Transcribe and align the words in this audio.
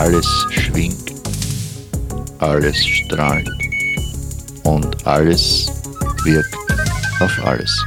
Alles 0.00 0.46
schwingt, 0.48 1.12
alles 2.38 2.74
strahlt 2.86 3.50
und 4.62 5.06
alles 5.06 5.70
wirkt 6.24 6.56
auf 7.20 7.44
alles. 7.44 7.84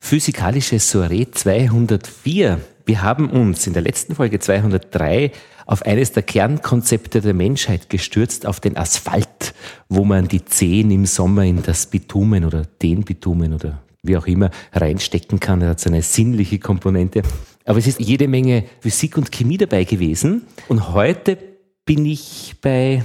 Physikalische 0.00 0.80
Soiree 0.80 1.26
204. 1.30 2.60
Wir 2.84 3.02
haben 3.02 3.30
uns 3.30 3.64
in 3.68 3.74
der 3.74 3.82
letzten 3.82 4.16
Folge 4.16 4.40
203 4.40 5.30
auf 5.66 5.82
eines 5.86 6.10
der 6.10 6.24
Kernkonzepte 6.24 7.20
der 7.20 7.34
Menschheit 7.34 7.88
gestürzt, 7.88 8.44
auf 8.44 8.58
den 8.58 8.76
Asphalt, 8.76 9.54
wo 9.88 10.04
man 10.04 10.26
die 10.26 10.44
Zehen 10.44 10.90
im 10.90 11.06
Sommer 11.06 11.44
in 11.44 11.62
das 11.62 11.86
Bitumen 11.86 12.44
oder 12.44 12.64
den 12.82 13.04
Bitumen 13.04 13.54
oder 13.54 13.80
wie 14.02 14.16
auch 14.16 14.26
immer 14.26 14.50
reinstecken 14.72 15.38
kann. 15.38 15.62
Er 15.62 15.68
hat 15.68 15.80
so 15.80 15.90
eine 15.90 16.02
sinnliche 16.02 16.58
Komponente. 16.58 17.22
Aber 17.68 17.78
es 17.78 17.86
ist 17.86 18.00
jede 18.00 18.28
Menge 18.28 18.64
Physik 18.80 19.18
und 19.18 19.30
Chemie 19.30 19.58
dabei 19.58 19.84
gewesen. 19.84 20.46
Und 20.68 20.94
heute 20.94 21.36
bin 21.84 22.06
ich 22.06 22.54
bei 22.62 23.04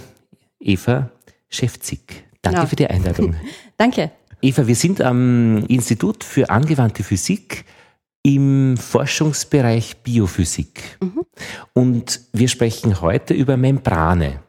Eva 0.58 1.12
Schäfzig. 1.49 2.23
Danke 2.41 2.62
ja. 2.62 2.66
für 2.66 2.77
die 2.77 2.88
Einladung. 2.88 3.36
Danke. 3.77 4.12
Eva, 4.41 4.66
wir 4.66 4.76
sind 4.76 5.02
am 5.02 5.66
Institut 5.67 6.23
für 6.23 6.49
angewandte 6.49 7.03
Physik 7.03 7.66
im 8.23 8.77
Forschungsbereich 8.77 9.98
Biophysik. 9.98 10.98
Mhm. 11.02 11.25
Und 11.73 12.22
wir 12.31 12.48
sprechen 12.48 13.02
heute 13.02 13.34
über 13.34 13.58
Membrane. 13.58 14.39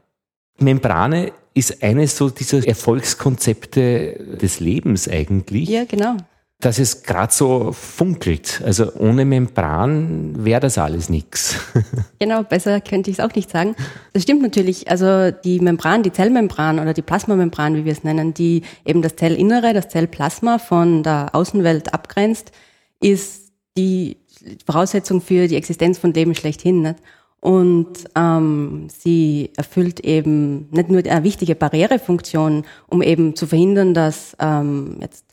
Membrane 0.61 1.33
ist 1.55 1.83
eines 1.83 2.17
so 2.17 2.31
dieser 2.31 2.65
Erfolgskonzepte 2.65 4.39
des 4.41 4.61
Lebens 4.61 5.09
eigentlich. 5.09 5.69
Ja, 5.69 5.85
genau 5.85 6.19
dass 6.61 6.79
es 6.79 7.03
gerade 7.03 7.33
so 7.33 7.73
funkelt. 7.73 8.63
Also 8.65 8.93
ohne 8.95 9.25
Membran 9.25 10.45
wäre 10.45 10.61
das 10.61 10.79
alles 10.79 11.09
nichts. 11.09 11.57
Genau, 12.21 12.43
besser 12.43 12.81
könnte 12.81 13.11
ich 13.11 13.19
es 13.19 13.25
auch 13.25 13.35
nicht 13.35 13.51
sagen. 13.51 13.77
Das 14.15 14.23
stimmt 14.23 14.41
natürlich. 14.41 14.91
Also 14.91 15.31
die 15.31 15.61
Membran, 15.61 16.03
die 16.03 16.13
Zellmembran 16.13 16.79
oder 16.79 16.95
die 16.95 17.03
Plasmamembran, 17.03 17.77
wie 17.77 17.85
wir 17.85 17.93
es 17.93 18.03
nennen, 18.03 18.33
die 18.33 18.63
eben 18.87 19.03
das 19.03 19.17
Zellinnere, 19.17 19.75
das 19.75 19.91
Zellplasma 19.91 20.59
von 20.59 21.03
der 21.03 21.35
Außenwelt 21.35 21.93
abgrenzt, 21.93 22.53
ist 22.99 23.53
die 23.77 24.17
Voraussetzung 24.65 25.21
für 25.21 25.49
die 25.49 25.57
Existenz 25.57 25.99
von 25.99 26.15
Leben 26.15 26.35
schlechthin. 26.35 26.81
Nicht? 26.81 26.97
Und 27.41 28.05
ähm, 28.17 28.89
sie 28.89 29.51
erfüllt 29.59 30.01
eben 30.01 30.71
nicht 30.71 30.89
nur 30.89 31.05
eine 31.05 31.25
wichtige 31.25 31.55
Barrierefunktion, 31.55 32.65
um 32.89 33.03
eben 33.03 33.37
zu 33.37 33.47
verhindern, 33.47 33.93
dass 33.93 34.35
ähm, 34.41 34.97
jetzt 35.03 35.27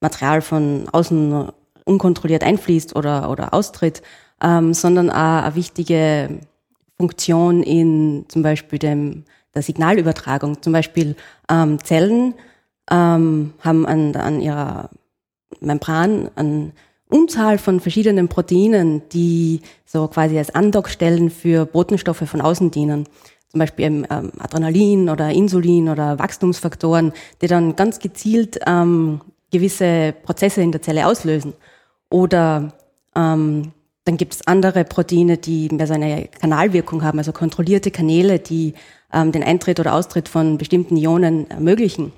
Material 0.00 0.42
von 0.42 0.88
außen 0.92 1.50
unkontrolliert 1.84 2.44
einfließt 2.44 2.96
oder, 2.96 3.30
oder 3.30 3.54
austritt, 3.54 4.02
ähm, 4.42 4.74
sondern 4.74 5.10
auch 5.10 5.44
eine 5.44 5.54
wichtige 5.54 6.40
Funktion 6.98 7.62
in 7.62 8.24
zum 8.28 8.42
Beispiel 8.42 8.78
dem, 8.78 9.24
der 9.54 9.62
Signalübertragung. 9.62 10.62
Zum 10.62 10.72
Beispiel 10.72 11.16
ähm, 11.50 11.82
Zellen 11.82 12.34
ähm, 12.90 13.54
haben 13.60 13.86
an, 13.86 14.14
an 14.16 14.40
ihrer 14.40 14.90
Membran 15.60 16.30
eine 16.34 16.72
Unzahl 17.08 17.58
von 17.58 17.80
verschiedenen 17.80 18.28
Proteinen, 18.28 19.02
die 19.10 19.60
so 19.84 20.08
quasi 20.08 20.36
als 20.38 20.54
Andockstellen 20.54 21.30
für 21.30 21.64
Botenstoffe 21.64 22.28
von 22.28 22.40
außen 22.40 22.70
dienen. 22.70 23.08
Zum 23.48 23.60
Beispiel 23.60 23.86
ähm, 23.86 24.32
Adrenalin 24.38 25.08
oder 25.08 25.30
Insulin 25.30 25.88
oder 25.88 26.18
Wachstumsfaktoren, 26.18 27.12
die 27.40 27.46
dann 27.46 27.76
ganz 27.76 28.00
gezielt 28.00 28.58
ähm, 28.66 29.20
gewisse 29.50 30.14
Prozesse 30.22 30.62
in 30.62 30.72
der 30.72 30.82
Zelle 30.82 31.06
auslösen. 31.06 31.54
Oder 32.10 32.72
ähm, 33.14 33.72
dann 34.04 34.16
gibt 34.16 34.34
es 34.34 34.46
andere 34.46 34.84
Proteine, 34.84 35.36
die 35.36 35.68
mehr 35.70 35.86
so 35.86 35.94
eine 35.94 36.28
Kanalwirkung 36.28 37.02
haben, 37.02 37.18
also 37.18 37.32
kontrollierte 37.32 37.90
Kanäle, 37.90 38.38
die 38.38 38.74
ähm, 39.12 39.32
den 39.32 39.42
Eintritt 39.42 39.80
oder 39.80 39.94
Austritt 39.94 40.28
von 40.28 40.58
bestimmten 40.58 40.96
Ionen 40.96 41.50
ermöglichen. 41.50 42.12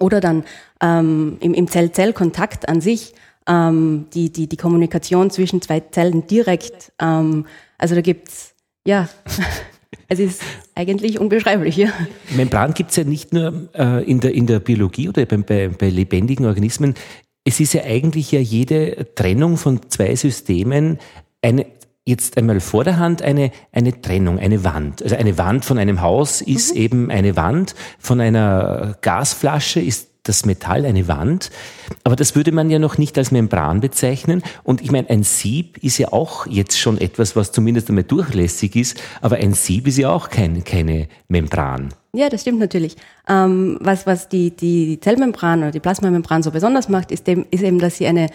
Oder 0.00 0.20
dann 0.20 0.44
ähm, 0.80 1.36
im, 1.40 1.54
im 1.54 1.68
Zell-Zell-Kontakt 1.68 2.68
an 2.68 2.80
sich 2.80 3.14
ähm, 3.46 4.06
die, 4.14 4.32
die, 4.32 4.48
die 4.48 4.56
Kommunikation 4.56 5.30
zwischen 5.30 5.62
zwei 5.62 5.80
Zellen 5.80 6.26
direkt. 6.26 6.92
Ähm, 7.00 7.46
also 7.78 7.94
da 7.94 8.00
gibt's 8.00 8.54
ja 8.84 9.08
Es 10.12 10.18
ist 10.18 10.42
eigentlich 10.74 11.18
unbeschreiblich. 11.18 11.74
Ja. 11.78 11.88
Membran 12.36 12.74
gibt 12.74 12.90
es 12.90 12.96
ja 12.96 13.04
nicht 13.04 13.32
nur 13.32 13.70
äh, 13.74 14.04
in, 14.04 14.20
der, 14.20 14.34
in 14.34 14.46
der 14.46 14.60
Biologie 14.60 15.08
oder 15.08 15.24
bei, 15.24 15.38
bei, 15.38 15.68
bei 15.68 15.88
lebendigen 15.88 16.44
Organismen. 16.44 16.92
Es 17.44 17.60
ist 17.60 17.72
ja 17.72 17.84
eigentlich 17.84 18.30
ja 18.30 18.38
jede 18.38 19.14
Trennung 19.14 19.56
von 19.56 19.80
zwei 19.88 20.14
Systemen 20.14 20.98
eine, 21.40 21.64
jetzt 22.04 22.36
einmal 22.36 22.60
vor 22.60 22.84
der 22.84 22.98
Hand 22.98 23.22
eine, 23.22 23.52
eine 23.72 24.02
Trennung, 24.02 24.38
eine 24.38 24.64
Wand. 24.64 25.02
Also 25.02 25.16
eine 25.16 25.38
Wand 25.38 25.64
von 25.64 25.78
einem 25.78 26.02
Haus 26.02 26.42
ist 26.42 26.74
mhm. 26.74 26.82
eben 26.82 27.10
eine 27.10 27.34
Wand, 27.36 27.74
von 27.98 28.20
einer 28.20 28.98
Gasflasche 29.00 29.80
ist 29.80 30.10
das 30.22 30.46
Metall 30.46 30.84
eine 30.86 31.08
Wand. 31.08 31.50
Aber 32.04 32.16
das 32.16 32.36
würde 32.36 32.52
man 32.52 32.70
ja 32.70 32.78
noch 32.78 32.98
nicht 32.98 33.18
als 33.18 33.30
Membran 33.30 33.80
bezeichnen. 33.80 34.42
Und 34.62 34.80
ich 34.80 34.90
meine, 34.90 35.10
ein 35.10 35.22
Sieb 35.22 35.78
ist 35.78 35.98
ja 35.98 36.12
auch 36.12 36.46
jetzt 36.46 36.78
schon 36.78 37.00
etwas, 37.00 37.34
was 37.34 37.52
zumindest 37.52 37.88
einmal 37.88 38.04
durchlässig 38.04 38.76
ist. 38.76 39.00
Aber 39.20 39.36
ein 39.36 39.54
Sieb 39.54 39.86
ist 39.86 39.98
ja 39.98 40.10
auch 40.10 40.30
kein, 40.30 40.62
keine 40.64 41.08
Membran. 41.28 41.92
Ja, 42.14 42.28
das 42.28 42.42
stimmt 42.42 42.60
natürlich. 42.60 42.96
Ähm, 43.28 43.78
was 43.80 44.06
was 44.06 44.28
die, 44.28 44.54
die 44.54 45.00
Zellmembran 45.00 45.60
oder 45.60 45.70
die 45.70 45.80
Plasmamembran 45.80 46.42
so 46.42 46.50
besonders 46.50 46.88
macht, 46.88 47.10
ist, 47.10 47.26
dem, 47.26 47.46
ist 47.50 47.62
eben, 47.62 47.78
dass 47.78 47.96
sie 47.96 48.06
eine, 48.06 48.28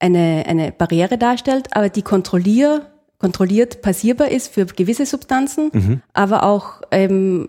eine, 0.00 0.44
eine 0.46 0.72
Barriere 0.72 1.18
darstellt, 1.18 1.68
aber 1.70 1.88
die 1.88 2.02
kontrollier, 2.02 2.86
kontrolliert 3.18 3.80
passierbar 3.80 4.28
ist 4.28 4.52
für 4.52 4.66
gewisse 4.66 5.06
Substanzen, 5.06 5.70
mhm. 5.72 6.02
aber 6.12 6.42
auch 6.42 6.82
eben 6.90 7.48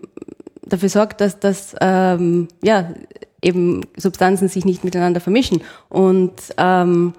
dafür 0.62 0.88
sorgt, 0.88 1.20
dass 1.20 1.40
das 1.40 1.74
ähm, 1.80 2.48
ja, 2.62 2.94
eben 3.44 3.82
Substanzen 3.96 4.48
sich 4.48 4.64
nicht 4.64 4.84
miteinander 4.84 5.20
vermischen. 5.20 5.62
Und 5.88 6.32
ähm, 6.56 7.12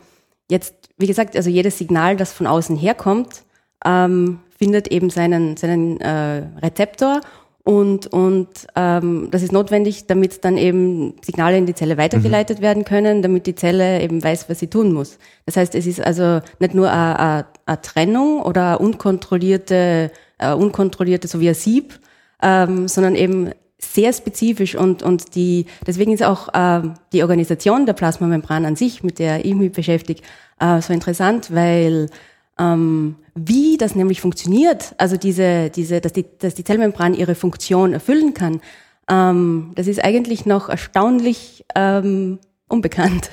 jetzt, 0.50 0.75
wie 0.97 1.08
gesagt, 1.08 1.36
also 1.36 1.50
jedes 1.50 1.78
Signal, 1.78 2.18
das 2.18 2.34
von 2.34 2.47
außen 2.47 2.75
herkommt, 2.75 3.44
ähm, 3.86 4.40
findet 4.58 4.88
eben 4.88 5.09
seinen, 5.09 5.58
seinen 5.58 6.00
äh, 6.02 6.44
Rezeptor 6.62 7.22
und, 7.66 8.06
und 8.06 8.47
ähm, 8.75 9.30
das 9.31 9.41
ist 9.41 9.52
notwendig, 9.52 10.06
damit 10.06 10.46
dann 10.46 10.56
eben 10.56 11.16
Signale 11.25 11.58
in 11.58 11.66
die 11.66 11.74
Zelle 11.74 11.97
weitergeleitet 11.97 12.59
mhm. 12.59 12.63
werden 12.63 12.86
können, 12.86 13.24
damit 13.24 13.47
die 13.47 13.56
Zelle 13.56 14.03
eben 14.03 14.24
weiß, 14.24 14.47
was 14.50 14.59
sie 14.59 14.68
tun 14.68 14.94
muss. 14.94 15.18
Das 15.47 15.57
heißt, 15.57 15.74
es 15.74 15.88
ist 15.88 16.00
also 16.00 16.42
nicht 16.59 16.75
nur 16.75 16.92
eine, 16.92 17.47
eine 17.66 17.81
Trennung 17.81 18.44
oder 18.44 18.68
eine 18.68 18.80
unkontrollierte, 18.80 20.12
eine 20.38 20.57
unkontrollierte 20.57 21.28
so 21.28 21.40
wie 21.40 21.50
ein 21.50 21.56
Sieb, 21.56 22.00
ähm, 22.44 22.88
sondern 22.88 23.16
eben 23.16 23.50
sehr 23.78 24.13
spezifisch 24.13 24.75
und, 24.75 25.03
und 25.03 25.36
die, 25.36 25.66
deswegen 25.86 26.13
ist 26.13 26.24
auch 26.24 26.53
äh, 26.53 26.81
die 27.12 27.24
Organisation 27.24 27.86
der 27.86 27.94
Plasmamembran 27.94 28.66
an 28.66 28.75
sich, 28.75 29.03
mit 29.03 29.19
der 29.19 29.46
ich 29.46 29.53
mich 29.53 29.72
beschäftige, 29.72 30.22
äh, 30.59 30.81
so 30.81 30.94
interessant, 30.94 31.53
weil 31.53 32.09
ähm, 32.58 33.16
wie 33.36 33.78
das 33.78 33.96
nämlich 33.96 34.22
funktioniert, 34.22 34.96
also 34.97 35.18
diese, 35.18 35.69
diese, 35.69 36.00
dass 36.00 36.13
die, 36.13 36.25
dass 36.40 36.56
die 36.56 36.63
Zellmembran 36.63 37.13
ihre 37.13 37.36
Funktion 37.36 37.94
erfüllen 37.94 38.34
kann, 38.34 38.62
ähm, 39.09 39.74
das 39.75 39.88
ist 39.88 40.03
eigentlich 40.03 40.46
noch 40.46 40.69
erstaunlich 40.69 41.66
ähm, 41.75 42.40
unbekannt. 42.68 43.30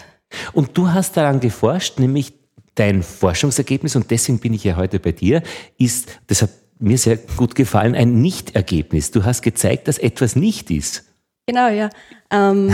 Und 0.52 0.76
du 0.76 0.88
hast 0.88 1.16
daran 1.16 1.40
geforscht, 1.40 1.98
nämlich 1.98 2.32
dein 2.74 3.02
Forschungsergebnis, 3.02 3.96
und 3.96 4.10
deswegen 4.10 4.38
bin 4.38 4.54
ich 4.54 4.64
ja 4.64 4.76
heute 4.76 4.98
bei 4.98 5.12
dir, 5.12 5.42
ist, 5.78 6.20
das 6.26 6.42
hat 6.42 6.50
mir 6.82 6.98
sehr 6.98 7.18
gut 7.36 7.54
gefallen, 7.54 7.94
ein 7.94 8.20
Nicht-Ergebnis. 8.20 9.10
Du 9.10 9.24
hast 9.24 9.42
gezeigt, 9.42 9.88
dass 9.88 9.98
etwas 9.98 10.36
nicht 10.36 10.70
ist. 10.70 11.04
Genau, 11.46 11.68
ja. 11.68 11.90
Ähm, 12.30 12.72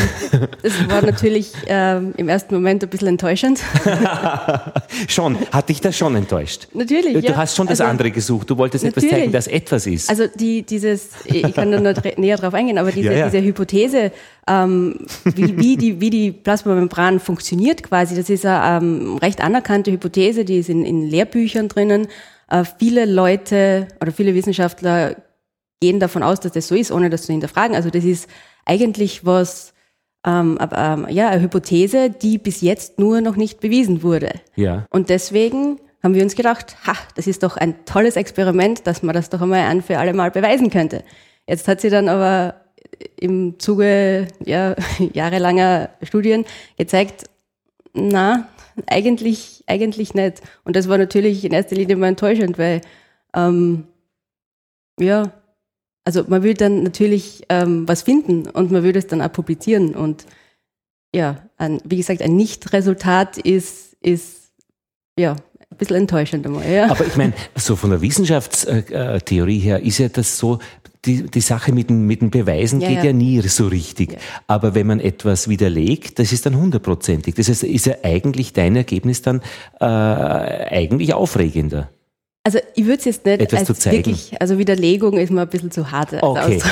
das 0.63 0.89
war 0.91 1.01
natürlich 1.01 1.53
ähm, 1.67 2.13
im 2.19 2.29
ersten 2.29 2.55
Moment 2.55 2.85
ein 2.85 2.91
bisschen 2.91 3.09
enttäuschend. 3.09 3.61
schon, 5.09 5.39
hat 5.51 5.71
dich 5.71 5.81
das 5.81 5.97
schon 5.97 6.15
enttäuscht? 6.15 6.69
Natürlich. 6.75 7.15
Du 7.15 7.21
ja. 7.33 7.37
hast 7.37 7.57
schon 7.57 7.67
das 7.67 7.81
also, 7.81 7.91
andere 7.91 8.11
gesucht. 8.11 8.51
Du 8.51 8.59
wolltest 8.59 8.85
natürlich. 8.85 9.11
etwas 9.11 9.19
zeigen, 9.19 9.33
dass 9.33 9.47
etwas 9.47 9.87
ist. 9.87 10.11
Also 10.11 10.25
die, 10.27 10.63
dieses, 10.63 11.13
ich 11.25 11.55
kann 11.55 11.73
da 11.73 11.81
noch 11.81 11.95
näher 12.19 12.37
drauf 12.37 12.53
eingehen, 12.53 12.77
aber 12.77 12.93
diese, 12.93 13.11
ja, 13.11 13.19
ja. 13.19 13.31
diese 13.31 13.43
Hypothese, 13.43 14.13
ähm, 14.47 15.07
wie, 15.25 15.57
wie, 15.57 15.77
die, 15.79 16.01
wie 16.01 16.11
die 16.11 16.33
Plasmamembran 16.33 17.19
funktioniert 17.21 17.83
quasi, 17.83 18.15
das 18.15 18.29
ist 18.29 18.45
eine 18.45 18.85
ähm, 18.85 19.17
recht 19.17 19.41
anerkannte 19.41 19.91
Hypothese, 19.91 20.45
die 20.45 20.59
ist 20.59 20.69
in, 20.69 20.85
in 20.85 21.09
Lehrbüchern 21.09 21.69
drinnen. 21.69 22.07
Äh, 22.49 22.65
viele 22.79 23.05
Leute 23.05 23.89
oder 24.01 24.13
viele 24.13 24.35
Wissenschaftler 24.35 25.17
gehen 25.81 26.01
davon 26.01 26.23
aus, 26.23 26.41
dass 26.41 26.53
das 26.53 26.69
so 26.69 26.75
ist, 26.75 26.91
ohne 26.91 27.11
das 27.11 27.23
zu 27.23 27.33
hinterfragen. 27.33 27.77
Also 27.77 27.91
das 27.91 28.05
ist 28.05 28.29
eigentlich 28.65 29.25
was, 29.25 29.75
ähm, 30.27 30.59
ähm, 30.77 31.07
ja, 31.11 31.29
eine 31.29 31.43
Hypothese, 31.43 32.11
die 32.11 32.39
bis 32.39 32.61
jetzt 32.61 32.99
nur 32.99 33.21
noch 33.21 33.37
nicht 33.37 33.61
bewiesen 33.61 34.03
wurde. 34.03 34.33
Ja. 34.57 34.87
Und 34.91 35.11
deswegen 35.11 35.79
haben 36.03 36.15
wir 36.15 36.23
uns 36.23 36.37
gedacht, 36.37 36.77
ha, 36.87 36.95
das 37.15 37.27
ist 37.27 37.43
doch 37.43 37.57
ein 37.57 37.85
tolles 37.85 38.17
Experiment, 38.17 38.87
dass 38.87 39.03
man 39.03 39.15
das 39.15 39.31
doch 39.31 39.41
einmal 39.41 39.61
ein 39.61 39.83
für 39.83 39.99
alle 39.99 40.15
Mal 40.15 40.31
beweisen 40.31 40.71
könnte. 40.71 41.05
Jetzt 41.47 41.69
hat 41.69 41.81
sie 41.81 41.91
dann 41.91 42.09
aber 42.09 42.55
im 43.17 43.59
Zuge 43.59 44.29
ja, 44.45 44.75
jahrelanger 45.13 45.91
Studien 46.03 46.45
gezeigt, 46.77 47.25
na, 47.95 48.49
eigentlich, 48.87 49.65
eigentlich 49.67 50.15
nicht. 50.15 50.43
Und 50.65 50.77
das 50.77 50.89
war 50.89 50.99
natürlich 50.99 51.45
in 51.45 51.53
erster 51.53 51.77
Linie 51.77 51.97
mal 51.97 52.09
enttäuschend, 52.09 52.59
weil 52.59 52.81
ähm, 53.35 53.87
ja, 55.01 55.33
also 56.05 56.25
man 56.27 56.43
will 56.43 56.55
dann 56.55 56.83
natürlich 56.83 57.45
ähm, 57.49 57.87
was 57.87 58.03
finden 58.03 58.49
und 58.49 58.71
man 58.71 58.83
würde 58.83 58.99
es 58.99 59.07
dann 59.07 59.23
auch 59.23 59.33
publizieren. 59.33 59.95
Und 59.95 60.27
ja, 61.15 61.49
ein, 61.57 61.81
wie 61.85 61.97
gesagt, 61.97 62.23
ein 62.23 62.37
Nicht-Resultat 62.37 63.39
ist, 63.39 63.95
ist 64.01 64.53
ja 65.19 65.37
ein 65.71 65.77
bisschen 65.77 65.97
enttäuschend 65.97 66.47
einmal. 66.47 66.69
Ja. 66.71 66.91
Aber 66.91 67.07
ich 67.07 67.17
meine, 67.17 67.35
so 67.55 67.77
von 67.77 67.91
der 67.91 68.01
Wissenschaftstheorie 68.01 69.59
her 69.59 69.83
ist 69.83 69.99
ja 69.99 70.09
das 70.09 70.39
so, 70.39 70.59
die, 71.05 71.23
die 71.25 71.41
Sache 71.41 71.73
mit 71.73 71.91
den, 71.91 72.07
mit 72.07 72.23
den 72.23 72.31
Beweisen 72.31 72.81
ja, 72.81 72.89
geht 72.89 72.99
ja. 72.99 73.05
ja. 73.05 73.13
nie 73.13 73.41
so 73.43 73.69
richtig. 73.69 74.13
Ja. 74.13 74.19
Aber 74.47 74.75
wenn 74.75 74.87
man 74.87 75.01
etwas 75.01 75.49
widerlegt, 75.49 76.19
das 76.19 76.33
ist 76.33 76.47
dann 76.47 76.57
hundertprozentig. 76.57 77.35
Das 77.35 77.49
heißt, 77.49 77.65
ist 77.65 77.87
ja 77.87 77.97
eigentlich 78.03 78.53
dein 78.53 78.77
Ergebnis 78.77 79.23
dann 79.23 79.41
äh, 79.81 79.85
eigentlich 79.85 81.15
aufregender. 81.15 81.91
Also 82.45 82.61
ich 82.75 82.85
würde 82.85 82.99
es 82.99 83.05
jetzt 83.05 83.27
nicht 83.27 83.41
Etwas 83.41 83.69
als 83.69 83.85
wirklich, 83.85 84.41
also 84.41 84.59
Widerlegung 84.59 85.19
ist 85.19 85.31
mir 85.31 85.43
ein 85.43 85.49
bisschen 85.49 85.71
zu 85.71 85.91
hart. 85.91 86.15
Okay. 86.23 86.63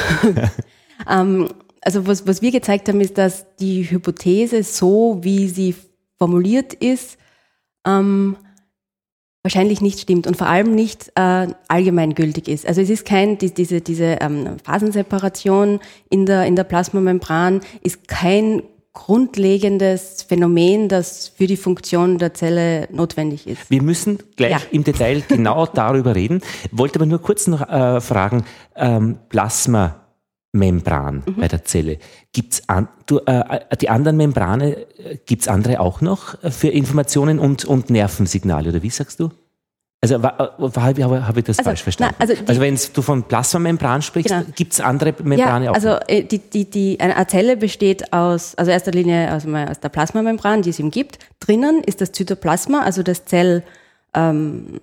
ähm, 1.11 1.49
also 1.83 2.07
was, 2.07 2.27
was 2.27 2.41
wir 2.41 2.51
gezeigt 2.51 2.89
haben, 2.89 3.01
ist, 3.01 3.19
dass 3.19 3.47
die 3.61 3.89
Hypothese 3.89 4.63
so, 4.63 5.19
wie 5.21 5.49
sie 5.49 5.75
formuliert 6.19 6.73
ist, 6.73 7.19
ähm, 7.87 8.37
wahrscheinlich 9.47 9.81
nicht 9.81 10.01
stimmt 10.01 10.27
und 10.27 10.37
vor 10.37 10.49
allem 10.49 10.75
nicht 10.75 11.13
äh, 11.15 11.47
allgemeingültig 11.69 12.49
ist. 12.49 12.67
Also 12.67 12.81
es 12.81 12.91
ist 12.91 13.07
kein, 13.07 13.39
die, 13.39 13.55
diese, 13.55 13.81
diese 13.81 14.19
ähm, 14.21 14.57
Phasenseparation 14.65 15.79
in 16.11 16.27
der, 16.27 16.47
in 16.47 16.57
der 16.57 16.65
Plasmamembran 16.65 17.61
ist 17.81 18.09
kein 18.09 18.65
grundlegendes 18.93 20.25
Phänomen, 20.25 20.89
das 20.89 21.29
für 21.29 21.47
die 21.47 21.57
Funktion 21.57 22.19
der 22.19 22.35
Zelle 22.35 22.89
notwendig 22.91 23.47
ist. 23.47 23.71
Wir 23.71 23.83
müssen 23.83 24.19
gleich 24.35 24.51
ja. 24.51 24.61
im 24.73 24.83
Detail 24.83 25.23
genau 25.29 25.67
darüber 25.73 26.17
reden. 26.17 26.41
Wollte 26.73 26.99
aber 26.99 27.07
nur 27.07 27.23
kurz 27.23 27.47
noch 27.47 27.69
äh, 27.69 28.01
fragen, 28.01 28.45
ähm, 28.75 29.19
Plasmamembran 30.57 31.23
mhm. 31.27 31.35
bei 31.37 31.49
der 31.49 31.65
Zelle. 31.65 31.99
Gibt's 32.33 32.63
an, 32.69 32.89
du, 33.07 33.19
äh, 33.27 33.61
die 33.81 33.89
anderen 33.89 34.17
Membrane, 34.17 34.77
äh, 34.77 35.19
gibt's 35.27 35.49
andere 35.49 35.81
auch 35.81 36.01
noch 36.01 36.37
für 36.51 36.69
Informationen 36.69 37.39
und, 37.39 37.65
und 37.65 37.91
Nervensignale, 37.91 38.71
oder 38.71 38.83
wie 38.83 38.91
sagst 38.91 39.21
du? 39.21 39.31
Also 40.03 40.23
habe 40.23 41.27
hab 41.27 41.37
ich 41.37 41.45
das 41.45 41.59
also, 41.59 41.71
falsch 41.71 41.83
verstanden? 41.83 42.15
Na, 42.19 42.23
also, 42.23 42.35
also 42.47 42.61
wenn 42.61 42.79
du 42.93 43.03
von 43.03 43.23
Plasmamembran 43.25 44.03
sprichst, 44.03 44.29
genau. 44.29 44.45
gibt 44.55 44.75
es 44.75 44.81
andere 44.81 45.15
Membrane 45.23 45.65
ja, 45.65 45.71
auch? 45.71 45.75
Also 45.75 45.97
äh, 46.07 46.23
die, 46.23 46.39
die, 46.39 46.69
die, 46.71 47.01
eine 47.01 47.27
Zelle 47.27 47.57
besteht 47.57 48.13
aus, 48.13 48.55
also 48.57 48.71
erster 48.71 48.93
Linie 48.93 49.35
aus, 49.35 49.47
aus 49.47 49.81
der 49.81 49.89
Plasmamembran, 49.89 50.63
die 50.63 50.71
es 50.71 50.79
ihm 50.79 50.91
gibt. 50.91 51.19
Drinnen 51.41 51.83
ist 51.83 52.01
das 52.03 52.13
Zytoplasma, 52.13 52.83
also 52.83 53.03
das 53.03 53.25
Zell 53.25 53.65
ähm, 54.17 54.81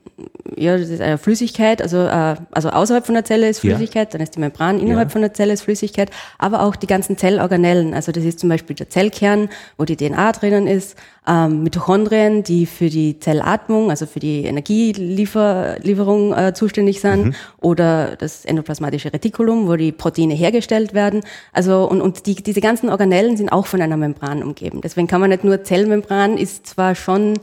ja, 0.55 0.77
das 0.77 0.89
ist 0.89 1.01
eine 1.01 1.17
Flüssigkeit, 1.17 1.81
also, 1.81 1.97
äh, 2.05 2.35
also 2.51 2.69
außerhalb 2.69 3.05
von 3.05 3.15
der 3.15 3.25
Zelle 3.25 3.49
ist 3.49 3.59
Flüssigkeit, 3.59 4.09
ja. 4.09 4.11
dann 4.11 4.21
ist 4.21 4.35
die 4.35 4.39
Membran 4.39 4.79
innerhalb 4.79 5.09
ja. 5.09 5.11
von 5.11 5.21
der 5.21 5.33
Zelle 5.33 5.53
ist 5.53 5.63
Flüssigkeit, 5.63 6.11
aber 6.37 6.61
auch 6.61 6.75
die 6.75 6.85
ganzen 6.85 7.17
Zellorganellen, 7.17 7.95
also 7.95 8.11
das 8.11 8.23
ist 8.23 8.39
zum 8.39 8.49
Beispiel 8.49 8.75
der 8.75 8.89
Zellkern, 8.89 9.49
wo 9.77 9.85
die 9.85 9.97
DNA 9.97 10.31
drinnen 10.33 10.67
ist, 10.67 10.95
ähm, 11.27 11.63
Mitochondrien, 11.63 12.43
die 12.43 12.67
für 12.67 12.89
die 12.89 13.17
Zellatmung, 13.19 13.89
also 13.89 14.05
für 14.05 14.19
die 14.19 14.43
Energielieferung 14.45 16.33
äh, 16.33 16.53
zuständig 16.53 17.01
sind, 17.01 17.25
mhm. 17.25 17.35
oder 17.59 18.15
das 18.17 18.45
endoplasmatische 18.45 19.11
Retikulum, 19.11 19.67
wo 19.67 19.75
die 19.75 19.91
Proteine 19.91 20.35
hergestellt 20.35 20.93
werden. 20.93 21.21
Also 21.53 21.89
und, 21.89 22.01
und 22.01 22.27
die, 22.27 22.35
diese 22.35 22.61
ganzen 22.61 22.89
Organellen 22.89 23.37
sind 23.37 23.51
auch 23.51 23.65
von 23.65 23.81
einer 23.81 23.97
Membran 23.97 24.43
umgeben. 24.43 24.81
Deswegen 24.81 25.07
kann 25.07 25.21
man 25.21 25.31
nicht 25.31 25.43
nur 25.43 25.63
Zellmembran 25.63 26.37
ist 26.37 26.67
zwar 26.67 26.93
schon, 26.93 27.39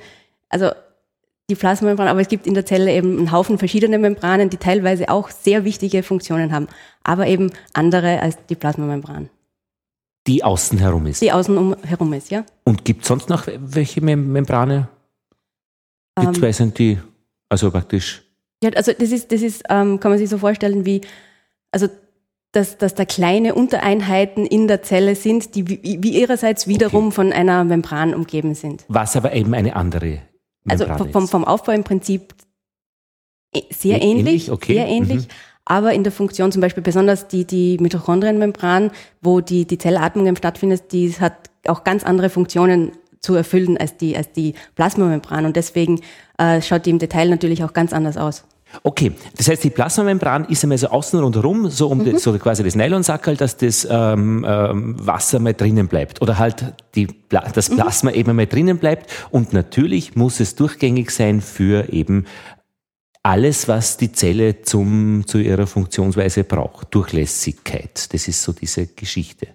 also 0.51 0.71
die 1.51 1.57
Plasmamembran, 1.57 2.09
aber 2.09 2.21
es 2.21 2.29
gibt 2.29 2.47
in 2.47 2.55
der 2.55 2.65
Zelle 2.65 2.93
eben 2.93 3.19
einen 3.19 3.33
Haufen 3.33 3.59
verschiedene 3.59 3.99
Membranen, 3.99 4.49
die 4.49 4.57
teilweise 4.57 5.09
auch 5.09 5.31
sehr 5.31 5.65
wichtige 5.65 6.03
Funktionen 6.03 6.53
haben, 6.53 6.69
aber 7.03 7.27
eben 7.27 7.51
andere 7.75 8.21
als 8.21 8.39
die 8.49 8.55
Plasmamembran. 8.55 9.29
Die 10.27 10.45
außen 10.45 10.79
herum 10.79 11.07
ist. 11.07 11.21
Die 11.23 11.33
außen 11.33 11.77
herum 11.83 12.13
ist, 12.13 12.31
ja. 12.31 12.45
Und 12.65 12.85
gibt 12.85 13.03
es 13.03 13.09
sonst 13.09 13.29
noch 13.29 13.47
welche 13.47 14.01
Mem 14.01 14.33
Membrane? 14.33 14.89
Die 16.19 16.27
ähm, 16.27 16.35
zwei 16.35 16.53
sind 16.53 16.79
die, 16.79 16.99
also 17.49 17.71
praktisch. 17.71 18.23
Ja, 18.63 18.71
also 18.71 18.93
das 18.93 19.11
ist, 19.11 19.33
das 19.33 19.43
ist, 19.43 19.65
ähm, 19.69 19.99
kann 19.99 20.11
man 20.11 20.19
sich 20.19 20.29
so 20.29 20.39
vorstellen 20.39 20.85
wie, 20.85 21.01
also 21.73 21.89
dass, 22.53 22.79
dass 22.79 22.95
da 22.95 23.05
kleine 23.05 23.55
Untereinheiten 23.55 24.45
in 24.45 24.69
der 24.69 24.83
Zelle 24.83 25.15
sind, 25.15 25.55
die 25.55 25.69
wie, 25.69 26.03
wie 26.03 26.21
ihrerseits 26.21 26.67
wiederum 26.67 27.07
okay. 27.07 27.15
von 27.15 27.33
einer 27.33 27.65
Membran 27.65 28.15
umgeben 28.15 28.55
sind. 28.55 28.85
Was 28.89 29.17
aber 29.17 29.33
eben 29.33 29.55
eine 29.55 29.77
andere 29.77 30.21
also 30.69 30.87
vom, 31.13 31.29
vom 31.29 31.45
Aufbau 31.45 31.73
im 31.73 31.85
Prinzip 31.85 32.35
e, 33.55 33.63
sehr 33.71 34.03
ähnlich, 34.03 34.27
ähnlich 34.27 34.51
okay. 34.51 34.75
sehr 34.75 34.89
ähnlich. 34.89 35.23
Mhm. 35.23 35.33
Aber 35.65 35.93
in 35.93 36.03
der 36.03 36.13
Funktion 36.13 36.51
zum 36.51 36.61
Beispiel 36.61 36.83
besonders 36.83 37.29
die, 37.29 37.45
die 37.45 37.79
Mitochondrienmembran, 37.79 38.91
wo 39.21 39.41
die, 39.41 39.67
die 39.67 39.79
Zellatmung 39.79 40.35
stattfindet, 40.37 40.93
die 40.93 41.13
hat 41.21 41.35
auch 41.67 41.85
ganz 41.85 42.03
andere 42.05 42.29
Funktionen 42.29 42.93
zu 43.21 43.35
erfüllen 43.35 43.77
als 43.79 43.97
die, 43.97 44.17
als 44.17 44.33
die 44.33 44.55
Plasmamembran. 44.75 45.45
Und 45.45 45.57
deswegen 45.57 46.01
äh, 46.39 46.61
schaut 46.63 46.87
die 46.87 46.91
im 46.91 46.99
Detail 46.99 47.29
natürlich 47.29 47.63
auch 47.63 47.73
ganz 47.73 47.93
anders 47.93 48.17
aus. 48.17 48.45
Okay, 48.83 49.13
das 49.37 49.49
heißt, 49.49 49.65
die 49.65 49.71
Plasmamembran 49.71 50.45
ist 50.47 50.63
einmal 50.63 50.79
so 50.79 50.89
außen 50.89 51.19
rundherum, 51.19 51.71
so 51.71 51.89
um 51.89 51.99
mhm. 51.99 52.13
das, 52.13 52.23
so 52.23 52.37
quasi 52.39 52.63
das 52.63 52.75
Nylonsackerl, 52.75 53.37
dass 53.37 53.57
das 53.57 53.87
ähm, 53.91 54.47
ähm, 54.49 54.95
Wasser 54.99 55.39
mal 55.41 55.55
drinnen 55.55 55.89
bleibt 55.89 56.23
oder 56.23 56.39
halt 56.39 56.75
die, 56.95 57.09
das 57.29 57.71
mhm. 57.71 57.77
Plasma 57.77 58.11
mhm. 58.11 58.17
eben 58.17 58.37
mal 58.37 58.47
drinnen 58.47 58.79
bleibt. 58.79 59.11
Und 59.31 59.53
natürlich 59.53 60.17
muss 60.17 60.41
es 60.41 60.55
durchgängig 60.55 61.11
sein 61.11 61.41
für 61.41 61.93
eben 61.93 62.27
alles, 63.23 63.69
was 63.69 63.97
die 63.97 64.13
Zelle 64.13 64.63
zum, 64.63 65.27
zu 65.27 65.39
ihrer 65.39 65.67
Funktionsweise 65.67 66.45
braucht. 66.45 66.95
Durchlässigkeit, 66.95 68.13
das 68.15 68.29
ist 68.29 68.43
so 68.43 68.53
diese 68.53 68.87
Geschichte. 68.87 69.49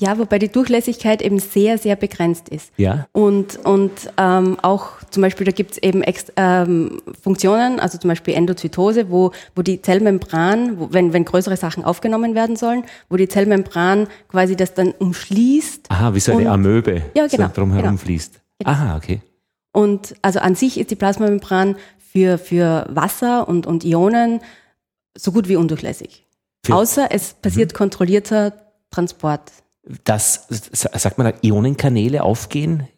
Ja, 0.00 0.16
wobei 0.18 0.38
die 0.38 0.48
Durchlässigkeit 0.48 1.22
eben 1.22 1.40
sehr, 1.40 1.76
sehr 1.76 1.96
begrenzt 1.96 2.48
ist. 2.48 2.70
Ja. 2.76 3.08
Und, 3.12 3.56
und 3.64 3.90
ähm, 4.16 4.56
auch 4.62 4.97
zum 5.10 5.22
Beispiel, 5.22 5.44
da 5.44 5.52
gibt 5.52 5.72
es 5.72 5.78
eben 5.78 6.02
ähm, 6.36 7.00
Funktionen, 7.22 7.80
also 7.80 7.98
zum 7.98 8.08
Beispiel 8.08 8.34
Endozytose, 8.34 9.10
wo, 9.10 9.32
wo 9.54 9.62
die 9.62 9.82
Zellmembran, 9.82 10.78
wo, 10.78 10.88
wenn, 10.92 11.12
wenn 11.12 11.24
größere 11.24 11.56
Sachen 11.56 11.84
aufgenommen 11.84 12.34
werden 12.34 12.56
sollen, 12.56 12.84
wo 13.08 13.16
die 13.16 13.28
Zellmembran 13.28 14.08
quasi 14.28 14.56
das 14.56 14.74
dann 14.74 14.92
umschließt. 14.92 15.90
Aha, 15.90 16.14
wie 16.14 16.20
so 16.20 16.32
eine 16.32 16.50
Amöbe, 16.50 17.02
ja, 17.14 17.26
genau, 17.26 17.48
so 17.48 17.54
drumherum 17.54 17.82
genau. 17.82 17.96
fließt. 17.96 18.40
Genau. 18.58 18.70
Aha, 18.70 18.96
okay. 18.96 19.20
Und 19.72 20.14
also 20.22 20.40
an 20.40 20.54
sich 20.54 20.78
ist 20.78 20.90
die 20.90 20.96
Plasmamembran 20.96 21.76
für, 21.98 22.38
für 22.38 22.86
Wasser 22.88 23.48
und, 23.48 23.66
und 23.66 23.84
Ionen 23.84 24.40
so 25.16 25.32
gut 25.32 25.48
wie 25.48 25.56
undurchlässig. 25.56 26.26
Für 26.64 26.74
Außer 26.74 27.08
es 27.10 27.34
passiert 27.34 27.72
mhm. 27.72 27.76
kontrollierter 27.76 28.52
Transport 28.90 29.52
dass, 30.04 30.46
sagt 30.72 31.18
man, 31.18 31.32
Ionenkanäle 31.42 32.22
aufgehen 32.22 32.88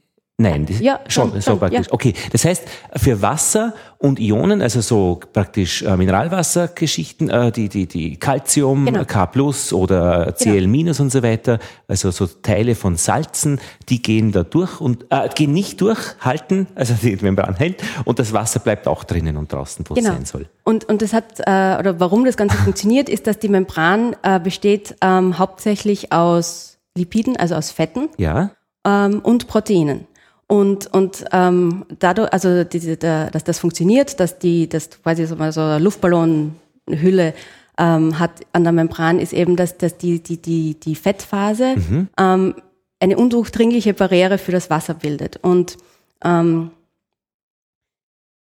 Nein, 0.41 0.65
das 0.65 0.81
ja, 0.81 1.01
schon, 1.07 1.33
schon, 1.33 1.41
so 1.43 1.57
praktisch. 1.57 1.87
Ja. 1.89 1.93
Okay, 1.93 2.15
das 2.33 2.47
heißt, 2.47 2.63
für 2.97 3.21
Wasser 3.21 3.75
und 3.99 4.19
Ionen, 4.19 4.63
also 4.63 4.81
so 4.81 5.21
praktisch 5.35 5.83
äh, 5.83 5.95
Mineralwassergeschichten, 5.99 7.29
äh, 7.29 7.53
die, 7.53 7.69
die, 7.69 7.87
die 7.87 8.17
Calcium, 8.17 8.87
genau. 8.87 9.05
K 9.05 9.27
plus 9.27 9.75
oder 9.75 10.33
Cl 10.33 10.61
genau. 10.61 10.69
minus 10.69 10.99
und 10.99 11.13
so 11.13 11.23
weiter, 11.23 11.59
also 11.89 12.11
so 12.11 12.27
Teile 12.27 12.75
von 12.75 12.97
Salzen, 12.97 13.61
die 13.91 14.01
gehen 14.01 14.33
da 14.33 14.43
durch 14.43 14.81
und 14.81 15.05
äh, 15.11 15.29
gehen 15.29 15.53
nicht 15.53 15.79
durch, 15.83 15.99
halten, 16.21 16.69
also 16.75 16.95
die 16.95 17.17
Membran 17.17 17.57
hält 17.57 17.83
und 18.07 18.19
das 18.19 18.33
Wasser 18.33 18.61
bleibt 18.61 18.89
auch 18.89 19.05
drinnen 19.05 19.37
und 19.37 19.53
draußen, 19.53 19.85
wo 19.91 19.93
genau. 19.93 20.09
es 20.09 20.15
sein 20.15 20.25
soll. 20.25 20.47
Und, 20.65 20.85
und 20.85 21.03
das 21.03 21.13
hat, 21.13 21.39
äh, 21.41 21.79
oder 21.79 22.01
warum 22.01 22.25
das 22.25 22.39
Ganze 22.39 22.57
funktioniert, 22.57 23.11
ist, 23.11 23.27
dass 23.27 23.39
die 23.39 23.51
Membran 23.51 24.17
äh, 24.23 24.41
besteht 24.41 24.97
ähm, 25.03 25.39
hauptsächlich 25.39 26.13
aus 26.13 26.79
Lipiden, 26.97 27.37
also 27.37 27.57
aus 27.57 27.71
Fetten 27.71 28.09
ja. 28.17 28.53
ähm, 28.87 29.21
und 29.21 29.47
Proteinen. 29.47 30.07
Und, 30.51 30.93
und 30.93 31.25
ähm, 31.31 31.85
dadurch, 32.01 32.33
also 32.33 32.65
diese, 32.65 32.97
der, 32.97 33.31
dass 33.31 33.45
das 33.45 33.61
funktioniert, 33.61 34.19
dass 34.19 34.41
die, 34.41 34.69
das 34.69 34.91
quasi 35.01 35.25
so 35.25 35.37
eine 35.37 35.79
Luftballonhülle 35.79 37.35
ähm, 37.79 38.19
hat 38.19 38.33
an 38.53 38.65
der 38.65 38.73
Membran, 38.73 39.21
ist 39.21 39.33
eben, 39.33 39.55
dass, 39.55 39.79
dass 39.79 39.97
die, 39.97 40.21
die, 40.21 40.43
die, 40.43 40.75
die 40.75 40.97
Fettphase 40.97 41.77
mhm. 41.77 42.09
ähm, 42.19 42.55
eine 42.99 43.17
undurchdringliche 43.17 43.95
Barriere 43.95 44.39
für 44.39 44.51
das 44.51 44.71
Wasser 44.71 44.95
bildet. 44.95 45.37
Und 45.37 45.77
ähm, 46.25 46.73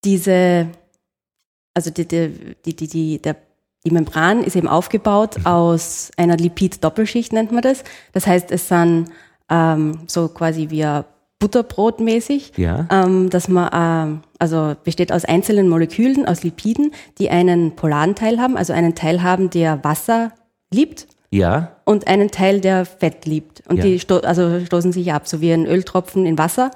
diese, 0.05 0.69
also 1.73 1.89
die, 1.89 2.07
die, 2.07 2.55
die, 2.65 2.75
die, 2.77 2.87
die, 2.87 3.21
der, 3.21 3.35
die 3.83 3.91
Membran 3.91 4.41
ist 4.45 4.55
eben 4.55 4.69
aufgebaut 4.69 5.37
mhm. 5.39 5.45
aus 5.47 6.11
einer 6.15 6.37
Lipid-Doppelschicht, 6.37 7.33
nennt 7.33 7.51
man 7.51 7.61
das. 7.61 7.83
Das 8.13 8.25
heißt, 8.25 8.51
es 8.51 8.69
sind 8.69 9.11
ähm, 9.49 9.99
so 10.07 10.29
quasi 10.29 10.69
wie 10.69 10.85
ein 10.85 11.03
Butterbrotmäßig, 11.39 12.51
ja. 12.57 12.87
ähm, 12.91 13.29
dass 13.29 13.47
man, 13.47 14.19
äh, 14.19 14.27
also 14.39 14.75
besteht 14.83 15.11
aus 15.11 15.23
einzelnen 15.23 15.69
Molekülen, 15.69 16.27
aus 16.27 16.43
Lipiden, 16.43 16.91
die 17.17 17.29
einen 17.29 17.77
polaren 17.77 18.13
Teil 18.13 18.39
haben, 18.39 18.57
also 18.57 18.73
einen 18.73 18.93
Teil 18.93 19.23
haben, 19.23 19.49
der 19.49 19.83
Wasser 19.83 20.33
liebt. 20.69 21.07
Ja. 21.31 21.77
Und 21.85 22.07
einen 22.07 22.31
Teil, 22.31 22.59
der 22.59 22.85
Fett 22.85 23.25
liebt. 23.25 23.63
Und 23.67 23.77
ja. 23.77 23.83
die 23.83 23.99
sto 23.99 24.17
also 24.17 24.63
stoßen 24.65 24.91
sich 24.91 25.13
ab, 25.13 25.27
so 25.27 25.39
wie 25.41 25.53
ein 25.53 25.65
Öltropfen 25.65 26.25
in 26.25 26.37
Wasser. 26.37 26.71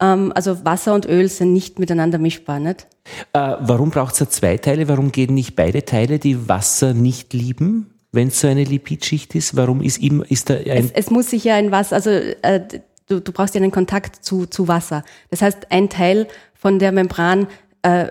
Ähm, 0.00 0.32
also 0.34 0.64
Wasser 0.64 0.94
und 0.94 1.06
Öl 1.06 1.28
sind 1.28 1.52
nicht 1.52 1.78
miteinander 1.78 2.18
mischbar, 2.18 2.60
nicht? 2.60 2.86
Äh, 3.32 3.56
warum 3.60 3.90
braucht 3.90 4.12
es 4.12 4.20
da 4.20 4.30
zwei 4.30 4.56
Teile? 4.56 4.88
Warum 4.88 5.12
gehen 5.12 5.34
nicht 5.34 5.56
beide 5.56 5.84
Teile, 5.84 6.18
die 6.18 6.48
Wasser 6.48 6.94
nicht 6.94 7.34
lieben? 7.34 7.94
Wenn 8.10 8.28
es 8.28 8.40
so 8.40 8.48
eine 8.48 8.64
Lipidschicht 8.64 9.34
ist, 9.34 9.54
warum 9.54 9.82
ist, 9.82 9.98
ihm, 9.98 10.24
ist 10.26 10.48
da 10.48 10.54
ein. 10.54 10.64
Es, 10.66 10.92
es 10.92 11.10
muss 11.10 11.28
sich 11.28 11.44
ja 11.44 11.56
ein 11.56 11.70
Wasser, 11.72 11.96
also 11.96 12.10
äh, 12.10 12.60
du, 13.08 13.20
du 13.20 13.32
brauchst 13.32 13.54
ja 13.54 13.60
einen 13.60 13.70
Kontakt 13.70 14.24
zu, 14.24 14.46
zu 14.46 14.68
Wasser. 14.68 15.04
Das 15.30 15.42
heißt, 15.42 15.70
ein 15.70 15.88
Teil 15.88 16.26
von 16.54 16.78
der 16.78 16.92
Membran 16.92 17.46
äh, 17.82 18.06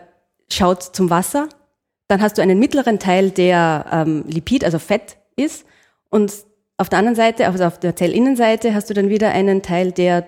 schaut 0.49 0.83
zum 0.83 1.09
Wasser, 1.09 1.49
dann 2.07 2.21
hast 2.21 2.37
du 2.37 2.41
einen 2.41 2.57
mittleren 2.59 2.99
Teil, 2.99 3.31
der 3.31 3.85
ähm, 3.91 4.23
Lipid, 4.27 4.63
also 4.63 4.79
Fett 4.79 5.17
ist, 5.35 5.65
und 6.09 6.31
auf 6.77 6.89
der 6.89 6.99
anderen 6.99 7.15
Seite, 7.15 7.47
also 7.47 7.63
auf 7.65 7.79
der 7.79 7.95
Zellinnenseite, 7.95 8.73
hast 8.73 8.89
du 8.89 8.93
dann 8.93 9.09
wieder 9.09 9.31
einen 9.31 9.61
Teil, 9.61 9.91
der 9.91 10.25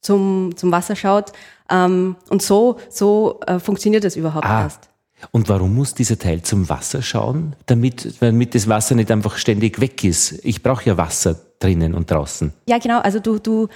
zum, 0.00 0.56
zum 0.56 0.70
Wasser 0.72 0.96
schaut. 0.96 1.32
Ähm, 1.68 2.16
und 2.30 2.42
so, 2.42 2.78
so 2.88 3.40
äh, 3.46 3.58
funktioniert 3.58 4.04
das 4.04 4.16
überhaupt 4.16 4.46
Ah. 4.46 4.62
erst. 4.62 4.88
Und 5.32 5.50
warum 5.50 5.74
muss 5.74 5.92
dieser 5.92 6.18
Teil 6.18 6.40
zum 6.40 6.70
Wasser 6.70 7.02
schauen? 7.02 7.54
Damit, 7.66 8.22
damit 8.22 8.54
das 8.54 8.68
Wasser 8.68 8.94
nicht 8.94 9.10
einfach 9.10 9.36
ständig 9.36 9.78
weg 9.78 10.02
ist. 10.02 10.42
Ich 10.44 10.62
brauche 10.62 10.86
ja 10.86 10.96
Wasser 10.96 11.36
drinnen 11.58 11.94
und 11.94 12.10
draußen. 12.10 12.54
Ja, 12.66 12.78
genau. 12.78 13.00
Also 13.00 13.20
du, 13.20 13.38
du, 13.38 13.68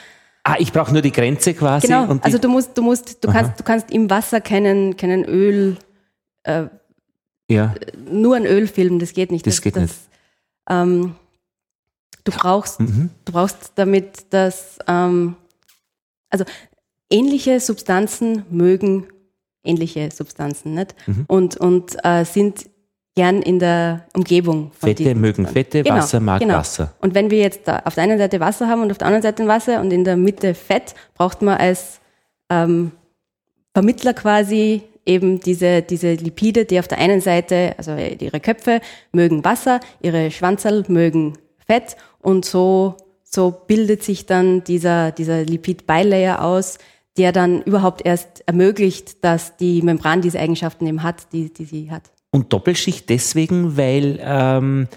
Ah, 0.46 0.56
ich 0.58 0.72
brauche 0.72 0.92
nur 0.92 1.00
die 1.02 1.10
Grenze 1.12 1.54
quasi. 1.54 1.86
genau. 1.86 2.18
Also 2.20 2.36
du 2.38 2.48
musst, 2.48 2.76
du 2.76 2.82
musst, 2.82 3.24
du 3.24 3.28
kannst, 3.32 3.58
du 3.58 3.64
kannst 3.64 3.90
im 3.90 4.10
Wasser 4.10 4.40
keinen, 4.42 4.96
keinen 4.96 5.24
Öl, 5.24 5.76
äh, 6.42 6.66
ja, 7.50 7.74
nur 8.10 8.36
ein 8.36 8.44
Ölfilm, 8.46 8.98
das 8.98 9.12
geht 9.14 9.30
nicht. 9.32 9.46
Das 9.46 9.60
geht 9.62 9.76
nicht. 9.76 9.94
Ähm, 10.68 11.14
du 12.24 12.32
brauchst, 12.32 12.80
Mhm. 12.80 13.10
du 13.24 13.32
brauchst 13.32 13.72
damit, 13.76 14.26
dass, 14.30 14.78
ähm, 14.86 15.36
also 16.30 16.44
ähnliche 17.10 17.60
Substanzen 17.60 18.44
mögen 18.50 19.06
ähnliche 19.66 20.10
Substanzen, 20.10 20.74
nicht? 20.74 20.94
Mhm. 21.06 21.24
Und, 21.26 21.56
und 21.56 21.96
äh, 22.04 22.24
sind 22.26 22.68
gern 23.14 23.42
in 23.42 23.58
der 23.58 24.04
Umgebung 24.14 24.72
von 24.72 24.88
Fette 24.88 25.14
mögen. 25.14 25.46
Fette, 25.46 25.82
Genau, 25.82 25.96
Wasser 25.96 26.20
mag 26.20 26.40
genau. 26.40 26.54
Wasser. 26.54 26.94
Und 27.00 27.14
wenn 27.14 27.30
wir 27.30 27.38
jetzt 27.38 27.68
auf 27.68 27.94
der 27.94 28.04
einen 28.04 28.18
Seite 28.18 28.40
Wasser 28.40 28.68
haben 28.68 28.82
und 28.82 28.90
auf 28.90 28.98
der 28.98 29.06
anderen 29.06 29.22
Seite 29.22 29.46
Wasser 29.46 29.80
und 29.80 29.92
in 29.92 30.04
der 30.04 30.16
Mitte 30.16 30.54
Fett, 30.54 30.94
braucht 31.14 31.42
man 31.42 31.56
als 31.58 32.00
ähm, 32.50 32.90
Vermittler 33.72 34.14
quasi 34.14 34.82
eben 35.06 35.40
diese, 35.40 35.82
diese 35.82 36.14
Lipide, 36.14 36.64
die 36.64 36.78
auf 36.78 36.88
der 36.88 36.98
einen 36.98 37.20
Seite, 37.20 37.74
also 37.76 37.94
ihre 37.94 38.40
Köpfe 38.40 38.80
mögen 39.12 39.44
Wasser, 39.44 39.80
ihre 40.00 40.30
Schwanzerl 40.30 40.84
mögen 40.88 41.34
Fett 41.66 41.96
und 42.20 42.44
so, 42.44 42.96
so 43.22 43.50
bildet 43.50 44.02
sich 44.02 44.26
dann 44.26 44.64
dieser, 44.64 45.12
dieser 45.12 45.44
Lipid-Bilayer 45.44 46.42
aus, 46.42 46.78
der 47.16 47.32
dann 47.32 47.62
überhaupt 47.62 48.04
erst 48.04 48.42
ermöglicht, 48.46 49.24
dass 49.24 49.56
die 49.56 49.82
Membran 49.82 50.20
diese 50.20 50.40
Eigenschaften 50.40 50.86
eben 50.86 51.02
hat, 51.02 51.32
die, 51.32 51.52
die 51.52 51.64
sie 51.64 51.90
hat. 51.90 52.13
Und 52.34 52.52
Doppelschicht 52.52 53.08
deswegen, 53.10 53.76
weil 53.76 54.18
ähm, 54.20 54.88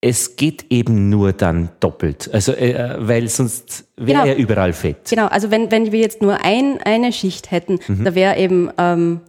es 0.00 0.36
geht 0.36 0.64
eben 0.72 1.10
nur 1.10 1.34
dann 1.34 1.68
doppelt. 1.80 2.30
Also, 2.32 2.52
äh, 2.52 2.96
weil 2.98 3.28
sonst 3.28 3.84
wäre 3.98 4.22
Genau. 4.22 4.24
ja 4.24 4.34
überall 4.34 4.72
Fett. 4.72 5.10
Genau, 5.10 5.26
also 5.26 5.50
wenn, 5.50 5.70
wenn 5.70 5.92
wir 5.92 6.00
jetzt 6.00 6.22
nur 6.22 6.42
ein, 6.42 6.78
eine 6.82 7.12
Schicht 7.12 7.50
hätten, 7.50 7.78
Mhm. 7.86 8.04
da 8.04 8.14
wäre 8.14 8.38
eben 8.38 8.70
ähm, 8.78 9.20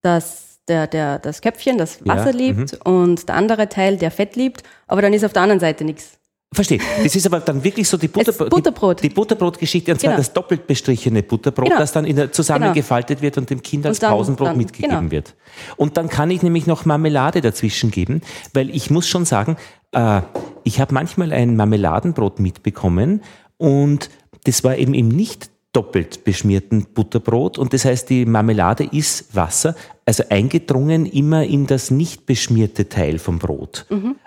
das, 0.00 0.60
der, 0.66 0.86
der, 0.86 1.18
das 1.18 1.42
Köpfchen, 1.42 1.76
das 1.76 1.98
Ja, 2.02 2.14
Wasser 2.16 2.32
liebt 2.32 2.78
und 2.86 3.28
der 3.28 3.34
andere 3.34 3.68
Teil, 3.68 3.98
der 3.98 4.10
Fett 4.10 4.34
liebt, 4.34 4.62
aber 4.86 5.02
dann 5.02 5.12
ist 5.12 5.24
auf 5.26 5.34
der 5.34 5.42
anderen 5.42 5.60
Seite 5.60 5.84
nichts. 5.84 6.18
Verstehe. 6.54 6.78
Das 7.02 7.14
ist 7.16 7.26
aber 7.26 7.40
dann 7.40 7.62
wirklich 7.64 7.88
so 7.88 7.96
die, 7.96 8.08
Butter, 8.08 8.32
Butterbrot. 8.32 9.02
die, 9.02 9.08
die 9.08 9.14
Butterbrotgeschichte, 9.14 9.92
und 9.92 9.98
zwar 10.00 10.10
Genau. 10.12 10.18
das 10.18 10.32
doppelt 10.32 10.66
bestrichene 10.66 11.22
Butterbrot, 11.22 11.66
Genau. 11.66 11.78
das 11.78 11.92
dann 11.92 12.04
in 12.04 12.16
der, 12.16 12.32
zusammengefaltet 12.32 13.20
wird 13.22 13.36
und 13.38 13.50
dem 13.50 13.60
Kind 13.62 13.84
als 13.86 13.98
dann- 13.98 14.10
Pausenbrot 14.12 14.48
dann- 14.48 14.56
mitgegeben 14.56 14.96
genau. 14.98 15.10
wird. 15.10 15.34
Und 15.76 15.96
dann 15.96 16.08
kann 16.08 16.30
ich 16.30 16.42
nämlich 16.42 16.66
noch 16.66 16.84
Marmelade 16.84 17.40
dazwischen 17.40 17.90
geben, 17.90 18.20
weil 18.52 18.70
ich 18.70 18.90
muss 18.90 19.08
schon 19.08 19.24
sagen, 19.24 19.56
äh, 19.92 20.20
ich 20.62 20.80
habe 20.80 20.94
manchmal 20.94 21.32
ein 21.32 21.56
Marmeladenbrot 21.56 22.38
mitbekommen 22.40 23.22
und 23.58 24.10
das 24.44 24.64
war 24.64 24.76
eben 24.76 24.94
im 24.94 25.08
nicht 25.08 25.50
doppelt 25.72 26.22
beschmierten 26.24 26.86
Butterbrot 26.94 27.58
und 27.58 27.72
das 27.72 27.84
heißt, 27.84 28.08
die 28.08 28.26
Marmelade 28.26 28.84
ist 28.84 29.34
Wasser, 29.34 29.74
also 30.06 30.24
eingedrungen 30.28 31.06
immer 31.06 31.44
in 31.44 31.66
das 31.66 31.90
nicht 31.90 32.26
beschmierte 32.26 32.88
Teil 32.88 33.18
vom 33.18 33.38
Brot. 33.38 33.86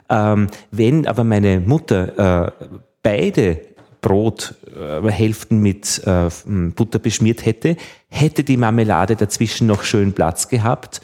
Ähm, 0.09 0.47
wenn 0.71 1.07
aber 1.07 1.23
meine 1.23 1.59
Mutter 1.59 2.47
äh, 2.47 2.65
beide 3.03 3.61
Brothälften 4.01 5.59
mit 5.59 6.01
äh, 6.05 6.29
Butter 6.75 6.99
beschmiert 6.99 7.45
hätte, 7.45 7.75
hätte 8.09 8.43
die 8.43 8.57
Marmelade 8.57 9.15
dazwischen 9.15 9.67
noch 9.67 9.83
schön 9.83 10.13
Platz 10.13 10.47
gehabt. 10.47 11.01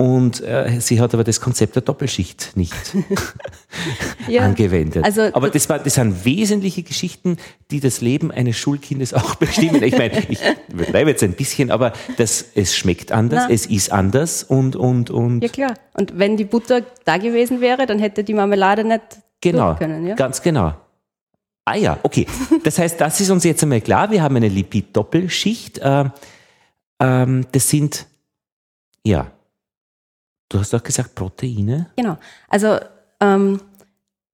Und 0.00 0.40
äh, 0.40 0.80
sie 0.80 0.98
hat 0.98 1.12
aber 1.12 1.24
das 1.24 1.42
Konzept 1.42 1.74
der 1.74 1.82
Doppelschicht 1.82 2.52
nicht 2.56 2.72
Ja, 4.28 4.46
angewendet. 4.46 5.04
also- 5.04 5.28
aber 5.34 5.50
das, 5.50 5.68
war, 5.68 5.78
das 5.78 5.94
sind 5.96 6.24
wesentliche 6.24 6.82
Geschichten, 6.82 7.36
die 7.70 7.80
das 7.80 8.00
Leben 8.00 8.30
eines 8.32 8.56
Schulkindes 8.56 9.12
auch 9.12 9.34
bestimmen. 9.34 9.82
Ich 9.82 9.98
meine, 9.98 10.18
ich 10.30 10.38
übertreibe 10.72 11.10
jetzt 11.10 11.22
ein 11.22 11.34
bisschen, 11.34 11.70
aber 11.70 11.92
das, 12.16 12.42
es 12.54 12.74
schmeckt 12.74 13.12
anders, 13.12 13.44
Na. 13.46 13.54
es 13.54 13.66
ist 13.66 13.92
anders 13.92 14.42
und, 14.42 14.74
und, 14.74 15.10
und 15.10 15.42
Ja 15.42 15.48
klar. 15.50 15.74
Und 15.92 16.18
wenn 16.18 16.38
die 16.38 16.46
Butter 16.46 16.80
da 17.04 17.18
gewesen 17.18 17.60
wäre, 17.60 17.84
dann 17.84 17.98
hätte 17.98 18.24
die 18.24 18.32
Marmelade 18.32 18.84
nicht 18.84 19.02
Genau, 19.42 19.74
können. 19.74 20.06
Ja? 20.06 20.14
ganz 20.14 20.40
genau. 20.40 20.72
Ah 21.66 21.76
ja, 21.76 21.98
okay. 22.04 22.26
Das 22.64 22.78
heißt, 22.78 22.98
das 23.02 23.20
ist 23.20 23.28
uns 23.28 23.44
jetzt 23.44 23.62
einmal 23.62 23.82
klar. 23.82 24.10
Wir 24.10 24.22
haben 24.22 24.34
eine 24.36 24.48
Lipid-Doppelschicht. 24.48 25.76
Äh, 25.78 26.04
ähm, 27.00 27.46
das 27.52 27.68
sind, 27.68 28.06
ja, 29.04 29.30
du 30.50 30.58
hast 30.58 30.74
auch 30.74 30.82
gesagt 30.82 31.14
Proteine. 31.14 31.86
Genau. 31.96 32.18
Also, 32.48 32.78
ähm, 33.20 33.60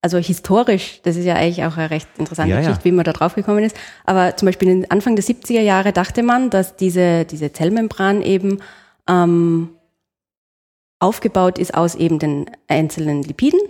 also 0.02 0.18
historisch, 0.18 1.00
das 1.02 1.16
ist 1.16 1.24
ja 1.24 1.34
eigentlich 1.34 1.64
auch 1.64 1.76
eine 1.76 1.90
recht 1.90 2.08
interessante 2.18 2.50
Ja, 2.50 2.56
ja. 2.56 2.62
Geschichte, 2.62 2.84
wie 2.84 2.92
man 2.92 3.04
da 3.04 3.12
drauf 3.12 3.34
gekommen 3.34 3.64
ist. 3.64 3.76
Aber 4.04 4.36
zum 4.36 4.46
Beispiel 4.46 4.68
in 4.68 4.90
Anfang 4.90 5.16
der 5.16 5.24
70er 5.24 5.60
Jahre 5.60 5.92
dachte 5.92 6.22
man, 6.22 6.50
dass 6.50 6.76
diese, 6.76 7.24
diese 7.24 7.52
Zellmembran 7.52 8.22
eben 8.22 8.58
ähm, 9.08 9.70
aufgebaut 10.98 11.58
ist 11.58 11.74
aus 11.74 11.94
eben 11.94 12.18
den 12.18 12.50
einzelnen 12.68 13.22
Lipiden 13.22 13.60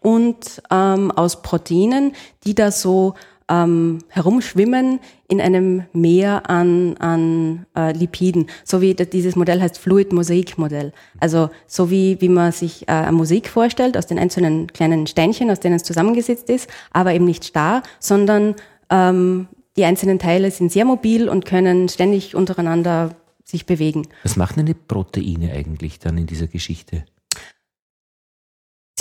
und 0.00 0.62
ähm, 0.70 1.10
aus 1.10 1.42
Proteinen, 1.42 2.12
die 2.44 2.54
da 2.54 2.70
so 2.70 3.14
ähm, 3.48 3.98
herumschwimmen 4.08 5.00
in 5.28 5.40
einem 5.40 5.84
Meer 5.92 6.48
an, 6.48 6.96
an 6.98 7.66
äh, 7.76 7.92
Lipiden. 7.92 8.46
So 8.64 8.80
wie 8.80 8.94
dieses 8.94 9.36
Modell 9.36 9.60
heißt 9.60 9.78
Fluid-Mosaik-Modell. 9.78 10.92
Also 11.20 11.50
so 11.66 11.90
wie, 11.90 12.20
wie 12.20 12.28
man 12.28 12.52
sich 12.52 12.88
äh, 12.88 12.92
eine 12.92 13.12
Musik 13.12 13.48
vorstellt, 13.48 13.96
aus 13.96 14.06
den 14.06 14.18
einzelnen 14.18 14.68
kleinen 14.68 15.06
Steinchen, 15.06 15.50
aus 15.50 15.60
denen 15.60 15.76
es 15.76 15.82
zusammengesetzt 15.82 16.48
ist, 16.48 16.68
aber 16.92 17.12
eben 17.14 17.24
nicht 17.24 17.44
starr, 17.44 17.82
sondern 17.98 18.54
ähm, 18.90 19.48
die 19.76 19.84
einzelnen 19.84 20.18
Teile 20.18 20.50
sind 20.50 20.70
sehr 20.72 20.84
mobil 20.84 21.28
und 21.28 21.44
können 21.44 21.88
ständig 21.88 22.34
untereinander 22.34 23.16
sich 23.44 23.66
bewegen. 23.66 24.06
Was 24.22 24.36
machen 24.36 24.56
denn 24.56 24.66
die 24.66 24.74
Proteine 24.74 25.52
eigentlich 25.52 25.98
dann 25.98 26.16
in 26.16 26.26
dieser 26.26 26.46
Geschichte? 26.46 27.04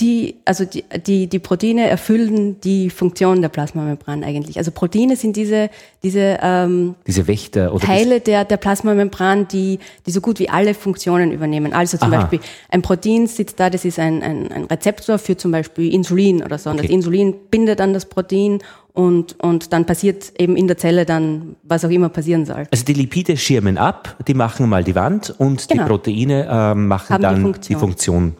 Die, 0.04 0.36
also 0.44 0.66
die, 0.66 0.84
die, 1.08 1.28
die 1.28 1.40
Proteine 1.40 1.88
erfüllen 1.88 2.60
die 2.60 2.90
Funktion 2.90 3.42
der 3.42 3.48
Plasmamembran 3.48 4.22
eigentlich. 4.26 4.58
Also 4.58 4.72
Proteine 4.72 5.16
sind 5.16 5.38
diese, 5.38 5.70
diese 6.04 6.40
ähm, 6.42 6.96
Diese 7.08 7.26
Wächter 7.26 7.74
oder 7.74 7.86
Teile 7.86 8.20
der, 8.20 8.44
der 8.44 8.58
Plasmamembran, 8.58 9.48
die, 9.48 9.80
die 10.06 10.12
so 10.12 10.20
gut 10.20 10.40
wie 10.40 10.50
alle 10.50 10.74
Funktionen 10.74 11.32
übernehmen. 11.32 11.72
Also 11.72 11.98
zum 11.98 12.12
Aha. 12.12 12.18
Beispiel 12.24 12.42
ein 12.70 12.82
Protein 12.82 13.28
sitzt 13.28 13.62
da, 13.62 13.70
das 13.70 13.86
ist 13.86 13.98
ein, 13.98 14.22
ein, 14.22 14.52
ein 14.52 14.66
Rezeptor 14.66 15.18
für 15.20 15.38
zum 15.38 15.52
Beispiel 15.52 15.94
Insulin 15.94 16.44
oder 16.44 16.58
so. 16.58 16.70
Und 16.70 16.80
Okay. 16.80 16.88
das 16.88 16.94
Insulin 16.96 17.34
bindet 17.50 17.80
an 17.80 17.94
das 17.94 18.06
Protein 18.06 18.60
und, 18.92 19.42
und 19.42 19.72
dann 19.72 19.86
passiert 19.86 20.34
eben 20.38 20.58
in 20.58 20.68
der 20.68 20.78
Zelle 20.78 21.06
dann, 21.06 21.56
was 21.64 21.86
auch 21.86 21.90
immer 21.90 22.10
passieren 22.10 22.46
soll. 22.46 22.66
Also 22.72 22.84
die 22.84 22.94
Lipide 22.94 23.38
schirmen 23.38 23.78
ab, 23.78 24.18
die 24.28 24.34
machen 24.34 24.68
mal 24.68 24.84
die 24.84 24.96
Wand 24.96 25.34
und 25.38 25.66
Genau. 25.70 25.84
die 25.84 25.88
Proteine 25.90 26.48
ähm, 26.52 26.88
machen 26.88 27.10
Haben 27.14 27.22
die 27.22 27.24
dann 27.28 27.42
Funktion. 27.42 27.78
die 27.78 27.80
Funktion 27.80 28.36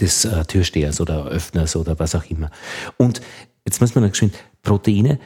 des 0.00 0.24
äh, 0.24 0.44
Türstehers 0.44 1.00
oder 1.00 1.26
Öffners 1.26 1.76
oder 1.76 1.98
was 1.98 2.14
auch 2.14 2.24
immer. 2.30 2.50
Und 2.96 3.20
jetzt 3.66 3.80
muss 3.80 3.94
man 3.94 4.04
noch 4.04 4.10
geschwind, 4.10 4.34
Proteine, 4.62 5.18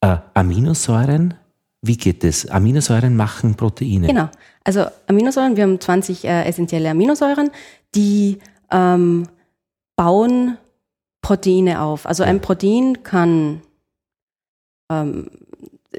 äh, 0.00 0.16
Aminosäuren, 0.34 1.34
wie 1.82 1.96
geht 1.96 2.24
das? 2.24 2.46
Aminosäuren 2.46 3.16
machen 3.16 3.54
Proteine. 3.54 4.06
Genau. 4.08 4.28
Also 4.64 4.84
Aminosäuren, 5.06 5.56
wir 5.56 5.64
haben 5.64 5.80
20 5.80 6.24
äh, 6.24 6.44
essentielle 6.44 6.90
Aminosäuren, 6.90 7.50
die 7.94 8.38
ähm, 8.70 9.26
bauen 9.96 10.58
Proteine 11.22 11.80
auf. 11.80 12.06
Also 12.06 12.22
ein 12.22 12.40
Protein 12.40 13.02
kann 13.02 13.62
ähm, 14.90 15.30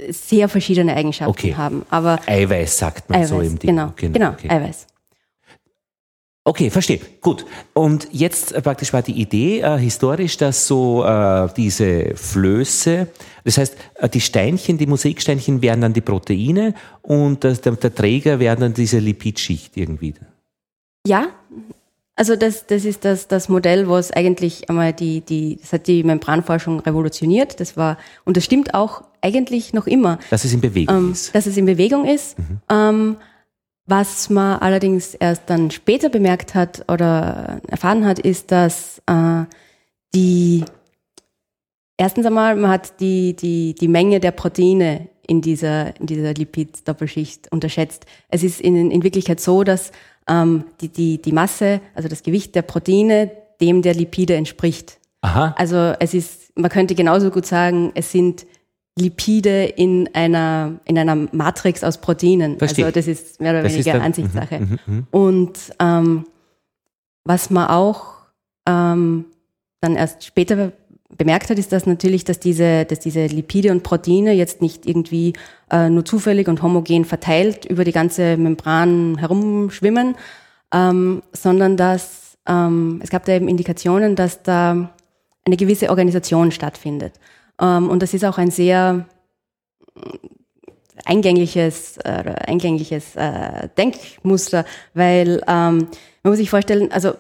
sehr 0.10 0.50
verschiedene 0.50 0.96
Eigenschaften 0.96 1.32
Okay. 1.32 1.56
haben. 1.56 1.86
Aber 1.90 2.20
Eiweiß 2.26 2.78
sagt 2.78 3.10
man 3.10 3.26
so 3.26 3.36
Eiweiß, 3.38 3.48
im 3.48 3.60
Ding. 3.60 3.70
genau, 3.70 3.94
genau, 3.96 4.30
okay. 4.32 4.50
Eiweiß. 4.50 4.88
Okay, 6.44 6.72
verstehe. 6.72 7.00
Gut. 7.22 7.46
Und 7.74 8.08
jetzt 8.12 8.52
äh, 8.52 8.62
praktisch 8.62 8.92
war 8.94 9.04
die 9.04 9.22
Idee 9.22 9.60
äh, 9.60 9.78
historisch, 9.78 10.38
dass 10.38 10.66
so 10.66 11.06
äh, 11.06 11.48
diese 11.56 12.16
Flöße, 12.16 13.08
das 13.44 13.60
heißt, 13.60 13.76
äh, 13.96 14.10
die 14.10 14.22
Steinchen, 14.22 14.80
die 14.80 14.88
Mosaiksteinchen 14.88 15.62
wären 15.62 15.82
dann 15.82 15.94
die 15.94 16.02
Proteine 16.02 16.74
und 17.04 17.44
das, 17.44 17.62
der, 17.62 17.74
der 17.74 17.94
Träger 17.94 18.40
wäre 18.40 18.56
dann 18.56 18.74
diese 18.74 18.98
Lipidschicht 18.98 19.78
irgendwie. 19.78 20.16
Ja, 21.06 21.28
also 22.16 22.36
das, 22.36 22.66
das 22.66 22.86
ist 22.86 23.06
das, 23.06 23.28
das 23.28 23.48
Modell, 23.48 23.88
was 23.88 24.12
eigentlich 24.12 24.68
einmal 24.68 24.94
die, 24.94 25.22
die, 25.22 25.58
das 25.62 25.74
hat 25.74 25.88
die 25.88 26.04
Membranforschung 26.04 26.80
revolutioniert. 26.80 27.60
Das 27.60 27.78
war, 27.78 27.98
und 28.26 28.36
das 28.36 28.46
stimmt 28.46 28.74
auch 28.74 29.04
eigentlich 29.22 29.74
noch 29.74 29.88
immer. 29.88 30.20
Dass 30.30 30.44
es 30.44 30.54
in 30.54 30.62
Bewegung 30.62 30.96
ähm, 30.96 31.12
ist. 31.12 31.34
Dass 31.34 31.46
es 31.46 31.56
in 31.56 31.66
Bewegung 31.66 32.06
ist. 32.06 32.38
Mhm. 32.38 32.62
Ähm, 32.70 33.18
was 33.92 34.30
man 34.30 34.58
allerdings 34.60 35.16
erst 35.16 35.44
dann 35.48 35.70
später 35.70 36.10
bemerkt 36.10 36.56
hat 36.56 36.90
oder 36.90 37.62
erfahren 37.68 38.06
hat, 38.06 38.20
ist, 38.20 38.52
dass 38.52 39.02
äh, 39.06 39.44
die 40.16 40.64
erstens 41.98 42.26
einmal, 42.26 42.56
man 42.56 42.72
hat 42.72 43.00
die, 43.02 43.36
die, 43.36 43.76
die 43.76 43.88
Menge 43.90 44.22
der 44.22 44.32
Proteine 44.32 45.10
in 45.28 45.42
dieser, 45.42 45.96
in 46.00 46.08
dieser 46.08 46.34
Lipid-Doppelschicht 46.34 47.52
unterschätzt. 47.52 48.06
Es 48.30 48.44
ist 48.44 48.62
in, 48.62 48.90
in 48.90 49.04
Wirklichkeit 49.04 49.42
so, 49.42 49.64
dass 49.64 49.92
ähm, 50.28 50.64
die, 50.80 50.88
die, 50.88 51.22
die 51.22 51.32
Masse, 51.34 51.82
also 51.94 52.08
das 52.08 52.24
Gewicht 52.24 52.56
der 52.56 52.62
Proteine, 52.62 53.30
dem 53.60 53.82
der 53.82 53.94
Lipide 53.94 54.36
entspricht. 54.36 55.00
Aha. 55.20 55.54
Also 55.58 55.94
es 56.00 56.14
ist, 56.14 56.58
man 56.58 56.72
könnte 56.72 56.96
genauso 56.96 57.30
gut 57.30 57.46
sagen, 57.46 57.92
es 57.94 58.12
sind 58.12 58.46
Lipide 59.00 59.66
in 59.66 60.10
einer, 60.14 60.80
in 60.86 60.98
einer 60.98 61.16
Matrix 61.16 61.84
aus 61.84 62.00
Proteinen. 62.00 62.58
Verstehe. 62.58 62.86
Also 62.86 62.96
das 62.96 63.08
ist 63.08 63.40
mehr 63.40 63.52
oder 63.52 63.64
Das 63.64 63.74
weniger 63.74 64.02
Ansichtssache. 64.02 64.60
Mhm, 64.60 64.80
mhm. 64.86 65.08
Und 65.12 65.60
ähm, 65.80 66.26
was 67.24 67.50
man 67.50 67.68
auch 67.68 68.16
ähm, 68.68 69.26
dann 69.80 69.96
erst 69.96 70.26
später 70.26 70.74
bemerkt 71.18 71.50
hat, 71.50 71.58
ist, 71.58 71.72
dass 71.72 71.86
natürlich, 71.86 72.24
dass 72.24 72.40
diese, 72.40 72.86
dass 72.86 73.00
diese 73.00 73.26
Lipide 73.26 73.72
und 73.72 73.84
Proteine 73.84 74.34
jetzt 74.34 74.62
nicht 74.62 74.86
irgendwie 74.86 75.34
äh, 75.70 75.90
nur 75.90 76.06
zufällig 76.06 76.48
und 76.48 76.62
homogen 76.62 77.06
verteilt 77.06 77.66
über 77.66 77.84
die 77.84 77.92
ganze 77.92 78.38
Membran 78.38 79.18
herumschwimmen, 79.18 80.16
ähm, 80.74 81.22
sondern 81.34 81.78
dass 81.78 82.38
ähm, 82.48 83.00
es 83.04 83.10
gab 83.10 83.26
da 83.26 83.34
eben 83.34 83.48
Indikationen, 83.48 84.16
dass 84.16 84.44
da 84.44 84.90
eine 85.46 85.58
gewisse 85.58 85.90
Organisation 85.90 86.52
stattfindet. 86.52 87.14
Ähm, 87.62 87.90
und 87.90 88.02
das 88.02 88.14
ist 88.14 88.26
auch 88.26 88.38
ein 88.38 88.52
sehr 88.52 89.06
eingängliches, 91.06 91.98
äh, 91.98 92.36
eingängliches 92.48 93.16
äh, 93.16 93.70
Denkmuster, 93.78 94.66
weil 94.94 95.42
ähm, 95.48 95.88
man 96.24 96.32
muss 96.32 96.38
sich 96.38 96.50
vorstellen, 96.50 96.92
also 96.92 97.14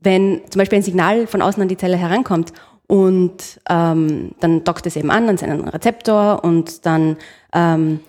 wenn 0.00 0.42
zum 0.50 0.58
Beispiel 0.58 0.78
ein 0.78 0.82
Signal 0.82 1.26
von 1.26 1.42
außen 1.42 1.62
an 1.62 1.68
die 1.68 1.76
Zelle 1.76 1.96
herankommt 1.96 2.52
und 2.86 3.60
ähm, 3.70 4.32
dann 4.40 4.64
dockt 4.64 4.86
es 4.86 4.96
eben 4.96 5.10
an 5.10 5.28
an 5.28 5.38
seinen 5.38 5.66
Rezeptor 5.66 6.44
und 6.44 6.84
dann 6.84 7.16
ähm, 7.54 8.00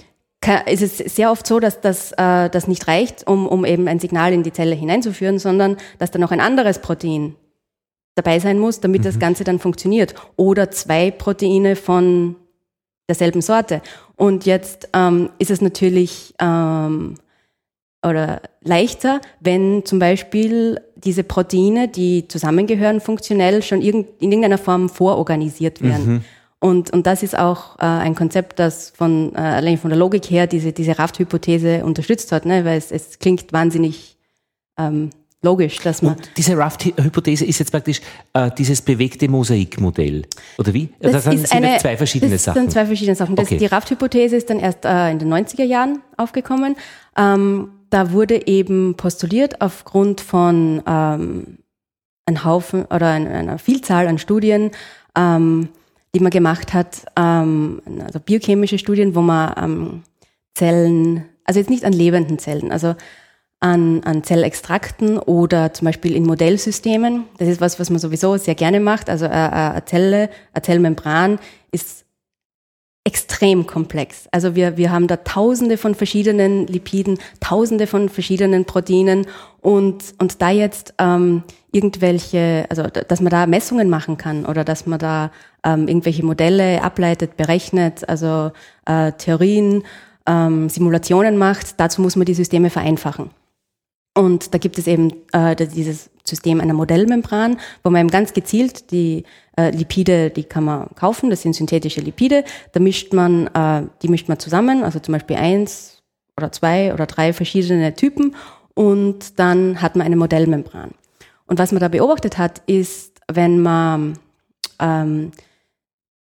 ka- 0.42 0.64
ist 0.66 0.82
es 0.82 0.98
sehr 0.98 1.32
oft 1.32 1.48
so, 1.48 1.60
dass 1.60 1.80
das, 1.80 2.12
äh, 2.14 2.50
das 2.50 2.68
nicht 2.68 2.88
reicht, 2.88 3.28
um, 3.28 3.48
um 3.48 3.64
eben 3.64 3.88
ein 3.88 4.00
Signal 4.00 4.34
in 4.34 4.44
die 4.44 4.52
Zelle 4.52 4.76
hineinzuführen, 4.76 5.40
sondern 5.40 5.78
dass 6.00 6.12
da 6.12 6.20
noch 6.20 6.32
ein 6.32 6.42
anderes 6.42 6.80
Protein 6.80 7.36
dabei 8.16 8.40
sein 8.40 8.60
muss, 8.60 8.80
damit 8.80 9.06
das 9.06 9.20
Ganze 9.20 9.44
dann 9.44 9.60
funktioniert. 9.60 10.14
Oder 10.36 10.72
zwei 10.72 11.12
Proteine 11.12 11.76
von 11.76 12.36
derselben 13.08 13.42
Sorte. 13.42 13.82
Und 14.16 14.46
jetzt 14.46 14.90
ähm, 14.94 15.30
ist 15.40 15.52
es 15.52 15.62
natürlich 15.62 16.34
ähm, 16.40 17.16
oder 18.06 18.42
leichter, 18.62 19.22
wenn 19.40 19.86
zum 19.86 20.00
Beispiel 20.00 20.80
diese 20.96 21.24
Proteine, 21.24 21.88
die 21.88 22.28
zusammengehören, 22.28 23.00
funktionell 23.00 23.62
schon 23.64 23.82
irgend, 23.82 24.08
in 24.20 24.32
irgendeiner 24.32 24.58
Form 24.58 24.90
vororganisiert 24.90 25.82
werden. 25.82 26.26
Und, 26.60 26.92
und 26.92 27.08
das 27.08 27.24
ist 27.24 27.38
auch 27.38 27.78
äh, 27.80 27.84
ein 27.84 28.16
Konzept, 28.16 28.60
das 28.60 28.90
von, 28.90 29.34
äh, 29.36 29.40
allein 29.40 29.78
von 29.78 29.90
der 29.90 30.00
Logik 30.00 30.30
her 30.30 30.48
diese, 30.48 30.72
diese 30.72 30.98
Raft-Hypothese 30.98 31.84
unterstützt 31.84 32.32
hat, 32.32 32.46
ne? 32.46 32.64
weil 32.64 32.78
es, 32.78 32.92
es 32.92 33.20
klingt 33.20 33.52
wahnsinnig 33.52 34.18
ähm, 34.78 35.10
logisch, 35.44 35.78
dass 35.80 36.02
man. 36.02 36.16
Und 36.16 36.32
diese 36.38 36.58
Raft-Hypothese 36.58 37.46
ist 37.46 37.60
jetzt 37.60 37.72
praktisch 37.72 38.02
äh, 38.34 38.50
dieses 38.58 38.82
bewegte 38.82 39.30
Mosaikmodell. 39.30 40.24
Oder 40.58 40.74
wie? 40.74 40.90
Das 41.00 41.26
sind 41.26 41.34
ist 41.36 41.52
eine, 41.54 41.78
zwei 41.78 41.96
verschiedene 41.98 42.32
das 42.32 42.44
Sachen. 42.46 42.62
sind 42.62 42.72
zwei 42.72 42.86
verschiedene 42.88 43.16
Sachen. 43.16 43.36
Das, 43.36 43.46
Okay. 43.46 43.58
Die 43.58 43.66
Raft-Hypothese 43.68 44.36
ist 44.38 44.50
dann 44.50 44.60
erst 44.60 44.86
äh, 44.86 45.12
in 45.12 45.20
den 45.20 45.32
90er 45.32 45.64
Jahren 45.66 46.00
aufgekommen. 46.18 46.76
Ähm, 47.18 47.70
da 47.92 48.12
wurde 48.12 48.48
eben 48.48 48.96
postuliert 48.96 49.62
aufgrund 49.62 50.20
von 50.22 50.82
ähm, 50.88 51.58
einem 52.26 52.44
Haufen 52.46 52.86
oder 52.86 53.10
ein- 53.10 53.28
einer 53.28 53.60
Vielzahl 53.60 54.08
an 54.08 54.18
Studien, 54.18 54.72
ähm, 55.16 55.70
die 56.16 56.20
man 56.22 56.32
gemacht 56.32 56.74
hat, 56.74 57.06
ähm, 57.18 57.82
also 58.06 58.20
biochemische 58.20 58.78
Studien, 58.78 59.14
wo 59.14 59.22
man 59.22 59.54
ähm, 59.62 60.04
Zellen, 60.56 61.26
also 61.44 61.60
jetzt 61.60 61.70
nicht 61.70 61.84
an 61.86 61.94
lebenden 61.94 62.40
Zellen, 62.40 62.72
also 62.72 62.96
an, 63.64 64.02
an 64.04 64.24
Zellextrakten 64.24 65.18
oder 65.18 65.74
zum 65.74 65.86
Beispiel 65.86 66.16
in 66.16 66.26
Modellsystemen. 66.26 67.24
Das 67.38 67.48
ist 67.48 67.62
was, 67.62 67.80
was 67.80 67.90
man 67.90 67.98
sowieso 67.98 68.36
sehr 68.36 68.56
gerne 68.56 68.82
macht. 68.82 69.10
Also 69.10 69.26
äh, 69.26 69.30
äh, 69.30 69.32
eine 69.32 69.86
Zelle, 69.86 70.30
eine 70.54 70.62
Zellmembran 70.62 71.40
ist 71.72 72.04
extrem 73.06 73.66
komplex. 73.66 74.28
Also 74.32 74.56
wir, 74.56 74.76
wir 74.76 74.92
haben 74.92 75.08
da 75.08 75.16
tausende 75.16 75.78
von 75.78 75.96
verschiedenen 75.96 76.68
Lipiden, 76.68 77.20
tausende 77.40 77.88
von 77.88 78.10
verschiedenen 78.10 78.66
Proteinen 78.66 79.28
und, 79.62 80.14
und 80.20 80.42
da 80.42 80.50
jetzt 80.50 80.94
ähm, 81.00 81.44
irgendwelche, 81.72 82.66
also 82.70 82.84
dass 82.84 83.22
man 83.22 83.30
da 83.30 83.48
Messungen 83.48 83.90
machen 83.90 84.18
kann 84.18 84.46
oder 84.46 84.66
dass 84.66 84.86
man 84.86 85.00
da 85.00 85.32
ähm, 85.64 85.88
irgendwelche 85.88 86.26
Modelle 86.26 86.84
ableitet, 86.84 87.38
berechnet, 87.38 88.08
also 88.10 88.52
äh, 88.86 89.14
Theorien, 89.14 89.84
ähm, 90.26 90.68
Simulationen 90.68 91.38
macht, 91.38 91.80
dazu 91.80 92.02
muss 92.02 92.18
man 92.18 92.26
die 92.26 92.34
Systeme 92.34 92.70
vereinfachen. 92.70 93.30
Und 94.16 94.54
da 94.54 94.58
gibt 94.60 94.78
es 94.78 94.88
eben 94.88 95.12
äh, 95.32 95.56
dieses 95.56 96.12
System 96.24 96.62
einer 96.62 96.74
Modellmembran, 96.74 97.60
wo 97.84 97.90
man 97.90 98.02
eben 98.02 98.10
ganz 98.12 98.34
gezielt 98.34 98.92
die 98.92 99.24
äh, 99.58 99.72
Lipide, 99.72 100.30
die 100.30 100.44
kann 100.44 100.64
man 100.64 100.88
kaufen, 100.96 101.30
das 101.30 101.42
sind 101.42 101.56
synthetische 101.56 102.02
Lipide, 102.02 102.44
da 102.72 102.80
mischt 102.80 103.14
man, 103.14 103.48
äh, 103.48 103.84
die 104.02 104.08
mischt 104.08 104.30
man 104.30 104.40
zusammen, 104.40 104.84
also 104.84 105.00
zum 105.00 105.14
Beispiel 105.14 105.36
eins 105.36 106.04
oder 106.38 106.52
zwei 106.52 106.94
oder 106.94 107.08
drei 107.08 107.34
verschiedene 107.34 107.94
Typen 107.96 108.36
und 108.74 109.40
dann 109.40 109.82
hat 109.82 109.96
man 109.96 110.06
eine 110.06 110.16
Modellmembran. 110.16 110.92
Und 111.48 111.60
was 111.60 111.72
man 111.72 111.82
da 111.82 111.88
beobachtet 111.88 112.38
hat, 112.38 112.62
ist, 112.68 113.20
wenn 113.32 113.62
man 113.62 114.18
ähm, 114.80 115.32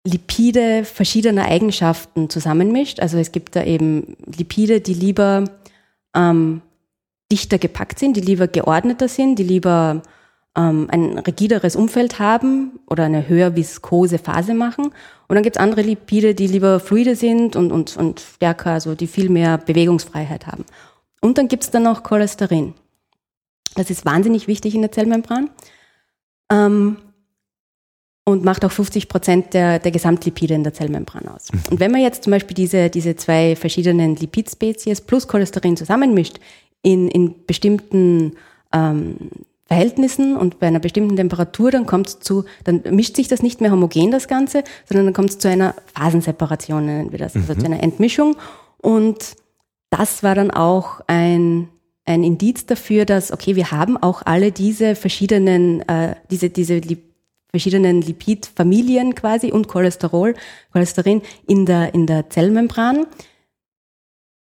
Lipide 0.06 0.86
verschiedener 0.86 1.46
Eigenschaften 1.46 2.30
zusammenmischt, 2.30 3.00
also 3.00 3.18
es 3.18 3.32
gibt 3.32 3.56
da 3.56 3.64
eben 3.64 4.16
Lipide, 4.26 4.82
die 4.82 4.94
lieber 4.94 5.46
ähm, 6.16 6.62
dichter 7.32 7.58
gepackt 7.58 8.00
sind, 8.00 8.18
die 8.18 8.22
lieber 8.22 8.48
geordneter 8.48 9.08
sind, 9.08 9.38
die 9.38 9.44
lieber 9.44 10.02
ähm, 10.56 10.88
ein 10.90 11.20
rigideres 11.20 11.76
Umfeld 11.76 12.20
haben 12.20 12.80
oder 12.88 13.06
eine 13.06 13.28
höher 13.28 13.56
viskose 13.56 14.18
Phase 14.18 14.54
machen. 14.54 14.86
Und 15.28 15.36
dann 15.36 15.44
gibt 15.44 15.58
es 15.58 15.62
andere 15.62 15.82
Lipide, 15.82 16.34
die 16.34 16.48
lieber 16.48 16.80
fluide 16.80 17.16
sind 17.16 17.56
und, 17.56 17.72
und, 17.72 17.96
und 17.98 18.20
stärker, 18.20 18.72
also 18.72 18.96
die 18.96 19.08
viel 19.08 19.30
mehr 19.30 19.58
Bewegungsfreiheit 19.58 20.48
haben. 20.48 20.66
Und 21.22 21.38
dann 21.38 21.48
gibt 21.48 21.64
es 21.64 21.72
dann 21.72 21.84
noch 21.84 22.04
Cholesterin. 22.04 22.74
Das 23.76 23.90
ist 23.90 24.06
wahnsinnig 24.06 24.48
wichtig 24.48 24.74
in 24.74 24.82
der 24.82 24.92
Zellmembran. 24.92 25.50
Ähm, 26.52 26.98
und 28.30 28.44
macht 28.44 28.64
auch 28.64 28.72
50 28.72 29.10
Prozent 29.10 29.54
der, 29.54 29.80
der 29.80 29.92
Gesamtlipide 29.92 30.54
in 30.54 30.64
der 30.64 30.74
Zellmembran 30.74 31.28
aus. 31.28 31.50
Und 31.70 31.80
wenn 31.80 31.92
man 31.92 32.02
jetzt 32.02 32.24
zum 32.24 32.32
Beispiel 32.32 32.54
diese, 32.54 32.90
diese 32.90 33.16
zwei 33.16 33.56
verschiedenen 33.56 34.16
Lipidspezies 34.16 35.02
plus 35.02 35.28
Cholesterin 35.28 35.76
zusammenmischt 35.76 36.40
in, 36.82 37.08
in 37.08 37.46
bestimmten 37.46 38.34
ähm, 38.74 39.16
Verhältnissen 39.70 40.36
und 40.36 40.60
bei 40.60 40.68
einer 40.68 40.80
bestimmten 40.80 41.16
Temperatur, 41.16 41.70
dann 41.70 41.86
kommt 41.86 42.08
es 42.08 42.20
zu, 42.20 42.46
dann 42.64 42.82
mischt 42.90 43.16
sich 43.16 43.28
das 43.28 43.44
nicht 43.44 43.62
mehr 43.62 43.72
homogen, 43.72 44.10
das 44.10 44.28
Ganze, 44.28 44.64
sondern 44.86 45.06
dann 45.06 45.14
kommt 45.14 45.30
es 45.30 45.38
zu 45.38 45.48
einer 45.48 45.76
Phasenseparation, 45.94 46.86
nennen 46.86 47.12
wir 47.12 47.20
das, 47.20 47.36
also 47.36 47.54
zu 47.54 47.66
einer 47.66 47.84
Entmischung. 47.84 48.36
Und 48.82 49.36
das 49.92 50.24
war 50.24 50.34
dann 50.34 50.50
auch 50.50 51.02
ein, 51.06 51.70
ein 52.06 52.24
Indiz 52.24 52.66
dafür, 52.66 53.06
dass, 53.06 53.32
okay, 53.32 53.56
wir 53.56 53.70
haben 53.70 53.96
auch 53.96 54.24
alle 54.26 54.52
diese 54.52 54.96
verschiedenen, 54.96 55.88
äh, 55.88 56.16
diese, 56.32 56.50
diese 56.50 56.80
Lip 56.80 57.04
verschiedenen 57.52 58.02
Lipidfamilien 58.02 59.16
quasi 59.16 59.52
und 59.52 59.68
Cholesterol, 59.68 60.36
Cholesterin 60.72 61.24
in 61.48 61.66
der, 61.66 61.96
in 61.96 62.06
der 62.06 62.30
Zellmembran. 62.30 63.08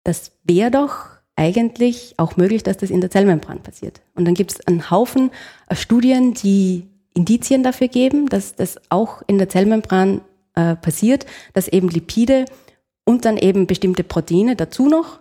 Das 0.04 0.32
wäre 0.44 0.72
doch 0.72 1.17
eigentlich 1.38 2.16
auch 2.18 2.36
möglich, 2.36 2.64
dass 2.64 2.78
das 2.78 2.90
in 2.90 3.00
der 3.00 3.10
Zellmembran 3.10 3.62
passiert. 3.64 4.02
Und 4.16 4.26
dann 4.26 4.34
gibt 4.34 4.52
es 4.52 4.68
einen 4.68 4.92
Haufen 4.92 5.32
äh, 5.70 5.76
Studien, 5.76 6.34
die 6.34 6.88
Indizien 7.14 7.64
dafür 7.64 7.88
geben, 7.88 8.28
dass 8.28 8.56
das 8.56 8.78
auch 8.90 9.22
in 9.28 9.38
der 9.38 9.48
Zellmembran 9.48 10.22
äh, 10.56 10.76
passiert, 10.76 11.26
dass 11.54 11.68
eben 11.68 11.90
Lipide 11.90 12.46
und 13.06 13.24
dann 13.24 13.38
eben 13.38 13.68
bestimmte 13.68 14.04
Proteine 14.04 14.56
dazu 14.56 14.90
noch 14.90 15.20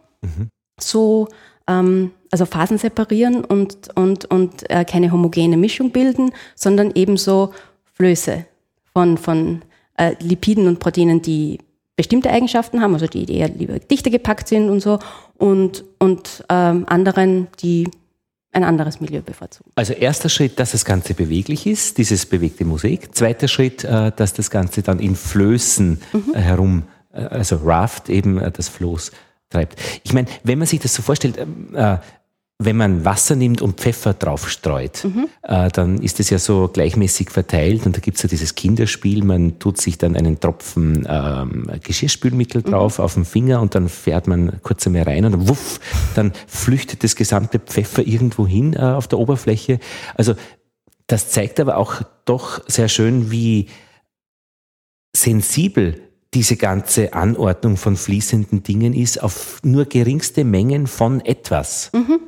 so, 0.79 1.29
ähm, 1.67 2.11
also 2.31 2.47
Phasen 2.47 2.79
separieren 2.79 3.45
und, 3.45 3.97
und, 3.97 4.25
und 4.27 4.69
äh, 4.71 4.85
keine 4.85 5.13
homogene 5.13 5.57
Mischung 5.57 5.91
bilden, 5.91 6.33
sondern 6.55 6.93
ebenso 6.95 7.53
Flöße 7.95 8.47
von, 8.93 9.17
von 9.19 9.63
äh, 9.97 10.15
Lipiden 10.21 10.67
und 10.67 10.81
Proteinen, 10.81 11.23
die 11.23 11.59
bestimmte 11.97 12.31
Eigenschaften 12.31 12.83
haben, 12.83 12.93
also 12.93 13.07
die 13.07 13.31
eher 13.33 13.49
lieber 13.49 13.79
dichter 13.79 14.11
gepackt 14.11 14.49
sind 14.49 14.69
und 14.69 14.81
so, 14.81 14.99
und, 15.39 15.85
und 15.99 16.45
ähm, 16.49 16.85
anderen, 16.89 17.49
die 17.61 17.89
ein 18.53 18.65
anderes 18.65 19.01
Milieu 19.01 19.21
bevorzugen. 19.21 19.71
Also 19.75 19.93
erster 19.93 20.29
Schritt, 20.29 20.59
dass 20.59 20.73
das 20.73 20.85
Ganze 20.85 21.15
beweglich 21.15 21.67
ist, 21.67 21.99
dieses 21.99 22.25
bewegte 22.25 22.65
Mosaik. 22.65 23.15
Zweiter 23.15 23.49
Schritt, 23.49 23.85
äh, 23.85 24.13
dass 24.17 24.33
das 24.33 24.51
Ganze 24.51 24.83
dann 24.83 24.99
in 24.99 25.15
Flößen 25.15 26.01
mhm. 26.13 26.35
Äh, 26.35 26.39
herum, 26.39 26.85
äh, 27.13 27.21
also 27.21 27.57
Raft 27.57 28.09
eben 28.09 28.41
das 28.53 28.69
Floß 28.69 29.13
treibt. 29.51 29.79
Ich 30.05 30.13
meine, 30.13 30.27
wenn 30.43 30.59
man 30.59 30.67
sich 30.67 30.81
das 30.81 30.95
so 30.95 31.03
vorstellt, 31.03 31.37
ähm, 31.39 31.69
wenn 32.59 32.77
man 32.77 33.05
Wasser 33.05 33.37
nimmt 33.37 33.61
und 33.61 33.81
Pfeffer 33.81 34.15
drauf 34.15 34.49
streut, 34.49 35.05
mhm. 35.05 35.29
äh, 35.43 35.69
dann 35.69 35.99
ist 36.01 36.21
es 36.21 36.31
ja 36.31 36.39
so 36.39 36.69
gleichmäßig 36.73 37.31
verteilt 37.31 37.85
und 37.85 37.95
da 37.95 38.01
gibt's 38.01 38.23
ja 38.23 38.31
dieses 38.31 38.55
Kinderspiel, 38.55 39.25
man 39.25 39.59
tut 39.59 39.79
sich 39.79 39.99
dann 39.99 40.17
einen 40.17 40.41
Tropfen 40.41 41.07
ähm, 41.09 41.71
Geschirrspülmittel 41.83 42.63
mhm. 42.63 42.71
drauf 42.71 42.99
mhm. 42.99 43.05
auf 43.05 43.15
den 43.15 43.25
Finger 43.27 43.61
und 43.61 43.75
dann 43.75 43.91
fährt 43.91 44.27
man 44.27 44.63
kurz 44.63 44.87
einmal 44.87 45.03
rein 45.03 45.27
und 45.27 45.33
dann 45.33 45.49
wuff, 45.49 45.81
dann 46.15 46.33
flüchtet 46.47 47.05
das 47.05 47.15
gesamte 47.15 47.59
Pfeffer 47.59 48.07
irgendwo 48.07 48.47
hin 48.47 48.73
äh, 48.73 48.79
auf 48.79 49.07
der 49.07 49.19
Oberfläche. 49.19 49.79
Also 50.15 50.35
das 51.09 51.29
zeigt 51.29 51.61
aber 51.61 51.77
auch 51.77 52.03
doch 52.25 52.63
sehr 52.67 52.89
schön, 52.89 53.31
wie 53.31 53.69
sensibel 55.15 56.01
diese 56.33 56.57
ganze 56.57 57.13
Anordnung 57.13 57.77
von 57.77 57.97
fließenden 57.97 58.63
Dingen 58.63 58.93
ist 58.93 59.23
auf 59.23 59.61
nur 59.63 59.85
geringste 59.85 60.45
Mengen 60.45 60.87
von 60.87 61.25
etwas. 61.25 61.91
Mhm. 61.93 62.21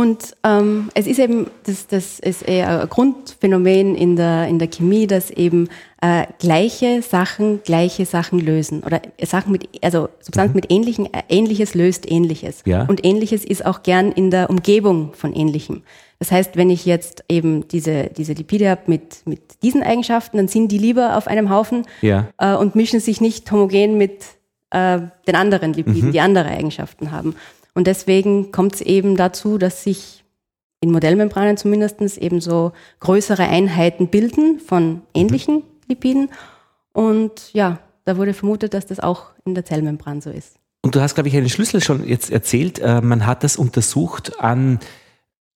Und 0.00 0.34
ähm, 0.44 0.88
es 0.94 1.06
ist 1.06 1.18
eben, 1.18 1.48
das, 1.66 1.86
das 1.86 2.20
ist 2.20 2.40
eher 2.48 2.80
ein 2.80 2.88
Grundphänomen 2.88 3.94
in 3.94 4.16
der, 4.16 4.48
in 4.48 4.58
der 4.58 4.68
Chemie, 4.68 5.06
dass 5.06 5.30
eben 5.30 5.68
äh, 6.00 6.24
gleiche 6.38 7.02
Sachen 7.02 7.62
gleiche 7.64 8.06
Sachen 8.06 8.40
lösen. 8.40 8.82
Oder 8.82 9.02
Sachen 9.22 9.52
mit, 9.52 9.68
also 9.82 10.08
Substanzen 10.20 10.52
mhm. 10.52 10.56
mit 10.56 10.72
ähnlichen, 10.72 11.12
äh, 11.12 11.22
ähnliches 11.28 11.74
löst 11.74 12.10
ähnliches. 12.10 12.62
Ja. 12.64 12.86
Und 12.86 13.04
ähnliches 13.04 13.44
ist 13.44 13.66
auch 13.66 13.82
gern 13.82 14.10
in 14.10 14.30
der 14.30 14.48
Umgebung 14.48 15.12
von 15.12 15.34
ähnlichem. 15.34 15.82
Das 16.18 16.32
heißt, 16.32 16.56
wenn 16.56 16.70
ich 16.70 16.86
jetzt 16.86 17.24
eben 17.28 17.68
diese, 17.68 18.04
diese 18.04 18.32
Lipide 18.32 18.70
habe 18.70 18.82
mit, 18.86 19.26
mit 19.26 19.62
diesen 19.62 19.82
Eigenschaften, 19.82 20.38
dann 20.38 20.48
sind 20.48 20.72
die 20.72 20.78
lieber 20.78 21.18
auf 21.18 21.26
einem 21.26 21.50
Haufen 21.50 21.84
ja. 22.00 22.26
äh, 22.38 22.54
und 22.54 22.74
mischen 22.74 23.00
sich 23.00 23.20
nicht 23.20 23.52
homogen 23.52 23.98
mit 23.98 24.24
äh, 24.70 25.00
den 25.26 25.34
anderen 25.34 25.74
Lipiden, 25.74 26.08
mhm. 26.08 26.12
die 26.12 26.20
andere 26.20 26.48
Eigenschaften 26.48 27.10
haben. 27.10 27.34
Und 27.74 27.86
deswegen 27.86 28.52
kommt 28.52 28.74
es 28.74 28.80
eben 28.80 29.16
dazu, 29.16 29.58
dass 29.58 29.84
sich 29.84 30.24
in 30.80 30.90
Modellmembranen 30.92 31.56
zumindest 31.56 32.00
eben 32.18 32.40
so 32.40 32.72
größere 33.00 33.42
Einheiten 33.42 34.08
bilden 34.08 34.60
von 34.60 35.02
ähnlichen 35.14 35.56
mhm. 35.56 35.62
Lipiden. 35.88 36.30
Und 36.92 37.52
ja, 37.52 37.78
da 38.04 38.16
wurde 38.16 38.34
vermutet, 38.34 38.74
dass 38.74 38.86
das 38.86 39.00
auch 39.00 39.26
in 39.44 39.54
der 39.54 39.64
Zellmembran 39.64 40.20
so 40.20 40.30
ist. 40.30 40.56
Und 40.82 40.94
du 40.94 41.00
hast, 41.00 41.14
glaube 41.14 41.28
ich, 41.28 41.36
einen 41.36 41.50
Schlüssel 41.50 41.82
schon 41.82 42.06
jetzt 42.06 42.30
erzählt. 42.30 42.78
Äh, 42.78 43.02
man 43.02 43.26
hat 43.26 43.44
das 43.44 43.56
untersucht 43.56 44.40
an 44.40 44.80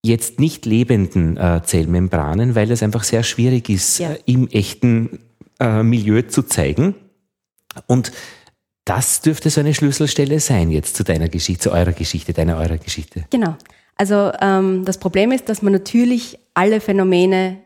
jetzt 0.03 0.39
nicht 0.39 0.67
lebenden 0.67 1.39
äh, 1.39 1.63
Zellmembranen, 1.65 2.55
weil 2.55 2.71
es 2.71 2.83
einfach 2.83 3.05
sehr 3.05 3.23
schwierig 3.23 3.71
ist, 3.71 3.99
ja. 3.99 4.13
Äh, 4.13 4.19
im 4.27 4.49
echten 4.49 5.21
Milieu 5.61 6.23
zu 6.23 6.43
zeigen. 6.43 6.97
Und 7.87 8.11
das 8.85 9.23
dürfte 9.23 9.51
so 9.51 9.61
eine 9.61 9.75
Schlüsselstelle 9.75 10.41
sein 10.41 10.71
jetzt 10.71 10.97
zu 10.97 11.05
deiner 11.05 11.29
Geschichte, 11.29 11.65
zu 11.65 11.73
eurer 11.73 11.93
Geschichte, 11.93 12.33
deiner 12.33 12.59
eurer 12.59 12.77
Geschichte. 12.77 13.25
Genau. 13.31 13.57
Also 13.97 14.33
ähm, 14.41 14.85
das 14.85 14.99
Problem 14.99 15.33
ist, 15.33 15.49
dass 15.49 15.63
man 15.63 15.73
natürlich 15.73 16.39
alle 16.53 16.81
Phänomene, 16.81 17.59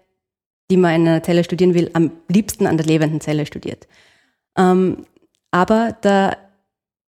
die 0.70 0.76
man 0.76 0.94
in 0.94 1.08
einer 1.08 1.22
Zelle 1.22 1.44
studieren 1.44 1.74
will, 1.74 1.90
am 1.94 2.12
liebsten 2.28 2.66
an 2.66 2.76
der 2.76 2.86
lebenden 2.86 3.20
Zelle 3.20 3.46
studiert. 3.46 3.88
Ähm, 4.56 5.06
aber 5.50 5.96
da 6.02 6.36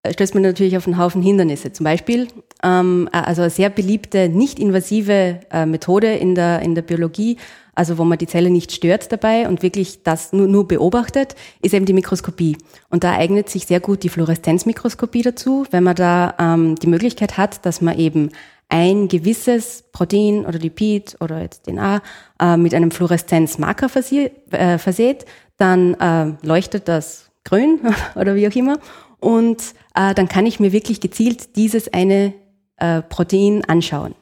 stößt 0.09 0.35
man 0.35 0.43
natürlich 0.43 0.77
auf 0.77 0.87
einen 0.87 0.99
Haufen 0.99 1.23
Hindernisse. 1.23 1.73
Zum 1.73 1.85
Beispiel, 1.85 2.29
ähm, 2.63 3.09
also 3.13 3.43
eine 3.43 3.51
sehr 3.51 3.71
beliebte, 3.71 4.29
nicht 4.29 4.59
invasive 4.59 5.41
äh, 5.51 5.67
Methode 5.67 6.15
in 6.15 6.35
der, 6.35 6.63
in 6.63 6.75
der 6.75 6.83
Biologie 6.83 7.37
also 7.81 7.97
wo 7.97 8.05
man 8.05 8.19
die 8.19 8.27
Zelle 8.27 8.51
nicht 8.51 8.73
stört 8.73 9.11
dabei 9.11 9.49
und 9.49 9.63
wirklich 9.63 10.03
das 10.03 10.35
nur, 10.35 10.47
nur 10.47 10.69
beobachtet, 10.69 11.35
ist 11.63 11.73
eben 11.73 11.87
die 11.87 11.95
Mikroskopie. 11.95 12.59
Und 12.91 13.05
da 13.05 13.13
eignet 13.13 13.49
sich 13.49 13.65
sehr 13.65 13.81
gut 13.81 14.03
die 14.03 14.11
Fluoreszenzmikroskopie 14.11 15.23
dazu, 15.23 15.65
wenn 15.71 15.85
man 15.85 15.95
da 15.95 16.35
ähm, 16.39 16.75
die 16.75 16.89
Möglichkeit 16.89 17.39
hat, 17.39 17.65
dass 17.65 17.81
man 17.81 17.99
eben 17.99 18.33
ein 18.69 19.09
gewisses 19.09 19.85
Protein 19.93 20.45
oder 20.45 20.59
Lipid 20.59 21.17
oder 21.21 21.41
jetzt 21.41 21.65
DNA 21.65 22.03
äh, 22.39 22.57
mit 22.59 22.75
einem 22.75 22.91
Fluoreszenzmarker 22.91 23.89
versie, 23.89 24.31
äh, 24.51 24.77
verseht, 24.77 25.25
dann 25.57 25.95
äh, 25.95 26.35
leuchtet 26.47 26.87
das 26.87 27.31
grün 27.45 27.81
oder 28.15 28.35
wie 28.35 28.47
auch 28.47 28.55
immer 28.55 28.79
und 29.21 29.75
äh, 29.95 30.15
dann 30.15 30.29
kann 30.29 30.47
ich 30.47 30.61
mir 30.61 30.73
wirklich 30.73 31.01
gezielt 31.01 31.57
dieses 31.57 31.93
eine 31.93 32.35
äh, 32.77 33.03
Protein 33.03 33.65
anschauen. 33.65 34.15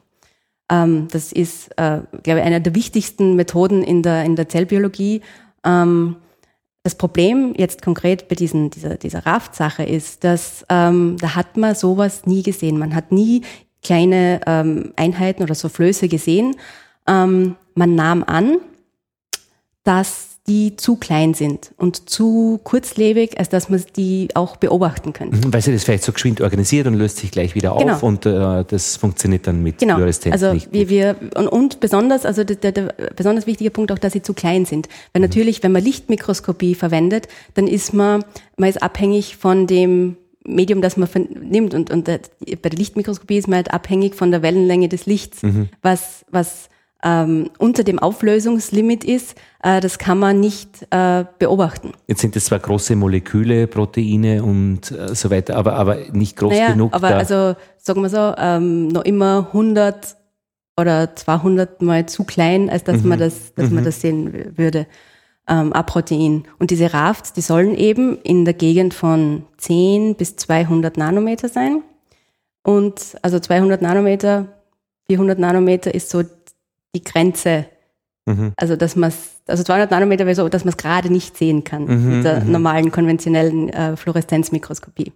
Ähm, 0.71 1.09
das 1.11 1.33
ist, 1.33 1.69
äh, 1.79 2.01
glaube 2.23 2.41
ich, 2.41 2.47
eine 2.47 2.61
der 2.61 2.75
wichtigsten 2.75 3.37
Methoden 3.37 3.83
in 3.83 4.03
der, 4.03 4.25
in 4.25 4.37
der 4.37 4.49
Zellbiologie. 4.49 5.23
Ähm, 5.65 6.17
das 6.83 6.95
Problem 6.95 7.55
jetzt 7.57 7.83
konkret 7.83 8.29
bei 8.29 8.35
diesen, 8.35 8.71
dieser, 8.71 8.97
dieser 8.97 9.27
Raft-Sache 9.27 9.83
ist, 9.83 10.25
dass 10.25 10.65
ähm, 10.69 11.17
da 11.21 11.35
hat 11.35 11.57
man 11.57 11.75
sowas 11.75 12.27
nie 12.27 12.43
gesehen. 12.43 12.79
Man 12.79 12.95
hat 12.95 13.13
nie 13.13 13.43
kleine 13.83 14.41
ähm, 14.47 14.93
Einheiten 14.97 15.43
oder 15.43 15.55
so 15.55 15.69
Flöße 15.69 16.09
gesehen. 16.09 16.57
Ähm, 17.07 17.57
man 17.75 17.95
nahm 17.95 18.25
an, 18.25 18.59
dass 19.85 20.38
die 20.49 20.77
zu 20.77 20.97
klein 20.97 21.35
sind 21.35 21.73
und 21.77 22.09
zu 22.09 22.59
kurzlebig, 22.65 23.39
als 23.39 23.51
dass 23.51 23.69
man 23.69 23.83
die 23.97 24.29
auch 24.35 24.57
beobachten 24.57 25.13
könnte. 25.13 25.37
Mhm, 25.37 25.53
weil 25.53 25.61
sie 25.61 25.73
das 25.73 25.85
vielleicht 25.85 26.05
so 26.05 26.13
geschwind 26.13 26.41
organisiert 26.41 26.87
und 26.87 26.95
löst 26.95 27.19
sich 27.19 27.31
gleich 27.31 27.55
wieder 27.55 27.77
genau. 27.77 27.93
auf 27.93 28.03
und 28.03 28.25
äh, 28.25 28.65
das 28.67 28.97
funktioniert 28.97 29.47
dann 29.47 29.63
mit 29.63 29.79
genau. 29.79 29.97
Fluoreszenz 29.97 30.33
also 30.33 30.55
nicht. 30.55 30.73
Wir, 30.73 30.89
wir, 30.89 31.17
und, 31.37 31.49
und 31.49 31.81
besonders, 31.81 32.25
also 32.25 32.45
der, 32.45 32.57
der, 32.57 32.73
der 32.73 32.95
besonders 33.15 33.47
wichtige 33.47 33.71
Punkt 33.71 33.93
auch, 33.93 33.99
dass 33.99 34.15
sie 34.15 34.23
zu 34.23 34.33
klein 34.33 34.65
sind. 34.65 34.89
Weil 35.13 35.21
mhm. 35.21 35.29
natürlich, 35.29 35.63
wenn 35.63 35.73
man 35.73 35.85
Lichtmikroskopie 35.85 36.75
verwendet, 36.75 37.29
dann 37.55 37.67
ist 37.67 37.93
man, 37.93 38.25
man 38.57 38.71
ist 38.71 38.83
abhängig 38.83 39.37
von 39.37 39.67
dem 39.67 40.17
Medium, 40.45 40.81
das 40.81 40.97
man 40.97 41.09
nimmt 41.43 41.75
und, 41.75 41.91
und 41.91 42.07
bei 42.07 42.19
der 42.69 42.79
Lichtmikroskopie 42.79 43.37
ist 43.37 43.49
man 43.49 43.57
halt 43.57 43.73
abhängig 43.73 44.15
von 44.15 44.31
der 44.31 44.43
Wellenlänge 44.43 44.89
des 44.89 45.05
Lichts, 45.05 45.43
mhm. 45.43 45.69
was, 45.83 46.25
was 46.31 46.71
ähm, 47.05 47.51
unter 47.59 47.85
dem 47.85 47.99
Auflösungslimit 47.99 49.05
ist, 49.05 49.37
äh, 49.63 49.81
das 49.81 49.99
kann 49.99 50.19
man 50.19 50.41
nicht 50.41 50.87
äh, 50.91 51.25
beobachten. 51.39 51.93
Jetzt 52.09 52.21
sind 52.21 52.35
es 52.35 52.47
zwar 52.47 52.59
große 52.59 52.97
Moleküle, 52.97 53.67
Proteine 53.69 54.43
und 54.43 54.91
äh, 54.91 55.15
so 55.15 55.31
weiter, 55.31 55.57
aber, 55.57 55.75
aber 55.75 55.97
nicht 56.13 56.37
groß 56.37 56.53
naja, 56.53 56.73
genug. 56.73 56.93
Aber 56.93 57.09
also, 57.09 57.55
sagen 57.77 58.03
wir 58.03 58.11
so, 58.11 58.35
ähm, 58.37 58.89
noch 58.89 59.05
immer 59.05 59.49
100 59.53 60.17
oder 60.79 61.15
200 61.15 61.83
mal 61.83 62.07
zu 62.07 62.25
klein, 62.25 62.71
als 62.71 62.85
dass 62.85 63.03
mhm. 63.03 63.09
man 63.09 63.19
das, 63.19 63.55
dass 63.55 63.69
mhm. 63.69 63.77
man 63.77 63.85
das 63.85 64.01
sehen 64.01 64.57
würde. 64.57 64.87
Ähm, 65.49 65.73
ein 65.73 65.87
Protein. 65.87 66.45
Und 66.59 66.71
diese 66.71 66.93
Rafts, 66.93 67.33
die 67.33 67.41
sollen 67.41 67.75
eben 67.75 68.19
in 68.23 68.45
der 68.45 68.55
Gegend 68.55 68.93
von 68.93 69.45
10 69.57 70.15
bis 70.17 70.37
200 70.37 70.97
Nanometer 70.97 71.49
sein. 71.49 71.83
Und 72.63 73.17
also 73.23 73.39
200 73.39 73.81
Nanometer, 73.81 74.47
400 75.09 75.39
Nanometer 75.39 75.95
ist 75.95 76.11
so 76.11 76.23
die 76.95 77.03
Grenze. 77.03 77.67
Mhm. 78.27 78.53
Also, 78.57 78.77
dass 78.77 78.97
man 78.97 79.13
also 79.47 79.63
200 79.63 79.91
Nanometer 79.91 80.27
wäre 80.27 80.37
so, 80.37 80.49
dass 80.49 80.65
man 80.65 80.71
es 80.71 80.77
gerade 80.77 81.11
nicht 81.11 81.37
sehen 81.37 81.65
kann 81.65 81.85
mhm, 81.85 82.17
mit 82.17 82.25
der 82.25 82.41
mhm. 82.41 82.53
normalen 82.53 82.93
konventionellen 82.93 83.71
äh, 83.71 83.97
Fluoreszenzmikroskopie. 83.97 85.13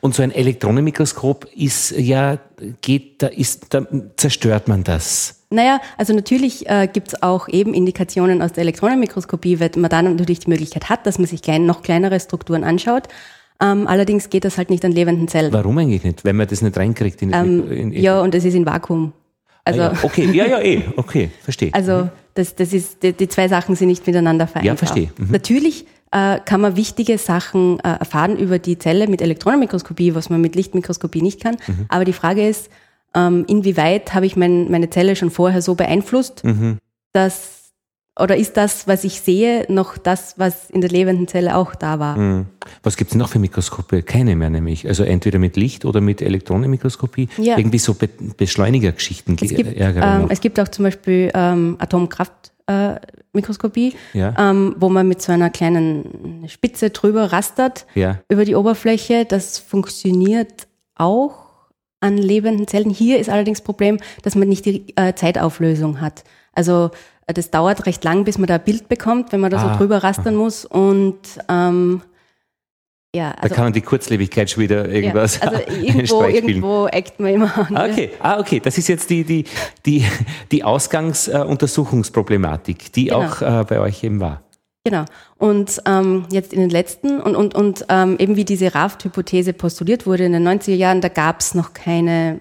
Und 0.00 0.14
so 0.14 0.22
ein 0.22 0.30
Elektronenmikroskop 0.30 1.48
ist 1.54 1.90
ja, 1.92 2.38
geht, 2.80 3.22
da 3.22 3.26
ist, 3.26 3.74
da 3.74 3.86
zerstört 4.16 4.68
man 4.68 4.84
das. 4.84 5.46
Naja, 5.50 5.80
also 5.98 6.12
natürlich 6.12 6.68
äh, 6.68 6.88
gibt 6.92 7.08
es 7.08 7.22
auch 7.22 7.48
eben 7.48 7.74
Indikationen 7.74 8.40
aus 8.40 8.52
der 8.52 8.62
Elektronenmikroskopie, 8.62 9.60
wenn 9.60 9.72
man 9.76 9.90
dann 9.90 10.04
natürlich 10.04 10.40
die 10.40 10.50
Möglichkeit 10.50 10.88
hat, 10.88 11.06
dass 11.06 11.18
man 11.18 11.26
sich 11.26 11.42
klein, 11.42 11.66
noch 11.66 11.82
kleinere 11.82 12.18
Strukturen 12.20 12.64
anschaut. 12.64 13.08
Ähm, 13.60 13.86
allerdings 13.86 14.30
geht 14.30 14.44
das 14.44 14.58
halt 14.58 14.70
nicht 14.70 14.84
an 14.84 14.92
lebenden 14.92 15.28
Zellen. 15.28 15.52
Warum 15.52 15.78
eigentlich 15.78 16.02
nicht? 16.02 16.24
Wenn 16.24 16.36
man 16.36 16.48
das 16.48 16.60
nicht 16.60 16.76
reinkriegt 16.76 17.22
in, 17.22 17.32
ähm, 17.32 17.70
in, 17.70 17.92
in 17.92 18.02
Ja, 18.02 18.20
und 18.20 18.34
es 18.34 18.44
ist 18.44 18.54
in 18.54 18.66
Vakuum. 18.66 19.12
Also, 19.64 19.80
ah, 19.80 19.92
ja. 19.92 19.98
Okay, 20.02 20.30
ja, 20.32 20.46
ja, 20.46 20.60
eh, 20.60 20.82
okay, 20.96 21.30
verstehe. 21.42 21.72
Also 21.72 22.10
das, 22.34 22.54
das 22.54 22.72
ist, 22.72 23.02
die, 23.02 23.12
die, 23.12 23.28
zwei 23.28 23.48
Sachen 23.48 23.76
sind 23.76 23.88
nicht 23.88 24.06
miteinander 24.06 24.46
vereinbar. 24.46 24.74
Ja, 24.74 24.76
verstehe. 24.76 25.10
Mhm. 25.16 25.30
Natürlich 25.30 25.86
äh, 26.10 26.38
kann 26.44 26.60
man 26.60 26.76
wichtige 26.76 27.16
Sachen 27.18 27.80
äh, 27.80 27.88
erfahren 27.98 28.36
über 28.36 28.58
die 28.58 28.78
Zelle 28.78 29.08
mit 29.08 29.22
Elektronenmikroskopie, 29.22 30.14
was 30.14 30.30
man 30.30 30.40
mit 30.40 30.54
Lichtmikroskopie 30.54 31.22
nicht 31.22 31.42
kann. 31.42 31.56
Mhm. 31.66 31.86
Aber 31.88 32.04
die 32.04 32.12
Frage 32.12 32.46
ist, 32.46 32.70
ähm, 33.14 33.44
inwieweit 33.48 34.12
habe 34.12 34.26
ich 34.26 34.36
mein, 34.36 34.70
meine 34.70 34.90
Zelle 34.90 35.16
schon 35.16 35.30
vorher 35.30 35.62
so 35.62 35.74
beeinflusst, 35.74 36.44
mhm. 36.44 36.78
dass 37.12 37.63
oder 38.18 38.36
ist 38.36 38.56
das, 38.56 38.86
was 38.86 39.02
ich 39.02 39.20
sehe, 39.20 39.66
noch 39.68 39.98
das, 39.98 40.38
was 40.38 40.70
in 40.70 40.80
der 40.80 40.90
lebenden 40.90 41.26
Zelle 41.26 41.56
auch 41.56 41.74
da 41.74 41.98
war? 41.98 42.16
Mhm. 42.16 42.46
Was 42.84 42.96
gibt 42.96 43.10
es 43.10 43.16
noch 43.16 43.28
für 43.28 43.40
Mikroskope? 43.40 44.04
Keine 44.04 44.36
mehr 44.36 44.50
nämlich. 44.50 44.86
Also 44.86 45.02
entweder 45.02 45.40
mit 45.40 45.56
Licht 45.56 45.84
oder 45.84 46.00
mit 46.00 46.22
Elektronenmikroskopie. 46.22 47.28
Ja. 47.38 47.58
Irgendwie 47.58 47.78
so 47.78 47.94
Be 47.94 48.08
Beschleunigergeschichten. 48.36 49.36
Es 49.40 49.48
gibt, 49.48 49.72
ähm, 49.76 50.26
es 50.28 50.40
gibt 50.40 50.60
auch 50.60 50.68
zum 50.68 50.84
Beispiel 50.84 51.32
ähm, 51.34 51.76
Atomkraftmikroskopie, 51.80 53.94
Ja. 54.12 54.32
ähm, 54.38 54.76
wo 54.78 54.88
man 54.88 55.08
mit 55.08 55.20
so 55.20 55.32
einer 55.32 55.50
kleinen 55.50 56.44
Spitze 56.46 56.90
drüber 56.90 57.32
rastert 57.32 57.84
ja. 57.96 58.20
über 58.28 58.44
die 58.44 58.54
Oberfläche. 58.54 59.24
Das 59.24 59.58
funktioniert 59.58 60.68
auch 60.94 61.34
an 61.98 62.16
lebenden 62.16 62.68
Zellen. 62.68 62.90
Hier 62.90 63.18
ist 63.18 63.28
allerdings 63.28 63.58
das 63.58 63.64
Problem, 63.64 63.98
dass 64.22 64.36
man 64.36 64.48
nicht 64.48 64.66
die 64.66 64.96
äh, 64.96 65.14
Zeitauflösung 65.14 66.00
hat. 66.00 66.22
Also 66.54 66.86
äh, 66.86 66.90
das 67.26 67.50
dauert 67.50 67.86
recht 67.86 68.04
lang, 68.04 68.24
bis 68.24 68.38
man 68.38 68.46
da 68.46 68.54
ein 68.56 68.64
Bild 68.64 68.88
bekommt, 68.88 69.32
wenn 69.32 69.40
man 69.40 69.50
da 69.50 69.56
Ah, 69.58 69.72
so 69.72 69.78
drüber 69.78 70.04
rastern 70.04 70.36
muss. 70.36 70.64
Und 70.64 71.18
ähm, 71.48 72.02
ja, 73.14 73.30
Da 73.32 73.38
also, 73.42 73.54
kann 73.54 73.64
man 73.64 73.72
die 73.72 73.80
Kurzlebigkeit 73.80 74.50
schon 74.50 74.64
wieder 74.64 74.86
irgendwas 74.88 75.38
ja, 75.40 75.48
also 75.48 75.62
irgendwo, 75.80 76.24
irgendwo 76.24 76.86
eckt 76.88 77.20
man 77.20 77.32
immer 77.32 77.56
an. 77.56 77.76
Ah, 77.76 77.86
okay. 77.86 78.10
Ah, 78.18 78.40
okay. 78.40 78.60
Das 78.60 78.76
ist 78.76 78.88
jetzt 78.88 79.08
die, 79.08 79.22
die, 79.24 79.44
die, 79.86 80.04
die 80.50 80.64
Ausgangsuntersuchungsproblematik, 80.64 82.92
die 82.92 83.04
Genau. 83.06 83.22
auch 83.22 83.40
äh, 83.40 83.64
bei 83.68 83.78
euch 83.80 84.02
eben 84.02 84.18
war. 84.20 84.42
Genau. 84.84 85.04
Und 85.38 85.80
ähm, 85.86 86.26
jetzt 86.30 86.52
in 86.52 86.60
den 86.60 86.70
letzten 86.70 87.20
und, 87.20 87.36
und, 87.36 87.54
und 87.54 87.86
ähm, 87.88 88.16
eben 88.18 88.34
wie 88.36 88.44
diese 88.44 88.74
Raft-Hypothese 88.74 89.52
postuliert 89.54 90.06
wurde 90.06 90.24
in 90.24 90.32
den 90.32 90.46
90er 90.46 90.74
Jahren, 90.74 91.00
da 91.00 91.08
gab 91.08 91.40
es 91.40 91.54
noch 91.54 91.72
keine, 91.72 92.40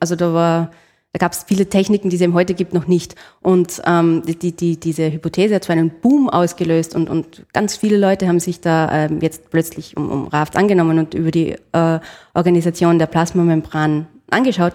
also 0.00 0.14
da 0.16 0.34
war, 0.34 0.70
da 1.12 1.18
gab 1.18 1.32
es 1.32 1.44
viele 1.44 1.68
Techniken, 1.68 2.10
die 2.10 2.16
es 2.16 2.22
eben 2.22 2.34
heute 2.34 2.54
gibt, 2.54 2.74
noch 2.74 2.86
nicht. 2.86 3.14
Und 3.40 3.80
ähm, 3.86 4.22
die, 4.26 4.36
die, 4.36 4.52
die, 4.52 4.78
diese 4.78 5.10
Hypothese 5.10 5.54
hat 5.54 5.64
zwar 5.64 5.76
einen 5.76 5.90
Boom 6.02 6.28
ausgelöst 6.28 6.94
und, 6.94 7.08
und 7.08 7.46
ganz 7.52 7.76
viele 7.76 7.96
Leute 7.96 8.28
haben 8.28 8.40
sich 8.40 8.60
da 8.60 9.06
ähm, 9.06 9.20
jetzt 9.20 9.50
plötzlich 9.50 9.96
um, 9.96 10.10
um 10.10 10.26
Raft 10.26 10.56
angenommen 10.56 10.98
und 10.98 11.14
über 11.14 11.30
die 11.30 11.56
äh, 11.72 12.00
Organisation 12.34 12.98
der 12.98 13.06
Plasmamembran 13.06 14.06
angeschaut. 14.30 14.74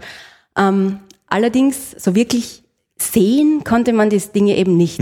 Ähm, 0.58 1.00
allerdings 1.28 1.91
so 1.91 2.15
wirklich 2.15 2.63
sehen 2.98 3.63
konnte 3.63 3.93
man 3.93 4.10
diese 4.10 4.30
Dinge 4.30 4.58
eben 4.58 4.76
nicht. 4.76 5.00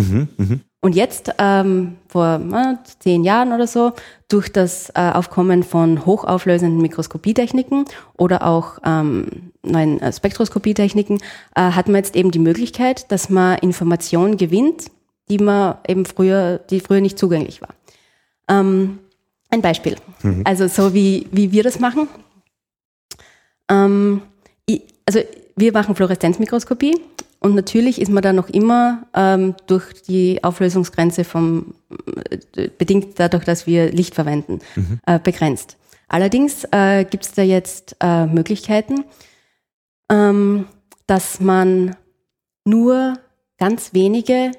Und 0.84 0.96
jetzt, 0.96 1.32
ähm, 1.38 1.98
vor 2.08 2.42
äh, 2.52 2.76
zehn 3.00 3.24
Jahren 3.24 3.54
oder 3.54 3.68
so, 3.68 3.94
durch 4.28 4.52
das 4.52 4.90
äh, 4.96 5.12
Aufkommen 5.14 5.62
von 5.62 6.08
hochauflösenden 6.08 6.82
Mikroskopietechniken 6.82 7.86
oder 8.18 8.48
auch 8.48 8.80
ähm, 8.84 9.52
neuen 9.62 10.02
äh, 10.02 10.12
Spektroskopietechniken, 10.12 11.20
äh, 11.56 11.62
hat 11.62 11.88
man 11.88 11.98
jetzt 11.98 12.16
eben 12.16 12.32
die 12.32 12.40
Möglichkeit, 12.40 13.12
dass 13.12 13.30
man 13.30 13.60
Informationen 13.60 14.38
gewinnt, 14.38 14.86
die 15.30 15.38
man 15.38 15.76
eben 15.88 16.06
früher, 16.06 16.58
die 16.58 16.80
früher 16.80 17.02
nicht 17.02 17.20
zugänglich 17.20 17.62
war. 17.62 17.76
Ähm, 18.50 18.98
ein 19.52 19.62
Beispiel. 19.62 19.98
Also 20.46 20.68
so 20.68 20.96
wie, 20.96 21.28
wie 21.32 21.52
wir 21.52 21.62
das 21.62 21.80
machen. 21.80 22.08
Ähm, 23.70 24.22
ich, 24.66 24.82
also 25.06 25.20
wir 25.56 25.74
machen 25.74 25.94
Fluoreszenzmikroskopie 25.94 27.00
und 27.42 27.56
natürlich 27.56 28.00
ist 28.00 28.12
man 28.12 28.22
da 28.22 28.34
noch 28.34 28.50
immer 28.50 29.08
ähm, 29.16 29.56
durch 29.66 30.04
die 30.04 30.44
Auflösungsgrenze 30.44 31.24
vom 31.24 31.74
äh, 32.56 32.70
bedingt 32.78 33.20
dadurch, 33.20 33.44
dass 33.44 33.66
wir 33.66 33.92
Licht 33.92 34.14
verwenden, 34.14 34.60
äh, 35.08 35.20
begrenzt. 35.20 35.76
Allerdings 36.08 36.68
äh, 36.72 37.04
gibt 37.04 37.26
es 37.26 37.32
da 37.32 37.42
jetzt 37.42 37.96
äh, 38.00 38.28
Möglichkeiten, 38.28 39.06
ähm, 40.12 40.68
dass 41.08 41.40
man 41.40 41.96
nur 42.64 43.18
ganz 43.58 43.94
wenige 43.96 44.52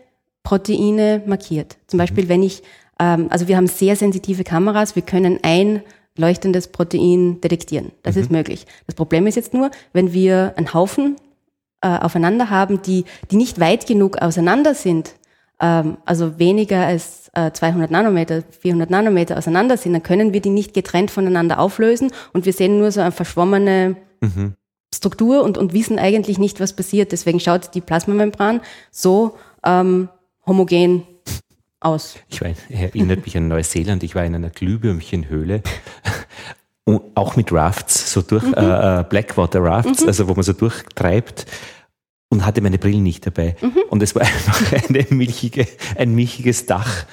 Proteine 0.43 1.23
markiert. 1.25 1.77
Zum 1.87 1.99
Beispiel, 1.99 2.29
wenn 2.29 2.43
ich, 2.43 2.65
ähm, 2.99 3.29
also 3.31 3.47
wir 3.47 3.57
haben 3.57 3.69
sehr 3.69 3.95
sensitive 3.95 4.43
Kameras, 4.43 4.97
wir 4.97 5.03
können 5.03 5.39
ein 5.43 5.83
leuchtendes 6.17 6.67
Protein 6.67 7.41
detektieren. 7.41 7.93
Das 8.03 8.17
ist 8.17 8.31
möglich. 8.31 8.67
Das 8.87 8.97
Problem 8.97 9.29
ist 9.29 9.37
jetzt 9.37 9.55
nur, 9.55 9.71
wenn 9.93 10.13
wir 10.13 10.55
einen 10.57 10.75
Haufen 10.75 11.17
äh, 11.83 11.99
aufeinander 11.99 12.49
haben, 12.51 12.81
die, 12.83 13.05
die 13.31 13.37
nicht 13.37 13.61
weit 13.61 13.87
genug 13.87 14.19
auseinander 14.19 14.75
sind, 14.75 15.15
ähm, 15.61 15.99
also 16.07 16.39
weniger 16.39 16.87
als 16.87 17.31
äh, 17.35 17.53
200 17.53 17.91
Nanometer, 17.91 18.43
400 18.61 18.89
Nanometer 18.91 19.37
auseinander 19.37 19.77
sind, 19.77 19.93
dann 19.93 20.03
können 20.03 20.33
wir 20.33 20.41
die 20.41 20.51
nicht 20.51 20.75
getrennt 20.75 21.11
voneinander 21.11 21.59
auflösen 21.59 22.11
und 22.33 22.47
wir 22.47 22.53
sehen 22.53 22.79
nur 22.79 22.91
so 22.91 23.01
eine 23.01 23.13
verschwommene 23.13 23.97
Struktur 24.95 25.43
und, 25.43 25.59
und 25.59 25.73
wissen 25.73 25.99
eigentlich 25.99 26.39
nicht, 26.39 26.61
was 26.61 26.75
passiert. 26.75 27.13
Deswegen 27.13 27.41
schaut 27.41 27.75
die 27.75 27.81
Plasmamembran 27.81 28.61
so 28.91 29.37
ähm, 29.65 30.09
homogen 30.47 31.03
aus. 31.81 32.17
Ich 32.29 32.41
war, 32.41 32.51
erinnert 32.71 33.25
mich 33.25 33.37
an 33.37 33.49
Neuseeland, 33.49 34.03
ich 34.05 34.15
war 34.15 34.25
in 34.25 34.35
einer 34.35 34.51
Glühwürmchenhöhle. 34.51 35.63
Und 36.85 37.03
auch 37.15 37.37
mit 37.37 37.53
Rafts, 37.53 38.13
so 38.13 38.23
durch 38.23 38.43
Mhm. 38.43 38.55
äh, 38.55 39.01
äh, 39.01 39.05
Blackwater 39.09 39.63
Rafts, 39.63 40.05
also 40.05 40.29
wo 40.29 40.35
man 40.35 40.43
so 40.43 40.53
durchtreibt 40.53 41.47
und 42.33 42.47
hatte 42.47 42.63
meine 42.63 42.79
Brillen 42.79 43.03
nicht 43.03 43.27
dabei. 43.27 43.57
Mhm. 43.61 43.77
Und 43.91 44.03
es 44.03 44.15
war 44.15 44.23
einfach 44.23 44.73
eine 44.89 45.07
milchige, 45.11 45.67
ein 45.97 46.15
milchiges 46.15 46.65
Dach, 46.65 47.05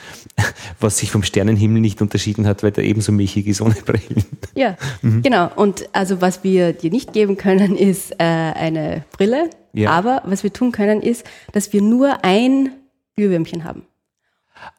was 0.79 0.97
sich 0.97 1.11
vom 1.11 1.23
Sternenhimmel 1.23 1.81
nicht 1.81 2.01
unterschieden 2.01 2.47
hat, 2.47 2.63
weil 2.63 2.71
der 2.71 2.85
ebenso 2.85 3.11
milchig 3.11 3.45
ist 3.47 3.59
ohne 3.61 3.75
Brillen. 3.75 4.23
Ja, 4.55 4.77
Mhm. 5.01 5.21
genau. 5.21 5.49
Und 5.55 5.89
also 5.93 6.21
was 6.21 6.43
wir 6.45 6.71
dir 6.73 6.89
nicht 6.89 7.11
geben 7.11 7.35
können, 7.35 7.75
ist 7.75 8.11
äh, 8.13 8.23
eine 8.23 9.03
Brille. 9.17 9.49
Ja. 9.73 9.91
Aber 9.91 10.21
was 10.25 10.43
wir 10.43 10.53
tun 10.53 10.71
können, 10.71 11.01
ist, 11.01 11.25
dass 11.51 11.73
wir 11.73 11.81
nur 11.81 12.23
ein 12.23 12.71
Glühwürmchen 13.17 13.65
haben. 13.65 13.83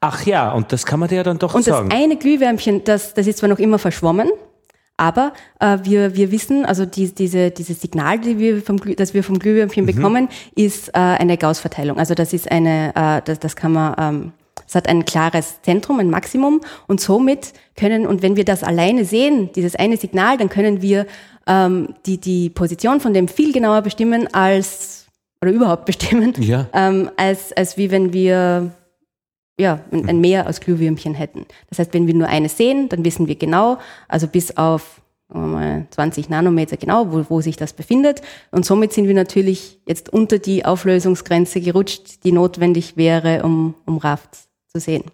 Ach 0.00 0.24
ja, 0.26 0.52
und 0.52 0.72
das 0.72 0.86
kann 0.86 1.00
man 1.00 1.08
dir 1.10 1.16
ja 1.16 1.22
dann 1.22 1.38
doch 1.38 1.54
Und 1.54 1.66
das 1.66 1.76
sagen. 1.76 1.90
eine 1.92 2.16
Glühwürmchen, 2.16 2.82
das, 2.84 3.12
das 3.14 3.26
ist 3.26 3.38
zwar 3.38 3.48
noch 3.50 3.58
immer 3.58 3.78
verschwommen, 3.78 4.30
aber 5.00 5.32
äh, 5.60 5.78
wir, 5.82 6.14
wir 6.14 6.30
wissen, 6.30 6.64
also 6.66 6.84
die, 6.84 7.12
diese, 7.14 7.50
dieses 7.50 7.80
Signal, 7.80 8.18
die 8.20 8.38
wir 8.38 8.60
vom, 8.62 8.76
das 8.96 9.14
wir 9.14 9.24
vom 9.24 9.38
Glühwürmchen 9.38 9.86
bekommen, 9.86 10.28
ist 10.54 10.88
äh, 10.90 10.92
eine 10.98 11.38
Gauss-Verteilung. 11.38 11.98
Also 11.98 12.14
das 12.14 12.32
ist 12.34 12.50
eine, 12.50 12.92
äh, 12.94 13.22
das, 13.24 13.38
das 13.38 13.56
kann 13.56 13.72
man, 13.72 13.94
ähm, 13.98 14.32
es 14.68 14.74
hat 14.74 14.88
ein 14.88 15.04
klares 15.06 15.62
Zentrum, 15.62 15.98
ein 16.00 16.10
Maximum 16.10 16.60
und 16.86 17.00
somit 17.00 17.54
können, 17.76 18.06
und 18.06 18.22
wenn 18.22 18.36
wir 18.36 18.44
das 18.44 18.62
alleine 18.62 19.04
sehen, 19.06 19.50
dieses 19.54 19.74
eine 19.74 19.96
Signal, 19.96 20.36
dann 20.36 20.50
können 20.50 20.82
wir 20.82 21.06
ähm, 21.46 21.94
die, 22.04 22.18
die 22.18 22.50
Position 22.50 23.00
von 23.00 23.14
dem 23.14 23.26
viel 23.26 23.52
genauer 23.52 23.80
bestimmen 23.82 24.28
als, 24.34 25.06
oder 25.42 25.50
überhaupt 25.50 25.86
bestimmen, 25.86 26.34
Ja. 26.38 26.68
ähm, 26.74 27.10
als, 27.16 27.52
als 27.54 27.78
wie 27.78 27.90
wenn 27.90 28.12
wir 28.12 28.70
ja, 29.60 29.80
ein, 29.92 30.08
ein 30.08 30.20
Meer 30.20 30.48
aus 30.48 30.60
Glühwürmchen 30.60 31.14
hätten. 31.14 31.46
Das 31.68 31.78
heißt, 31.78 31.94
wenn 31.94 32.06
wir 32.06 32.14
nur 32.14 32.28
eine 32.28 32.48
sehen, 32.48 32.88
dann 32.88 33.04
wissen 33.04 33.28
wir 33.28 33.36
genau, 33.36 33.78
also 34.08 34.26
bis 34.26 34.56
auf 34.56 35.00
sagen 35.28 35.40
wir 35.42 35.46
mal, 35.46 35.86
20 35.90 36.28
Nanometer 36.28 36.76
genau, 36.76 37.12
wo, 37.12 37.24
wo 37.28 37.40
sich 37.40 37.56
das 37.56 37.72
befindet. 37.72 38.22
Und 38.50 38.64
somit 38.66 38.92
sind 38.92 39.06
wir 39.06 39.14
natürlich 39.14 39.78
jetzt 39.86 40.12
unter 40.12 40.38
die 40.38 40.64
Auflösungsgrenze 40.64 41.60
gerutscht, 41.60 42.24
die 42.24 42.32
notwendig 42.32 42.96
wäre, 42.96 43.42
um, 43.44 43.74
um 43.86 43.98
Rafts 43.98 44.48
zu 44.66 44.80
sehen. 44.80 45.04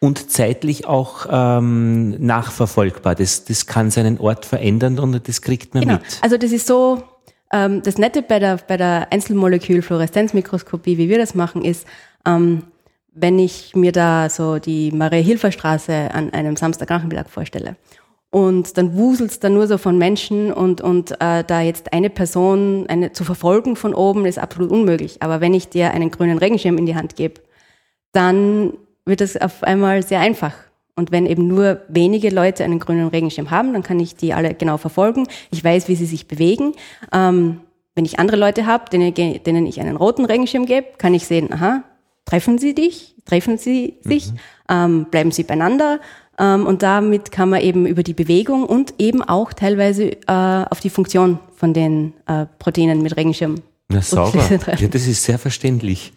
Und 0.00 0.30
zeitlich 0.30 0.86
auch 0.86 1.26
ähm, 1.30 2.10
nachverfolgbar. 2.24 3.14
Das, 3.14 3.44
das 3.44 3.66
kann 3.66 3.90
seinen 3.90 4.18
Ort 4.18 4.46
verändern 4.46 4.98
und 4.98 5.28
das 5.28 5.42
kriegt 5.42 5.74
man 5.74 5.82
Genau. 5.82 5.94
mit. 5.94 6.18
Also 6.22 6.38
das 6.38 6.52
ist 6.52 6.66
so, 6.66 7.02
ähm, 7.52 7.82
das 7.82 7.98
Nette 7.98 8.22
bei 8.22 8.38
der, 8.38 8.56
bei 8.56 8.78
der 8.78 9.12
Einzelmolekül-Fluoreszenzmikroskopie, 9.12 10.96
wie 10.96 11.10
wir 11.10 11.18
das 11.18 11.34
machen, 11.34 11.62
ist, 11.62 11.86
ähm, 12.26 12.62
wenn 13.16 13.38
ich 13.38 13.74
mir 13.74 13.92
da 13.92 14.28
so 14.28 14.58
die 14.58 14.92
Maria-Hilfer-Straße 14.92 16.10
an 16.12 16.32
einem 16.32 16.56
Samstagnachmittag 16.56 17.28
vorstelle 17.28 17.76
und 18.30 18.76
dann 18.76 18.96
wuselt's 18.96 19.40
da 19.40 19.48
nur 19.48 19.66
so 19.66 19.78
von 19.78 19.96
Menschen 19.96 20.52
und, 20.52 20.82
und 20.82 21.12
äh, 21.22 21.42
da 21.42 21.62
jetzt 21.62 21.92
eine 21.92 22.10
Person 22.10 22.84
eine, 22.88 23.12
zu 23.12 23.24
verfolgen 23.24 23.76
von 23.76 23.94
oben 23.94 24.26
ist 24.26 24.38
absolut 24.38 24.70
unmöglich. 24.70 25.22
Aber 25.22 25.40
wenn 25.40 25.54
ich 25.54 25.68
dir 25.68 25.92
einen 25.92 26.10
grünen 26.10 26.36
Regenschirm 26.36 26.76
in 26.76 26.84
die 26.86 26.96
Hand 26.96 27.16
gebe, 27.16 27.40
dann 28.12 28.74
wird 29.06 29.22
es 29.22 29.40
auf 29.40 29.62
einmal 29.62 30.02
sehr 30.02 30.20
einfach. 30.20 30.52
Und 30.96 31.12
wenn 31.12 31.24
eben 31.26 31.46
nur 31.46 31.82
wenige 31.88 32.30
Leute 32.30 32.64
einen 32.64 32.78
grünen 32.78 33.08
Regenschirm 33.08 33.50
haben, 33.50 33.72
dann 33.72 33.82
kann 33.82 34.00
ich 34.00 34.16
die 34.16 34.34
alle 34.34 34.54
genau 34.54 34.76
verfolgen. 34.76 35.26
Ich 35.50 35.62
weiß, 35.62 35.88
wie 35.88 35.94
sie 35.94 36.06
sich 36.06 36.26
bewegen. 36.26 36.72
Ähm, 37.12 37.60
wenn 37.94 38.04
ich 38.04 38.18
andere 38.18 38.36
Leute 38.36 38.66
habe, 38.66 38.90
denen, 38.90 39.14
denen 39.14 39.66
ich 39.66 39.80
einen 39.80 39.96
roten 39.96 40.24
Regenschirm 40.24 40.66
gebe, 40.66 40.88
kann 40.98 41.14
ich 41.14 41.26
sehen, 41.26 41.52
aha, 41.52 41.84
treffen 42.26 42.58
sie 42.58 42.74
dich, 42.74 43.14
treffen 43.24 43.56
sie 43.56 43.94
sich, 44.02 44.30
ähm, 44.68 45.06
bleiben 45.10 45.30
sie 45.30 45.44
beieinander. 45.44 46.00
Ähm, 46.38 46.66
und 46.66 46.82
damit 46.82 47.32
kann 47.32 47.48
man 47.48 47.62
eben 47.62 47.86
über 47.86 48.02
die 48.02 48.12
Bewegung 48.12 48.64
und 48.64 48.94
eben 48.98 49.22
auch 49.22 49.54
teilweise 49.54 50.12
äh, 50.12 50.64
auf 50.68 50.80
die 50.80 50.90
Funktion 50.90 51.38
von 51.56 51.72
den 51.72 52.12
äh, 52.26 52.44
Proteinen 52.58 53.00
mit 53.00 53.16
Regenschirm. 53.16 53.62
Na 53.88 54.02
sauber. 54.02 54.44
Ja, 54.78 54.88
das 54.88 55.06
ist 55.06 55.24
sehr 55.24 55.38
verständlich. 55.38 56.12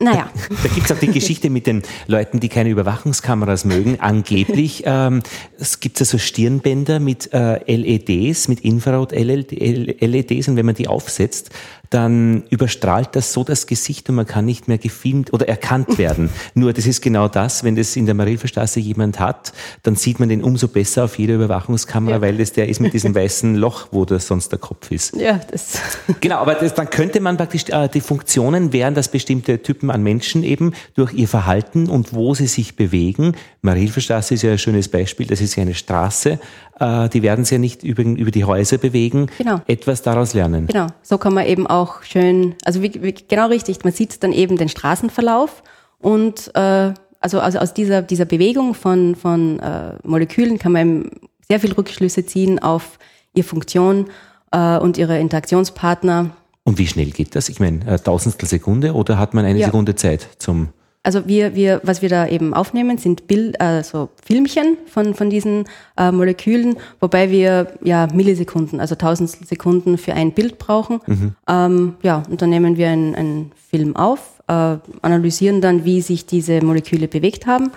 Naja, 0.00 0.28
Da 0.62 0.68
gibt 0.68 0.86
es 0.86 0.92
auch 0.92 0.98
die 0.98 1.06
Geschichte 1.06 1.50
mit 1.50 1.66
den 1.66 1.82
Leuten, 2.08 2.40
die 2.40 2.48
keine 2.48 2.68
Überwachungskameras 2.68 3.64
mögen. 3.64 4.00
Angeblich 4.00 4.82
ähm, 4.86 5.22
es 5.58 5.80
gibt 5.80 6.00
ja 6.00 6.04
so 6.04 6.18
Stirnbänder 6.18 6.98
mit 6.98 7.32
äh, 7.32 7.60
LEDs, 7.64 8.48
mit 8.48 8.60
Infrarot-LEDs 8.60 10.48
und 10.48 10.56
wenn 10.56 10.66
man 10.66 10.74
die 10.74 10.88
aufsetzt, 10.88 11.50
dann 11.94 12.42
überstrahlt 12.50 13.10
das 13.12 13.32
so 13.32 13.44
das 13.44 13.68
Gesicht 13.68 14.08
und 14.08 14.16
man 14.16 14.26
kann 14.26 14.44
nicht 14.44 14.66
mehr 14.66 14.78
gefilmt 14.78 15.32
oder 15.32 15.48
erkannt 15.48 15.96
werden. 15.98 16.28
Nur 16.54 16.72
das 16.72 16.86
ist 16.86 17.00
genau 17.00 17.28
das, 17.28 17.62
wenn 17.62 17.76
das 17.76 17.94
in 17.94 18.06
der 18.06 18.16
Marilferstraße 18.16 18.80
jemand 18.80 19.20
hat, 19.20 19.52
dann 19.84 19.94
sieht 19.94 20.18
man 20.18 20.28
den 20.28 20.42
umso 20.42 20.66
besser 20.66 21.04
auf 21.04 21.16
jeder 21.18 21.34
Überwachungskamera, 21.34 22.16
ja. 22.16 22.20
weil 22.20 22.36
das 22.36 22.52
der 22.52 22.68
ist 22.68 22.80
mit 22.80 22.94
diesem 22.94 23.14
weißen 23.14 23.54
Loch, 23.54 23.88
wo 23.92 24.04
das 24.04 24.26
sonst 24.26 24.50
der 24.50 24.58
Kopf 24.58 24.90
ist. 24.90 25.14
Ja, 25.14 25.40
das. 25.50 25.80
Genau, 26.20 26.36
aber 26.38 26.54
das, 26.54 26.74
dann 26.74 26.90
könnte 26.90 27.20
man 27.20 27.36
praktisch, 27.36 27.64
äh, 27.68 27.88
die 27.88 28.00
Funktionen 28.00 28.72
wären, 28.72 28.94
dass 28.94 29.08
bestimmte 29.08 29.62
Typen 29.62 29.90
an 29.90 30.02
Menschen 30.02 30.42
eben 30.42 30.72
durch 30.94 31.12
ihr 31.12 31.28
Verhalten 31.28 31.88
und 31.88 32.14
wo 32.14 32.34
sie 32.34 32.46
sich 32.46 32.76
bewegen. 32.76 33.36
Marilferstraße 33.62 34.34
ist 34.34 34.42
ja 34.42 34.52
ein 34.52 34.58
schönes 34.58 34.88
Beispiel, 34.88 35.26
das 35.26 35.40
ist 35.40 35.56
ja 35.56 35.62
eine 35.62 35.74
Straße, 35.74 36.38
äh, 36.80 37.08
die 37.08 37.22
werden 37.22 37.44
sie 37.44 37.56
ja 37.56 37.58
nicht 37.58 37.82
über, 37.82 38.02
über 38.02 38.30
die 38.30 38.44
Häuser 38.44 38.78
bewegen, 38.78 39.26
genau. 39.38 39.60
etwas 39.66 40.02
daraus 40.02 40.34
lernen. 40.34 40.66
Genau, 40.66 40.86
so 41.02 41.18
kann 41.18 41.34
man 41.34 41.46
eben 41.46 41.66
auch 41.66 42.02
schön, 42.02 42.54
also 42.64 42.82
wie, 42.82 43.02
wie, 43.02 43.14
genau 43.14 43.48
richtig, 43.48 43.84
man 43.84 43.92
sieht 43.92 44.22
dann 44.22 44.32
eben 44.32 44.56
den 44.56 44.68
Straßenverlauf 44.68 45.62
und 45.98 46.50
äh, 46.54 46.92
also, 47.20 47.40
also 47.40 47.58
aus 47.58 47.72
dieser, 47.72 48.02
dieser 48.02 48.26
Bewegung 48.26 48.74
von, 48.74 49.14
von 49.14 49.58
äh, 49.58 49.94
Molekülen 50.02 50.58
kann 50.58 50.72
man 50.72 51.10
sehr 51.48 51.58
viel 51.58 51.72
Rückschlüsse 51.72 52.26
ziehen 52.26 52.58
auf 52.58 52.98
ihre 53.32 53.46
Funktion 53.46 54.10
äh, 54.52 54.76
und 54.78 54.98
ihre 54.98 55.18
Interaktionspartner. 55.18 56.30
Und 56.64 56.78
wie 56.78 56.86
schnell 56.86 57.10
geht 57.10 57.34
das? 57.34 57.48
Ich 57.48 57.60
meine, 57.60 57.86
äh, 57.86 57.98
Tausendstel 57.98 58.48
Sekunde 58.48 58.92
oder 58.92 59.18
hat 59.18 59.32
man 59.32 59.44
eine 59.44 59.58
ja. 59.58 59.66
Sekunde 59.66 59.94
Zeit 59.94 60.28
zum 60.38 60.68
also 61.04 61.28
wir, 61.28 61.54
wir, 61.54 61.80
was 61.84 62.02
wir 62.02 62.08
da 62.08 62.26
eben 62.26 62.54
aufnehmen, 62.54 62.98
sind 62.98 63.26
Bild, 63.26 63.60
also 63.60 64.08
Filmchen 64.24 64.78
von, 64.86 65.14
von 65.14 65.30
diesen 65.30 65.66
äh, 65.96 66.10
Molekülen, 66.10 66.76
wobei 66.98 67.30
wir 67.30 67.74
ja 67.82 68.08
Millisekunden, 68.12 68.80
also 68.80 68.94
Tausendstel 68.94 69.46
Sekunden 69.46 69.98
für 69.98 70.14
ein 70.14 70.32
Bild 70.32 70.58
brauchen. 70.58 71.00
Mhm. 71.06 71.36
Ähm, 71.46 71.94
ja, 72.02 72.22
und 72.28 72.40
dann 72.40 72.50
nehmen 72.50 72.76
wir 72.78 72.88
einen, 72.88 73.14
einen 73.14 73.52
Film 73.70 73.94
auf, 73.94 74.42
äh, 74.48 74.78
analysieren 75.02 75.60
dann, 75.60 75.84
wie 75.84 76.00
sich 76.00 76.26
diese 76.26 76.64
Moleküle 76.64 77.06
bewegt 77.06 77.46
haben 77.46 77.70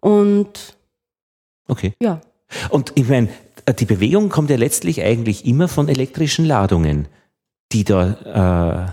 und 0.00 0.76
okay. 1.66 1.94
ja. 2.00 2.20
Und 2.68 2.92
ich 2.94 3.08
meine, 3.08 3.30
die 3.78 3.86
Bewegung 3.86 4.28
kommt 4.28 4.50
ja 4.50 4.56
letztlich 4.56 5.02
eigentlich 5.02 5.46
immer 5.46 5.66
von 5.68 5.88
elektrischen 5.88 6.44
Ladungen, 6.44 7.08
die 7.72 7.84
da 7.84 8.92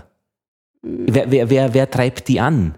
Wer, 0.82 1.30
wer, 1.30 1.48
wer, 1.48 1.74
wer 1.74 1.90
treibt 1.90 2.26
die 2.26 2.40
an? 2.40 2.74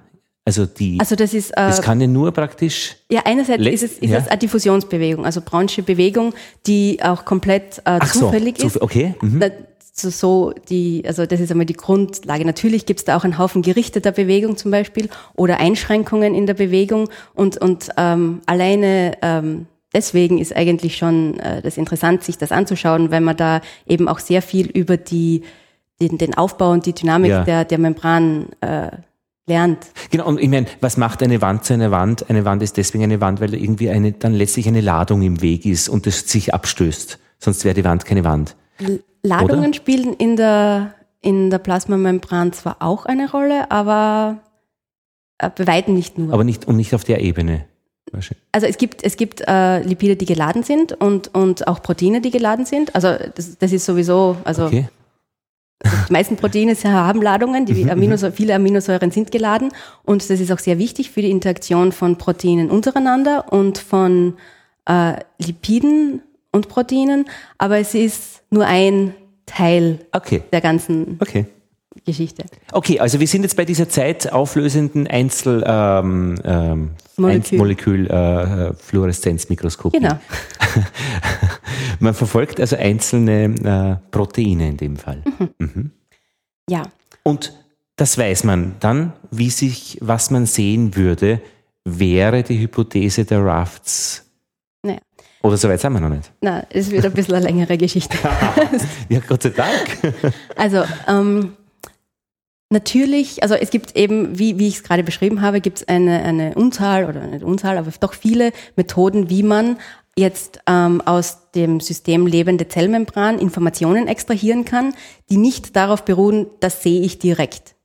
Also 0.47 0.67
die, 0.67 1.01
also 1.01 1.17
das 1.17 1.33
ist, 1.33 1.53
äh, 1.53 1.55
das 1.55 1.81
kann 1.81 2.01
ja 2.03 2.07
nur 2.07 2.31
praktisch. 2.33 2.97
Ja, 3.11 3.23
einerseits 3.25 3.65
ist 3.65 3.83
es, 3.83 3.93
ist 3.99 4.11
ja. 4.11 4.19
es 4.19 4.29
eine 4.29 4.39
Diffusionsbewegung, 4.39 5.25
also 5.25 5.41
Brownsche 5.41 5.83
Bewegung, 5.83 6.35
die 6.67 6.99
auch 7.03 7.25
komplett 7.25 7.81
äh, 7.87 7.99
zufällig 8.05 8.59
so, 8.59 8.67
ist. 8.67 8.83
Okay. 8.83 9.15
Mhm. 9.23 9.43
So, 9.97 10.11
so 10.11 10.53
die, 10.69 11.03
also 11.07 11.25
das 11.25 11.41
ist 11.41 11.51
einmal 11.51 11.67
die 11.67 11.75
Grundlage. 11.75 12.45
Natürlich 12.45 12.85
gibt 12.85 13.01
es 13.01 13.05
da 13.05 13.17
auch 13.17 13.25
einen 13.25 13.39
Haufen 13.39 13.63
gerichteter 13.63 14.13
Bewegung 14.13 14.59
zum 14.59 14.71
Beispiel 14.71 15.09
oder 15.35 15.61
Einschränkungen 15.61 16.35
in 16.35 16.47
der 16.47 16.55
Bewegung 16.55 17.09
und 17.33 17.57
und 17.59 17.89
ähm, 17.97 18.43
alleine 18.45 19.17
ähm, 19.23 19.67
deswegen 19.95 20.39
ist 20.39 20.55
eigentlich 20.55 20.97
schon 20.97 21.39
äh, 21.39 21.63
das 21.63 21.79
interessant, 21.79 22.23
sich 22.23 22.37
das 22.37 22.53
anzuschauen, 22.53 23.11
weil 23.11 23.21
man 23.21 23.37
da 23.37 23.61
eben 23.87 24.09
auch 24.09 24.19
sehr 24.19 24.43
viel 24.43 24.67
über 24.67 24.97
die 24.99 25.43
den, 26.03 26.19
den 26.19 26.35
Aufbau 26.35 26.73
und 26.73 26.85
die 26.85 26.93
Dynamik 26.93 27.31
ja. 27.31 27.45
der 27.45 27.65
der 27.65 27.79
Membran 27.79 28.49
äh, 28.61 28.91
lernt. 29.47 29.87
Genau, 30.11 30.27
und 30.27 30.41
ich 30.41 30.49
meine, 30.49 30.67
was 30.81 30.97
macht 30.97 31.23
eine 31.23 31.41
Wand 31.41 31.65
zu 31.65 31.75
einer 31.75 31.91
Wand? 31.91 32.29
Eine 32.31 32.45
Wand 32.45 32.63
ist 32.63 32.77
deswegen 32.77 33.05
eine 33.05 33.21
Wand, 33.21 33.41
weil 33.41 33.55
irgendwie 33.55 33.91
eine, 33.91 34.13
dann 34.13 34.35
letztlich 34.35 34.69
eine 34.69 34.81
Ladung 34.81 35.23
im 35.23 35.43
Weg 35.43 35.67
ist 35.67 35.89
und 35.89 36.07
es 36.07 36.29
sich 36.29 36.55
abstößt. 36.55 37.19
Sonst 37.39 37.65
wäre 37.65 37.75
die 37.75 37.85
Wand 37.85 38.05
keine 38.05 38.25
Wand. 38.25 38.57
Ladungen 39.23 39.67
Oder? 39.67 39.75
spielen 39.75 40.15
in 40.15 40.37
der, 40.37 40.95
in 41.21 41.51
der 41.51 41.59
Plasmamembran 41.59 42.53
zwar 42.53 42.77
auch 42.81 43.07
eine 43.07 43.31
Rolle, 43.31 43.71
aber 43.71 44.39
äh, 45.39 45.51
bei 45.51 45.67
weitem 45.67 45.95
nicht 45.95 46.19
nur. 46.19 46.33
Aber 46.33 46.45
nicht, 46.45 46.67
und 46.67 46.77
nicht 46.77 46.95
auf 46.95 47.05
der 47.05 47.21
Ebene. 47.21 47.67
Also 48.53 48.67
es 48.67 48.79
gibt, 48.79 49.03
es 49.03 49.17
gibt 49.17 49.43
äh, 49.47 49.81
Lipide, 49.83 50.15
die 50.15 50.27
geladen 50.27 50.63
sind 50.63 50.93
und, 50.93 51.35
und 51.35 51.67
auch 51.67 51.83
Proteine, 51.83 52.21
die 52.21 52.31
geladen 52.31 52.65
sind. 52.65 52.95
Also 52.95 53.09
das, 53.35 53.59
das 53.59 53.73
ist 53.73 53.85
sowieso, 53.85 54.37
also 54.45 54.67
okay. 54.67 54.89
Die 56.09 56.13
meisten 56.13 56.37
Proteine 56.37 56.75
haben 56.85 57.21
Ladungen, 57.21 57.67
die 57.67 57.85
mhm, 57.85 57.91
Aminosäure, 57.91 58.33
mhm. 58.33 58.37
viele 58.37 58.55
Aminosäuren 58.55 59.11
sind 59.11 59.31
geladen 59.31 59.71
und 60.05 60.29
das 60.31 60.41
ist 60.41 60.53
auch 60.53 60.59
sehr 60.59 60.79
wichtig 60.79 61.11
für 61.11 61.23
die 61.23 61.31
Interaktion 61.31 61.93
von 61.93 62.17
Proteinen 62.17 62.71
untereinander 62.71 63.53
und 63.53 63.79
von 63.79 64.35
äh, 64.87 65.15
Lipiden 65.39 66.23
und 66.53 66.69
Proteinen, 66.69 67.27
aber 67.59 67.79
es 67.79 67.95
ist 67.95 68.43
nur 68.51 68.67
ein 68.67 69.15
Teil 69.47 69.99
okay. 70.13 70.43
der 70.53 70.61
ganzen 70.61 71.19
okay. 71.21 71.47
Geschichte. 72.05 72.45
Okay, 72.73 73.01
also 73.01 73.21
wir 73.21 73.27
sind 73.27 73.43
jetzt 73.43 73.57
bei 73.57 73.65
dieser 73.65 73.89
zeitauflösenden 73.89 75.07
Einzel 75.07 75.65
ähm, 75.67 76.37
ähm, 76.45 76.91
Molekül, 77.17 77.59
Molekül 77.59 78.11
äh, 78.11 78.75
Fluoreszenzmikroskopie. 78.75 79.99
Genau. 79.99 80.19
Man 82.01 82.15
verfolgt 82.15 82.61
also 82.61 82.77
einzelne 82.77 84.01
äh, 84.03 84.11
Proteine 84.11 84.69
in 84.69 84.77
dem 84.77 84.97
Fall. 84.97 85.23
Mhm. 85.39 85.49
Mhm. 85.59 85.91
Ja. 86.69 86.83
Und 87.23 87.53
das 87.97 88.19
weiß 88.19 88.45
man 88.45 88.75
dann, 88.81 89.13
wie 89.31 89.51
sich, 89.51 89.99
was 90.01 90.31
man 90.31 90.47
sehen 90.47 90.97
würde, 90.97 91.41
wäre 91.85 92.43
die 92.43 92.59
Hypothese 92.59 93.25
der 93.25 93.45
Rafts. 93.45 94.25
Naja. 94.83 94.99
Oder 95.43 95.57
soweit 95.57 95.81
sind 95.81 95.93
wir 95.93 96.01
noch 96.01 96.09
nicht. 96.09 96.33
Na, 96.41 96.65
es 96.71 96.91
wird 96.91 97.05
ein 97.05 97.13
bisschen 97.13 97.35
eine 97.35 97.45
längere 97.45 97.77
Geschichte. 97.77 98.17
ja, 99.09 99.21
Gott 99.29 99.43
sei 99.43 99.51
Dank. 99.51 100.17
also, 100.57 100.85
ähm, 101.07 101.53
Natürlich, 102.75 103.41
also 103.45 103.55
es 103.55 103.71
gibt 103.71 103.97
eben, 103.97 104.37
wie, 104.37 104.59
wie 104.59 104.67
ich 104.67 104.79
es 104.79 104.83
gerade 104.83 105.05
beschrieben 105.05 105.43
habe, 105.43 105.61
gibt 105.61 105.79
es 105.79 105.87
eine, 105.87 106.25
eine 106.25 106.57
Unzahl 106.57 107.05
oder 107.05 107.21
eine 107.21 107.39
Unzahl, 107.39 107.79
aber 107.79 107.89
doch 108.01 108.15
viele 108.15 108.53
Methoden, 108.75 109.31
wie 109.31 109.45
man 109.45 109.79
jetzt 110.17 110.59
ähm, 110.67 111.01
aus 111.01 111.53
dem 111.53 111.79
System 111.79 112.27
lebende 112.27 112.67
Zellmembran 112.67 113.39
Informationen 113.39 114.09
extrahieren 114.09 114.65
kann, 114.65 114.93
die 115.31 115.37
nicht 115.37 115.77
darauf 115.77 116.05
beruhen, 116.05 116.49
das 116.59 116.83
sehe 116.83 117.01
ich 117.03 117.21
direkt. 117.21 117.77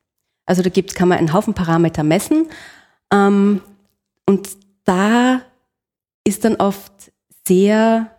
Also 0.48 0.64
da 0.64 0.70
gibt, 0.70 0.96
kann 0.96 1.08
man 1.08 1.20
einen 1.20 1.34
Haufen 1.34 1.54
Parameter 1.54 2.02
messen 2.02 2.48
ähm, 3.14 3.62
und 4.26 4.50
da 4.86 5.42
ist 6.24 6.46
dann 6.46 6.56
oft 6.56 7.12
sehr 7.46 8.10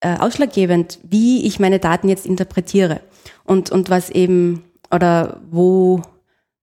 äh, 0.00 0.16
ausschlaggebend, 0.16 0.98
wie 1.02 1.44
ich 1.44 1.60
meine 1.60 1.78
Daten 1.78 2.08
jetzt 2.08 2.24
interpretiere 2.24 3.02
und, 3.44 3.70
und 3.70 3.90
was 3.90 4.08
eben 4.08 4.64
oder 4.92 5.40
wo, 5.50 6.02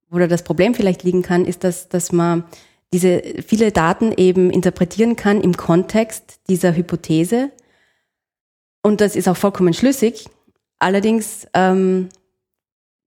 wo 0.10 0.20
da 0.20 0.28
das 0.28 0.44
Problem 0.44 0.74
vielleicht 0.74 1.04
liegen 1.04 1.22
kann, 1.22 1.46
ist, 1.46 1.64
dass, 1.64 1.90
dass 1.90 2.12
man 2.12 2.44
diese 2.94 3.22
viele 3.46 3.72
Daten 3.72 4.12
eben 4.12 4.50
interpretieren 4.50 5.16
kann 5.16 5.42
im 5.42 5.56
Kontext 5.56 6.42
dieser 6.50 6.76
Hypothese. 6.76 7.52
Und 8.84 9.00
das 9.00 9.16
ist 9.16 9.28
auch 9.28 9.38
vollkommen 9.38 9.74
schlüssig. 9.74 10.26
Allerdings 10.80 11.48
ähm, 11.54 12.10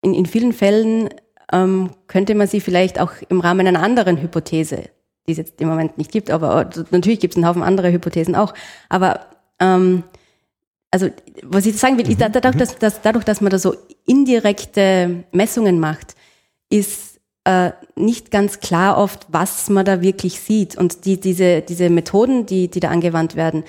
in, 0.00 0.14
in 0.14 0.26
vielen 0.26 0.52
Fällen 0.52 1.10
ähm, 1.52 1.90
könnte 2.06 2.34
man 2.34 2.46
sie 2.46 2.60
vielleicht 2.60 3.00
auch 3.00 3.12
im 3.28 3.40
Rahmen 3.40 3.66
einer 3.66 3.82
anderen 3.82 4.20
Hypothese, 4.20 4.84
die 5.26 5.32
es 5.32 5.38
jetzt 5.38 5.60
im 5.60 5.68
Moment 5.68 5.98
nicht 5.98 6.12
gibt, 6.12 6.30
aber 6.30 6.70
natürlich 6.90 7.20
gibt 7.20 7.34
es 7.34 7.36
einen 7.36 7.46
Haufen 7.46 7.62
andere 7.62 7.92
Hypothesen 7.92 8.34
auch, 8.34 8.54
aber 8.88 9.26
ähm, 9.60 10.04
also 10.94 11.08
was 11.42 11.66
ich 11.66 11.76
sagen 11.76 11.98
will, 11.98 12.08
ist, 12.08 12.20
mhm. 12.20 12.30
dadurch, 12.32 12.54
dass, 12.54 12.78
dass, 12.78 13.02
dadurch, 13.02 13.24
dass 13.24 13.40
man 13.40 13.50
da 13.50 13.58
so 13.58 13.74
indirekte 14.06 15.24
Messungen 15.32 15.80
macht, 15.80 16.14
ist 16.70 17.18
äh, 17.42 17.72
nicht 17.96 18.30
ganz 18.30 18.60
klar 18.60 18.96
oft, 18.96 19.26
was 19.28 19.68
man 19.70 19.84
da 19.84 20.02
wirklich 20.02 20.38
sieht. 20.38 20.78
Und 20.78 21.04
die, 21.04 21.18
diese, 21.18 21.62
diese 21.62 21.90
Methoden, 21.90 22.46
die, 22.46 22.68
die 22.68 22.78
da 22.78 22.90
angewandt 22.90 23.34
werden, 23.34 23.64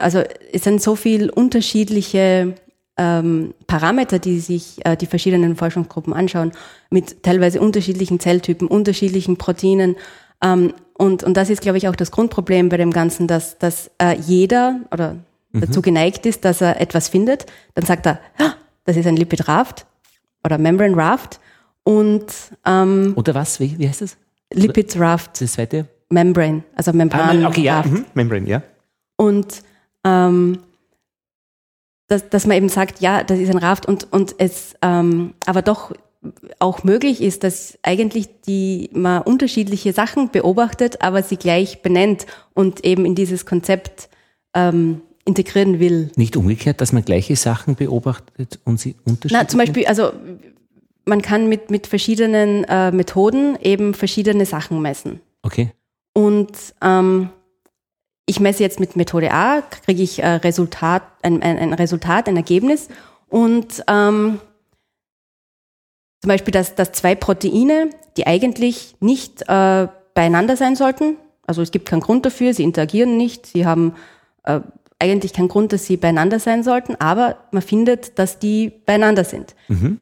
also 0.00 0.24
es 0.52 0.64
sind 0.64 0.82
so 0.82 0.96
viel 0.96 1.30
unterschiedliche 1.30 2.56
ähm, 2.96 3.54
Parameter, 3.68 4.18
die 4.18 4.40
sich 4.40 4.84
äh, 4.84 4.96
die 4.96 5.06
verschiedenen 5.06 5.54
Forschungsgruppen 5.54 6.12
anschauen, 6.12 6.50
mit 6.90 7.22
teilweise 7.22 7.60
unterschiedlichen 7.60 8.18
Zelltypen, 8.18 8.66
unterschiedlichen 8.66 9.36
Proteinen. 9.36 9.94
Ähm, 10.42 10.74
und, 10.98 11.22
und 11.22 11.36
das 11.36 11.50
ist, 11.50 11.60
glaube 11.60 11.78
ich, 11.78 11.86
auch 11.86 11.96
das 11.96 12.10
Grundproblem 12.10 12.68
bei 12.68 12.78
dem 12.78 12.90
Ganzen, 12.90 13.28
dass, 13.28 13.58
dass 13.58 13.92
äh, 14.02 14.16
jeder 14.26 14.80
oder 14.90 15.18
mhm. 15.54 15.60
dazu 15.60 15.82
geneigt 15.82 16.26
ist, 16.26 16.44
dass 16.44 16.60
er 16.60 16.80
etwas 16.80 17.08
findet, 17.08 17.46
dann 17.74 17.84
sagt 17.84 18.06
er, 18.06 18.20
ah, 18.38 18.54
das 18.84 18.96
ist 18.96 19.06
ein 19.06 19.16
Lipid 19.16 19.48
Raft 19.48 19.86
oder 20.44 20.58
Membrane 20.58 20.96
Raft 20.96 21.40
und 21.84 22.26
ähm, 22.66 23.12
oder 23.16 23.34
was? 23.34 23.60
Wie, 23.60 23.78
wie 23.78 23.88
heißt 23.88 24.02
das? 24.02 24.16
Lipid 24.52 24.98
Raft. 24.98 25.40
Das 25.40 25.52
zweite? 25.52 25.86
Membrane, 26.10 26.62
also 26.74 26.92
Membran. 26.92 27.44
Ah, 27.44 27.48
okay, 27.48 27.62
ja, 27.62 27.82
mhm. 27.82 28.04
Membrane, 28.14 28.48
ja. 28.48 28.62
Und 29.16 29.62
ähm, 30.04 30.58
dass, 32.08 32.28
dass 32.28 32.46
man 32.46 32.56
eben 32.56 32.68
sagt, 32.68 33.00
ja, 33.00 33.24
das 33.24 33.38
ist 33.38 33.50
ein 33.50 33.58
Raft 33.58 33.86
und, 33.86 34.12
und 34.12 34.34
es 34.38 34.74
ähm, 34.82 35.34
aber 35.46 35.62
doch 35.62 35.92
auch 36.58 36.84
möglich 36.84 37.20
ist, 37.20 37.44
dass 37.44 37.78
eigentlich 37.82 38.40
die 38.42 38.90
man 38.92 39.22
unterschiedliche 39.22 39.92
Sachen 39.92 40.30
beobachtet, 40.30 41.02
aber 41.02 41.22
sie 41.22 41.36
gleich 41.36 41.82
benennt 41.82 42.26
und 42.54 42.84
eben 42.84 43.04
in 43.04 43.14
dieses 43.14 43.44
Konzept 43.44 44.08
ähm, 44.54 45.02
integrieren 45.24 45.80
will. 45.80 46.10
Nicht 46.16 46.36
umgekehrt, 46.36 46.80
dass 46.80 46.92
man 46.92 47.04
gleiche 47.04 47.36
Sachen 47.36 47.74
beobachtet 47.76 48.58
und 48.64 48.78
sie 48.78 48.94
unterschiedlich? 49.04 49.32
Na, 49.32 49.48
zum 49.48 49.58
Beispiel, 49.58 49.86
also 49.86 50.12
man 51.04 51.22
kann 51.22 51.48
mit, 51.48 51.70
mit 51.70 51.86
verschiedenen 51.86 52.64
äh, 52.64 52.90
Methoden 52.90 53.56
eben 53.60 53.94
verschiedene 53.94 54.46
Sachen 54.46 54.80
messen. 54.82 55.20
Okay. 55.42 55.72
Und 56.12 56.52
ähm, 56.82 57.30
ich 58.26 58.40
messe 58.40 58.62
jetzt 58.62 58.80
mit 58.80 58.96
Methode 58.96 59.32
A, 59.32 59.60
kriege 59.60 60.02
ich 60.02 60.22
äh, 60.22 60.26
Resultat, 60.26 61.02
ein, 61.22 61.42
ein, 61.42 61.58
ein, 61.58 61.72
Resultat, 61.72 62.28
ein 62.28 62.36
Ergebnis. 62.36 62.88
Und 63.28 63.82
ähm, 63.88 64.40
zum 66.22 66.28
Beispiel, 66.28 66.52
dass, 66.52 66.74
dass 66.74 66.92
zwei 66.92 67.14
Proteine, 67.14 67.90
die 68.16 68.26
eigentlich 68.26 68.96
nicht 69.00 69.42
äh, 69.48 69.88
beieinander 70.14 70.56
sein 70.56 70.76
sollten, 70.76 71.16
also 71.46 71.60
es 71.60 71.70
gibt 71.70 71.86
keinen 71.86 72.00
Grund 72.00 72.24
dafür, 72.24 72.54
sie 72.54 72.62
interagieren 72.62 73.18
nicht, 73.18 73.46
sie 73.46 73.66
haben 73.66 73.94
äh, 74.44 74.60
eigentlich 75.04 75.32
keinen 75.32 75.48
Grund, 75.48 75.72
dass 75.72 75.86
sie 75.86 75.96
beieinander 75.96 76.40
sein 76.40 76.62
sollten, 76.62 76.96
aber 76.96 77.36
man 77.52 77.62
findet, 77.62 78.18
dass 78.18 78.38
die 78.38 78.72
beieinander 78.86 79.24
sind. 79.24 79.54
Mhm. 79.68 80.00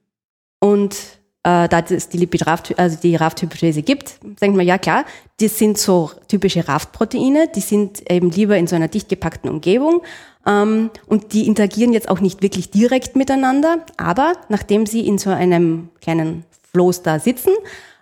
Und 0.61 0.95
äh, 1.43 1.69
da 1.69 1.81
es 1.81 2.09
die 2.09 2.19
Lipid 2.19 2.47
also 2.47 2.97
die 3.03 3.17
Raft-Hypothese 3.17 3.83
gibt, 3.83 4.21
denkt 4.41 4.57
man, 4.57 4.65
ja 4.65 4.79
klar, 4.79 5.05
das 5.41 5.59
sind 5.59 5.77
so 5.77 6.11
typische 6.29 6.69
Raft-Proteine, 6.69 7.49
die 7.49 7.61
sind 7.61 8.09
eben 8.11 8.31
lieber 8.31 8.57
in 8.57 8.69
so 8.69 8.77
einer 8.77 8.89
dicht 8.89 9.09
gepackten 9.09 9.51
Umgebung 9.51 10.03
ähm, 10.47 10.91
und 11.07 11.33
die 11.33 11.49
interagieren 11.49 11.93
jetzt 11.93 12.09
auch 12.09 12.21
nicht 12.21 12.43
wirklich 12.43 12.71
direkt 12.71 13.17
miteinander, 13.17 13.85
aber 13.97 14.35
nachdem 14.49 14.87
sie 14.87 15.07
in 15.07 15.19
so 15.19 15.31
einem 15.31 15.89
kleinen 16.01 16.45
Floß 16.73 17.03
da 17.03 17.19
sitzen 17.19 17.53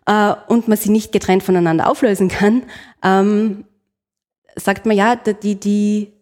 äh, 0.05 0.35
und 0.49 0.69
man 0.69 0.77
sie 0.77 0.91
nicht 0.91 1.11
getrennt 1.11 1.43
voneinander 1.43 1.89
auflösen 1.89 2.29
kann, 2.29 2.65
ähm, 3.03 3.65
sagt 4.55 4.85
man 4.85 4.97
ja, 4.97 5.17
die, 5.17 5.55
die, 5.55 6.13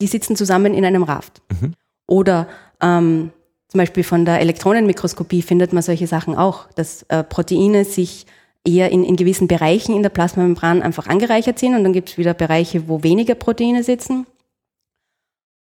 die 0.00 0.06
sitzen 0.06 0.36
zusammen 0.36 0.74
in 0.74 0.84
einem 0.84 1.02
Raft. 1.02 1.42
Mhm. 1.50 1.74
Oder 2.06 2.48
ähm, 2.80 3.30
zum 3.68 3.78
Beispiel 3.78 4.02
von 4.02 4.24
der 4.24 4.40
Elektronenmikroskopie 4.40 5.42
findet 5.42 5.72
man 5.72 5.82
solche 5.82 6.06
Sachen 6.06 6.34
auch, 6.36 6.68
dass 6.72 7.04
äh, 7.04 7.22
Proteine 7.22 7.84
sich 7.84 8.26
eher 8.64 8.90
in, 8.90 9.04
in 9.04 9.16
gewissen 9.16 9.48
Bereichen 9.48 9.94
in 9.94 10.02
der 10.02 10.10
Plasmamembran 10.10 10.82
einfach 10.82 11.06
angereichert 11.06 11.58
sind 11.58 11.74
und 11.74 11.84
dann 11.84 11.92
gibt 11.92 12.10
es 12.10 12.18
wieder 12.18 12.34
Bereiche, 12.34 12.88
wo 12.88 13.02
weniger 13.02 13.34
Proteine 13.34 13.82
sitzen. 13.84 14.26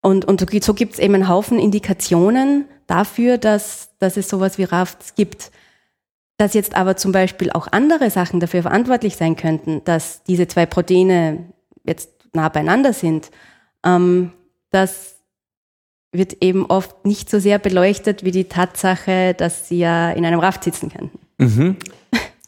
Und, 0.03 0.25
und 0.25 0.41
so 0.41 0.75
gibt 0.75 0.95
es 0.95 0.99
eben 1.01 1.15
einen 1.15 1.29
Haufen 1.29 1.59
Indikationen 1.59 2.67
dafür, 2.87 3.39
dass, 3.39 3.91
dass 3.99 4.17
es 4.17 4.29
sowas 4.29 4.59
wie 4.59 4.65
Rafts 4.65 5.15
gibt. 5.15 5.51
Dass 6.37 6.55
jetzt 6.55 6.77
aber 6.77 6.97
zum 6.97 7.13
Beispiel 7.13 7.51
auch 7.51 7.67
andere 7.73 8.11
Sachen 8.11 8.39
dafür 8.39 8.63
verantwortlich 8.63 9.17
sein 9.17 9.37
könnten, 9.37 9.83
dass 9.85 10.23
diese 10.23 10.47
zwei 10.47 10.67
Proteine 10.67 11.47
jetzt 11.83 12.11
nah 12.35 12.49
beieinander 12.49 12.93
sind, 12.93 13.31
ähm, 13.87 14.33
das 14.71 15.17
wird 16.13 16.43
eben 16.43 16.67
oft 16.67 17.05
nicht 17.05 17.31
so 17.31 17.39
sehr 17.39 17.59
beleuchtet 17.59 18.25
wie 18.25 18.31
die 18.31 18.45
Tatsache, 18.45 19.35
dass 19.35 19.69
sie 19.69 19.79
ja 19.79 20.11
in 20.11 20.25
einem 20.25 20.41
Raft 20.41 20.65
sitzen 20.65 20.91
könnten. 20.91 21.19
Mhm. 21.39 21.77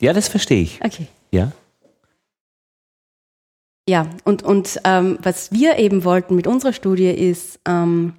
Ja, 0.01 0.13
das 0.13 0.29
verstehe 0.29 0.63
ich. 0.63 0.81
Okay. 0.85 1.07
Ja. 1.31 1.53
Ja, 3.89 4.07
und, 4.25 4.43
und 4.43 4.81
ähm, 4.85 5.19
was 5.23 5.51
wir 5.51 5.79
eben 5.79 6.05
wollten 6.05 6.37
mit 6.37 6.47
unserer 6.47 6.75
Studie 6.75 7.11
ist, 7.11 7.59
ähm, 7.67 8.15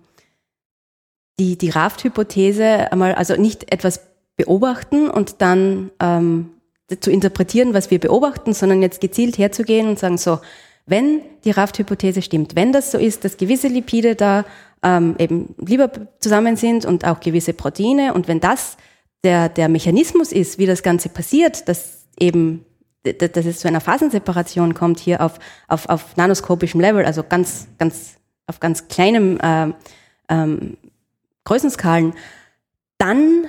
die, 1.39 1.57
die 1.57 1.70
Raft-Hypothese 1.70 2.91
einmal, 2.91 3.13
also 3.13 3.36
nicht 3.36 3.72
etwas 3.72 4.01
beobachten 4.36 5.09
und 5.09 5.41
dann 5.41 5.91
ähm, 5.99 6.49
zu 6.99 7.11
interpretieren, 7.11 7.74
was 7.74 7.91
wir 7.91 7.99
beobachten, 7.99 8.53
sondern 8.53 8.82
jetzt 8.82 8.99
gezielt 8.99 9.38
herzugehen 9.38 9.88
und 9.88 9.99
sagen, 9.99 10.17
so, 10.17 10.39
wenn 10.90 11.22
die 11.44 11.52
Raft-Hypothese 11.52 12.22
stimmt, 12.22 12.56
wenn 12.56 12.72
das 12.72 12.92
so 12.92 12.98
ist, 12.98 13.24
dass 13.24 13.38
gewisse 13.38 13.68
Lipide 13.68 14.16
da 14.16 14.46
ähm, 14.84 15.16
eben 15.20 15.56
lieber 15.58 15.92
zusammen 16.20 16.56
sind 16.56 16.86
und 16.86 17.06
auch 17.06 17.20
gewisse 17.20 17.54
Proteine. 17.54 18.14
Und 18.14 18.28
wenn 18.28 18.40
das 18.40 18.78
der, 19.24 19.50
der 19.50 19.70
Mechanismus 19.70 20.32
ist, 20.32 20.58
wie 20.58 20.66
das 20.66 20.84
Ganze 20.84 21.10
passiert, 21.10 21.68
dass 21.68 22.08
eben 22.20 22.66
dass 23.04 23.46
es 23.46 23.60
zu 23.60 23.68
einer 23.70 23.80
Phasenseparation 23.80 24.74
kommt 24.74 25.00
hier 25.00 25.22
auf, 25.22 25.40
auf, 25.70 25.88
auf 25.88 26.18
nanoskopischem 26.18 26.82
Level, 26.82 27.06
also 27.06 27.24
ganz, 27.24 27.68
ganz, 27.78 28.18
auf 28.46 28.60
ganz 28.60 28.90
kleinem 28.90 29.40
äh, 29.40 29.72
ähm, 30.28 30.78
Größenskalen, 31.46 32.14
dann 32.98 33.48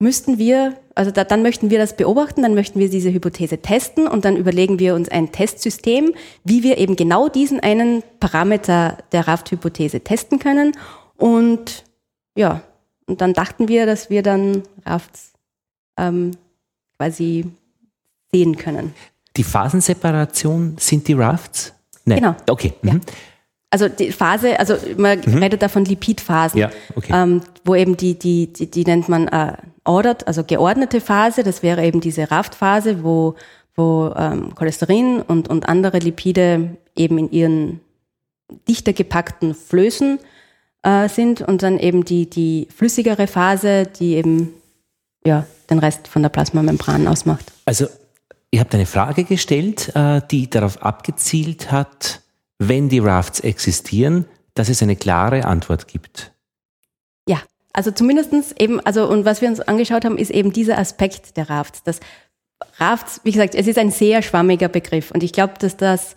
müssten 0.00 0.38
wir, 0.38 0.76
also 0.94 1.10
da, 1.12 1.24
dann 1.24 1.42
möchten 1.42 1.70
wir 1.70 1.78
das 1.78 1.94
beobachten, 1.94 2.42
dann 2.42 2.54
möchten 2.54 2.80
wir 2.80 2.90
diese 2.90 3.12
Hypothese 3.12 3.58
testen 3.58 4.08
und 4.08 4.24
dann 4.24 4.36
überlegen 4.36 4.78
wir 4.78 4.94
uns 4.94 5.08
ein 5.08 5.30
Testsystem, 5.30 6.14
wie 6.42 6.62
wir 6.62 6.78
eben 6.78 6.96
genau 6.96 7.28
diesen 7.28 7.60
einen 7.60 8.02
Parameter 8.18 8.98
der 9.12 9.28
Raft-Hypothese 9.28 10.00
testen 10.00 10.38
können. 10.38 10.72
Und 11.16 11.84
ja, 12.34 12.62
und 13.06 13.20
dann 13.20 13.34
dachten 13.34 13.68
wir, 13.68 13.86
dass 13.86 14.08
wir 14.08 14.22
dann 14.22 14.62
Rafts 14.86 15.32
ähm, 15.98 16.32
quasi 16.96 17.44
sehen 18.32 18.56
können. 18.56 18.94
Die 19.36 19.44
Phasenseparation 19.44 20.76
sind 20.78 21.06
die 21.08 21.12
Rafts? 21.12 21.74
Nein. 22.04 22.20
Genau. 22.20 22.36
Okay. 22.48 22.72
Mhm. 22.82 22.88
Ja. 22.88 23.00
Also 23.70 23.88
die 23.88 24.10
Phase, 24.10 24.58
also 24.58 24.74
man 24.96 25.20
mhm. 25.24 25.38
redet 25.38 25.62
da 25.62 25.68
von 25.68 25.84
Lipidphasen, 25.84 26.58
ja, 26.58 26.70
okay. 26.96 27.12
ähm, 27.14 27.42
wo 27.64 27.76
eben 27.76 27.96
die, 27.96 28.18
die, 28.18 28.52
die, 28.52 28.68
die 28.68 28.84
nennt 28.84 29.08
man 29.08 29.28
äh, 29.28 29.52
ordered, 29.84 30.26
also 30.26 30.42
geordnete 30.42 31.00
Phase, 31.00 31.44
das 31.44 31.62
wäre 31.62 31.84
eben 31.84 32.00
diese 32.00 32.32
Raftphase, 32.32 33.04
wo, 33.04 33.36
wo 33.76 34.12
ähm, 34.16 34.54
Cholesterin 34.56 35.22
und, 35.22 35.48
und 35.48 35.68
andere 35.68 35.98
Lipide 35.98 36.76
eben 36.96 37.16
in 37.18 37.30
ihren 37.30 37.80
dichter 38.68 38.92
gepackten 38.92 39.54
Flößen 39.54 40.18
äh, 40.82 41.08
sind 41.08 41.40
und 41.40 41.62
dann 41.62 41.78
eben 41.78 42.04
die, 42.04 42.28
die 42.28 42.66
flüssigere 42.74 43.28
Phase, 43.28 43.84
die 43.86 44.14
eben 44.14 44.52
ja, 45.24 45.46
den 45.68 45.78
Rest 45.78 46.08
von 46.08 46.22
der 46.22 46.30
Plasmamembran 46.30 47.06
ausmacht. 47.06 47.52
Also 47.66 47.86
ihr 48.50 48.60
habt 48.60 48.74
eine 48.74 48.86
Frage 48.86 49.24
gestellt, 49.24 49.94
äh, 49.94 50.20
die 50.30 50.50
darauf 50.50 50.82
abgezielt 50.82 51.70
hat, 51.70 52.22
wenn 52.60 52.90
die 52.90 52.98
Rafts 52.98 53.40
existieren, 53.40 54.26
dass 54.54 54.68
es 54.68 54.82
eine 54.82 54.94
klare 54.94 55.46
Antwort 55.46 55.88
gibt. 55.88 56.32
Ja, 57.26 57.38
also 57.72 57.90
zumindestens 57.90 58.52
eben, 58.52 58.80
also 58.80 59.08
und 59.08 59.24
was 59.24 59.40
wir 59.40 59.48
uns 59.48 59.60
angeschaut 59.60 60.04
haben, 60.04 60.18
ist 60.18 60.30
eben 60.30 60.52
dieser 60.52 60.78
Aspekt 60.78 61.38
der 61.38 61.48
Rafts. 61.48 61.82
Das 61.82 62.00
Rafts, 62.76 63.22
wie 63.24 63.32
gesagt, 63.32 63.54
es 63.54 63.66
ist 63.66 63.78
ein 63.78 63.90
sehr 63.90 64.20
schwammiger 64.20 64.68
Begriff 64.68 65.10
und 65.10 65.22
ich 65.22 65.32
glaube, 65.32 65.54
dass 65.58 65.78
das 65.78 66.14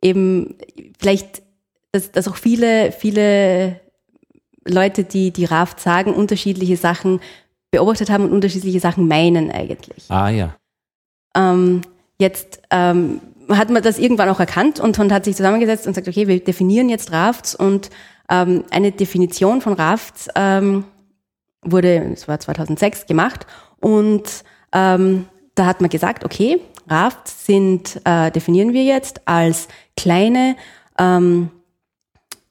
eben 0.00 0.54
vielleicht, 0.98 1.42
dass, 1.92 2.10
dass 2.10 2.26
auch 2.26 2.36
viele, 2.36 2.90
viele 2.92 3.78
Leute, 4.64 5.04
die 5.04 5.30
die 5.30 5.44
Raft 5.44 5.78
sagen, 5.78 6.14
unterschiedliche 6.14 6.78
Sachen 6.78 7.20
beobachtet 7.70 8.08
haben 8.08 8.24
und 8.24 8.32
unterschiedliche 8.32 8.80
Sachen 8.80 9.08
meinen 9.08 9.50
eigentlich. 9.50 10.04
Ah 10.08 10.30
ja. 10.30 10.56
Ähm, 11.36 11.82
jetzt 12.18 12.62
ähm, 12.70 13.20
hat 13.48 13.70
man 13.70 13.82
das 13.82 13.98
irgendwann 13.98 14.28
auch 14.28 14.40
erkannt 14.40 14.80
und, 14.80 14.98
und 14.98 15.12
hat 15.12 15.24
sich 15.24 15.36
zusammengesetzt 15.36 15.86
und 15.86 15.94
sagt, 15.94 16.08
okay, 16.08 16.28
wir 16.28 16.42
definieren 16.42 16.88
jetzt 16.88 17.12
Rafts 17.12 17.54
und 17.54 17.90
ähm, 18.28 18.64
eine 18.70 18.92
Definition 18.92 19.60
von 19.60 19.74
Rafts 19.74 20.28
ähm, 20.34 20.84
wurde, 21.62 22.10
es 22.12 22.28
war 22.28 22.40
2006 22.40 23.06
gemacht 23.06 23.46
und 23.80 24.44
ähm, 24.72 25.26
da 25.54 25.66
hat 25.66 25.80
man 25.80 25.90
gesagt, 25.90 26.24
okay, 26.24 26.60
Rafts 26.88 27.46
sind, 27.46 28.00
äh, 28.04 28.30
definieren 28.30 28.72
wir 28.72 28.84
jetzt 28.84 29.26
als 29.26 29.68
kleine, 29.96 30.56
ähm, 30.98 31.50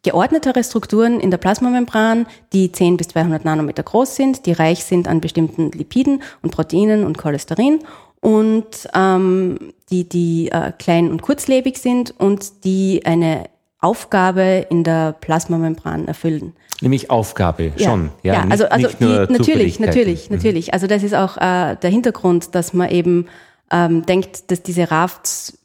geordnetere 0.04 0.64
Strukturen 0.64 1.20
in 1.20 1.32
der 1.32 1.38
Plasmamembran, 1.38 2.26
die 2.54 2.72
10 2.72 2.97
bis 2.97 3.10
200 3.10 3.45
Nanometer 3.45 3.84
groß 3.84 4.16
sind, 4.16 4.45
die 4.45 4.54
reich 4.54 4.84
sind 4.84 5.08
an 5.08 5.22
bestimmten 5.22 5.72
Lipiden 5.72 6.24
und 6.41 6.52
Proteinen 6.52 7.06
und 7.06 7.18
Cholesterin 7.18 7.80
und 8.20 8.88
ähm, 8.95 9.74
die, 9.89 10.08
die 10.08 10.49
äh, 10.52 10.72
klein 10.78 11.12
und 11.12 11.22
kurzlebig 11.22 11.78
sind 11.78 12.14
und 12.18 12.64
die 12.64 13.06
eine 13.06 13.45
Aufgabe 13.80 14.68
in 14.70 14.84
der 14.84 15.14
Plasmamembran 15.14 16.08
erfüllen. 16.08 16.54
Nämlich 16.82 17.10
Aufgabe 17.10 17.72
ja. 17.76 17.89
schon, 17.89 18.10
ja. 18.24 18.34
ja 18.36 18.45
also, 18.49 18.66
also 18.66 18.89
die, 18.99 19.06
natürlich, 19.06 19.80
natürlich, 19.80 20.30
mhm. 20.30 20.36
natürlich. 20.36 20.74
Also 20.74 20.88
das 20.88 21.04
ist 21.04 21.16
auch 21.16 21.38
äh, 21.38 21.76
der 21.76 21.89
Hintergrund, 21.89 22.54
dass 22.56 22.74
man 22.74 22.89
eben 22.89 23.28
ähm, 23.72 24.06
denkt, 24.06 24.52
dass 24.52 24.62
diese 24.62 24.89
Rafts 24.89 25.58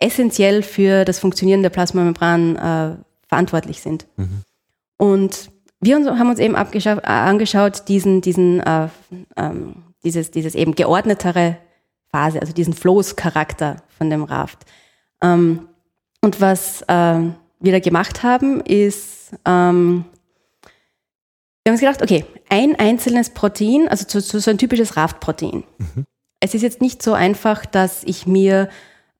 essentiell 0.00 0.62
für 0.62 1.04
das 1.04 1.18
Funktionieren 1.18 1.62
der 1.62 1.70
Plasmamembran 1.70 2.56
äh, 2.56 3.09
verantwortlich 3.30 3.80
sind. 3.80 4.06
Mhm. 4.16 4.42
Und 4.98 5.50
wir 5.80 5.94
haben 5.94 6.28
uns 6.28 6.40
eben 6.40 6.54
äh, 6.54 7.00
angeschaut, 7.06 7.88
diesen, 7.88 8.20
diesen 8.20 8.60
äh, 8.60 8.88
ähm, 9.36 9.76
dieses, 10.04 10.30
dieses 10.30 10.54
eben 10.54 10.74
geordnetere 10.74 11.56
Phase, 12.10 12.40
also 12.40 12.52
diesen 12.52 12.74
Flows-Charakter 12.74 13.76
von 13.96 14.10
dem 14.10 14.24
Raft. 14.24 14.58
Ähm, 15.22 15.68
und 16.20 16.40
was 16.40 16.82
äh, 16.82 17.20
wir 17.60 17.72
da 17.72 17.78
gemacht 17.78 18.22
haben, 18.22 18.60
ist, 18.62 19.32
ähm, 19.46 20.04
wir 21.62 21.70
haben 21.70 21.74
uns 21.74 21.80
gedacht, 21.80 22.02
okay, 22.02 22.24
ein 22.48 22.76
einzelnes 22.76 23.30
Protein, 23.30 23.88
also 23.88 24.04
so, 24.08 24.38
so 24.38 24.50
ein 24.50 24.58
typisches 24.58 24.96
Raft-Protein. 24.96 25.62
Mhm. 25.78 26.04
Es 26.40 26.54
ist 26.54 26.62
jetzt 26.62 26.80
nicht 26.80 27.02
so 27.02 27.12
einfach, 27.12 27.64
dass 27.64 28.02
ich 28.04 28.26
mir 28.26 28.68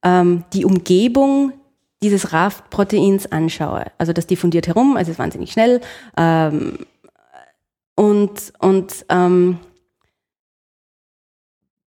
ähm, 0.03 0.45
die 0.53 0.65
Umgebung 0.65 1.53
dieses 2.03 2.32
Raft-Proteins 2.32 3.30
anschaue. 3.30 3.86
Also 3.98 4.12
das 4.12 4.26
diffundiert 4.26 4.66
herum, 4.66 4.96
also 4.96 5.11
es 5.11 5.16
ist 5.16 5.18
wahnsinnig 5.18 5.53
schnell. 5.53 5.80
Ähm, 6.16 6.78
Und, 7.96 8.55
und 8.61 9.05
ähm, 9.11 9.59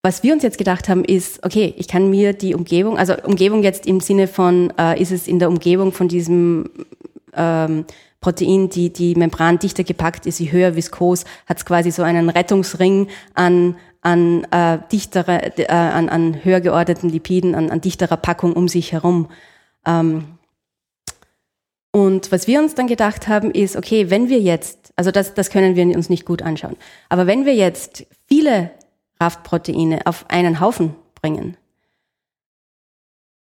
was 0.02 0.22
wir 0.22 0.34
uns 0.34 0.42
jetzt 0.42 0.58
gedacht 0.58 0.90
haben, 0.90 1.04
ist, 1.04 1.42
okay, 1.42 1.72
ich 1.78 1.88
kann 1.88 2.10
mir 2.10 2.34
die 2.34 2.54
Umgebung, 2.54 2.98
also 2.98 3.14
Umgebung 3.24 3.62
jetzt 3.62 3.86
im 3.86 4.00
Sinne 4.00 4.26
von, 4.26 4.74
äh, 4.76 5.00
ist 5.00 5.10
es 5.10 5.26
in 5.26 5.38
der 5.38 5.48
Umgebung 5.48 5.90
von 5.90 6.08
diesem 6.08 6.68
ähm, 7.34 7.86
Protein, 8.20 8.68
die, 8.68 8.92
die 8.92 9.14
Membran 9.14 9.58
dichter 9.58 9.84
gepackt 9.84 10.26
ist, 10.26 10.36
sie 10.36 10.52
höher 10.52 10.76
viskos, 10.76 11.24
hat 11.46 11.56
es 11.58 11.64
quasi 11.64 11.90
so 11.90 12.02
einen 12.02 12.28
Rettungsring 12.28 13.08
an, 13.32 13.76
an 14.02 14.44
äh, 14.50 14.80
dichtere, 14.90 15.56
äh, 15.56 15.72
an, 15.72 16.10
an 16.10 16.44
höher 16.44 16.60
geordneten 16.60 17.08
Lipiden, 17.08 17.54
an, 17.54 17.70
an 17.70 17.80
dichterer 17.80 18.18
Packung 18.18 18.52
um 18.52 18.68
sich 18.68 18.92
herum. 18.92 19.28
Ähm, 19.86 20.38
und 21.92 22.32
was 22.32 22.46
wir 22.46 22.58
uns 22.58 22.74
dann 22.74 22.86
gedacht 22.86 23.28
haben, 23.28 23.50
ist, 23.50 23.76
okay, 23.76 24.08
wenn 24.08 24.28
wir 24.28 24.40
jetzt, 24.40 24.92
also 24.96 25.10
das, 25.10 25.34
das 25.34 25.50
können 25.50 25.76
wir 25.76 25.84
uns 25.94 26.08
nicht 26.08 26.24
gut 26.24 26.40
anschauen, 26.40 26.76
aber 27.08 27.26
wenn 27.26 27.44
wir 27.44 27.54
jetzt 27.54 28.06
viele 28.26 28.70
Kraftproteine 29.18 30.06
auf 30.06 30.24
einen 30.28 30.58
Haufen 30.58 30.96
bringen. 31.20 31.56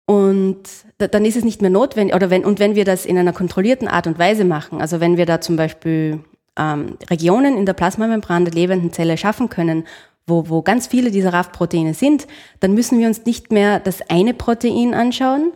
Und 0.07 0.63
dann 0.97 1.23
ist 1.23 1.37
es 1.37 1.43
nicht 1.43 1.61
mehr 1.61 1.69
notwendig, 1.69 2.15
oder 2.15 2.31
wenn, 2.31 2.43
und 2.43 2.59
wenn 2.59 2.75
wir 2.75 2.83
das 2.83 3.05
in 3.05 3.17
einer 3.17 3.31
kontrollierten 3.31 3.87
Art 3.87 4.07
und 4.07 4.17
Weise 4.17 4.43
machen, 4.43 4.81
also 4.81 4.99
wenn 4.99 5.17
wir 5.17 5.27
da 5.27 5.39
zum 5.39 5.55
Beispiel 5.55 6.19
ähm, 6.57 6.97
Regionen 7.09 7.55
in 7.55 7.67
der 7.67 7.73
Plasmamembran 7.73 8.43
der 8.43 8.53
lebenden 8.53 8.91
Zelle 8.91 9.17
schaffen 9.17 9.49
können, 9.49 9.85
wo, 10.25 10.49
wo 10.49 10.63
ganz 10.63 10.87
viele 10.87 11.11
dieser 11.11 11.31
RAF-Proteine 11.31 11.93
sind, 11.93 12.27
dann 12.59 12.73
müssen 12.73 12.97
wir 12.99 13.07
uns 13.07 13.25
nicht 13.25 13.51
mehr 13.51 13.79
das 13.79 14.01
eine 14.09 14.33
Protein 14.33 14.95
anschauen 14.95 15.53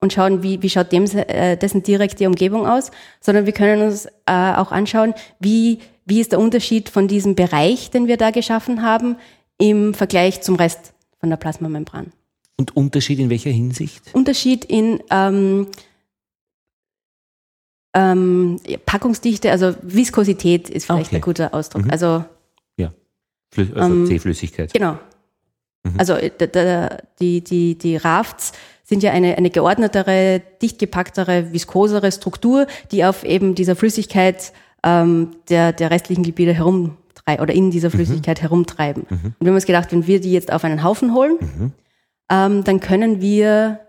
und 0.00 0.12
schauen, 0.12 0.42
wie, 0.42 0.62
wie 0.62 0.70
schaut 0.70 0.92
dem, 0.92 1.04
äh, 1.04 1.56
dessen 1.56 1.82
direkte 1.82 2.26
Umgebung 2.26 2.66
aus, 2.66 2.90
sondern 3.20 3.46
wir 3.46 3.52
können 3.52 3.82
uns 3.82 4.06
äh, 4.26 4.54
auch 4.54 4.72
anschauen, 4.72 5.14
wie, 5.40 5.78
wie 6.04 6.20
ist 6.20 6.32
der 6.32 6.38
Unterschied 6.38 6.88
von 6.88 7.08
diesem 7.08 7.34
Bereich, 7.34 7.90
den 7.90 8.06
wir 8.06 8.16
da 8.16 8.30
geschaffen 8.30 8.82
haben, 8.82 9.16
im 9.58 9.94
Vergleich 9.94 10.42
zum 10.42 10.56
Rest 10.56 10.92
von 11.18 11.30
der 11.30 11.36
Plasmamembran. 11.36 12.12
Und 12.58 12.76
Unterschied 12.76 13.18
in 13.18 13.30
welcher 13.30 13.50
Hinsicht? 13.50 14.02
Unterschied 14.14 14.64
in 14.64 15.02
ähm, 15.10 15.66
ähm, 17.94 18.60
Packungsdichte, 18.84 19.50
also 19.50 19.74
Viskosität 19.82 20.68
ist 20.68 20.86
vielleicht 20.86 21.06
okay. 21.06 21.16
ein 21.16 21.22
guter 21.22 21.54
Ausdruck. 21.54 21.84
Mhm. 21.84 21.90
Also, 21.90 22.24
ja, 22.76 22.92
Flü 23.50 23.68
also 23.74 23.94
ähm, 23.94 24.06
C-Flüssigkeit. 24.06 24.72
Genau. 24.72 24.98
Mhm. 25.84 25.94
Also 25.98 26.14
äh, 26.14 26.30
die, 27.20 27.42
die, 27.42 27.76
die 27.76 27.96
Rafts 27.96 28.52
sind 28.86 29.02
ja 29.02 29.10
eine, 29.10 29.36
eine 29.36 29.50
geordnetere, 29.50 30.40
dicht 30.62 30.78
gepacktere, 30.78 31.52
viskosere 31.52 32.12
Struktur, 32.12 32.66
die 32.92 33.04
auf 33.04 33.24
eben 33.24 33.56
dieser 33.56 33.74
Flüssigkeit 33.74 34.52
ähm, 34.84 35.32
der, 35.48 35.72
der 35.72 35.90
restlichen 35.90 36.22
Gebiete 36.22 36.54
herum 36.54 36.96
oder 37.28 37.52
in 37.52 37.72
dieser 37.72 37.88
mhm. 37.88 37.92
Flüssigkeit 37.92 38.38
mhm. 38.38 38.42
herumtreiben. 38.42 39.06
Mhm. 39.08 39.16
Und 39.24 39.34
wir 39.40 39.48
haben 39.48 39.56
uns 39.56 39.66
gedacht, 39.66 39.90
wenn 39.90 40.06
wir 40.06 40.20
die 40.20 40.32
jetzt 40.32 40.52
auf 40.52 40.62
einen 40.62 40.84
Haufen 40.84 41.12
holen, 41.12 41.36
mhm. 41.40 41.72
ähm, 42.30 42.62
dann 42.62 42.78
können 42.78 43.20
wir 43.20 43.80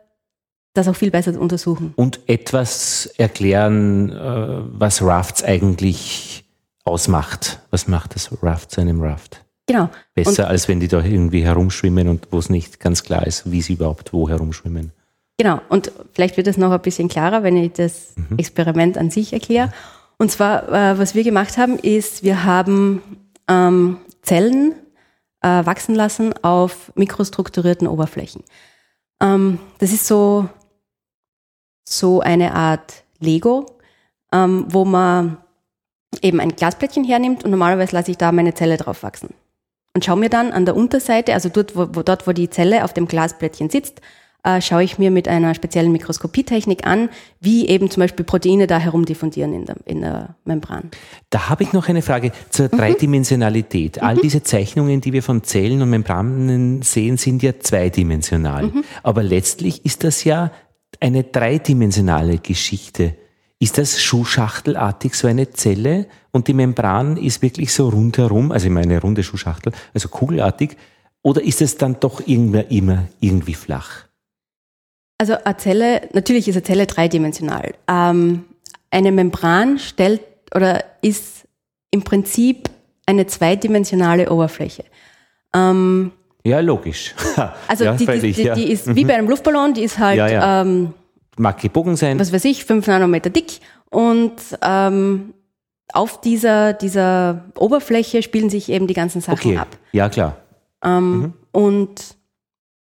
das 0.74 0.88
auch 0.88 0.96
viel 0.96 1.12
besser 1.12 1.40
untersuchen. 1.40 1.94
Und 1.96 2.20
etwas 2.28 3.06
erklären, 3.18 4.10
äh, 4.10 4.80
was 4.80 5.04
Rafts 5.04 5.44
eigentlich 5.44 6.46
ausmacht. 6.84 7.60
Was 7.70 7.88
macht 7.88 8.16
das 8.16 8.32
Raft 8.42 8.72
zu 8.72 8.82
einem 8.82 9.02
Raft? 9.02 9.44
Genau. 9.68 9.90
Besser, 10.16 10.46
und, 10.46 10.50
als 10.50 10.68
wenn 10.68 10.80
die 10.80 10.88
da 10.88 11.04
irgendwie 11.04 11.44
herumschwimmen 11.44 12.08
und 12.08 12.28
wo 12.32 12.40
es 12.40 12.50
nicht 12.50 12.80
ganz 12.80 13.04
klar 13.04 13.28
ist, 13.28 13.52
wie 13.52 13.62
sie 13.62 13.74
überhaupt 13.74 14.14
wo 14.14 14.30
herumschwimmen. 14.30 14.94
Genau. 15.38 15.62
Und 15.70 15.92
vielleicht 16.14 16.38
wird 16.38 16.48
es 16.48 16.58
noch 16.58 16.72
ein 16.72 16.82
bisschen 16.82 17.10
klarer, 17.10 17.44
wenn 17.44 17.58
ich 17.58 17.74
das 17.74 18.14
mhm. 18.16 18.40
Experiment 18.40 18.98
an 18.98 19.12
sich 19.12 19.34
erkläre. 19.34 19.72
Und 20.18 20.32
zwar, 20.32 20.70
äh, 20.70 20.98
was 20.98 21.14
wir 21.14 21.24
gemacht 21.24 21.58
haben, 21.58 21.78
ist, 21.78 22.24
wir 22.24 22.44
haben 22.44 23.02
ähm, 23.48 23.98
Zellen 24.24 24.74
äh, 25.42 25.66
wachsen 25.66 25.96
lassen 25.96 26.34
auf 26.44 26.92
mikrostrukturierten 26.96 27.88
Oberflächen. 27.88 28.44
Ähm, 29.22 29.60
das 29.80 29.92
ist 29.92 30.08
so, 30.08 30.50
so 31.88 32.22
eine 32.22 32.54
Art 32.54 33.04
Lego, 33.20 33.66
ähm, 34.32 34.66
wo 34.70 34.86
man 34.86 35.38
eben 36.22 36.40
ein 36.40 36.56
Glasplättchen 36.56 37.04
hernimmt 37.04 37.44
und 37.44 37.52
normalerweise 37.52 37.96
lasse 37.96 38.12
ich 38.12 38.18
da 38.18 38.32
meine 38.32 38.54
Zelle 38.54 38.78
drauf 38.78 39.04
wachsen. 39.04 39.34
Und 39.98 40.06
schaue 40.06 40.18
mir 40.18 40.30
dann 40.30 40.52
an 40.52 40.64
der 40.64 40.76
Unterseite, 40.76 41.34
also 41.34 41.50
dort 41.50 41.76
wo, 41.76 41.88
wo, 41.94 42.04
dort, 42.04 42.28
wo 42.28 42.32
die 42.32 42.52
Zelle 42.52 42.84
auf 42.84 42.94
dem 42.94 43.08
Glasplättchen 43.08 43.72
sitzt, 43.72 44.00
äh, 44.44 44.62
schaue 44.62 44.84
ich 44.84 45.00
mir 45.00 45.10
mit 45.10 45.28
einer 45.28 45.56
speziellen 45.56 45.92
Mikroskopietechnik 45.92 46.86
an, 46.86 47.10
wie 47.40 47.68
eben 47.68 47.90
zum 47.90 48.02
Beispiel 48.02 48.24
Proteine 48.24 48.68
da 48.68 48.78
herumdiffundieren 48.78 49.54
in 49.54 49.66
der, 49.66 49.76
in 49.86 50.02
der 50.02 50.36
Membran. 50.46 50.92
Da 51.32 51.50
habe 51.50 51.64
ich 51.64 51.74
noch 51.74 51.90
eine 51.90 52.04
Frage 52.04 52.32
zur 52.52 52.68
mhm. 52.72 52.78
Dreidimensionalität. 52.78 54.04
All 54.04 54.18
mhm. 54.18 54.22
diese 54.22 54.44
Zeichnungen, 54.44 55.02
die 55.02 55.14
wir 55.14 55.24
von 55.24 55.42
Zellen 55.42 55.82
und 55.82 55.90
Membranen 55.90 56.84
sehen, 56.84 57.18
sind 57.18 57.42
ja 57.42 57.60
zweidimensional. 57.60 58.68
Mhm. 58.68 58.84
Aber 59.02 59.24
letztlich 59.24 59.84
ist 59.84 60.04
das 60.04 60.24
ja 60.26 60.52
eine 61.00 61.24
dreidimensionale 61.24 62.38
Geschichte. 62.38 63.16
Ist 63.60 63.78
das 63.78 64.02
schuhschachtelartig 64.02 65.16
so 65.16 65.28
eine 65.28 65.50
Zelle 65.52 66.08
und 66.32 66.48
die 66.48 66.54
Membran 66.54 67.18
ist 67.18 67.42
wirklich 67.42 67.74
so 67.74 67.90
rundherum, 67.90 68.52
also 68.52 68.68
immer 68.68 68.82
eine 68.82 69.02
runde 69.02 69.24
Schuhschachtel, 69.24 69.74
also 69.94 70.10
kugelartig, 70.10 70.78
oder 71.24 71.42
ist 71.42 71.62
es 71.62 71.78
dann 71.78 72.00
doch 72.00 72.20
immer, 72.22 72.70
immer 72.70 73.08
irgendwie 73.20 73.56
flach? 73.56 74.06
Also 75.18 75.34
eine 75.44 75.58
Zelle, 75.58 76.10
natürlich 76.14 76.48
ist 76.48 76.56
eine 76.56 76.64
Zelle 76.64 76.86
dreidimensional. 76.86 77.74
Ähm, 77.88 78.46
eine 78.92 79.12
Membran 79.12 79.80
stellt 79.80 80.22
oder 80.54 80.84
ist 81.02 81.48
im 81.90 82.04
Prinzip 82.04 82.70
eine 83.08 83.26
zweidimensionale 83.26 84.32
Oberfläche. 84.32 84.86
Ähm, 85.56 86.12
ja, 86.44 86.60
logisch. 86.60 87.16
also 87.68 87.84
ja, 87.84 87.94
die, 87.94 88.06
die, 88.06 88.32
die, 88.32 88.52
die, 88.52 88.72
ist 88.72 88.96
wie 88.96 89.04
mhm. 89.04 89.08
bei 89.08 89.16
einem 89.16 89.30
Luftballon, 89.30 89.74
die 89.74 89.84
ist 89.84 89.98
halt, 89.98 90.18
ja, 90.18 90.28
ja. 90.28 90.62
Ähm, 90.62 90.94
mag 91.38 91.60
gebogen 91.60 91.96
sein. 91.96 92.20
Was 92.20 92.34
weiß 92.34 92.46
ich, 92.46 92.66
fünf 92.66 92.88
Nanometer 92.88 93.30
dick 93.30 93.60
und 93.90 94.36
ähm, 94.62 95.34
auf 95.94 96.20
dieser, 96.22 96.74
dieser 96.74 97.46
Oberfläche 97.58 98.22
spielen 98.22 98.50
sich 98.50 98.70
eben 98.70 98.88
die 98.88 98.94
ganzen 98.94 99.22
Sachen 99.22 99.52
okay. 99.52 99.58
ab. 99.58 99.78
Ja, 99.94 100.10
klar. 100.10 100.38
Ähm, 100.84 101.20
mhm. 101.20 101.34
Und 101.52 102.18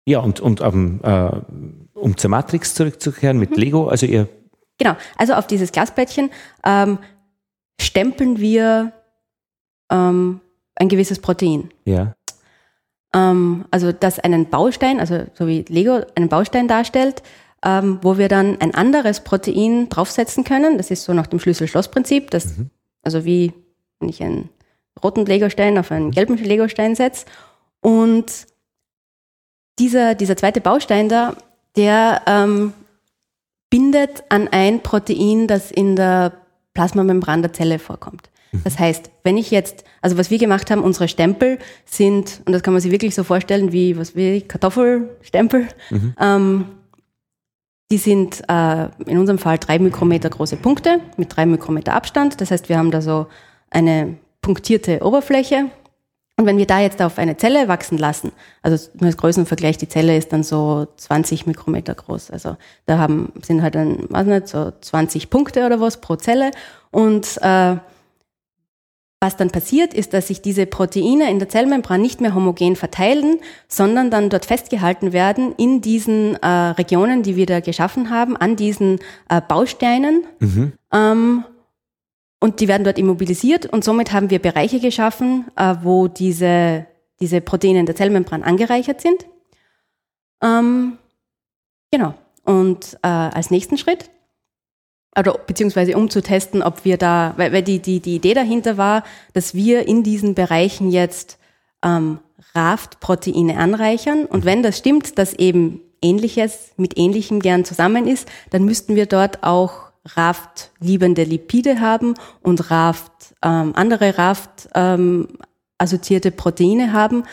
ja, 0.05 0.19
und, 0.21 0.41
und 0.41 0.61
ähm, 0.61 1.01
äh, 1.03 1.31
um 1.95 2.17
zur 2.17 2.31
Matrix 2.31 2.75
zurückzukehren 2.75 3.39
mit 3.39 3.51
mhm. 3.51 3.57
Lego, 3.57 3.89
also 3.89 4.07
ihr. 4.07 4.29
Genau, 4.79 4.97
also 5.17 5.35
auf 5.35 5.47
dieses 5.47 5.71
Glasplättchen 5.71 6.31
ähm, 6.65 6.99
stempeln 7.81 8.39
wir 8.39 8.93
ähm, 9.91 10.41
ein 10.75 10.89
gewisses 10.89 11.21
Protein. 11.21 11.71
Ja. 11.85 12.15
Ähm, 13.15 13.67
also 13.71 13.93
das 13.93 14.19
einen 14.19 14.51
Baustein, 14.51 14.99
also 14.99 15.25
so 15.35 15.47
wie 15.47 15.65
Lego 15.69 16.01
einen 16.17 16.29
Baustein 16.29 16.67
darstellt, 16.67 17.23
ähm, 17.65 17.99
wo 18.03 18.19
wir 18.19 18.29
dann 18.29 18.61
ein 18.61 18.75
anderes 18.75 19.21
Protein 19.21 19.89
draufsetzen 19.89 20.45
können. 20.45 20.79
Das 20.79 20.91
ist 20.91 21.05
so 21.05 21.13
nach 21.13 21.27
dem 21.27 21.39
Schlüssel-Schloss-Prinzip. 21.39 22.33
Mhm. 22.33 22.71
Also 23.03 23.25
wie 23.25 23.53
wenn 24.03 24.09
ich 24.09 24.23
einen 24.23 24.51
roten 25.03 25.25
Legostein 25.25 25.79
auf 25.79 25.91
einen 25.91 26.11
gelben 26.11 26.37
Legostein 26.37 26.95
setze. 26.95 27.25
Und 27.81 28.47
dieser, 29.79 30.15
dieser 30.15 30.37
zweite 30.37 30.61
Baustein 30.61 31.09
da, 31.09 31.37
der 31.77 32.23
ähm, 32.27 32.75
bindet 33.71 34.25
an 34.29 34.49
ein 34.49 34.83
Protein, 34.83 35.47
das 35.47 35.71
in 35.71 35.97
der 35.97 36.33
Plasmamembran 36.75 37.43
der 37.43 37.53
Zelle 37.53 37.79
vorkommt. 37.79 38.29
Mhm. 38.53 38.61
Das 38.65 38.79
heißt, 38.79 39.11
wenn 39.23 39.39
ich 39.39 39.51
jetzt, 39.51 39.85
also 40.03 40.19
was 40.19 40.31
wir 40.31 40.39
gemacht 40.39 40.71
haben, 40.71 40.83
unsere 40.83 41.09
Stempel 41.09 41.59
sind, 41.87 42.43
und 42.45 42.53
das 42.53 42.63
kann 42.63 42.75
man 42.75 42.83
sich 42.83 42.93
wirklich 42.93 43.15
so 43.15 43.25
vorstellen 43.25 43.73
wie, 43.73 43.97
was 43.97 44.15
wie 44.15 44.43
Kartoffelstempel, 44.43 45.69
mhm. 45.91 46.15
ähm, 46.21 46.65
die 47.93 47.99
sind 47.99 48.43
äh, 48.49 48.85
in 49.05 49.19
unserem 49.19 49.39
Fall 49.39 49.59
drei 49.59 49.79
Mikrometer 49.79 50.31
große 50.31 50.57
Punkte 50.57 51.01
mit 51.19 51.37
drei 51.37 51.45
Mikrometer 51.45 51.93
Abstand. 51.93 52.41
Das 52.41 52.51
heißt, 52.51 52.71
wir 52.71 52.79
haben 52.79 52.91
da 52.91 53.03
so 53.03 53.27
eine 53.71 54.17
punktierte 54.41 55.05
Oberfläche 55.05 55.67
und 56.39 56.47
wenn 56.47 56.57
wir 56.57 56.67
da 56.67 56.81
jetzt 56.81 57.03
auf 57.03 57.19
eine 57.19 57.37
Zelle 57.37 57.69
wachsen 57.69 57.99
lassen, 57.99 58.33
also 58.63 58.89
nur 58.95 59.09
als 59.09 59.19
Größenvergleich, 59.19 59.77
die 59.77 59.89
Zelle 59.89 60.17
ist 60.17 60.33
dann 60.33 60.43
so 60.43 60.87
20 60.97 61.47
Mikrometer 61.47 61.95
groß. 61.95 62.31
Also 62.31 62.57
da 62.87 62.97
haben, 62.97 63.31
sind 63.43 63.61
halt 63.61 63.75
dann, 63.75 64.09
weiß 64.09 64.27
nicht, 64.27 64.49
so 64.49 64.73
20 64.81 65.29
Punkte 65.29 65.67
oder 65.67 65.79
was 65.79 66.01
pro 66.01 66.17
Zelle. 66.17 66.51
Und 66.91 67.39
äh, 67.43 67.77
was 69.23 69.37
dann 69.37 69.51
passiert, 69.51 69.95
ist, 69.95 70.13
dass 70.13 70.27
sich 70.27 70.43
diese 70.43 70.67
Proteine 70.67 71.31
in 71.31 71.39
der 71.39 71.49
Zellmembran 71.49 72.03
nicht 72.03 72.21
mehr 72.21 72.35
homogen 72.35 72.75
verteilen, 72.75 73.39
sondern 73.69 74.11
dann 74.11 74.29
dort 74.29 74.45
festgehalten 74.45 75.13
werden 75.13 75.55
in 75.57 75.81
diesen 75.81 76.35
äh, 76.43 76.47
Regionen, 76.49 77.23
die 77.23 77.37
wir 77.37 77.47
da 77.47 77.61
geschaffen 77.61 78.11
haben, 78.11 78.37
an 78.37 78.57
diesen 78.57 78.99
äh, 79.29 79.41
Bausteinen. 79.41 80.25
Mhm. 80.41 80.73
Ähm, 80.93 81.45
und 82.41 82.59
die 82.59 82.67
werden 82.67 82.83
dort 82.83 82.99
immobilisiert 82.99 83.67
und 83.67 83.85
somit 83.85 84.13
haben 84.13 84.29
wir 84.29 84.41
Bereiche 84.41 84.81
geschaffen, 84.81 85.47
äh, 85.55 85.77
wo 85.83 86.09
diese, 86.09 86.87
diese 87.21 87.41
Proteine 87.41 87.79
in 87.79 87.87
der 87.87 87.95
Zellmembran 87.95 88.43
angereichert 88.43 89.01
sind. 89.01 89.25
Ähm, 90.43 90.99
genau. 91.93 92.15
Und 92.45 92.99
äh, 93.03 93.07
als 93.07 93.53
nächsten 93.53 93.79
Schritt 93.79 94.11
oder 95.19 95.39
beziehungsweise 95.47 95.97
um 95.97 96.11
zu 96.11 96.23
testen, 96.23 96.63
ob 96.63 96.85
wir 96.85 96.97
da, 96.97 97.35
weil, 97.37 97.53
weil 97.53 97.63
die, 97.63 97.81
die, 97.81 98.01
die 98.01 98.17
Idee 98.17 98.35
dahinter 98.35 98.77
war, 98.77 99.05
dass 99.35 99.55
wir 99.55 99.87
in 99.87 100.03
diesen 100.03 100.35
Bereichen 100.35 100.91
jetzt 100.91 101.39
ähm, 101.85 102.19
Raft-Proteine 102.55 103.59
anreichern. 103.59 104.25
Und 104.27 104.45
wenn 104.45 104.63
das 104.63 104.79
stimmt, 104.79 105.19
dass 105.19 105.35
eben 105.35 105.81
Ähnliches 106.01 106.73
mit 106.77 106.99
Ähnlichem 106.99 107.41
gern 107.41 107.65
zusammen 107.65 108.07
ist, 108.07 108.29
dann 108.51 108.65
müssten 108.65 108.97
wir 108.97 109.07
dort 109.07 109.43
auch 109.43 109.93
Raft-liebende 110.05 111.25
Lipide 111.25 111.81
haben 111.81 112.15
und 112.43 112.71
Raft, 112.71 113.13
ähm, 113.43 113.73
andere 113.77 114.19
Raft 114.19 114.69
ähm, 114.75 115.29
Proteine 116.37 116.93
haben, 116.93 117.25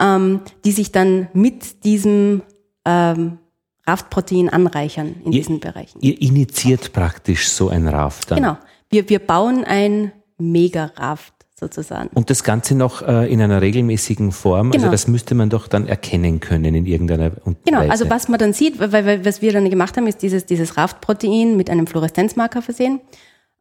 ähm, 0.00 0.40
die 0.64 0.72
sich 0.72 0.92
dann 0.92 1.28
mit 1.32 1.84
diesem 1.84 2.42
ähm, 2.84 3.38
Raft-Protein 3.86 4.48
anreichern 4.48 5.16
in 5.24 5.32
ihr, 5.32 5.40
diesen 5.40 5.60
Bereichen. 5.60 5.98
Ihr 6.00 6.20
initiiert 6.20 6.92
praktisch 6.92 7.48
so 7.48 7.68
ein 7.68 7.86
Raft 7.88 8.30
dann. 8.30 8.38
Genau. 8.38 8.56
Wir, 8.90 9.08
wir 9.08 9.18
bauen 9.18 9.64
ein 9.64 10.12
Mega-Raft 10.38 11.32
sozusagen. 11.58 12.10
Und 12.14 12.28
das 12.28 12.44
Ganze 12.44 12.74
noch 12.74 13.00
äh, 13.02 13.32
in 13.32 13.40
einer 13.40 13.62
regelmäßigen 13.62 14.30
Form. 14.32 14.66
Also 14.68 14.72
Genau. 14.72 14.84
Also 14.84 14.90
das 14.92 15.08
müsste 15.08 15.34
man 15.34 15.48
doch 15.48 15.68
dann 15.68 15.86
erkennen 15.86 16.40
können 16.40 16.74
in 16.74 16.84
irgendeiner 16.86 17.30
Un- 17.46 17.56
Genau, 17.64 17.78
Weise. 17.80 17.90
also 17.92 18.10
was 18.10 18.28
man 18.28 18.38
dann 18.38 18.52
sieht, 18.52 18.78
weil, 18.78 18.92
weil 18.92 19.24
was 19.24 19.40
wir 19.40 19.52
dann 19.52 19.68
gemacht 19.70 19.96
haben, 19.96 20.06
ist 20.06 20.20
dieses, 20.22 20.44
dieses 20.44 20.76
Raft-Protein 20.76 21.56
mit 21.56 21.70
einem 21.70 21.86
Fluoreszenzmarker 21.86 22.60
versehen. 22.60 23.00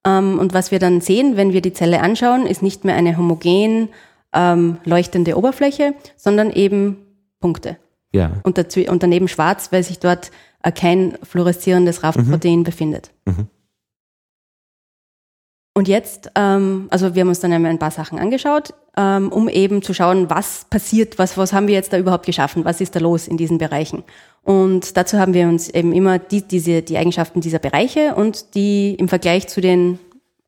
Ähm, 0.06 0.40
und 0.40 0.54
was 0.54 0.72
wir 0.72 0.80
dann 0.80 1.00
sehen, 1.02 1.38
wenn 1.38 1.54
wir 1.54 1.62
die 1.62 1.72
Zelle 1.74 2.02
anschauen, 2.02 2.46
ist 2.46 2.62
nicht 2.62 2.84
mehr 2.84 2.96
eine 2.96 3.18
homogen 3.18 3.90
ähm, 4.34 4.78
leuchtende 4.84 5.38
Oberfläche, 5.38 5.94
sondern 6.18 6.52
eben 6.52 6.98
Punkte. 7.40 7.78
Ja. 8.16 8.32
Und, 8.44 8.58
und 8.58 9.04
daneben 9.04 9.28
schwarz, 9.28 9.72
weil 9.72 9.84
sich 9.84 10.00
dort 10.00 10.32
kein 10.74 11.18
fluoreszierendes 11.22 12.02
Raft-Protein 12.02 12.64
befindet. 12.64 13.12
Mhm. 13.26 13.48
Und 15.78 15.90
jetzt, 15.90 16.32
ähm, 16.36 16.88
also 16.90 17.16
wir 17.16 17.22
haben 17.22 17.28
uns 17.28 17.42
dann 17.42 17.52
einmal 17.52 17.70
ein 17.70 17.80
paar 17.80 17.92
Sachen 17.92 18.18
angeschaut, 18.18 18.74
ähm, 18.96 19.30
um 19.30 19.50
eben 19.50 19.82
zu 19.82 19.94
schauen, 19.94 20.30
was 20.30 20.66
passiert, 20.70 21.20
was, 21.20 21.38
was 21.38 21.52
haben 21.52 21.68
wir 21.68 21.74
jetzt 21.74 21.92
da 21.92 21.98
überhaupt 21.98 22.26
geschaffen, 22.26 22.64
was 22.64 22.80
ist 22.80 22.96
da 22.96 23.02
los 23.02 23.28
in 23.28 23.36
diesen 23.36 23.58
Bereichen. 23.58 24.04
Und 24.42 24.96
dazu 24.96 25.20
haben 25.20 25.34
wir 25.34 25.50
uns 25.50 25.68
eben 25.68 25.92
immer 25.92 26.18
die, 26.18 26.48
diese, 26.48 26.82
die 26.82 26.98
Eigenschaften 26.98 27.42
dieser 27.42 27.60
Bereiche 27.60 28.16
und 28.16 28.56
die 28.56 28.96
im 28.96 29.10
Vergleich 29.10 29.48
zu 29.48 29.60
den 29.60 30.00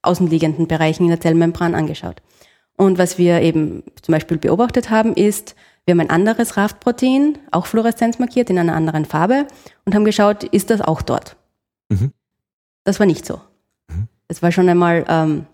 außenliegenden 0.01 0.68
Bereichen 0.68 1.03
in 1.03 1.09
der 1.09 1.20
Zellmembran 1.20 1.76
angeschaut. 1.76 2.22
Und 2.78 2.97
was 2.97 3.18
wir 3.18 3.41
eben 3.41 3.84
zum 4.01 4.13
Beispiel 4.13 4.38
beobachtet 4.38 4.89
haben, 4.89 5.13
ist, 5.13 5.55
wir 5.88 5.93
haben 5.93 6.01
ein 6.01 6.09
anderes 6.09 6.57
Raft-Protein, 6.57 7.38
auch 7.51 7.65
fluoreszenzmarkiert 7.65 8.49
in 8.49 8.59
einer 8.59 8.75
anderen 8.75 9.05
Farbe 9.05 9.47
und 9.85 9.95
haben 9.95 10.03
geschaut, 10.03 10.43
ist 10.43 10.69
das 10.69 10.81
auch 10.81 11.01
dort? 11.01 11.38
Mhm. 11.88 12.11
Das 12.83 12.99
war 12.99 13.05
nicht 13.07 13.25
so. 13.25 13.39
Das 14.27 14.41
war 14.43 14.51
schon 14.51 14.67
einmal, 14.67 15.05
ähm, 15.07 15.45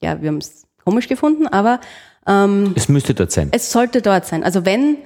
ja, 0.00 0.18
wir 0.22 0.28
haben 0.28 0.38
es 0.38 0.64
komisch 0.82 1.08
gefunden, 1.08 1.46
aber 1.46 1.78
ähm, 2.26 2.72
Es 2.74 2.88
müsste 2.88 3.12
dort 3.12 3.32
sein. 3.32 3.48
es 3.52 3.70
sollte 3.70 4.00
dort 4.00 4.24
sein. 4.24 4.42
Also 4.44 4.64
wenn, 4.64 4.96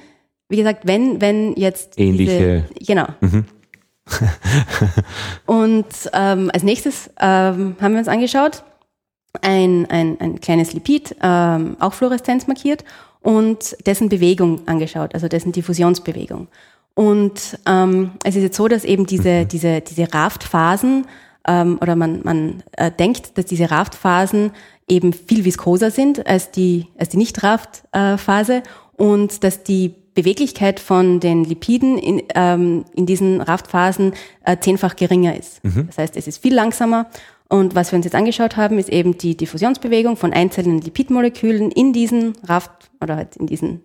wie 0.48 0.56
gesagt, 0.58 0.86
wenn, 0.86 1.20
wenn 1.20 1.54
jetzt 1.56 1.98
Ähnliche- 1.98 2.62
diese, 2.78 2.84
genau. 2.86 3.06
Und 5.46 5.86
ähm, 6.12 6.48
als 6.54 6.62
nächstes 6.62 7.10
ähm, 7.18 7.74
haben 7.80 7.92
wir 7.92 7.98
uns 7.98 8.06
angeschaut, 8.08 8.62
ein, 9.42 9.86
ein, 9.86 10.20
ein 10.20 10.40
kleines 10.40 10.72
Lipid, 10.72 11.16
ähm, 11.22 11.76
auch 11.80 11.92
Fluoreszenz 11.94 12.46
markiert, 12.46 12.84
und 13.20 13.76
dessen 13.86 14.08
Bewegung 14.08 14.60
angeschaut, 14.66 15.14
also 15.14 15.26
dessen 15.26 15.50
Diffusionsbewegung. 15.50 16.46
Und 16.94 17.58
ähm, 17.66 18.12
es 18.24 18.36
ist 18.36 18.42
jetzt 18.42 18.56
so, 18.56 18.68
dass 18.68 18.84
eben 18.84 19.04
diese, 19.04 19.44
diese, 19.46 19.80
diese 19.80 20.14
Raftphasen, 20.14 21.06
ähm, 21.46 21.78
oder 21.80 21.96
man, 21.96 22.20
man 22.22 22.62
äh, 22.72 22.90
denkt, 22.90 23.36
dass 23.36 23.46
diese 23.46 23.70
Raftphasen 23.70 24.52
eben 24.88 25.12
viel 25.12 25.44
viskoser 25.44 25.90
sind 25.90 26.26
als 26.26 26.50
die, 26.52 26.86
als 26.98 27.08
die 27.10 27.16
Nicht-Raft-Phase 27.16 28.62
und 28.96 29.44
dass 29.44 29.62
die 29.64 29.94
Beweglichkeit 30.14 30.80
von 30.80 31.20
den 31.20 31.44
Lipiden 31.44 31.98
in, 31.98 32.22
ähm, 32.34 32.84
in 32.94 33.04
diesen 33.06 33.40
Raftphasen 33.40 34.14
äh, 34.44 34.56
zehnfach 34.58 34.96
geringer 34.96 35.36
ist. 35.36 35.60
Das 35.88 35.98
heißt, 35.98 36.16
es 36.16 36.26
ist 36.26 36.38
viel 36.38 36.54
langsamer. 36.54 37.06
Und 37.48 37.74
was 37.74 37.92
wir 37.92 37.96
uns 37.96 38.04
jetzt 38.04 38.14
angeschaut 38.14 38.56
haben, 38.56 38.78
ist 38.78 38.88
eben 38.88 39.18
die 39.18 39.36
Diffusionsbewegung 39.36 40.16
von 40.16 40.32
einzelnen 40.32 40.80
Lipidmolekülen 40.80 41.70
in 41.70 41.92
diesen 41.92 42.32
Raft 42.44 42.90
oder 43.00 43.16
halt 43.16 43.36
in 43.36 43.46
diesen 43.46 43.82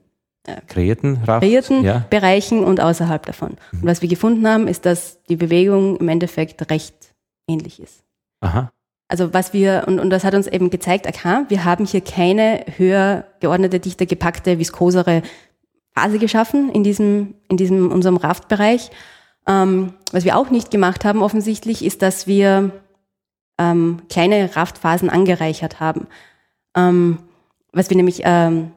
Kreierten 0.68 1.18
Raft? 1.24 1.44
kreierten 1.44 1.84
Ja. 1.84 2.06
Bereichen 2.10 2.64
und 2.64 2.80
außerhalb 2.80 3.26
davon. 3.26 3.52
Und 3.74 3.86
was 3.86 4.02
wir 4.02 4.10
gefunden 4.10 4.48
haben, 4.48 4.68
ist, 4.68 4.86
dass 4.86 5.22
die 5.30 5.36
Bewegung 5.36 5.98
im 5.98 6.10
Endeffekt 6.10 6.70
recht 6.72 6.96
ähnlich 7.48 7.80
ist. 7.80 8.04
Aha. 8.40 8.72
Also 9.08 9.34
was 9.34 9.54
wir, 9.54 9.84
und, 9.88 10.00
und 10.00 10.10
das 10.10 10.24
hat 10.24 10.34
uns 10.34 10.48
eben 10.48 10.70
gezeigt, 10.70 11.06
aha, 11.06 11.46
wir 11.50 11.64
haben 11.64 11.86
hier 11.86 12.02
keine 12.02 12.66
höher 12.78 13.26
geordnete, 13.40 13.80
dichter 13.80 14.06
gepackte, 14.06 14.58
viskosere 14.58 15.22
Phase 15.94 16.18
geschaffen 16.18 16.72
in 16.72 16.84
diesem, 16.84 17.36
in 17.50 17.58
diesem 17.58 17.92
unserem 17.92 18.18
Raftbereich. 18.18 18.90
Ähm, 19.48 19.94
was 20.12 20.24
wir 20.24 20.38
auch 20.38 20.50
nicht 20.50 20.72
gemacht 20.72 21.06
haben 21.06 21.22
offensichtlich, 21.22 21.84
ist, 21.86 22.02
dass 22.02 22.26
wir 22.26 22.72
ähm, 23.58 24.02
kleine 24.10 24.56
Raftphasen 24.56 25.10
angereichert 25.10 25.80
haben. 25.80 26.08
Ähm, 26.76 27.20
was 27.72 27.90
wir 27.90 27.98
nämlich 27.98 28.22
ähm, 28.24 28.72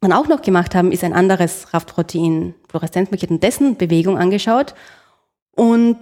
dann 0.00 0.12
auch 0.12 0.28
noch 0.28 0.42
gemacht 0.42 0.74
haben, 0.74 0.92
ist 0.92 1.04
ein 1.04 1.12
anderes 1.12 1.74
Raftprotein, 1.74 2.54
Fluoreszenzmarkiert 2.68 3.30
und 3.30 3.42
dessen 3.42 3.76
Bewegung 3.76 4.16
angeschaut. 4.16 4.74
Und 5.52 5.98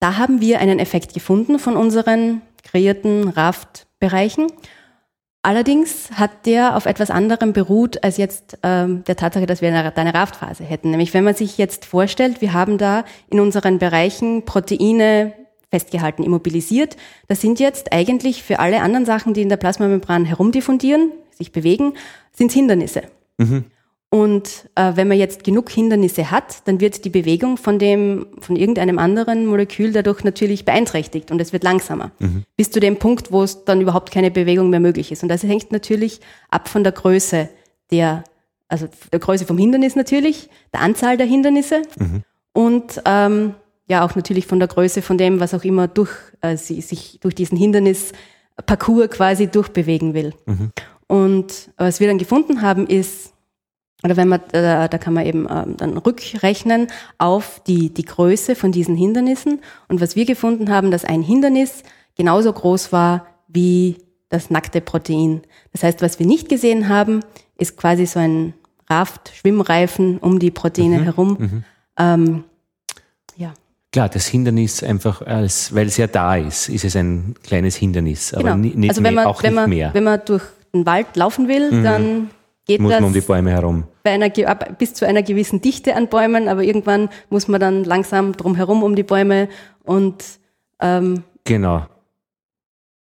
da 0.00 0.16
haben 0.16 0.40
wir 0.40 0.60
einen 0.60 0.78
Effekt 0.78 1.14
gefunden 1.14 1.58
von 1.58 1.76
unseren 1.76 2.42
kreierten 2.62 3.28
Raft-Bereichen. 3.28 4.46
Allerdings 5.42 6.10
hat 6.12 6.46
der 6.46 6.76
auf 6.76 6.86
etwas 6.86 7.10
anderem 7.10 7.52
beruht 7.52 8.02
als 8.02 8.16
jetzt 8.16 8.58
ähm, 8.62 9.04
der 9.04 9.16
Tatsache, 9.16 9.46
dass 9.46 9.62
wir 9.62 9.68
eine, 9.68 9.96
eine 9.96 10.14
Raftphase 10.14 10.64
hätten. 10.64 10.90
Nämlich 10.90 11.14
wenn 11.14 11.24
man 11.24 11.34
sich 11.34 11.58
jetzt 11.58 11.84
vorstellt, 11.84 12.40
wir 12.40 12.52
haben 12.52 12.76
da 12.76 13.04
in 13.30 13.38
unseren 13.38 13.78
Bereichen 13.78 14.44
Proteine 14.44 15.32
festgehalten, 15.70 16.22
immobilisiert. 16.22 16.96
Das 17.26 17.40
sind 17.40 17.60
jetzt 17.60 17.92
eigentlich 17.92 18.42
für 18.42 18.58
alle 18.58 18.80
anderen 18.80 19.06
Sachen, 19.06 19.34
die 19.34 19.42
in 19.42 19.48
der 19.48 19.56
Plasmamembran 19.56 20.24
herumdiffundieren, 20.24 21.12
sich 21.30 21.52
bewegen, 21.52 21.94
sind 22.32 22.52
Hindernisse. 22.52 23.02
Und 24.10 24.70
äh, 24.74 24.92
wenn 24.94 25.06
man 25.06 25.18
jetzt 25.18 25.44
genug 25.44 25.68
Hindernisse 25.68 26.30
hat, 26.30 26.66
dann 26.66 26.80
wird 26.80 27.04
die 27.04 27.10
Bewegung 27.10 27.58
von 27.58 27.78
dem, 27.78 28.26
von 28.40 28.56
irgendeinem 28.56 28.98
anderen 28.98 29.44
Molekül 29.44 29.92
dadurch 29.92 30.24
natürlich 30.24 30.64
beeinträchtigt 30.64 31.30
und 31.30 31.40
es 31.40 31.52
wird 31.52 31.62
langsamer. 31.62 32.10
Bis 32.56 32.70
zu 32.70 32.80
dem 32.80 32.96
Punkt, 32.96 33.32
wo 33.32 33.42
es 33.42 33.66
dann 33.66 33.82
überhaupt 33.82 34.10
keine 34.10 34.30
Bewegung 34.30 34.70
mehr 34.70 34.80
möglich 34.80 35.12
ist. 35.12 35.22
Und 35.22 35.28
das 35.28 35.42
hängt 35.42 35.72
natürlich 35.72 36.20
ab 36.50 36.68
von 36.68 36.84
der 36.84 36.92
Größe 36.92 37.50
der, 37.90 38.24
also 38.68 38.88
der 39.12 39.18
Größe 39.18 39.44
vom 39.44 39.58
Hindernis 39.58 39.94
natürlich, 39.94 40.48
der 40.72 40.80
Anzahl 40.80 41.18
der 41.18 41.26
Hindernisse 41.26 41.82
und 42.54 43.02
ähm, 43.04 43.54
ja 43.88 44.04
auch 44.04 44.14
natürlich 44.14 44.46
von 44.46 44.58
der 44.58 44.68
Größe 44.68 45.02
von 45.02 45.18
dem, 45.18 45.40
was 45.40 45.54
auch 45.54 45.64
immer 45.64 45.88
durch 45.88 46.10
äh, 46.40 46.56
sie, 46.56 46.80
sich 46.80 47.18
durch 47.20 47.34
diesen 47.34 47.58
Hindernisparcours 47.58 49.10
quasi 49.10 49.48
durchbewegen 49.48 50.14
will. 50.14 50.34
Und 51.06 51.70
was 51.78 52.00
wir 52.00 52.06
dann 52.06 52.18
gefunden 52.18 52.60
haben, 52.60 52.86
ist, 52.86 53.32
oder 54.04 54.16
wenn 54.16 54.28
man, 54.28 54.40
da, 54.52 54.88
da 54.88 54.98
kann 54.98 55.14
man 55.14 55.26
eben 55.26 55.48
ähm, 55.50 55.76
dann 55.76 55.96
rückrechnen 55.96 56.88
auf 57.16 57.62
die, 57.66 57.92
die 57.92 58.04
Größe 58.04 58.54
von 58.54 58.72
diesen 58.72 58.94
Hindernissen. 58.94 59.60
Und 59.88 60.00
was 60.00 60.16
wir 60.16 60.26
gefunden 60.26 60.70
haben, 60.70 60.90
dass 60.90 61.04
ein 61.04 61.22
Hindernis 61.22 61.82
genauso 62.14 62.52
groß 62.52 62.92
war 62.92 63.26
wie 63.48 63.96
das 64.28 64.50
nackte 64.50 64.82
Protein. 64.82 65.40
Das 65.72 65.82
heißt, 65.82 66.02
was 66.02 66.18
wir 66.18 66.26
nicht 66.26 66.48
gesehen 66.50 66.88
haben, 66.90 67.20
ist 67.56 67.76
quasi 67.76 68.04
so 68.04 68.18
ein 68.20 68.52
Raft, 68.90 69.32
Schwimmreifen 69.34 70.18
um 70.18 70.38
die 70.38 70.50
Proteine 70.50 71.04
herum. 71.04 71.64
Ähm, 71.98 72.34
ja, 72.34 72.44
Klar, 73.92 74.08
das 74.10 74.26
Hindernis 74.26 74.82
einfach 74.82 75.22
als, 75.22 75.74
weil 75.74 75.86
es 75.86 75.96
ja 75.96 76.06
da 76.06 76.36
ist, 76.36 76.68
ist 76.68 76.84
es 76.84 76.94
ein 76.94 77.34
kleines 77.42 77.74
Hindernis, 77.76 78.34
aber 78.34 78.42
genau. 78.44 78.56
ni- 78.56 78.74
nicht 78.74 78.90
also 78.90 79.02
wenn 79.02 79.14
mehr, 79.14 79.24
man, 79.24 79.32
auch 79.32 79.42
wenn 79.42 79.52
nicht 79.52 79.60
man, 79.60 79.70
mehr. 79.70 79.88
Mhm. 79.90 79.94
wenn 79.94 80.04
man 80.04 80.20
durch 80.26 80.42
den 80.74 80.84
Wald 80.84 81.16
laufen 81.16 81.48
will, 81.48 81.82
dann 81.82 82.28
geht 82.66 82.80
Muss 82.82 82.92
man 82.92 83.04
um 83.04 83.14
die 83.14 83.22
Bäume 83.22 83.50
herum. 83.50 83.84
bei 84.02 84.10
einer, 84.10 84.28
bis 84.28 84.92
zu 84.92 85.06
einer 85.06 85.22
gewissen 85.22 85.62
Dichte 85.62 85.96
an 85.96 86.08
Bäumen, 86.08 86.48
aber 86.48 86.62
irgendwann 86.64 87.08
muss 87.30 87.48
man 87.48 87.60
dann 87.60 87.84
langsam 87.84 88.32
drumherum 88.36 88.82
um 88.82 88.94
die 88.94 89.04
Bäume 89.04 89.48
und 89.84 90.22
ähm, 90.80 91.22
Genau. 91.44 91.86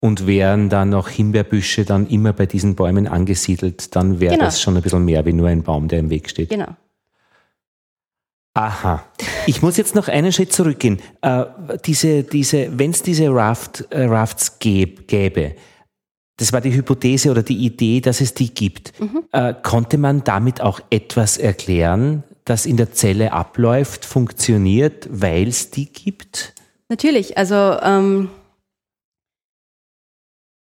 Und 0.02 0.28
wären 0.28 0.70
dann 0.70 0.90
noch 0.90 1.10
Himbeerbüsche 1.10 1.84
dann 1.84 2.06
immer 2.08 2.32
bei 2.32 2.46
diesen 2.46 2.76
Bäumen 2.76 3.08
angesiedelt, 3.08 3.96
dann 3.96 4.20
wäre 4.20 4.34
Genau. 4.36 4.46
das 4.46 4.62
schon 4.62 4.78
ein 4.78 4.84
bisschen 4.84 5.04
mehr 5.04 5.26
wie 5.26 5.34
nur 5.34 5.48
ein 5.48 5.64
Baum, 5.64 5.88
der 5.88 5.98
im 5.98 6.12
Weg 6.12 6.30
steht. 6.30 6.50
genau. 6.50 6.68
Aha. 8.56 9.04
Ich 9.48 9.62
muss 9.62 9.76
jetzt 9.76 9.96
noch 9.96 10.08
einen 10.08 10.32
Schritt 10.32 10.54
zurückgehen. 10.54 11.00
Äh, 11.22 11.46
diese, 11.86 12.24
diese, 12.24 12.80
Wenn 12.80 12.92
es 12.92 13.04
diese 13.04 13.30
Raft, 13.30 13.86
äh, 13.92 14.06
Rafts 14.06 14.60
gäb, 14.60 15.08
gäbe, 15.08 15.56
das 16.38 16.52
war 16.54 16.62
die 16.62 16.74
Hypothese 16.74 17.32
oder 17.32 17.44
die 17.44 17.66
Idee, 17.66 18.02
dass 18.02 18.22
es 18.22 18.34
die 18.34 18.54
gibt. 18.54 18.94
Äh, 19.32 19.54
konnte 19.62 19.98
man 19.98 20.24
damit 20.24 20.62
auch 20.62 20.80
etwas 20.90 21.38
erklären, 21.38 22.24
das 22.46 22.66
in 22.66 22.78
der 22.78 22.92
Zelle 22.94 23.34
abläuft, 23.34 24.06
funktioniert, 24.06 25.08
weil 25.12 25.48
es 25.48 25.72
die 25.72 25.92
gibt? 25.92 26.54
Natürlich, 26.90 27.38
also 27.38 27.56
ähm, 27.82 28.30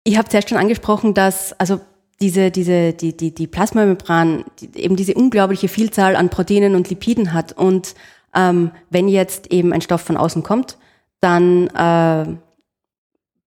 ich 0.04 0.18
habe 0.18 0.28
zuerst 0.28 0.50
schon 0.50 0.58
angesprochen, 0.58 1.14
dass 1.14 1.52
also 1.54 1.80
diese, 2.22 2.52
diese, 2.52 2.92
die, 2.92 3.16
die, 3.16 3.34
die 3.34 3.48
Plasmamembran 3.48 4.44
die, 4.60 4.80
eben 4.80 4.94
diese 4.94 5.14
unglaubliche 5.14 5.66
Vielzahl 5.66 6.14
an 6.14 6.30
Proteinen 6.30 6.76
und 6.76 6.88
Lipiden 6.88 7.32
hat. 7.32 7.52
Und 7.52 7.96
ähm, 8.32 8.70
wenn 8.90 9.08
jetzt 9.08 9.52
eben 9.52 9.72
ein 9.72 9.80
Stoff 9.80 10.02
von 10.02 10.16
außen 10.16 10.44
kommt, 10.44 10.78
dann 11.20 11.66
äh, 11.68 12.36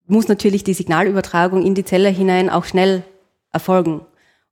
muss 0.08 0.28
natürlich 0.28 0.66
die 0.66 0.74
Signalübertragung 0.74 1.66
in 1.66 1.74
die 1.74 1.86
Zelle 1.86 2.10
hinein 2.10 2.50
auch 2.50 2.66
schnell 2.66 3.04
erfolgen. 3.54 4.02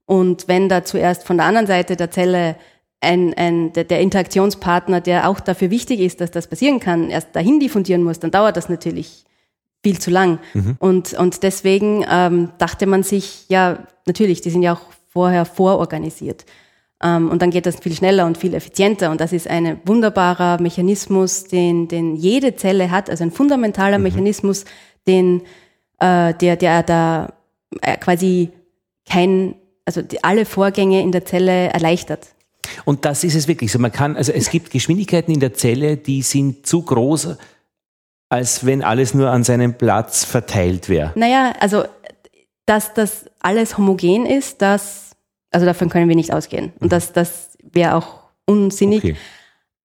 Und 0.05 0.47
wenn 0.47 0.69
da 0.69 0.85
zuerst 0.85 1.25
von 1.25 1.35
der 1.35 1.45
anderen 1.45 1.67
Seite 1.67 1.97
der 1.97 2.09
Zelle 2.09 2.55
ein, 3.01 3.33
ein, 3.33 3.73
der, 3.73 3.83
der 3.83 3.99
Interaktionspartner, 3.99 5.01
der 5.01 5.27
auch 5.27 5.41
dafür 5.41 5.69
wichtig 5.69 5.99
ist, 5.99 6.21
dass 6.21 6.31
das 6.31 6.47
passieren 6.47 6.79
kann, 6.79 7.09
erst 7.09 7.35
dahin 7.35 7.59
diffundieren 7.59 8.03
muss, 8.03 8.19
dann 8.19 8.31
dauert 8.31 8.55
das 8.55 8.69
natürlich 8.69 9.25
viel 9.83 9.99
zu 9.99 10.09
lang. 10.09 10.39
Mhm. 10.53 10.77
Und, 10.79 11.13
und 11.13 11.43
deswegen 11.43 12.05
ähm, 12.09 12.49
dachte 12.57 12.85
man 12.85 13.03
sich, 13.03 13.45
ja, 13.49 13.85
natürlich, 14.05 14.41
die 14.41 14.49
sind 14.49 14.63
ja 14.63 14.73
auch 14.73 14.81
vorher 15.11 15.45
vororganisiert. 15.45 16.45
Ähm, 17.03 17.29
und 17.29 17.41
dann 17.41 17.51
geht 17.51 17.65
das 17.65 17.79
viel 17.79 17.93
schneller 17.93 18.25
und 18.25 18.37
viel 18.37 18.53
effizienter. 18.53 19.11
Und 19.11 19.19
das 19.19 19.33
ist 19.33 19.47
ein 19.47 19.79
wunderbarer 19.85 20.61
Mechanismus, 20.61 21.43
den, 21.43 21.87
den 21.87 22.15
jede 22.15 22.55
Zelle 22.55 22.89
hat, 22.89 23.09
also 23.09 23.23
ein 23.23 23.31
fundamentaler 23.31 23.97
mhm. 23.97 24.03
Mechanismus, 24.03 24.65
den, 25.05 25.41
äh, 25.99 26.33
der, 26.33 26.55
der 26.55 26.83
da 26.83 27.33
äh, 27.81 27.97
quasi 27.97 28.49
kein, 29.07 29.55
also 29.85 30.01
die, 30.01 30.23
alle 30.23 30.45
Vorgänge 30.45 31.01
in 31.01 31.11
der 31.11 31.25
Zelle 31.25 31.69
erleichtert. 31.69 32.29
Und 32.85 33.03
das 33.03 33.25
ist 33.25 33.35
es 33.35 33.49
wirklich 33.49 33.71
so. 33.71 33.79
Man 33.79 33.91
kann, 33.91 34.15
also 34.15 34.31
es 34.31 34.49
gibt 34.49 34.71
Geschwindigkeiten 34.71 35.33
in 35.33 35.41
der 35.41 35.53
Zelle, 35.53 35.97
die 35.97 36.21
sind 36.21 36.65
zu 36.65 36.81
groß, 36.81 37.35
als 38.33 38.65
wenn 38.65 38.83
alles 38.83 39.13
nur 39.13 39.29
an 39.29 39.43
seinem 39.43 39.75
Platz 39.75 40.25
verteilt 40.25 40.89
wäre. 40.89 41.11
Naja, 41.15 41.53
also 41.59 41.83
dass 42.65 42.93
das 42.93 43.25
alles 43.39 43.77
homogen 43.77 44.25
ist, 44.25 44.61
das, 44.61 45.11
also 45.51 45.65
davon 45.65 45.89
können 45.89 46.09
wir 46.09 46.15
nicht 46.15 46.33
ausgehen. 46.33 46.73
Und 46.79 46.91
das, 46.91 47.13
das 47.13 47.57
wäre 47.71 47.95
auch 47.95 48.21
unsinnig. 48.45 49.03
Okay. 49.03 49.15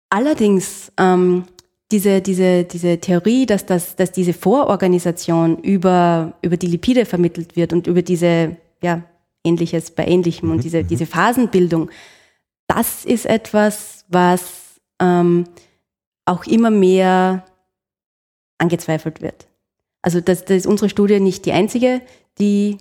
Allerdings 0.10 0.92
ähm, 1.00 1.46
diese, 1.92 2.22
diese, 2.22 2.66
diese 2.66 3.00
Theorie, 3.00 3.46
dass, 3.46 3.66
das, 3.66 3.96
dass 3.96 4.12
diese 4.12 4.34
Vororganisation 4.34 5.58
über, 5.60 6.34
über 6.42 6.58
die 6.58 6.68
Lipide 6.68 7.06
vermittelt 7.06 7.56
wird 7.56 7.74
und 7.74 7.88
über 7.88 8.02
diese, 8.02 8.58
ja, 8.84 9.02
Ähnliches 9.44 9.92
bei 9.92 10.06
Ähnlichem 10.06 10.52
und 10.52 10.58
mhm. 10.58 10.62
diese, 10.62 10.84
mhm. 10.84 10.88
diese 10.88 11.06
Phasenbildung, 11.06 11.90
das 12.68 13.06
ist 13.06 13.26
etwas, 13.26 14.06
was 14.10 14.80
ähm, 15.02 15.46
auch 16.26 16.46
immer 16.46 16.70
mehr 16.70 17.46
angezweifelt 18.58 19.22
wird. 19.22 19.47
Also 20.01 20.22
das, 20.22 20.45
das 20.45 20.58
ist 20.58 20.68
unsere 20.68 20.89
Studie 20.89 21.20
nicht 21.20 21.45
die 21.45 21.51
einzige, 21.51 22.01
die, 22.39 22.78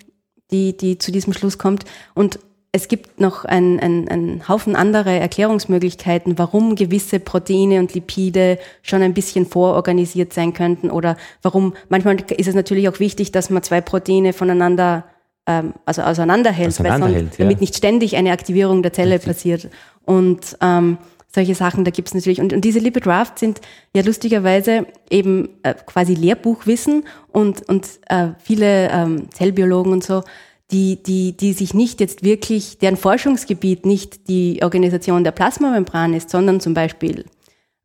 die, 0.51 0.77
die 0.77 0.99
zu 0.99 1.11
diesem 1.11 1.33
Schluss 1.33 1.59
kommt. 1.59 1.85
Und 2.15 2.39
es 2.73 2.89
gibt 2.89 3.21
noch 3.21 3.47
einen 3.47 3.81
ein 3.81 4.49
Haufen 4.49 4.77
andere 4.77 5.19
Erklärungsmöglichkeiten, 5.19 6.39
warum 6.39 6.75
gewisse 6.77 7.21
Proteine 7.21 7.81
und 7.81 7.95
Lipide 7.95 8.59
schon 8.83 9.01
ein 9.01 9.15
bisschen 9.15 9.47
vororganisiert 9.47 10.35
sein 10.35 10.53
könnten 10.53 10.91
oder 10.91 11.17
warum, 11.41 11.73
manchmal 11.89 12.17
ist 12.37 12.49
es 12.49 12.55
natürlich 12.55 12.89
auch 12.89 13.01
wichtig, 13.01 13.33
dass 13.33 13.49
man 13.49 13.63
zwei 13.63 13.81
Proteine 13.81 14.35
voneinander 14.35 15.05
ähm, 15.47 15.75
also 15.87 16.03
auseinanderhält, 16.03 16.69
auseinanderhält 16.69 17.29
sonst, 17.29 17.39
ja. 17.39 17.45
damit 17.45 17.61
nicht 17.61 17.77
ständig 17.77 18.17
eine 18.17 18.33
Aktivierung 18.33 18.83
der 18.83 18.93
Zelle 18.93 19.15
Richtig. 19.15 19.33
passiert. 19.33 19.69
Und 20.05 20.57
ähm, 20.61 20.99
solche 21.37 21.55
Sachen, 21.55 21.85
da 21.85 21.91
gibt 21.93 22.09
es 22.09 22.15
natürlich. 22.15 22.41
Und, 22.41 22.53
und 22.53 22.65
diese 22.65 22.81
Lipid 22.81 23.07
Raft 23.07 23.39
sind 23.39 23.61
ja 23.95 24.03
lustigerweise 24.03 24.87
eben 25.09 25.51
äh, 25.63 25.75
quasi 25.75 26.15
Lehrbuchwissen 26.15 27.05
und, 27.29 27.69
und 27.69 27.87
äh, 28.09 28.31
viele 28.43 28.91
ähm, 28.91 29.31
Zellbiologen 29.31 29.93
und 29.93 30.03
so, 30.03 30.25
die, 30.73 31.01
die, 31.01 31.37
die 31.37 31.53
sich 31.53 31.75
nicht 31.75 32.01
jetzt 32.01 32.25
wirklich, 32.25 32.79
deren 32.79 32.97
Forschungsgebiet 32.97 33.87
nicht 33.87 34.29
die 34.29 34.61
Organisation 34.63 35.23
der 35.23 35.31
Plasmamembran 35.31 36.15
ist, 36.15 36.31
sondern 36.31 36.59
zum 36.59 36.75
Beispiel 36.75 37.27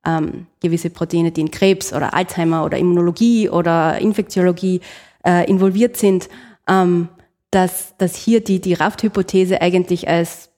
ähm, 0.05 0.47
gewisse 0.61 0.89
Proteine, 0.89 1.31
die 1.31 1.41
in 1.41 1.51
Krebs 1.51 1.93
oder 1.93 2.13
Alzheimer 2.13 2.65
oder 2.65 2.77
Immunologie 2.77 3.49
oder 3.49 3.99
Infektiologie 3.99 4.81
äh, 5.25 5.47
involviert 5.47 5.97
sind, 5.97 6.29
ähm, 6.67 7.09
dass, 7.51 7.95
dass 7.97 8.15
hier 8.15 8.41
die, 8.41 8.61
die 8.61 8.73
Raft-Hypothese 8.73 9.61
eigentlich 9.61 10.07
als 10.07 10.49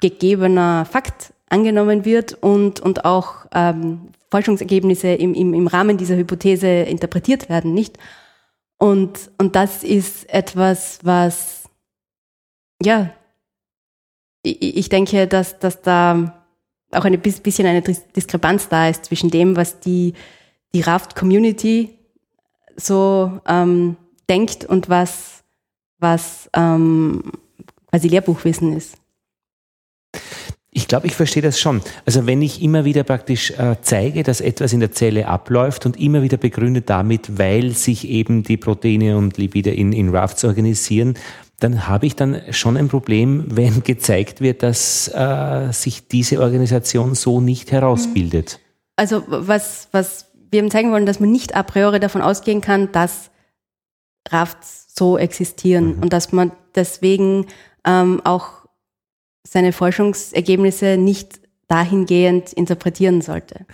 gegebener 0.00 0.84
Fakt 0.84 1.33
angenommen 1.48 2.04
wird 2.04 2.34
und, 2.34 2.80
und 2.80 3.04
auch 3.04 3.46
ähm, 3.54 4.08
Forschungsergebnisse 4.30 5.08
im, 5.08 5.34
im, 5.34 5.54
im 5.54 5.66
Rahmen 5.66 5.96
dieser 5.96 6.16
Hypothese 6.16 6.68
interpretiert 6.68 7.48
werden, 7.48 7.74
nicht? 7.74 7.98
Und, 8.78 9.30
und 9.38 9.54
das 9.54 9.84
ist 9.84 10.28
etwas, 10.28 10.98
was 11.02 11.64
ja, 12.82 13.10
ich, 14.42 14.76
ich 14.76 14.88
denke, 14.88 15.26
dass, 15.26 15.58
dass 15.58 15.82
da 15.82 16.44
auch 16.92 17.04
ein 17.04 17.20
bisschen 17.20 17.66
eine 17.66 17.82
Diskrepanz 17.82 18.68
da 18.68 18.88
ist 18.88 19.06
zwischen 19.06 19.30
dem, 19.30 19.56
was 19.56 19.80
die, 19.80 20.14
die 20.74 20.80
Raft-Community 20.80 21.98
so 22.76 23.40
ähm, 23.46 23.96
denkt 24.28 24.64
und 24.64 24.88
was, 24.88 25.42
was 25.98 26.50
ähm, 26.54 27.32
quasi 27.90 28.08
Lehrbuchwissen 28.08 28.76
ist. 28.76 28.96
Ich 30.76 30.88
glaube, 30.88 31.06
ich 31.06 31.14
verstehe 31.14 31.42
das 31.42 31.60
schon. 31.60 31.82
Also 32.04 32.26
wenn 32.26 32.42
ich 32.42 32.60
immer 32.60 32.84
wieder 32.84 33.04
praktisch 33.04 33.52
äh, 33.52 33.76
zeige, 33.80 34.24
dass 34.24 34.40
etwas 34.40 34.72
in 34.72 34.80
der 34.80 34.90
Zelle 34.90 35.28
abläuft 35.28 35.86
und 35.86 36.00
immer 36.00 36.22
wieder 36.22 36.36
begründet 36.36 36.90
damit, 36.90 37.38
weil 37.38 37.70
sich 37.70 38.08
eben 38.08 38.42
die 38.42 38.56
Proteine 38.56 39.16
und 39.16 39.38
Lipide 39.38 39.70
in, 39.70 39.92
in 39.92 40.08
Rafts 40.08 40.44
organisieren, 40.44 41.14
dann 41.60 41.86
habe 41.86 42.06
ich 42.06 42.16
dann 42.16 42.40
schon 42.50 42.76
ein 42.76 42.88
Problem, 42.88 43.44
wenn 43.50 43.84
gezeigt 43.84 44.40
wird, 44.40 44.64
dass 44.64 45.06
äh, 45.14 45.72
sich 45.72 46.08
diese 46.08 46.40
Organisation 46.40 47.14
so 47.14 47.40
nicht 47.40 47.70
herausbildet. 47.70 48.58
Also 48.96 49.22
was, 49.28 49.86
was 49.92 50.26
wir 50.50 50.58
eben 50.58 50.72
zeigen 50.72 50.90
wollen, 50.90 51.06
dass 51.06 51.20
man 51.20 51.30
nicht 51.30 51.54
a 51.54 51.62
priori 51.62 52.00
davon 52.00 52.20
ausgehen 52.20 52.60
kann, 52.60 52.90
dass 52.90 53.30
Rafts 54.28 54.92
so 54.96 55.18
existieren 55.18 55.96
mhm. 55.96 56.02
und 56.02 56.12
dass 56.12 56.32
man 56.32 56.50
deswegen 56.74 57.46
ähm, 57.86 58.20
auch 58.24 58.63
seine 59.46 59.72
Forschungsergebnisse 59.72 60.96
nicht 60.96 61.40
dahingehend 61.68 62.52
interpretieren 62.52 63.20
sollte. 63.20 63.66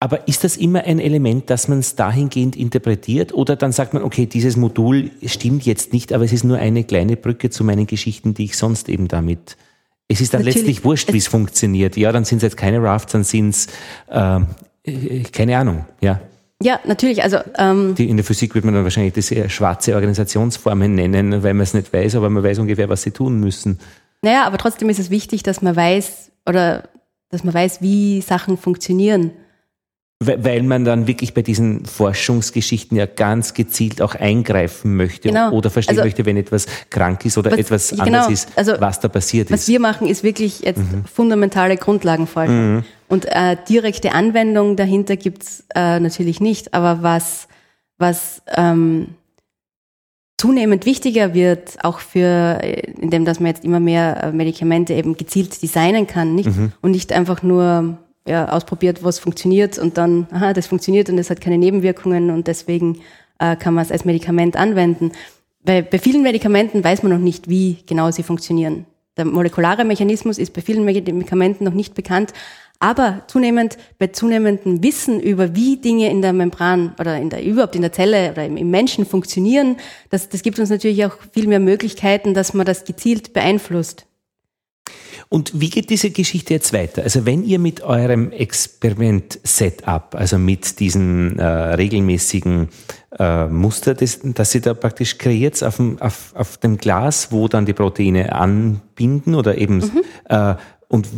Aber 0.00 0.28
ist 0.28 0.44
das 0.44 0.56
immer 0.56 0.84
ein 0.84 1.00
Element, 1.00 1.50
dass 1.50 1.66
man 1.66 1.80
es 1.80 1.96
dahingehend 1.96 2.54
interpretiert 2.54 3.34
oder 3.34 3.56
dann 3.56 3.72
sagt 3.72 3.94
man, 3.94 4.04
okay, 4.04 4.26
dieses 4.26 4.56
Modul 4.56 5.10
stimmt 5.26 5.66
jetzt 5.66 5.92
nicht, 5.92 6.12
aber 6.12 6.24
es 6.24 6.32
ist 6.32 6.44
nur 6.44 6.58
eine 6.58 6.84
kleine 6.84 7.16
Brücke 7.16 7.50
zu 7.50 7.64
meinen 7.64 7.86
Geschichten, 7.86 8.32
die 8.32 8.44
ich 8.44 8.56
sonst 8.56 8.88
eben 8.88 9.08
damit. 9.08 9.56
Es 10.06 10.20
ist 10.20 10.32
dann 10.32 10.40
Natürlich, 10.40 10.56
letztlich 10.56 10.84
wurscht, 10.84 11.12
wie 11.12 11.18
es 11.18 11.26
funktioniert. 11.26 11.96
Ja, 11.96 12.12
dann 12.12 12.24
sind 12.24 12.38
es 12.38 12.42
jetzt 12.44 12.56
keine 12.56 12.80
Rafts, 12.80 13.12
dann 13.12 13.24
sind 13.24 13.50
es 13.50 13.66
äh, 14.08 14.40
keine 15.32 15.58
Ahnung, 15.58 15.84
ja. 16.00 16.20
Ja, 16.62 16.80
natürlich. 16.84 17.22
Also 17.22 17.38
ähm, 17.56 17.94
die, 17.96 18.08
in 18.08 18.16
der 18.16 18.24
Physik 18.24 18.54
würde 18.54 18.66
man 18.66 18.74
dann 18.74 18.84
wahrscheinlich 18.84 19.14
das 19.14 19.32
schwarze 19.52 19.94
Organisationsformen 19.94 20.94
nennen, 20.94 21.42
weil 21.42 21.54
man 21.54 21.62
es 21.62 21.74
nicht 21.74 21.92
weiß, 21.92 22.16
aber 22.16 22.30
man 22.30 22.42
weiß 22.42 22.58
ungefähr, 22.58 22.88
was 22.88 23.02
sie 23.02 23.12
tun 23.12 23.38
müssen. 23.38 23.78
Naja, 24.22 24.44
aber 24.44 24.58
trotzdem 24.58 24.88
ist 24.88 24.98
es 24.98 25.10
wichtig, 25.10 25.42
dass 25.42 25.62
man 25.62 25.76
weiß 25.76 26.30
oder 26.46 26.88
dass 27.30 27.44
man 27.44 27.54
weiß, 27.54 27.82
wie 27.82 28.20
Sachen 28.20 28.56
funktionieren. 28.56 29.32
Weil 30.20 30.64
man 30.64 30.84
dann 30.84 31.06
wirklich 31.06 31.32
bei 31.32 31.42
diesen 31.42 31.84
Forschungsgeschichten 31.84 32.96
ja 32.96 33.06
ganz 33.06 33.54
gezielt 33.54 34.02
auch 34.02 34.16
eingreifen 34.16 34.96
möchte 34.96 35.28
genau. 35.28 35.52
oder 35.52 35.70
verstehen 35.70 35.96
also, 35.96 36.06
möchte, 36.06 36.26
wenn 36.26 36.36
etwas 36.36 36.66
krank 36.90 37.24
ist 37.24 37.38
oder 37.38 37.52
was, 37.52 37.58
etwas 37.60 37.90
genau. 37.90 38.02
anders 38.02 38.28
ist, 38.28 38.48
also, 38.56 38.72
was 38.80 38.98
da 38.98 39.06
passiert 39.06 39.48
was 39.48 39.60
ist. 39.60 39.66
Was 39.66 39.68
wir 39.68 39.78
machen, 39.78 40.08
ist 40.08 40.24
wirklich 40.24 40.62
jetzt 40.62 40.78
mhm. 40.78 41.04
fundamentale 41.04 41.76
Grundlagenforschung. 41.76 42.74
Mhm. 42.76 42.84
Und 43.06 43.26
äh, 43.26 43.56
direkte 43.68 44.10
Anwendung 44.10 44.74
dahinter 44.74 45.16
gibt's 45.16 45.62
äh, 45.76 46.00
natürlich 46.00 46.40
nicht, 46.40 46.74
aber 46.74 47.04
was, 47.04 47.46
was 47.98 48.42
ähm, 48.56 49.14
zunehmend 50.38 50.86
wichtiger 50.86 51.34
wird, 51.34 51.76
auch 51.82 51.98
für, 51.98 52.60
äh, 52.62 52.92
indem 53.00 53.24
dass 53.24 53.40
man 53.40 53.48
jetzt 53.48 53.64
immer 53.64 53.80
mehr 53.80 54.22
äh, 54.22 54.32
Medikamente 54.32 54.94
eben 54.94 55.16
gezielt 55.16 55.60
designen 55.60 56.06
kann, 56.06 56.34
nicht? 56.34 56.56
Mhm. 56.56 56.72
Und 56.80 56.92
nicht 56.92 57.12
einfach 57.12 57.42
nur 57.42 57.98
ja, 58.26 58.48
ausprobiert, 58.48 59.02
was 59.02 59.18
funktioniert 59.18 59.78
und 59.78 59.98
dann, 59.98 60.28
aha, 60.30 60.52
das 60.52 60.66
funktioniert 60.66 61.10
und 61.10 61.18
es 61.18 61.28
hat 61.28 61.40
keine 61.40 61.58
Nebenwirkungen 61.58 62.30
und 62.30 62.46
deswegen 62.46 63.00
äh, 63.38 63.56
kann 63.56 63.74
man 63.74 63.84
es 63.84 63.92
als 63.92 64.04
Medikament 64.04 64.56
anwenden. 64.56 65.12
Weil 65.64 65.82
bei 65.82 65.98
vielen 65.98 66.22
Medikamenten 66.22 66.84
weiß 66.84 67.02
man 67.02 67.12
noch 67.12 67.18
nicht, 67.18 67.48
wie 67.48 67.78
genau 67.86 68.10
sie 68.10 68.22
funktionieren. 68.22 68.86
Der 69.16 69.24
molekulare 69.24 69.84
Mechanismus 69.84 70.38
ist 70.38 70.52
bei 70.52 70.60
vielen 70.60 70.84
Medikamenten 70.84 71.64
noch 71.64 71.74
nicht 71.74 71.94
bekannt, 71.94 72.32
aber 72.80 73.22
zunehmend, 73.26 73.76
bei 73.98 74.08
zunehmendem 74.08 74.82
Wissen 74.82 75.20
über 75.20 75.54
wie 75.54 75.78
Dinge 75.78 76.10
in 76.10 76.22
der 76.22 76.32
Membran 76.32 76.94
oder 76.98 77.16
in 77.16 77.30
der, 77.30 77.44
überhaupt 77.44 77.74
in 77.74 77.82
der 77.82 77.92
Zelle 77.92 78.30
oder 78.30 78.44
im, 78.44 78.56
im 78.56 78.70
Menschen 78.70 79.04
funktionieren, 79.04 79.76
das, 80.10 80.28
das 80.28 80.42
gibt 80.42 80.58
uns 80.58 80.70
natürlich 80.70 81.04
auch 81.04 81.16
viel 81.32 81.48
mehr 81.48 81.60
Möglichkeiten, 81.60 82.34
dass 82.34 82.54
man 82.54 82.66
das 82.66 82.84
gezielt 82.84 83.32
beeinflusst. 83.32 84.06
Und 85.28 85.60
wie 85.60 85.68
geht 85.68 85.90
diese 85.90 86.10
Geschichte 86.10 86.54
jetzt 86.54 86.72
weiter? 86.72 87.02
Also 87.02 87.26
wenn 87.26 87.44
ihr 87.44 87.58
mit 87.58 87.82
eurem 87.82 88.30
Experiment-Setup, 88.30 90.14
also 90.14 90.38
mit 90.38 90.80
diesem 90.80 91.38
äh, 91.38 91.44
regelmäßigen 91.44 92.68
äh, 93.18 93.46
Muster, 93.46 93.94
das, 93.94 94.20
das 94.22 94.54
ihr 94.54 94.62
da 94.62 94.72
praktisch 94.72 95.18
kreiert 95.18 95.62
auf 95.62 95.76
dem, 95.76 96.00
auf, 96.00 96.32
auf 96.34 96.56
dem 96.58 96.78
Glas, 96.78 97.30
wo 97.30 97.48
dann 97.48 97.66
die 97.66 97.74
Proteine 97.74 98.32
anbinden 98.32 99.34
oder 99.34 99.58
eben 99.58 99.78
mhm. 99.78 100.02
äh, 100.28 100.54
und 100.88 101.08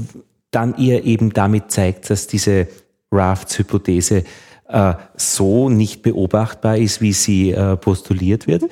dann 0.50 0.76
ihr 0.76 1.04
eben 1.04 1.32
damit 1.32 1.70
zeigt, 1.70 2.10
dass 2.10 2.26
diese 2.26 2.68
Rafts-Hypothese 3.12 4.24
äh, 4.68 4.94
so 5.16 5.68
nicht 5.68 6.02
beobachtbar 6.02 6.76
ist, 6.76 7.00
wie 7.00 7.12
sie 7.12 7.50
äh, 7.50 7.76
postuliert 7.76 8.46
wird. 8.46 8.64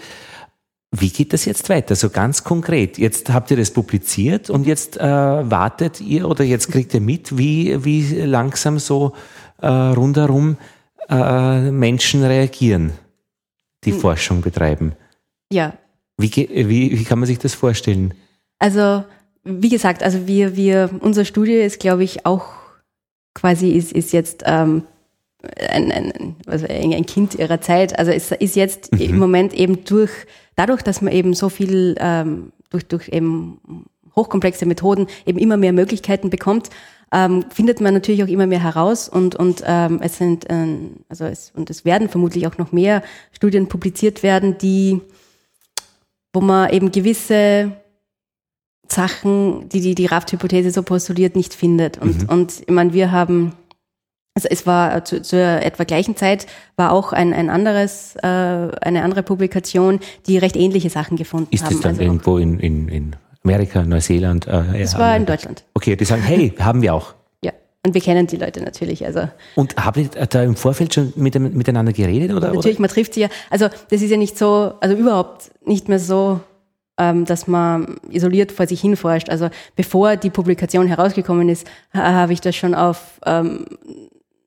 Wie 0.91 1.11
geht 1.11 1.33
das 1.33 1.45
jetzt 1.45 1.68
weiter? 1.68 1.95
So 1.97 2.09
ganz 2.09 2.45
konkret. 2.45 2.97
Jetzt 2.97 3.31
habt 3.31 3.51
ihr 3.51 3.59
das 3.59 3.70
publiziert 3.70 4.49
und 4.49 4.66
jetzt 4.66 4.97
äh, 4.97 5.03
wartet 5.03 6.01
ihr 6.01 6.26
oder 6.29 6.45
jetzt 6.45 6.72
kriegt 6.72 6.95
ihr 6.95 7.01
mit, 7.01 7.37
wie, 7.37 7.85
wie 7.85 8.22
langsam 8.22 8.79
so 8.79 9.12
äh, 9.61 9.66
rundherum 9.66 10.57
äh, 11.11 11.70
Menschen 11.70 12.24
reagieren, 12.24 12.93
die 13.85 13.93
hm. 13.93 14.01
Forschung 14.01 14.41
betreiben. 14.41 14.93
Ja. 15.53 15.74
Wie, 16.16 16.31
wie, 16.35 16.99
wie 16.99 17.05
kann 17.05 17.18
man 17.18 17.26
sich 17.26 17.39
das 17.39 17.55
vorstellen? 17.55 18.14
Also, 18.59 19.05
wie 19.45 19.68
gesagt, 19.68 20.03
also 20.03 20.26
wir, 20.26 20.57
wir, 20.57 20.91
unsere 21.01 21.24
Studie 21.24 21.55
ist, 21.55 21.80
glaube 21.80 22.05
ich, 22.05 22.26
auch 22.26 22.45
quasi 23.34 23.70
ist, 23.70 23.93
ist 23.93 24.12
jetzt 24.12 24.43
ähm, 24.47 24.82
ein, 25.70 25.93
ein, 25.93 26.36
also 26.47 26.66
ein 26.66 27.07
Kind 27.07 27.34
ihrer 27.36 27.61
Zeit. 27.61 27.99
Also 27.99 28.11
es 28.11 28.32
ist 28.32 28.57
jetzt 28.57 28.93
mhm. 28.93 29.01
im 29.01 29.18
Moment 29.18 29.55
eben 29.55 29.84
durch, 29.84 30.11
dadurch, 30.57 30.82
dass 30.82 31.01
man 31.03 31.12
eben 31.12 31.34
so 31.34 31.49
viel 31.49 31.97
ähm, 32.01 32.53
durch, 32.70 32.86
durch 32.86 33.09
eben 33.09 33.61
hochkomplexe 34.16 34.66
Methoden 34.66 35.07
eben 35.26 35.39
immer 35.39 35.57
mehr 35.57 35.72
Möglichkeiten 35.72 36.30
bekommt, 36.30 36.70
ähm, 37.12 37.45
findet 37.51 37.80
man 37.80 37.95
natürlich 37.95 38.22
auch 38.22 38.28
immer 38.28 38.47
mehr 38.47 38.62
heraus 38.62 39.09
und 39.09 39.34
und 39.34 39.62
ähm, 39.64 40.01
es 40.03 40.18
sind 40.18 40.45
ähm, 40.51 40.97
also 41.09 41.24
es 41.24 41.53
und 41.55 41.70
es 41.70 41.86
werden 41.86 42.11
vermutlich 42.11 42.47
auch 42.47 42.59
noch 42.59 42.70
mehr 42.70 43.03
Studien 43.32 43.68
publiziert 43.68 44.22
werden, 44.22 44.59
die 44.59 45.01
wo 46.34 46.43
man 46.43 46.70
eben 46.70 46.93
gewisse 46.93 47.72
Sachen, 48.89 49.68
die 49.68 49.80
die, 49.80 49.95
die 49.95 50.07
Raft-Hypothese 50.07 50.70
so 50.70 50.82
postuliert, 50.82 51.36
nicht 51.36 51.55
findet. 51.55 51.99
Und, 51.99 52.22
mhm. 52.22 52.28
und 52.28 52.61
ich 52.61 52.70
meine, 52.74 52.93
wir 52.93 53.12
haben 53.12 53.53
also 54.39 54.47
es 54.53 54.66
war 54.66 55.05
zu, 55.05 55.20
zur 55.20 55.41
etwa 55.41 55.82
gleichen 55.82 56.14
Zeit 56.14 56.47
war 56.76 56.93
auch 56.93 57.12
ein, 57.12 57.34
ein 57.34 57.51
anderes, 57.51 58.14
äh, 58.22 58.26
eine 58.26 59.03
andere 59.03 59.24
Publikation, 59.24 59.99
die 60.28 60.39
recht 60.39 60.55
ähnliche 60.55 60.91
Sachen 60.91 61.16
gefunden 61.16 61.49
Ist 61.51 61.64
haben. 61.64 61.72
Ist 61.72 61.78
das 61.78 61.82
dann 61.82 61.91
also 61.91 62.03
irgendwo 62.03 62.39
in, 62.39 62.61
in, 62.61 62.89
in 62.89 63.16
Amerika, 63.43 63.82
Neuseeland? 63.82 64.47
Äh, 64.47 64.78
das 64.78 64.97
war 64.97 65.16
in 65.16 65.26
Deutschland. 65.26 65.64
Okay, 65.74 65.97
die 65.97 66.05
sagen, 66.05 66.22
hey, 66.22 66.55
haben 66.61 66.82
wir 66.82 66.95
auch. 66.95 67.14
Ja, 67.43 67.51
und 67.84 67.95
wir 67.95 68.01
kennen 68.01 68.28
die 68.28 68.36
Leute 68.36 68.62
natürlich. 68.62 69.05
Also. 69.05 69.28
Und 69.57 69.74
habt 69.74 69.97
ihr 69.97 70.07
da 70.07 70.45
im 70.45 70.55
Vorfeld 70.55 70.95
schon 70.95 71.12
mit, 71.16 71.36
miteinander 71.36 71.93
geredet? 71.93 72.30
Oder, 72.30 72.55
natürlich, 72.55 72.76
oder? 72.76 72.82
man 72.82 72.91
trifft 72.91 73.14
sie 73.14 73.22
ja. 73.22 73.28
Also 73.51 73.66
das 73.91 74.03
ist 74.03 74.11
ja 74.11 74.16
nicht 74.16 74.39
so, 74.39 74.74
also 74.78 74.95
überhaupt 74.95 75.51
nicht 75.66 75.89
mehr 75.89 75.99
so 75.99 76.39
dass 76.99 77.47
man 77.47 77.97
isoliert 78.11 78.51
vor 78.51 78.67
sich 78.67 78.81
hin 78.81 78.97
forscht. 78.97 79.31
Also 79.31 79.51
bevor 79.77 80.17
die 80.17 80.31
Publikation 80.31 80.89
herausgekommen 80.89 81.49
ist, 81.49 81.67
habe 81.95 82.33
ich 82.33 82.41
das 82.41 82.57
schon 82.57 82.75
auf 82.75 83.21
ähm, 83.25 83.65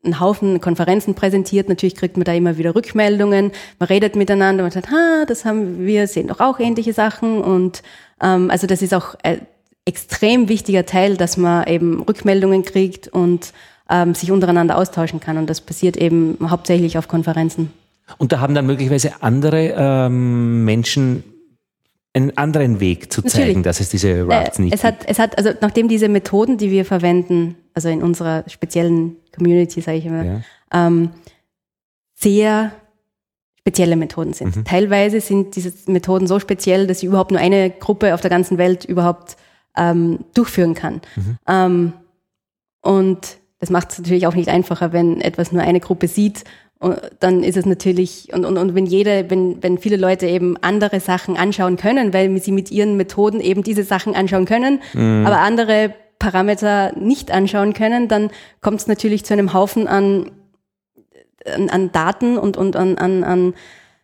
einen 0.03 0.19
Haufen 0.19 0.61
Konferenzen 0.61 1.15
präsentiert. 1.15 1.69
Natürlich 1.69 1.95
kriegt 1.95 2.17
man 2.17 2.23
da 2.23 2.33
immer 2.33 2.57
wieder 2.57 2.75
Rückmeldungen. 2.75 3.51
Man 3.79 3.87
redet 3.87 4.15
miteinander 4.15 4.63
und 4.63 4.73
sagt, 4.73 4.89
ha, 4.89 5.25
das 5.27 5.45
haben 5.45 5.85
wir 5.85 6.07
sehen 6.07 6.27
doch 6.27 6.39
auch 6.39 6.59
ähnliche 6.59 6.93
Sachen. 6.93 7.41
Und 7.41 7.83
ähm, 8.21 8.49
also 8.49 8.67
das 8.67 8.81
ist 8.81 8.93
auch 8.93 9.15
ein 9.23 9.45
extrem 9.85 10.49
wichtiger 10.49 10.85
Teil, 10.85 11.17
dass 11.17 11.37
man 11.37 11.67
eben 11.67 12.01
Rückmeldungen 12.03 12.63
kriegt 12.63 13.07
und 13.07 13.53
ähm, 13.89 14.15
sich 14.15 14.31
untereinander 14.31 14.77
austauschen 14.77 15.19
kann. 15.19 15.37
Und 15.37 15.49
das 15.49 15.61
passiert 15.61 15.97
eben 15.97 16.37
hauptsächlich 16.49 16.97
auf 16.97 17.07
Konferenzen. 17.07 17.71
Und 18.17 18.31
da 18.31 18.39
haben 18.39 18.55
dann 18.55 18.65
möglicherweise 18.65 19.21
andere 19.21 19.73
ähm, 19.77 20.65
Menschen 20.65 21.23
einen 22.13 22.37
anderen 22.37 22.79
Weg 22.79 23.11
zu 23.11 23.21
zeigen, 23.21 23.47
Natürlich. 23.47 23.63
dass 23.63 23.79
es 23.79 23.89
diese 23.89 24.27
Rafts 24.27 24.59
äh, 24.59 24.63
nicht 24.63 24.73
es 24.73 24.83
hat, 24.83 25.05
Es 25.07 25.17
hat, 25.17 25.37
also 25.37 25.51
nachdem 25.61 25.87
diese 25.87 26.09
Methoden, 26.09 26.57
die 26.57 26.69
wir 26.69 26.83
verwenden, 26.83 27.55
also 27.73 27.89
in 27.89 28.03
unserer 28.03 28.43
speziellen 28.47 29.15
Community, 29.33 29.79
sage 29.81 29.97
ich 29.97 30.05
immer, 30.05 30.25
ja. 30.25 30.41
ähm, 30.73 31.11
sehr 32.13 32.73
spezielle 33.59 33.95
Methoden 33.95 34.33
sind. 34.33 34.55
Mhm. 34.55 34.65
Teilweise 34.65 35.21
sind 35.21 35.55
diese 35.55 35.71
Methoden 35.89 36.27
so 36.27 36.39
speziell, 36.39 36.87
dass 36.87 36.99
sie 36.99 37.05
überhaupt 37.05 37.31
nur 37.31 37.39
eine 37.39 37.69
Gruppe 37.69 38.13
auf 38.13 38.21
der 38.21 38.29
ganzen 38.29 38.57
Welt 38.57 38.85
überhaupt 38.85 39.37
ähm, 39.77 40.19
durchführen 40.33 40.73
kann. 40.73 41.01
Mhm. 41.15 41.37
Ähm, 41.47 41.93
und 42.81 43.37
das 43.59 43.69
macht 43.69 43.91
es 43.91 43.99
natürlich 43.99 44.27
auch 44.27 44.33
nicht 44.33 44.49
einfacher, 44.49 44.91
wenn 44.91 45.21
etwas 45.21 45.51
nur 45.51 45.61
eine 45.61 45.79
Gruppe 45.79 46.07
sieht 46.07 46.43
dann 47.19 47.43
ist 47.43 47.57
es 47.57 47.65
natürlich, 47.65 48.33
und, 48.33 48.43
und, 48.43 48.57
und 48.57 48.73
wenn 48.73 48.87
jede, 48.87 49.29
wenn, 49.29 49.61
wenn 49.61 49.77
viele 49.77 49.97
Leute 49.97 50.25
eben 50.25 50.57
andere 50.61 50.99
Sachen 50.99 51.37
anschauen 51.37 51.77
können, 51.77 52.13
weil 52.13 52.35
sie 52.41 52.51
mit 52.51 52.71
ihren 52.71 52.97
Methoden 52.97 53.39
eben 53.39 53.61
diese 53.61 53.83
Sachen 53.83 54.15
anschauen 54.15 54.45
können, 54.45 54.81
mhm. 54.93 55.23
aber 55.25 55.37
andere 55.37 55.93
Parameter 56.17 56.93
nicht 56.97 57.31
anschauen 57.31 57.73
können, 57.73 58.07
dann 58.07 58.31
kommt 58.61 58.79
es 58.79 58.87
natürlich 58.87 59.25
zu 59.25 59.33
einem 59.33 59.53
Haufen 59.53 59.87
an, 59.87 60.31
an, 61.45 61.69
an 61.69 61.91
Daten 61.91 62.37
und, 62.37 62.57
und 62.57 62.75
an, 62.75 62.97
an, 62.97 63.23
an 63.23 63.53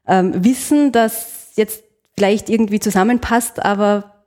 ähm, 0.08 0.44
Wissen, 0.44 0.92
das 0.92 1.54
jetzt 1.56 1.84
vielleicht 2.16 2.50
irgendwie 2.50 2.80
zusammenpasst, 2.80 3.64
aber 3.64 4.24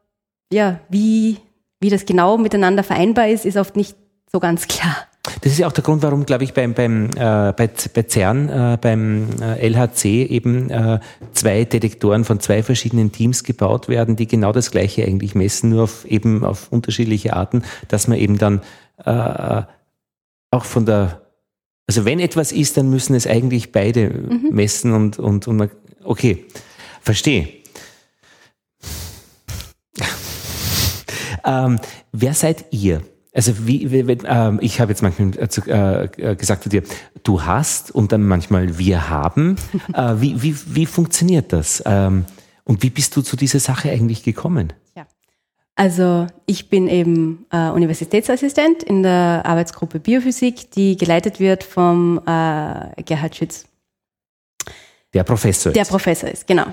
ja, 0.53 0.81
wie, 0.89 1.39
wie 1.79 1.91
das 1.91 2.05
genau 2.05 2.37
miteinander 2.37 2.83
vereinbar 2.83 3.29
ist, 3.29 3.47
ist 3.47 3.57
oft 3.57 3.77
nicht 3.77 3.97
so 4.31 4.41
ganz 4.41 4.67
klar. 4.67 5.07
Das 5.23 5.53
ist 5.53 5.59
ja 5.59 5.67
auch 5.67 5.73
der 5.73 5.85
Grund, 5.85 6.03
warum, 6.03 6.25
glaube 6.25 6.45
ich, 6.45 6.55
beim, 6.55 6.73
beim, 6.73 7.11
äh, 7.11 7.53
bei, 7.53 7.69
bei 7.95 8.05
CERN, 8.09 8.49
äh, 8.49 8.79
beim 8.81 9.29
äh, 9.41 9.69
LHC 9.69 10.25
eben 10.25 10.71
äh, 10.71 10.99
zwei 11.33 11.65
Detektoren 11.65 12.25
von 12.25 12.41
zwei 12.41 12.63
verschiedenen 12.63 13.13
Teams 13.13 13.45
gebaut 13.45 13.89
werden, 13.89 14.17
die 14.17 14.27
genau 14.27 14.53
das 14.53 14.71
Gleiche 14.71 15.05
eigentlich 15.05 15.35
messen, 15.35 15.71
nur 15.71 15.85
auf, 15.85 16.07
eben 16.07 16.43
auf 16.43 16.73
unterschiedliche 16.73 17.35
Arten, 17.35 17.65
dass 17.89 18.09
man 18.09 18.19
eben 18.19 18.39
dann 18.39 18.63
äh, 19.05 19.63
auch 20.51 20.65
von 20.65 20.87
der, 20.87 21.21
also 21.87 22.07
wenn 22.07 22.19
etwas 22.19 22.51
ist, 22.51 22.79
dann 22.79 22.89
müssen 22.89 23.15
es 23.15 23.27
eigentlich 23.27 23.73
beide 23.73 24.09
mhm. 24.09 24.49
messen 24.53 24.93
und, 24.95 25.19
und, 25.19 25.47
und 25.47 25.57
man, 25.57 25.71
okay, 26.03 26.47
verstehe. 27.03 27.49
ähm, 31.45 31.79
wer 32.11 32.33
seid 32.33 32.65
ihr? 32.71 33.03
Also 33.33 33.67
wie, 33.67 33.91
wie 33.91 34.01
äh, 34.01 34.59
ich 34.61 34.81
habe 34.81 34.91
jetzt 34.91 35.03
manchmal 35.03 35.33
äh, 35.39 36.05
äh, 36.05 36.37
gesagt 36.37 36.65
zu 36.65 36.69
dir, 36.69 36.83
du 37.23 37.43
hast 37.43 37.91
und 37.93 38.13
dann 38.13 38.27
manchmal 38.27 38.79
wir 38.79 39.09
haben. 39.09 39.57
äh, 39.95 40.15
wie, 40.17 40.43
wie, 40.43 40.57
wie 40.67 40.87
funktioniert 40.87 41.53
das? 41.53 41.83
Ähm, 41.87 42.25
und 42.65 42.83
wie 42.83 42.91
bist 42.91 43.17
du 43.17 43.23
zu 43.23 43.37
dieser 43.37 43.61
Sache 43.61 43.91
eigentlich 43.91 44.23
gekommen? 44.23 44.73
Ja. 44.97 45.07
Also 45.77 46.27
ich 46.47 46.69
bin 46.69 46.89
eben 46.89 47.47
äh, 47.51 47.71
Universitätsassistent 47.71 48.83
in 48.83 49.03
der 49.03 49.43
Arbeitsgruppe 49.45 50.01
Biophysik, 50.01 50.71
die 50.73 50.97
geleitet 50.97 51.41
wird 51.41 51.65
vom 51.65 52.19
äh, 52.27 53.03
Gerhard 53.05 53.37
Schütz. 53.37 53.65
Der 55.15 55.25
Professor. 55.25 55.73
Der 55.73 55.85
Professor 55.85 56.29
ist, 56.29 56.47
genau. 56.47 56.67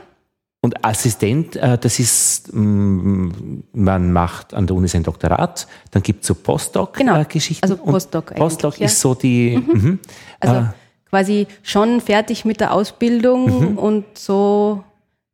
Und 0.67 0.83
Assistent, 0.83 1.55
äh, 1.55 1.77
das 1.77 1.97
ist, 1.97 2.53
mm, 2.53 3.29
man 3.71 4.11
macht 4.11 4.53
an 4.53 4.67
der 4.67 4.75
Uni 4.75 4.89
sein 4.89 5.01
Doktorat, 5.01 5.65
dann 5.91 6.03
gibt 6.03 6.23
es 6.23 6.27
so 6.27 6.35
Postdoc-Geschichten. 6.35 7.69
Genau, 7.69 7.79
also 7.79 7.89
Postdoc 7.89 8.35
Postdoc 8.35 8.81
ist 8.81 8.99
so 8.99 9.13
die... 9.13 9.63
Mhm. 9.65 9.81
Mhm. 9.81 9.99
Also 10.41 10.55
äh, 10.55 10.63
quasi 11.09 11.47
schon 11.63 12.01
fertig 12.01 12.43
mit 12.43 12.59
der 12.59 12.73
Ausbildung 12.73 13.71
mhm. 13.71 13.77
und 13.77 14.17
so 14.17 14.83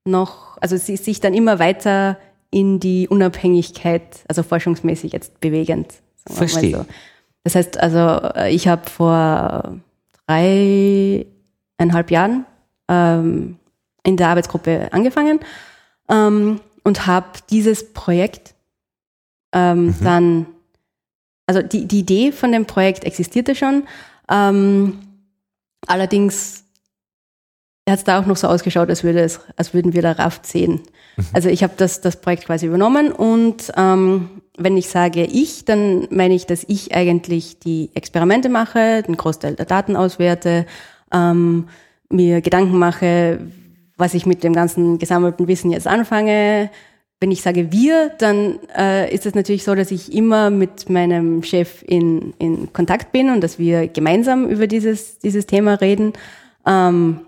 noch, 0.05 0.59
also 0.61 0.77
sich 0.77 1.19
dann 1.19 1.34
immer 1.34 1.57
weiter 1.57 2.19
in 2.51 2.79
die 2.79 3.07
Unabhängigkeit, 3.07 4.19
also 4.27 4.43
forschungsmäßig 4.43 5.13
jetzt 5.13 5.39
bewegend. 5.39 5.95
Verstehe. 6.27 6.77
So. 6.77 6.86
Das 7.43 7.55
heißt, 7.55 7.79
also 7.79 7.97
äh, 8.36 8.53
ich 8.53 8.67
habe 8.67 8.88
vor 8.88 9.79
dreieinhalb 10.27 11.25
Jahren 12.11 12.45
ähm, 12.88 13.57
in 14.05 14.17
der 14.17 14.29
Arbeitsgruppe 14.29 14.89
angefangen 14.91 15.39
ähm, 16.09 16.59
und 16.83 17.05
habe 17.07 17.27
dieses 17.49 17.93
Projekt 17.93 18.53
ähm, 19.53 19.87
mhm. 19.87 19.95
dann, 20.03 20.45
also 21.47 21.61
die, 21.61 21.87
die 21.87 21.99
Idee 21.99 22.31
von 22.31 22.51
dem 22.51 22.65
Projekt 22.65 23.05
existierte 23.05 23.55
schon, 23.55 23.83
ähm, 24.29 24.99
allerdings 25.87 26.63
hat 27.89 27.99
es 27.99 28.03
da 28.05 28.19
auch 28.19 28.25
noch 28.25 28.37
so 28.37 28.47
ausgeschaut, 28.47 28.89
als, 28.89 29.03
würde 29.03 29.19
es, 29.21 29.41
als 29.57 29.73
würden 29.73 29.93
wir 29.93 30.01
da 30.01 30.13
Raft 30.13 30.45
sehen. 30.45 30.81
Mhm. 31.17 31.25
Also 31.33 31.49
ich 31.49 31.63
habe 31.63 31.73
das, 31.77 32.01
das 32.01 32.19
Projekt 32.19 32.45
quasi 32.45 32.65
übernommen 32.65 33.11
und 33.11 33.71
ähm, 33.75 34.41
wenn 34.57 34.77
ich 34.77 34.89
sage 34.89 35.23
ich, 35.25 35.65
dann 35.65 36.07
meine 36.11 36.35
ich, 36.35 36.45
dass 36.45 36.63
ich 36.67 36.95
eigentlich 36.95 37.59
die 37.59 37.89
Experimente 37.93 38.49
mache, 38.49 39.03
den 39.03 39.17
Großteil 39.17 39.55
der 39.55 39.65
Daten 39.65 39.95
auswerte, 39.95 40.65
ähm, 41.11 41.67
mir 42.09 42.41
Gedanken 42.41 42.77
mache, 42.77 43.39
was 43.97 44.13
ich 44.13 44.25
mit 44.25 44.43
dem 44.43 44.53
ganzen 44.53 44.97
gesammelten 44.99 45.47
Wissen 45.47 45.71
jetzt 45.71 45.87
anfange, 45.87 46.69
wenn 47.19 47.31
ich 47.31 47.41
sage 47.41 47.71
wir, 47.71 48.09
dann 48.17 48.59
äh, 48.77 49.13
ist 49.13 49.25
es 49.25 49.33
natürlich 49.33 49.63
so, 49.63 49.75
dass 49.75 49.91
ich 49.91 50.13
immer 50.13 50.49
mit 50.49 50.89
meinem 50.89 51.41
Chef 51.41 51.81
in, 51.87 52.33
in 52.37 52.73
Kontakt 52.73 53.13
bin 53.13 53.29
und 53.29 53.41
dass 53.41 53.57
wir 53.57 53.87
gemeinsam 53.87 54.49
über 54.49 54.67
dieses, 54.67 55.19
dieses 55.19 55.45
Thema 55.45 55.75
reden. 55.75 56.11
Ähm, 56.65 57.21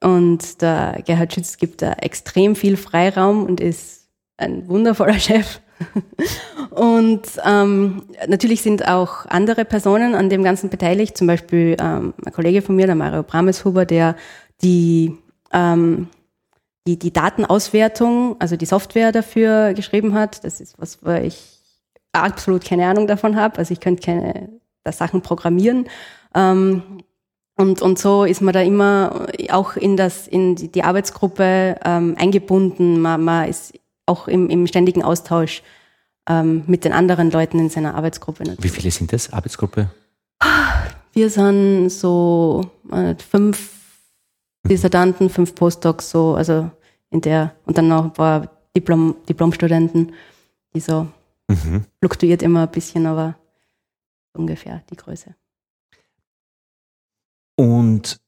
und 0.00 0.62
der 0.62 1.02
Gerhard 1.04 1.34
Schütz 1.34 1.58
gibt 1.58 1.82
da 1.82 1.92
extrem 1.92 2.56
viel 2.56 2.76
Freiraum 2.76 3.44
und 3.44 3.60
ist 3.60 4.08
ein 4.36 4.68
wundervoller 4.68 5.18
Chef. 5.18 5.60
und 6.70 7.22
ähm, 7.44 8.04
natürlich 8.28 8.62
sind 8.62 8.88
auch 8.88 9.26
andere 9.26 9.64
Personen 9.64 10.14
an 10.14 10.30
dem 10.30 10.44
Ganzen 10.44 10.70
beteiligt, 10.70 11.16
zum 11.16 11.26
Beispiel 11.26 11.76
ähm, 11.80 12.14
ein 12.24 12.32
Kollege 12.32 12.62
von 12.62 12.76
mir, 12.76 12.86
der 12.86 12.94
Mario 12.94 13.22
Brameshuber, 13.22 13.84
der 13.84 14.16
die, 14.62 15.18
ähm, 15.52 16.08
die, 16.86 16.98
die 16.98 17.12
Datenauswertung, 17.12 18.36
also 18.40 18.56
die 18.56 18.66
Software 18.66 19.12
dafür 19.12 19.72
geschrieben 19.74 20.14
hat. 20.14 20.44
Das 20.44 20.60
ist 20.60 20.78
was, 20.78 20.98
wo 21.02 21.10
ich 21.12 21.58
absolut 22.12 22.64
keine 22.64 22.86
Ahnung 22.86 23.06
davon 23.06 23.36
habe. 23.36 23.58
Also 23.58 23.72
ich 23.72 23.80
könnte 23.80 24.02
keine 24.02 24.48
Sachen 24.90 25.22
programmieren. 25.22 25.88
Ähm, 26.34 26.82
und, 27.56 27.82
und 27.82 27.98
so 27.98 28.24
ist 28.24 28.40
man 28.40 28.54
da 28.54 28.62
immer 28.62 29.26
auch 29.50 29.76
in, 29.76 29.96
das, 29.96 30.26
in 30.26 30.56
die 30.56 30.82
Arbeitsgruppe 30.82 31.76
ähm, 31.84 32.16
eingebunden. 32.18 33.00
Man, 33.00 33.22
man 33.22 33.48
ist 33.48 33.74
auch 34.06 34.26
im, 34.26 34.48
im 34.50 34.66
ständigen 34.66 35.02
Austausch 35.02 35.62
ähm, 36.28 36.64
mit 36.66 36.84
den 36.84 36.92
anderen 36.92 37.30
Leuten 37.30 37.58
in 37.58 37.68
seiner 37.68 37.94
Arbeitsgruppe. 37.94 38.44
Natürlich. 38.44 38.64
Wie 38.64 38.74
viele 38.74 38.90
sind 38.90 39.12
das, 39.12 39.32
Arbeitsgruppe? 39.32 39.90
Wir 41.12 41.30
sind 41.30 41.90
so 41.90 42.70
äh, 42.90 43.14
fünf 43.16 43.81
Dissertanten, 44.68 45.28
fünf 45.28 45.54
Postdocs, 45.54 46.10
so, 46.10 46.34
also 46.34 46.70
in 47.10 47.20
der, 47.20 47.54
und 47.66 47.76
dann 47.78 47.88
noch 47.88 48.04
ein 48.04 48.12
paar 48.12 48.48
Diplom, 48.76 49.16
Diplomstudenten, 49.28 50.12
die 50.74 50.80
so 50.80 51.08
mhm. 51.48 51.84
fluktuiert 51.98 52.42
immer 52.42 52.62
ein 52.62 52.70
bisschen, 52.70 53.06
aber 53.06 53.36
ungefähr 54.32 54.82
die 54.90 54.96
Größe. 54.96 55.34
Und 57.56 58.20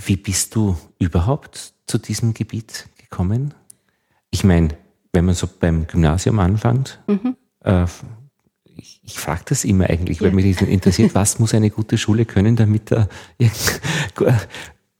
wie 0.00 0.16
bist 0.16 0.54
du 0.54 0.76
überhaupt 0.98 1.74
zu 1.86 1.98
diesem 1.98 2.34
Gebiet 2.34 2.88
gekommen? 2.96 3.54
Ich 4.30 4.44
meine, 4.44 4.76
wenn 5.12 5.24
man 5.24 5.34
so 5.34 5.48
beim 5.48 5.86
Gymnasium 5.86 6.38
anfängt, 6.38 7.00
mhm. 7.06 7.36
äh, 7.60 7.86
ich, 8.78 9.00
ich 9.02 9.18
frage 9.18 9.42
das 9.46 9.64
immer 9.64 9.90
eigentlich, 9.90 10.20
weil 10.20 10.28
ja. 10.28 10.34
mich 10.34 10.60
interessiert, 10.62 11.14
was 11.14 11.38
muss 11.38 11.54
eine 11.54 11.70
gute 11.70 11.98
Schule 11.98 12.24
können, 12.24 12.56
damit 12.56 12.90
da 12.90 13.08
ja, 13.38 13.48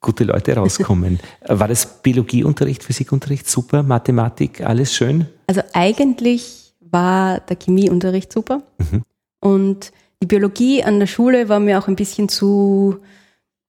gute 0.01 0.24
Leute 0.24 0.57
rauskommen. 0.57 1.20
War 1.47 1.68
das 1.68 2.03
Biologieunterricht, 2.03 2.83
Physikunterricht 2.83 3.49
super, 3.49 3.83
Mathematik, 3.83 4.61
alles 4.61 4.95
schön? 4.95 5.26
Also 5.47 5.62
eigentlich 5.72 6.74
war 6.81 7.41
der 7.41 7.57
Chemieunterricht 7.57 8.33
super 8.33 8.62
mhm. 8.79 9.03
und 9.41 9.93
die 10.22 10.26
Biologie 10.26 10.83
an 10.83 10.99
der 10.99 11.07
Schule 11.07 11.49
war 11.49 11.61
mir 11.61 11.79
auch 11.79 11.87
ein 11.87 11.97
bisschen 11.97 12.29
zu, 12.29 12.99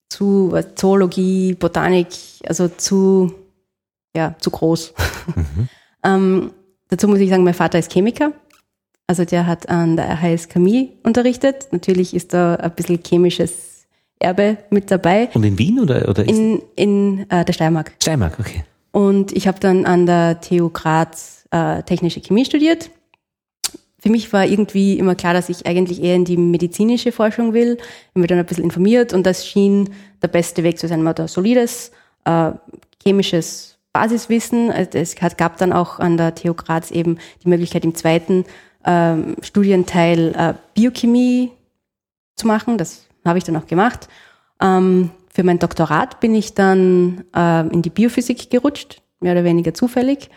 zu 0.09 0.55
Zoologie, 0.75 1.53
Botanik, 1.53 2.07
also 2.45 2.67
zu, 2.69 3.33
ja, 4.15 4.35
zu 4.39 4.49
groß. 4.49 4.93
Mhm. 5.35 5.69
ähm, 6.03 6.51
dazu 6.87 7.07
muss 7.07 7.19
ich 7.19 7.29
sagen, 7.29 7.43
mein 7.43 7.53
Vater 7.53 7.77
ist 7.77 7.91
Chemiker. 7.91 8.31
Also 9.09 9.25
der 9.25 9.47
hat 9.47 9.69
an 9.69 9.95
der 9.95 10.05
RHS 10.05 10.49
Chemie 10.49 10.91
unterrichtet. 11.01 11.69
Natürlich 11.71 12.13
ist 12.13 12.31
da 12.31 12.53
ein 12.57 12.71
bisschen 12.75 12.99
chemisches 13.03 13.87
Erbe 14.19 14.57
mit 14.69 14.91
dabei. 14.91 15.29
Und 15.33 15.43
in 15.43 15.57
Wien 15.57 15.79
oder? 15.79 16.07
oder 16.07 16.23
in 16.27 16.61
in 16.75 17.25
äh, 17.31 17.43
der 17.43 17.53
Steiermark. 17.53 17.93
Steiermark, 17.99 18.39
okay. 18.39 18.63
Und 18.91 19.31
ich 19.31 19.47
habe 19.47 19.59
dann 19.59 19.85
an 19.85 20.05
der 20.05 20.41
TU 20.41 20.69
Graz 20.69 21.45
äh, 21.49 21.81
technische 21.81 22.21
Chemie 22.21 22.45
studiert 22.45 22.91
für 24.01 24.09
mich 24.09 24.31
war 24.31 24.45
irgendwie 24.45 24.97
immer 24.97 25.15
klar, 25.15 25.33
dass 25.33 25.49
ich 25.49 25.65
eigentlich 25.65 26.01
eher 26.01 26.15
in 26.15 26.23
die 26.23 26.37
medizinische 26.37 27.11
Forschung 27.11 27.53
will. 27.53 27.77
Ich 27.79 28.09
habe 28.11 28.19
mich 28.21 28.27
dann 28.29 28.39
ein 28.39 28.45
bisschen 28.45 28.63
informiert 28.63 29.11
und 29.11 29.25
das 29.25 29.45
schien 29.45 29.89
der 30.21 30.29
beste 30.29 30.63
Weg 30.63 30.79
zu 30.79 30.87
sein. 30.87 30.99
Man 30.99 31.09
hat 31.09 31.19
ein 31.19 31.27
solides 31.27 31.91
äh, 32.23 32.51
chemisches 33.03 33.77
Basiswissen. 33.91 34.71
Also 34.71 34.97
es 34.97 35.15
gab 35.15 35.57
dann 35.57 35.73
auch 35.73 35.99
an 35.99 36.15
der 36.15 36.33
TU 36.33 36.53
Graz 36.53 36.91
eben 36.91 37.17
die 37.43 37.49
Möglichkeit, 37.49 37.83
im 37.83 37.93
zweiten 37.93 38.45
ähm, 38.85 39.35
Studienteil 39.41 40.33
äh, 40.35 40.53
Biochemie 40.73 41.51
zu 42.35 42.47
machen. 42.47 42.77
Das 42.77 43.05
habe 43.25 43.37
ich 43.37 43.43
dann 43.43 43.55
auch 43.55 43.67
gemacht. 43.67 44.07
Ähm, 44.61 45.11
für 45.31 45.43
mein 45.43 45.59
Doktorat 45.59 46.19
bin 46.19 46.35
ich 46.35 46.53
dann 46.53 47.23
äh, 47.35 47.67
in 47.67 47.81
die 47.81 47.89
Biophysik 47.89 48.49
gerutscht, 48.49 49.01
mehr 49.19 49.33
oder 49.33 49.43
weniger 49.43 49.73
zufällig 49.73 50.29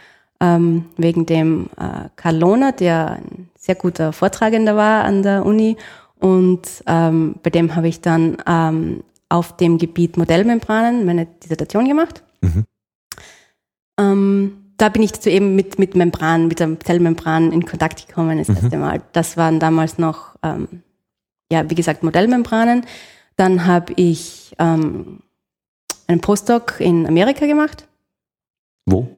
ähm, 0.42 0.86
wegen 0.96 1.24
dem 1.24 1.70
äh, 1.78 2.08
Karl 2.16 2.36
Lohner, 2.36 2.72
der 2.72 3.12
ein 3.12 3.48
sehr 3.56 3.76
guter 3.76 4.12
Vortragender 4.12 4.76
war 4.76 5.04
an 5.04 5.22
der 5.22 5.46
Uni. 5.46 5.76
Und 6.18 6.82
ähm, 6.86 7.36
bei 7.42 7.50
dem 7.50 7.74
habe 7.76 7.88
ich 7.88 8.00
dann 8.00 8.36
ähm, 8.46 9.04
auf 9.28 9.56
dem 9.56 9.78
Gebiet 9.78 10.16
Modellmembranen 10.16 11.06
meine 11.06 11.26
Dissertation 11.26 11.86
gemacht. 11.86 12.22
Mhm. 12.40 12.64
Da 14.82 14.88
bin 14.88 15.02
ich 15.02 15.12
zu 15.12 15.30
eben 15.30 15.54
mit, 15.54 15.78
mit 15.78 15.94
Membran, 15.94 16.48
mit 16.48 16.58
der 16.58 16.80
Zellmembran 16.80 17.52
in 17.52 17.64
Kontakt 17.64 18.08
gekommen 18.08 18.38
das 18.38 18.48
mhm. 18.48 18.56
erste 18.56 18.78
Mal. 18.78 19.02
Das 19.12 19.36
waren 19.36 19.60
damals 19.60 19.96
noch, 19.96 20.34
ähm, 20.42 20.82
ja, 21.52 21.70
wie 21.70 21.76
gesagt, 21.76 22.02
Modellmembranen. 22.02 22.84
Dann 23.36 23.64
habe 23.66 23.92
ich 23.94 24.56
ähm, 24.58 25.20
einen 26.08 26.20
Postdoc 26.20 26.80
in 26.80 27.06
Amerika 27.06 27.46
gemacht. 27.46 27.86
Wo? 28.84 29.16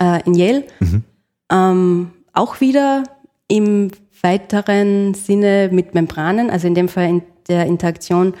äh, 0.00 0.22
in 0.24 0.34
Yale. 0.34 0.64
Mhm. 0.80 1.04
Ähm, 1.50 2.10
auch 2.32 2.60
wieder 2.60 3.04
im 3.46 3.90
weiteren 4.20 5.14
Sinne 5.14 5.70
mit 5.72 5.94
Membranen, 5.94 6.50
also 6.50 6.66
in 6.66 6.74
dem 6.74 6.88
Fall 6.88 7.08
in 7.08 7.22
der 7.48 7.66
Interaktion 7.66 8.34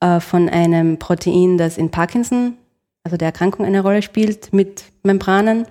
äh, 0.00 0.20
von 0.20 0.48
einem 0.48 0.98
Protein, 0.98 1.56
das 1.56 1.78
in 1.78 1.90
Parkinson, 1.90 2.54
also 3.04 3.16
der 3.16 3.26
Erkrankung 3.26 3.64
eine 3.64 3.80
Rolle 3.80 4.02
spielt, 4.02 4.52
mit 4.52 4.84
Membranen. 5.02 5.66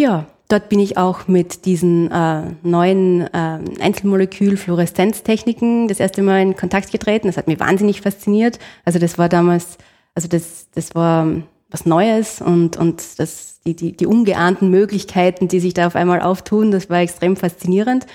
Ja, 0.00 0.26
dort 0.48 0.68
bin 0.68 0.80
ich 0.80 0.96
auch 0.96 1.28
mit 1.28 1.64
diesen 1.64 2.10
äh, 2.10 2.42
neuen 2.62 3.22
äh, 3.22 3.60
Einzelmolekül-Fluoreszenztechniken 3.80 5.88
das 5.88 6.00
erste 6.00 6.22
Mal 6.22 6.42
in 6.42 6.56
Kontakt 6.56 6.92
getreten. 6.92 7.28
Das 7.28 7.36
hat 7.36 7.46
mich 7.46 7.60
wahnsinnig 7.60 8.00
fasziniert. 8.00 8.58
Also 8.84 8.98
das 8.98 9.18
war 9.18 9.28
damals, 9.28 9.78
also 10.14 10.28
das, 10.28 10.68
das 10.74 10.94
war 10.94 11.26
was 11.70 11.86
Neues 11.86 12.40
und, 12.40 12.76
und 12.76 13.18
das, 13.18 13.60
die, 13.66 13.74
die, 13.74 13.96
die 13.96 14.06
ungeahnten 14.06 14.70
Möglichkeiten, 14.70 15.48
die 15.48 15.60
sich 15.60 15.74
da 15.74 15.86
auf 15.86 15.96
einmal 15.96 16.20
auftun, 16.20 16.70
das 16.70 16.90
war 16.90 17.00
extrem 17.00 17.36
faszinierend. 17.36 18.06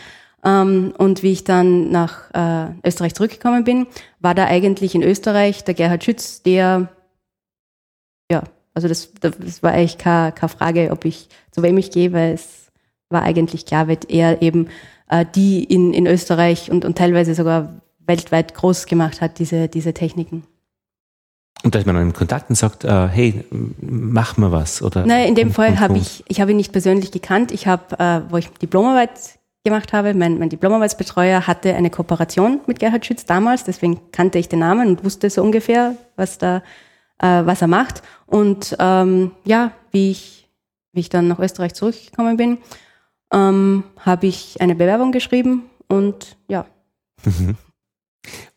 Ähm, 0.44 0.94
und 0.98 1.24
wie 1.24 1.32
ich 1.32 1.44
dann 1.44 1.90
nach 1.90 2.30
äh, 2.34 2.88
Österreich 2.88 3.16
zurückgekommen 3.16 3.64
bin, 3.64 3.88
war 4.20 4.36
da 4.36 4.46
eigentlich 4.46 4.94
in 4.94 5.02
Österreich 5.02 5.64
der 5.64 5.74
Gerhard 5.74 6.04
Schütz, 6.04 6.44
der, 6.44 6.90
ja, 8.32 8.44
also 8.78 8.88
das, 8.88 9.12
das 9.20 9.64
war 9.64 9.72
eigentlich 9.72 9.98
keine, 9.98 10.32
keine 10.32 10.50
Frage, 10.50 10.90
ob 10.92 11.04
ich 11.04 11.30
zu 11.50 11.64
wem 11.64 11.80
ich 11.80 11.90
gehe, 11.90 12.14
weil 12.14 12.34
es 12.34 12.68
war 13.10 13.24
eigentlich 13.24 13.66
klar, 13.66 13.88
weil 13.88 13.98
er 14.08 14.44
eben 14.44 14.68
äh, 15.10 15.26
die 15.34 15.64
in, 15.64 15.96
in 15.96 16.06
Österreich 16.06 16.70
und, 16.70 16.86
und 16.86 16.96
teilweise 16.96 17.34
sogar 17.34 17.82
weltweit 18.06 18.54
groß 18.54 18.86
gemacht 18.86 19.20
hat, 19.20 19.40
diese, 19.40 19.68
diese 19.68 19.96
Techniken. 19.96 20.44
Und 21.64 21.74
da 21.74 21.80
ist 21.80 21.88
man 21.88 21.96
dann 21.96 22.06
in 22.06 22.14
Kontakt 22.14 22.52
und 22.52 22.56
sagt, 22.56 22.84
äh, 22.84 23.08
hey, 23.08 23.46
mach 23.82 24.38
mal 24.38 24.52
was. 24.52 24.84
Oder 24.84 25.08
Nein, 25.08 25.30
in 25.30 25.34
dem 25.34 25.48
und, 25.48 25.54
Fall 25.56 25.80
habe 25.80 25.98
ich, 25.98 26.24
ich 26.28 26.40
habe 26.40 26.52
ihn 26.52 26.58
nicht 26.58 26.72
persönlich 26.72 27.12
gekannt. 27.12 27.52
Ich 27.52 27.66
habe, 27.66 27.98
äh, 27.98 28.32
wo 28.32 28.38
ich 28.38 28.48
Diplomarbeit 28.50 29.10
gemacht 29.64 29.92
habe, 29.92 30.14
mein, 30.14 30.38
mein 30.38 30.50
Diplomarbeitsbetreuer 30.50 31.48
hatte 31.48 31.74
eine 31.74 31.90
Kooperation 31.90 32.60
mit 32.68 32.78
Gerhard 32.78 33.08
Schütz 33.08 33.26
damals, 33.26 33.64
deswegen 33.64 34.00
kannte 34.12 34.38
ich 34.38 34.48
den 34.48 34.60
Namen 34.60 34.88
und 34.88 35.04
wusste 35.04 35.32
so 35.32 35.42
ungefähr, 35.42 35.96
was 36.16 36.38
da, 36.38 36.62
äh, 37.20 37.46
was 37.46 37.62
er 37.62 37.68
macht. 37.68 38.02
Und 38.26 38.76
ähm, 38.80 39.32
ja, 39.46 39.72
wie 39.92 40.12
ich, 40.12 40.50
wie 40.94 41.02
ich 41.02 41.10
dann 41.10 41.28
nach 41.28 41.40
Österreich 41.40 41.74
zurückgekommen 41.74 42.38
bin, 42.38 42.58
ähm, 43.34 43.84
habe 44.00 44.28
ich 44.28 44.62
eine 44.62 44.76
Bewerbung 44.76 45.12
geschrieben 45.12 45.64
und 45.88 46.38
ja. 46.48 46.66
Mhm. 47.24 47.56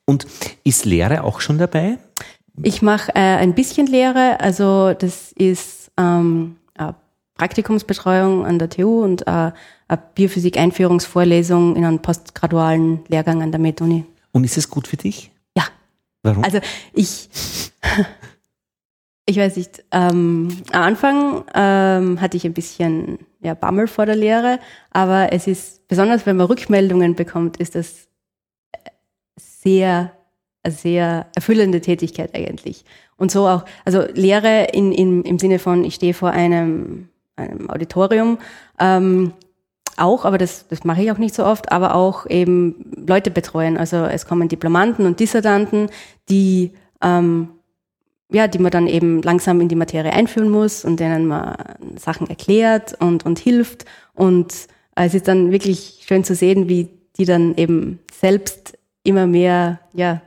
Und 0.04 0.26
ist 0.64 0.84
Lehre 0.84 1.22
auch 1.22 1.40
schon 1.40 1.58
dabei? 1.58 1.98
Ich 2.62 2.82
mache 2.82 3.14
äh, 3.14 3.36
ein 3.36 3.54
bisschen 3.54 3.86
Lehre, 3.86 4.40
also 4.40 4.92
das 4.92 5.32
ist 5.32 5.92
ähm, 5.96 6.56
Praktikumsbetreuung 7.40 8.44
an 8.44 8.58
der 8.58 8.68
TU 8.68 9.02
und 9.02 9.26
äh, 9.26 9.30
eine 9.30 10.02
Biophysik-Einführungsvorlesung 10.14 11.74
in 11.74 11.86
einem 11.86 12.00
postgradualen 12.00 13.00
Lehrgang 13.08 13.42
an 13.42 13.50
der 13.50 13.58
MedUni. 13.58 14.04
Und 14.32 14.44
ist 14.44 14.58
es 14.58 14.68
gut 14.68 14.86
für 14.86 14.98
dich? 14.98 15.30
Ja. 15.56 15.64
Warum? 16.22 16.44
Also 16.44 16.60
ich, 16.92 17.30
ich 19.30 19.38
weiß 19.38 19.56
nicht, 19.56 19.84
ähm, 19.92 20.48
am 20.72 20.82
Anfang 20.82 21.44
ähm, 21.54 22.20
hatte 22.20 22.36
ich 22.36 22.44
ein 22.44 22.52
bisschen 22.52 23.18
ja, 23.40 23.54
Bammel 23.54 23.86
vor 23.86 24.04
der 24.04 24.16
Lehre, 24.16 24.58
aber 24.90 25.32
es 25.32 25.46
ist, 25.46 25.86
besonders 25.88 26.26
wenn 26.26 26.36
man 26.36 26.46
Rückmeldungen 26.46 27.14
bekommt, 27.14 27.56
ist 27.56 27.74
das 27.74 28.08
sehr 29.36 30.12
eine 30.62 30.74
sehr 30.74 31.26
erfüllende 31.34 31.80
Tätigkeit 31.80 32.34
eigentlich. 32.34 32.84
Und 33.16 33.30
so 33.30 33.46
auch, 33.46 33.64
also 33.84 34.02
Lehre 34.12 34.64
in, 34.72 34.92
in, 34.92 35.22
im 35.22 35.38
Sinne 35.38 35.58
von, 35.58 35.84
ich 35.84 35.94
stehe 35.94 36.14
vor 36.14 36.30
einem, 36.30 37.08
einem 37.36 37.70
Auditorium, 37.70 38.38
ähm, 38.78 39.32
auch, 39.96 40.24
aber 40.24 40.38
das, 40.38 40.66
das 40.68 40.84
mache 40.84 41.02
ich 41.02 41.10
auch 41.10 41.18
nicht 41.18 41.34
so 41.34 41.44
oft, 41.44 41.72
aber 41.72 41.94
auch 41.94 42.26
eben 42.26 42.92
Leute 43.06 43.30
betreuen. 43.30 43.76
Also 43.76 43.96
es 44.04 44.26
kommen 44.26 44.48
Diplomanten 44.48 45.04
und 45.04 45.20
Dissertanten, 45.20 45.90
die 46.28 46.72
ähm, 47.02 47.50
ja, 48.32 48.48
die 48.48 48.58
man 48.58 48.70
dann 48.70 48.86
eben 48.86 49.22
langsam 49.22 49.60
in 49.60 49.68
die 49.68 49.76
Materie 49.76 50.12
einführen 50.12 50.50
muss 50.50 50.84
und 50.84 51.00
denen 51.00 51.26
man 51.26 51.56
Sachen 51.96 52.28
erklärt 52.28 53.00
und, 53.00 53.24
und 53.26 53.38
hilft. 53.38 53.84
Und 54.14 54.52
äh, 54.96 55.06
es 55.06 55.14
ist 55.14 55.28
dann 55.28 55.50
wirklich 55.50 56.04
schön 56.06 56.24
zu 56.24 56.34
sehen, 56.34 56.68
wie 56.68 56.88
die 57.16 57.24
dann 57.24 57.54
eben 57.56 57.98
selbst 58.12 58.78
immer 59.02 59.26
mehr, 59.26 59.80
ja, 59.92 60.22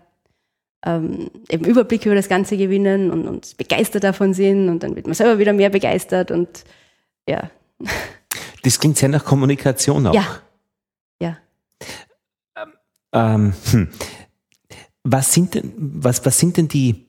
ähm, 0.86 1.30
eben 1.50 1.66
Überblick 1.66 2.06
über 2.06 2.16
das 2.16 2.28
Ganze 2.28 2.58
gewinnen 2.58 3.10
und, 3.10 3.28
und 3.28 3.58
begeistert 3.58 4.04
davon 4.04 4.34
sind 4.34 4.68
und 4.70 4.84
dann 4.84 4.96
wird 4.96 5.06
man 5.06 5.14
selber 5.14 5.40
wieder 5.40 5.54
mehr 5.54 5.70
begeistert 5.70 6.32
und 6.32 6.64
ja. 7.28 7.50
Das 8.64 8.80
klingt 8.80 8.98
sehr 8.98 9.10
nach 9.10 9.26
Kommunikation 9.26 10.08
auch. 10.08 10.14
Ja. 10.14 10.26
Ja. 11.20 11.38
Ähm, 13.12 13.54
hm. 13.72 13.90
was, 15.04 15.34
sind 15.34 15.54
denn, 15.54 15.74
was, 15.78 16.26
was 16.26 16.40
sind 16.40 16.56
denn 16.56 16.70
die 16.70 17.06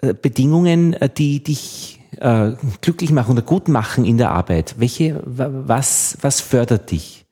Bedingungen, 0.00 0.94
äh, 0.94 1.08
die 1.08 1.42
dich 1.42 2.00
äh, 2.16 2.52
glücklich 2.80 3.12
machen 3.12 3.32
oder 3.32 3.42
gut 3.42 3.68
machen 3.68 4.04
in 4.04 4.18
der 4.18 4.30
Arbeit? 4.30 4.74
Welche, 4.78 5.20
was, 5.24 6.18
was 6.20 6.40
fördert 6.40 6.90
dich? 6.90 7.26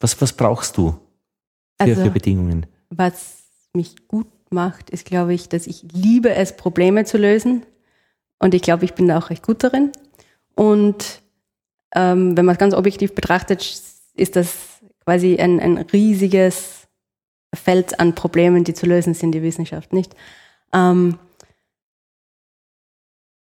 Was, 0.00 0.20
was 0.20 0.32
brauchst 0.32 0.76
du 0.76 0.90
für, 0.90 0.98
also, 1.78 2.02
für 2.02 2.10
Bedingungen? 2.10 2.66
Was 2.90 3.44
mich 3.72 4.08
gut 4.08 4.26
macht, 4.50 4.90
ist, 4.90 5.04
glaube 5.04 5.34
ich, 5.34 5.48
dass 5.48 5.66
ich 5.66 5.84
liebe 5.92 6.34
es, 6.34 6.56
Probleme 6.56 7.04
zu 7.04 7.18
lösen. 7.18 7.64
Und 8.38 8.54
ich 8.54 8.62
glaube, 8.62 8.84
ich 8.84 8.94
bin 8.94 9.08
da 9.08 9.18
auch 9.18 9.30
recht 9.30 9.42
gut 9.42 9.62
darin. 9.64 9.90
Und 10.54 11.22
ähm, 11.94 12.36
wenn 12.36 12.44
man 12.44 12.54
es 12.54 12.58
ganz 12.58 12.74
objektiv 12.74 13.14
betrachtet, 13.14 13.60
ist 14.14 14.36
das 14.36 14.54
quasi 15.04 15.36
ein, 15.38 15.60
ein 15.60 15.78
riesiges 15.78 16.86
Feld 17.54 18.00
an 18.00 18.14
Problemen, 18.14 18.64
die 18.64 18.74
zu 18.74 18.86
lösen 18.86 19.14
sind, 19.14 19.32
die 19.32 19.42
Wissenschaft, 19.42 19.92
nicht? 19.92 20.14
Ähm, 20.72 21.18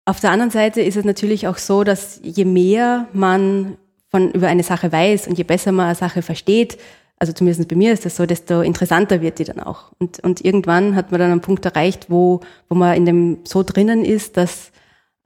auf 0.09 0.19
der 0.19 0.31
anderen 0.31 0.51
Seite 0.51 0.81
ist 0.81 0.97
es 0.97 1.05
natürlich 1.05 1.47
auch 1.47 1.57
so, 1.57 1.83
dass 1.83 2.19
je 2.23 2.45
mehr 2.45 3.07
man 3.13 3.77
von, 4.09 4.31
über 4.31 4.47
eine 4.47 4.63
Sache 4.63 4.91
weiß 4.91 5.27
und 5.27 5.37
je 5.37 5.43
besser 5.43 5.71
man 5.71 5.85
eine 5.85 5.95
Sache 5.95 6.21
versteht, 6.21 6.77
also 7.19 7.33
zumindest 7.33 7.67
bei 7.67 7.75
mir 7.75 7.91
ist 7.91 8.05
das 8.05 8.15
so, 8.15 8.25
desto 8.25 8.61
interessanter 8.61 9.21
wird 9.21 9.39
die 9.39 9.43
dann 9.43 9.59
auch. 9.59 9.91
Und, 9.99 10.19
und 10.21 10.43
irgendwann 10.43 10.95
hat 10.95 11.11
man 11.11 11.19
dann 11.19 11.31
einen 11.31 11.41
Punkt 11.41 11.65
erreicht, 11.65 12.09
wo, 12.09 12.39
wo 12.69 12.75
man 12.75 12.95
in 12.95 13.05
dem 13.05 13.39
so 13.43 13.61
drinnen 13.61 14.05
ist, 14.05 14.37
dass 14.37 14.71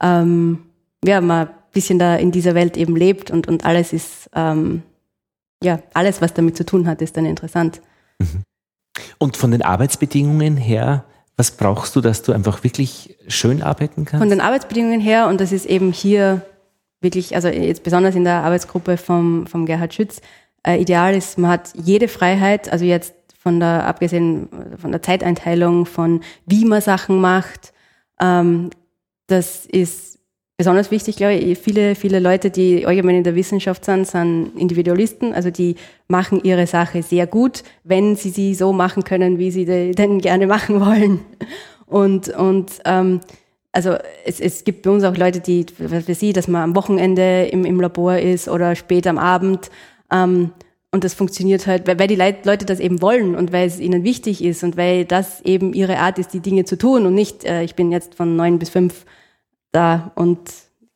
ähm, 0.02 0.64
ja, 1.04 1.20
man 1.20 1.48
ein 1.48 1.54
bisschen 1.72 2.00
da 2.00 2.16
in 2.16 2.32
dieser 2.32 2.54
Welt 2.54 2.76
eben 2.76 2.96
lebt 2.96 3.30
und, 3.30 3.46
und 3.46 3.64
alles 3.64 3.92
ist, 3.92 4.28
ähm, 4.34 4.82
ja, 5.62 5.78
alles, 5.94 6.20
was 6.20 6.34
damit 6.34 6.56
zu 6.56 6.66
tun 6.66 6.88
hat, 6.88 7.00
ist 7.00 7.16
dann 7.16 7.26
interessant. 7.26 7.80
Mhm. 8.18 8.42
Und 9.18 9.36
von 9.36 9.52
den 9.52 9.62
Arbeitsbedingungen 9.62 10.56
her, 10.56 11.04
was 11.36 11.50
brauchst 11.52 11.96
du, 11.96 12.00
dass 12.00 12.22
du 12.22 12.32
einfach 12.32 12.62
wirklich 12.62 13.16
schön 13.28 13.62
arbeiten 13.62 14.04
kannst? 14.04 14.20
Von 14.20 14.30
den 14.30 14.40
Arbeitsbedingungen 14.40 15.00
her, 15.00 15.28
und 15.28 15.40
das 15.40 15.52
ist 15.52 15.66
eben 15.66 15.92
hier 15.92 16.42
wirklich, 17.00 17.34
also 17.34 17.48
jetzt 17.48 17.82
besonders 17.82 18.14
in 18.14 18.24
der 18.24 18.42
Arbeitsgruppe 18.42 18.96
vom, 18.96 19.46
vom 19.46 19.66
Gerhard 19.66 19.94
Schütz, 19.94 20.20
äh, 20.66 20.80
ideal 20.80 21.14
ist, 21.14 21.38
man 21.38 21.50
hat 21.50 21.72
jede 21.74 22.08
Freiheit, 22.08 22.72
also 22.72 22.84
jetzt 22.84 23.14
von 23.38 23.60
der, 23.60 23.86
abgesehen 23.86 24.48
von 24.78 24.90
der 24.90 25.02
Zeiteinteilung, 25.02 25.86
von 25.86 26.22
wie 26.46 26.64
man 26.64 26.80
Sachen 26.80 27.20
macht, 27.20 27.72
ähm, 28.20 28.70
das 29.26 29.66
ist 29.66 30.13
besonders 30.56 30.90
wichtig, 30.90 31.16
glaube 31.16 31.34
ich, 31.34 31.58
viele, 31.58 31.94
viele 31.94 32.20
Leute, 32.20 32.50
die 32.50 32.86
allgemein 32.86 33.16
in 33.16 33.24
der 33.24 33.34
Wissenschaft 33.34 33.84
sind, 33.84 34.06
sind 34.06 34.52
Individualisten. 34.56 35.32
Also 35.32 35.50
die 35.50 35.74
machen 36.06 36.40
ihre 36.44 36.66
Sache 36.66 37.02
sehr 37.02 37.26
gut, 37.26 37.64
wenn 37.82 38.16
sie 38.16 38.30
sie 38.30 38.54
so 38.54 38.72
machen 38.72 39.04
können, 39.04 39.38
wie 39.38 39.50
sie 39.50 39.64
denn 39.64 40.20
gerne 40.20 40.46
machen 40.46 40.80
wollen. 40.80 41.20
Und, 41.86 42.28
und 42.28 42.70
ähm, 42.84 43.20
also 43.72 43.96
es, 44.24 44.40
es 44.40 44.62
gibt 44.64 44.82
bei 44.82 44.90
uns 44.90 45.02
auch 45.02 45.16
Leute, 45.16 45.40
die, 45.40 45.66
weiß 45.78 46.22
ich, 46.22 46.32
dass 46.32 46.46
man 46.46 46.62
am 46.62 46.76
Wochenende 46.76 47.48
im, 47.50 47.64
im 47.64 47.80
Labor 47.80 48.16
ist 48.18 48.48
oder 48.48 48.76
spät 48.76 49.06
am 49.08 49.18
Abend. 49.18 49.70
Ähm, 50.12 50.52
und 50.92 51.02
das 51.02 51.14
funktioniert 51.14 51.66
halt, 51.66 51.88
weil, 51.88 51.98
weil 51.98 52.06
die 52.06 52.14
Leute 52.14 52.64
das 52.64 52.78
eben 52.78 53.02
wollen 53.02 53.34
und 53.34 53.52
weil 53.52 53.66
es 53.66 53.80
ihnen 53.80 54.04
wichtig 54.04 54.44
ist 54.44 54.62
und 54.62 54.76
weil 54.76 55.04
das 55.04 55.40
eben 55.40 55.74
ihre 55.74 55.98
Art 55.98 56.20
ist, 56.20 56.32
die 56.32 56.38
Dinge 56.38 56.64
zu 56.64 56.78
tun 56.78 57.04
und 57.04 57.14
nicht, 57.14 57.44
äh, 57.44 57.64
ich 57.64 57.74
bin 57.74 57.90
jetzt 57.90 58.14
von 58.14 58.36
neun 58.36 58.60
bis 58.60 58.70
fünf 58.70 59.04
da 59.74 60.12
und 60.14 60.38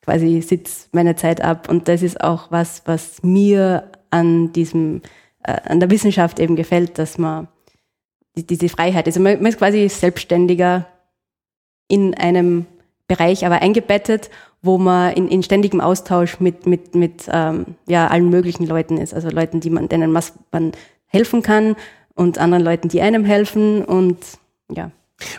quasi 0.03 0.41
sitze 0.41 0.89
meine 0.93 1.17
Zeit 1.17 1.41
ab. 1.41 1.69
Und 1.69 1.89
das 1.89 2.03
ist 2.03 2.23
auch 2.23 2.51
was, 2.51 2.83
was 2.87 3.23
mir 3.23 3.91
an 4.11 4.53
diesem, 4.53 5.03
äh, 5.43 5.61
an 5.65 5.81
der 5.81 5.91
Wissenschaft 5.91 6.41
eben 6.41 6.57
gefällt, 6.57 6.99
dass 6.99 7.19
man 7.19 7.49
die, 8.37 8.47
diese 8.47 8.69
Freiheit, 8.69 9.07
also 9.07 9.21
man, 9.21 9.37
man 9.37 9.47
ist 9.47 9.59
quasi 9.59 9.89
selbstständiger 9.89 10.87
in 11.89 12.15
einem 12.15 12.67
Bereich, 13.07 13.45
aber 13.45 13.63
eingebettet, 13.63 14.31
wo 14.63 14.79
man 14.79 15.13
in, 15.13 15.29
in 15.29 15.43
ständigem 15.43 15.81
Austausch 15.81 16.41
mit, 16.41 16.67
mit, 16.67 16.95
mit 16.95 17.29
ähm, 17.31 17.77
ja, 17.87 18.09
allen 18.09 18.29
möglichen 18.29 18.67
Leuten 18.67 18.99
ist. 18.99 19.15
Also 19.15 19.31
Leuten, 19.31 19.61
die 19.61 19.71
man, 19.71 19.89
denen 19.89 20.13
man 20.13 20.73
helfen 21.07 21.43
kann 21.43 21.77
und 22.15 22.39
anderen 22.39 22.65
Leuten, 22.65 22.89
die 22.89 23.01
einem 23.01 23.25
helfen 23.25 23.85
und 23.85 24.19
ja. 24.71 24.91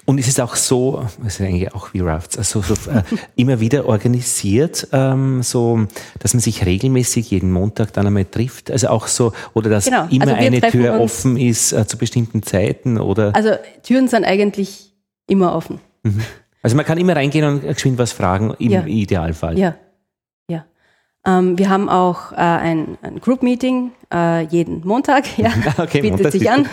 Und 0.05 0.17
ist 0.17 0.27
es 0.27 0.39
auch 0.39 0.55
so, 0.55 1.05
ist 1.25 1.39
eigentlich 1.39 1.73
auch 1.73 1.93
wie 1.93 2.01
Rafts, 2.01 2.37
also 2.37 2.61
so, 2.61 2.73
äh, 2.91 3.03
immer 3.35 3.59
wieder 3.61 3.85
organisiert, 3.85 4.87
ähm, 4.91 5.41
so, 5.41 5.85
dass 6.19 6.33
man 6.33 6.41
sich 6.41 6.65
regelmäßig 6.65 7.31
jeden 7.31 7.51
Montag 7.51 7.93
dann 7.93 8.05
einmal 8.05 8.25
trifft? 8.25 8.71
Also 8.71 8.89
auch 8.89 9.07
so, 9.07 9.31
oder 9.53 9.69
dass 9.69 9.85
genau. 9.85 10.07
immer 10.09 10.27
also 10.27 10.35
eine 10.35 10.61
Tür 10.61 10.99
offen 10.99 11.37
ist 11.37 11.71
äh, 11.71 11.87
zu 11.87 11.97
bestimmten 11.97 12.43
Zeiten 12.43 12.99
oder? 12.99 13.33
Also 13.33 13.51
Türen 13.83 14.09
sind 14.09 14.25
eigentlich 14.25 14.91
immer 15.27 15.55
offen. 15.55 15.79
Mhm. 16.03 16.23
Also 16.61 16.75
man 16.75 16.85
kann 16.85 16.97
immer 16.97 17.15
reingehen 17.15 17.45
und 17.45 17.61
geschwind 17.61 17.97
was 17.97 18.11
fragen, 18.11 18.53
im 18.59 18.71
ja. 18.71 18.85
Idealfall. 18.85 19.57
Ja, 19.57 19.75
ja. 20.49 20.65
Ähm, 21.25 21.57
wir 21.57 21.69
haben 21.69 21.87
auch 21.87 22.33
äh, 22.33 22.35
ein, 22.35 22.97
ein 23.01 23.21
Group-Meeting 23.21 23.91
äh, 24.13 24.43
jeden 24.47 24.85
Montag, 24.85 25.25
ja, 25.37 25.51
okay, 25.77 26.01
bietet 26.01 26.17
Montag 26.17 26.31
sich 26.33 26.49
an. 26.51 26.67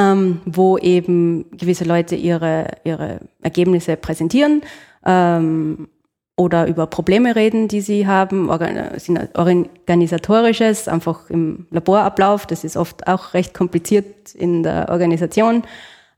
Ähm, 0.00 0.42
wo 0.44 0.78
eben 0.78 1.46
gewisse 1.50 1.82
Leute 1.82 2.14
ihre, 2.14 2.68
ihre 2.84 3.18
Ergebnisse 3.42 3.96
präsentieren 3.96 4.62
ähm, 5.04 5.88
oder 6.36 6.68
über 6.68 6.86
Probleme 6.86 7.34
reden, 7.34 7.66
die 7.66 7.80
sie 7.80 8.06
haben, 8.06 8.48
organisatorisches, 8.48 10.86
einfach 10.86 11.30
im 11.30 11.66
Laborablauf, 11.72 12.46
das 12.46 12.62
ist 12.62 12.76
oft 12.76 13.08
auch 13.08 13.34
recht 13.34 13.54
kompliziert 13.54 14.36
in 14.36 14.62
der 14.62 14.88
Organisation. 14.88 15.64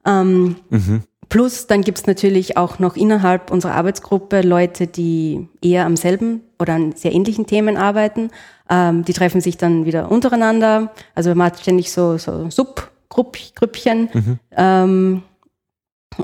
Ähm, 0.07 0.57
mhm. 0.69 1.05
Plus 1.31 1.67
dann 1.67 1.81
gibt's 1.81 2.07
natürlich 2.07 2.59
auch 2.59 2.81
noch 2.81 2.97
innerhalb 2.97 3.51
unserer 3.51 3.77
Arbeitsgruppe 3.77 4.43
Leute, 4.43 4.89
die 4.89 5.49
eher 5.63 5.87
am 5.87 5.97
selben 5.97 6.43
oder 6.59 6.75
an 6.75 6.93
sehr 6.93 7.15
ähnlichen 7.15 7.47
Themen 7.47 7.79
arbeiten. 7.79 8.29
Ähm, 8.69 9.07
die 9.07 9.15
treffen 9.15 9.41
sich 9.41 9.57
dann 9.57 9.87
wieder 9.87 10.11
untereinander. 10.11 10.93
Also 11.15 11.35
man 11.35 11.47
hat 11.47 11.61
ständig 11.61 11.91
so, 11.91 12.19
so 12.19 12.51
Sub- 12.51 12.91
Grupp, 13.11 13.37
Grüppchen 13.55 14.09
mhm. 14.13 14.39
ähm, 14.57 15.23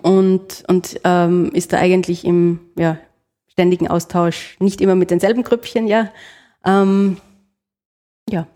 und, 0.03 0.65
und 0.69 1.01
ähm, 1.05 1.51
ist 1.53 1.73
da 1.73 1.79
eigentlich 1.79 2.25
im 2.25 2.61
ja, 2.79 2.97
ständigen 3.49 3.89
Austausch, 3.89 4.57
nicht 4.61 4.81
immer 4.81 4.95
mit 4.95 5.11
denselben 5.11 5.43
Grüppchen, 5.43 5.87
ja. 5.87 6.11
Ähm, 6.65 7.19
ja. 8.31 8.47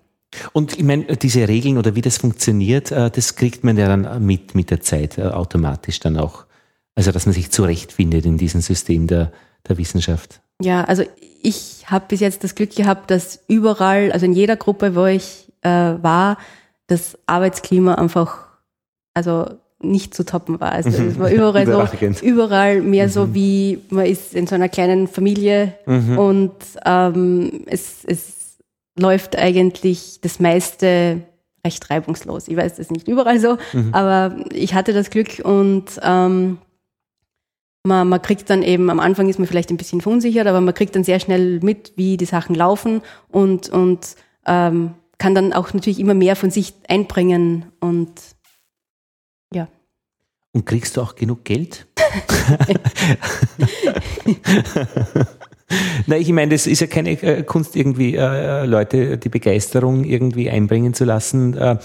Und 0.52 0.78
ich 0.78 0.84
meine, 0.84 1.16
diese 1.16 1.48
Regeln 1.48 1.76
oder 1.76 1.94
wie 1.94 2.02
das 2.02 2.18
funktioniert, 2.18 2.92
äh, 2.92 3.10
das 3.10 3.34
kriegt 3.34 3.64
man 3.64 3.76
ja 3.76 3.88
dann 3.88 4.24
mit, 4.24 4.54
mit 4.54 4.70
der 4.70 4.80
Zeit 4.80 5.18
äh, 5.18 5.22
automatisch 5.22 6.00
dann 6.00 6.16
auch. 6.16 6.46
Also, 6.94 7.12
dass 7.12 7.26
man 7.26 7.34
sich 7.34 7.50
zurechtfindet 7.50 8.26
in 8.26 8.36
diesem 8.36 8.60
System 8.60 9.06
der, 9.06 9.32
der 9.68 9.78
Wissenschaft. 9.78 10.40
Ja, 10.60 10.84
also 10.84 11.04
ich 11.42 11.84
habe 11.86 12.04
bis 12.08 12.20
jetzt 12.20 12.44
das 12.44 12.54
Glück 12.54 12.74
gehabt, 12.74 13.10
dass 13.10 13.42
überall, 13.48 14.12
also 14.12 14.26
in 14.26 14.32
jeder 14.32 14.56
Gruppe, 14.56 14.94
wo 14.94 15.06
ich 15.06 15.50
äh, 15.62 15.68
war, 15.68 16.36
das 16.90 17.16
Arbeitsklima 17.26 17.94
einfach, 17.94 18.46
also 19.14 19.46
nicht 19.82 20.12
zu 20.12 20.24
toppen 20.24 20.60
war. 20.60 20.72
Also 20.72 20.90
es 20.90 21.18
war 21.18 21.30
überall 21.32 21.66
so, 21.66 21.86
überall 22.22 22.82
mehr 22.82 23.06
mhm. 23.06 23.10
so 23.10 23.34
wie 23.34 23.78
man 23.90 24.06
ist 24.06 24.34
in 24.34 24.46
so 24.46 24.54
einer 24.54 24.68
kleinen 24.68 25.08
Familie 25.08 25.74
mhm. 25.86 26.18
und 26.18 26.52
ähm, 26.84 27.64
es, 27.66 28.04
es 28.04 28.58
läuft 28.98 29.36
eigentlich 29.36 30.20
das 30.20 30.40
meiste 30.40 31.22
recht 31.64 31.90
reibungslos. 31.90 32.48
Ich 32.48 32.56
weiß, 32.56 32.72
das 32.72 32.78
ist 32.80 32.90
nicht 32.90 33.08
überall 33.08 33.38
so, 33.38 33.56
mhm. 33.72 33.94
aber 33.94 34.36
ich 34.52 34.74
hatte 34.74 34.92
das 34.92 35.10
Glück 35.10 35.40
und 35.44 35.84
ähm, 36.02 36.58
man, 37.84 38.08
man 38.08 38.20
kriegt 38.20 38.50
dann 38.50 38.62
eben, 38.62 38.90
am 38.90 39.00
Anfang 39.00 39.28
ist 39.28 39.38
man 39.38 39.48
vielleicht 39.48 39.70
ein 39.70 39.76
bisschen 39.76 40.00
verunsichert, 40.00 40.46
aber 40.46 40.60
man 40.60 40.74
kriegt 40.74 40.94
dann 40.96 41.04
sehr 41.04 41.20
schnell 41.20 41.60
mit, 41.60 41.92
wie 41.96 42.16
die 42.16 42.26
Sachen 42.26 42.54
laufen 42.54 43.00
und, 43.28 43.68
und 43.70 44.16
ähm, 44.46 44.94
kann 45.20 45.36
dann 45.36 45.52
auch 45.52 45.72
natürlich 45.72 46.00
immer 46.00 46.14
mehr 46.14 46.34
von 46.34 46.50
sich 46.50 46.74
einbringen 46.88 47.66
und 47.78 48.10
ja. 49.54 49.68
Und 50.52 50.66
kriegst 50.66 50.96
du 50.96 51.02
auch 51.02 51.14
genug 51.14 51.44
Geld? 51.44 51.86
Na, 56.06 56.16
ich 56.16 56.32
meine, 56.32 56.50
das 56.50 56.66
ist 56.66 56.80
ja 56.80 56.86
keine 56.86 57.10
äh, 57.10 57.42
Kunst, 57.42 57.76
irgendwie 57.76 58.16
äh, 58.16 58.64
Leute 58.64 59.18
die 59.18 59.28
Begeisterung 59.28 60.04
irgendwie 60.04 60.50
einbringen 60.50 60.94
zu 60.94 61.04
lassen. 61.04 61.56
Äh, 61.56 61.76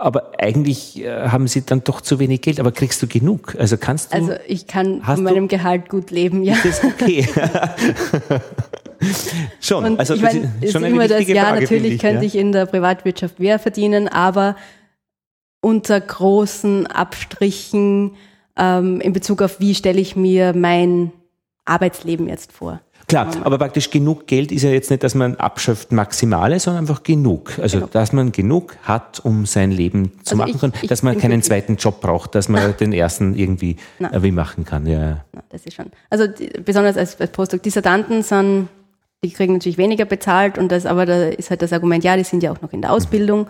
aber 0.00 0.32
eigentlich 0.38 1.04
äh, 1.04 1.28
haben 1.28 1.46
sie 1.46 1.64
dann 1.64 1.84
doch 1.84 2.00
zu 2.00 2.18
wenig 2.18 2.40
Geld. 2.40 2.58
Aber 2.58 2.72
kriegst 2.72 3.02
du 3.02 3.06
genug? 3.06 3.54
Also 3.58 3.76
kannst 3.76 4.12
du. 4.12 4.16
Also 4.16 4.32
ich 4.48 4.66
kann 4.66 5.02
von 5.02 5.22
meinem 5.22 5.46
Gehalt 5.46 5.90
gut 5.90 6.10
leben, 6.10 6.42
ja. 6.42 6.54
Ist 6.54 6.64
das 6.64 6.84
okay? 6.84 7.28
schon. 9.60 9.84
Und 9.84 9.98
also 9.98 10.14
ich 10.14 10.22
meine, 10.22 10.52
ist 10.60 10.72
schon 10.72 10.84
immer 10.84 11.08
das, 11.08 11.26
ja, 11.26 11.44
Frage, 11.44 11.62
natürlich 11.62 11.94
ich, 11.94 12.00
könnte 12.00 12.22
ja? 12.22 12.26
ich 12.26 12.36
in 12.36 12.52
der 12.52 12.66
Privatwirtschaft 12.66 13.38
mehr 13.38 13.58
verdienen, 13.58 14.08
aber 14.08 14.56
unter 15.60 16.00
großen 16.00 16.86
Abstrichen 16.86 18.16
ähm, 18.56 19.00
in 19.00 19.12
Bezug 19.12 19.42
auf, 19.42 19.60
wie 19.60 19.74
stelle 19.74 20.00
ich 20.00 20.16
mir 20.16 20.54
mein 20.54 21.12
Arbeitsleben 21.64 22.28
jetzt 22.28 22.52
vor. 22.52 22.80
Klar, 23.10 23.28
aber 23.42 23.58
praktisch 23.58 23.90
genug 23.90 24.28
Geld 24.28 24.52
ist 24.52 24.62
ja 24.62 24.70
jetzt 24.70 24.88
nicht, 24.88 25.02
dass 25.02 25.16
man 25.16 25.34
abschöpft 25.34 25.90
Maximale, 25.90 26.60
sondern 26.60 26.84
einfach 26.84 27.02
genug. 27.02 27.58
Also, 27.58 27.78
genau. 27.78 27.90
dass 27.90 28.12
man 28.12 28.30
genug 28.30 28.76
hat, 28.84 29.18
um 29.24 29.46
sein 29.46 29.72
Leben 29.72 30.12
zu 30.22 30.34
also 30.34 30.36
machen 30.36 30.50
ich, 30.50 30.60
können, 30.60 30.72
ich 30.80 30.88
dass 30.88 31.02
man 31.02 31.18
keinen 31.18 31.42
zweiten 31.42 31.74
Job 31.74 32.00
braucht, 32.00 32.36
dass 32.36 32.48
man 32.48 32.76
den 32.76 32.92
ersten 32.92 33.34
irgendwie 33.34 33.76
Nein. 33.98 34.22
wie 34.22 34.30
machen 34.30 34.64
kann. 34.64 34.86
Ja. 34.86 35.24
Nein, 35.32 35.42
das 35.48 35.66
ist 35.66 35.74
schon. 35.74 35.86
Also, 36.08 36.28
die, 36.28 36.50
besonders 36.64 36.96
als, 36.96 37.20
als 37.20 37.32
Postdoc-Dissertanten 37.32 38.22
sind, 38.22 38.68
die 39.22 39.30
kriegen 39.30 39.52
natürlich 39.54 39.78
weniger 39.78 40.06
bezahlt 40.06 40.56
und 40.56 40.72
das, 40.72 40.86
aber 40.86 41.04
da 41.04 41.28
ist 41.28 41.50
halt 41.50 41.62
das 41.62 41.72
Argument, 41.72 42.02
ja, 42.04 42.16
die 42.16 42.24
sind 42.24 42.42
ja 42.42 42.52
auch 42.52 42.60
noch 42.62 42.72
in 42.72 42.80
der 42.80 42.92
Ausbildung. 42.92 43.48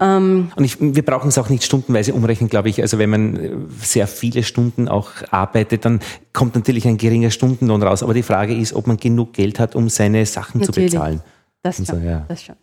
Ähm, 0.00 0.50
und 0.56 0.64
ich, 0.64 0.80
wir 0.80 1.04
brauchen 1.04 1.28
es 1.28 1.36
auch 1.36 1.50
nicht 1.50 1.64
stundenweise 1.64 2.14
umrechnen, 2.14 2.48
glaube 2.48 2.70
ich. 2.70 2.80
Also 2.80 2.98
wenn 2.98 3.10
man 3.10 3.36
äh, 3.36 3.50
sehr 3.78 4.06
viele 4.06 4.42
Stunden 4.42 4.88
auch 4.88 5.10
arbeitet, 5.30 5.84
dann 5.84 6.00
kommt 6.32 6.54
natürlich 6.54 6.88
ein 6.88 6.96
geringer 6.96 7.30
Stundenlohn 7.30 7.82
raus. 7.82 8.02
Aber 8.02 8.14
die 8.14 8.22
Frage 8.22 8.56
ist, 8.56 8.72
ob 8.72 8.86
man 8.86 8.96
genug 8.96 9.34
Geld 9.34 9.60
hat, 9.60 9.76
um 9.76 9.90
seine 9.90 10.24
Sachen 10.24 10.60
natürlich. 10.60 10.90
zu 10.90 10.96
bezahlen. 10.96 11.20
Das 11.64 11.76
schon, 11.76 11.86
so, 11.86 11.96
ja. 11.98 12.24
das 12.26 12.42
schon. 12.42 12.56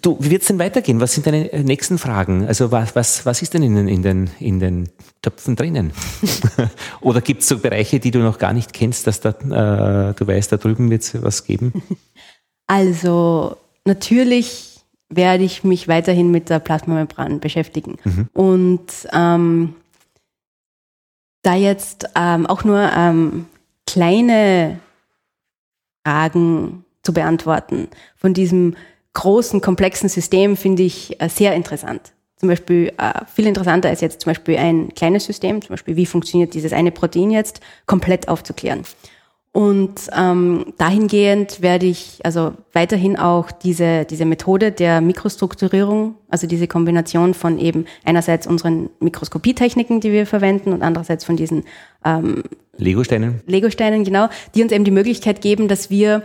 Du, 0.00 0.16
wie 0.18 0.30
wird 0.30 0.42
es 0.42 0.48
denn 0.48 0.58
weitergehen? 0.58 0.98
Was 0.98 1.12
sind 1.12 1.26
deine 1.26 1.52
äh, 1.52 1.62
nächsten 1.62 1.98
Fragen? 1.98 2.46
Also 2.46 2.72
was, 2.72 2.96
was, 2.96 3.26
was 3.26 3.42
ist 3.42 3.52
denn 3.52 3.62
in 3.62 3.74
den, 3.74 3.88
in 3.88 4.02
den, 4.02 4.30
in 4.40 4.60
den 4.60 4.88
Töpfen 5.20 5.56
drinnen? 5.56 5.92
Oder 7.02 7.20
gibt 7.20 7.42
es 7.42 7.48
so 7.48 7.58
Bereiche, 7.58 8.00
die 8.00 8.10
du 8.10 8.20
noch 8.20 8.38
gar 8.38 8.54
nicht 8.54 8.72
kennst, 8.72 9.06
dass 9.06 9.20
da, 9.20 9.30
äh, 9.30 10.14
du 10.14 10.26
weißt, 10.26 10.52
da 10.52 10.56
drüben 10.56 10.90
wird 10.90 11.02
es 11.02 11.22
was 11.22 11.44
geben? 11.44 11.82
Also 12.66 13.58
natürlich 13.84 14.80
werde 15.10 15.44
ich 15.44 15.64
mich 15.64 15.86
weiterhin 15.86 16.30
mit 16.30 16.48
der 16.48 16.60
Plasmamembran 16.60 17.38
beschäftigen. 17.38 17.98
Mhm. 18.04 18.28
Und 18.32 18.86
ähm, 19.12 19.74
da 21.42 21.54
jetzt 21.54 22.08
ähm, 22.16 22.46
auch 22.46 22.64
nur 22.64 22.90
ähm, 22.96 23.44
kleine 23.86 24.80
Fragen 26.06 26.83
zu 27.04 27.12
beantworten 27.12 27.88
von 28.16 28.34
diesem 28.34 28.74
großen, 29.12 29.60
komplexen 29.60 30.08
System 30.08 30.56
finde 30.56 30.82
ich 30.82 31.20
äh, 31.20 31.28
sehr 31.28 31.54
interessant. 31.54 32.12
Zum 32.36 32.48
Beispiel 32.48 32.92
äh, 32.98 33.24
viel 33.32 33.46
interessanter 33.46 33.88
als 33.88 34.00
jetzt 34.00 34.20
zum 34.20 34.30
Beispiel 34.30 34.56
ein 34.56 34.92
kleines 34.94 35.24
System, 35.24 35.62
zum 35.62 35.70
Beispiel 35.70 35.96
wie 35.96 36.06
funktioniert 36.06 36.52
dieses 36.52 36.72
eine 36.72 36.90
Protein 36.90 37.30
jetzt, 37.30 37.60
komplett 37.86 38.28
aufzuklären. 38.28 38.82
Und 39.52 40.10
ähm, 40.18 40.74
dahingehend 40.78 41.62
werde 41.62 41.86
ich 41.86 42.18
also 42.24 42.54
weiterhin 42.72 43.16
auch 43.16 43.52
diese, 43.52 44.04
diese 44.04 44.24
Methode 44.24 44.72
der 44.72 45.00
Mikrostrukturierung, 45.00 46.16
also 46.28 46.48
diese 46.48 46.66
Kombination 46.66 47.34
von 47.34 47.60
eben 47.60 47.84
einerseits 48.04 48.48
unseren 48.48 48.90
Mikroskopietechniken, 48.98 50.00
die 50.00 50.10
wir 50.10 50.26
verwenden, 50.26 50.72
und 50.72 50.82
andererseits 50.82 51.24
von 51.24 51.36
diesen 51.36 51.62
ähm, 52.04 52.42
Legosteinen. 52.78 53.42
Legosteinen, 53.46 54.02
genau, 54.02 54.28
die 54.56 54.62
uns 54.64 54.72
eben 54.72 54.82
die 54.82 54.90
Möglichkeit 54.90 55.40
geben, 55.40 55.68
dass 55.68 55.88
wir 55.88 56.24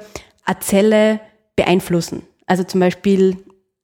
eine 0.50 0.60
Zelle 0.60 1.20
beeinflussen. 1.56 2.24
Also 2.46 2.64
zum 2.64 2.80
Beispiel 2.80 3.38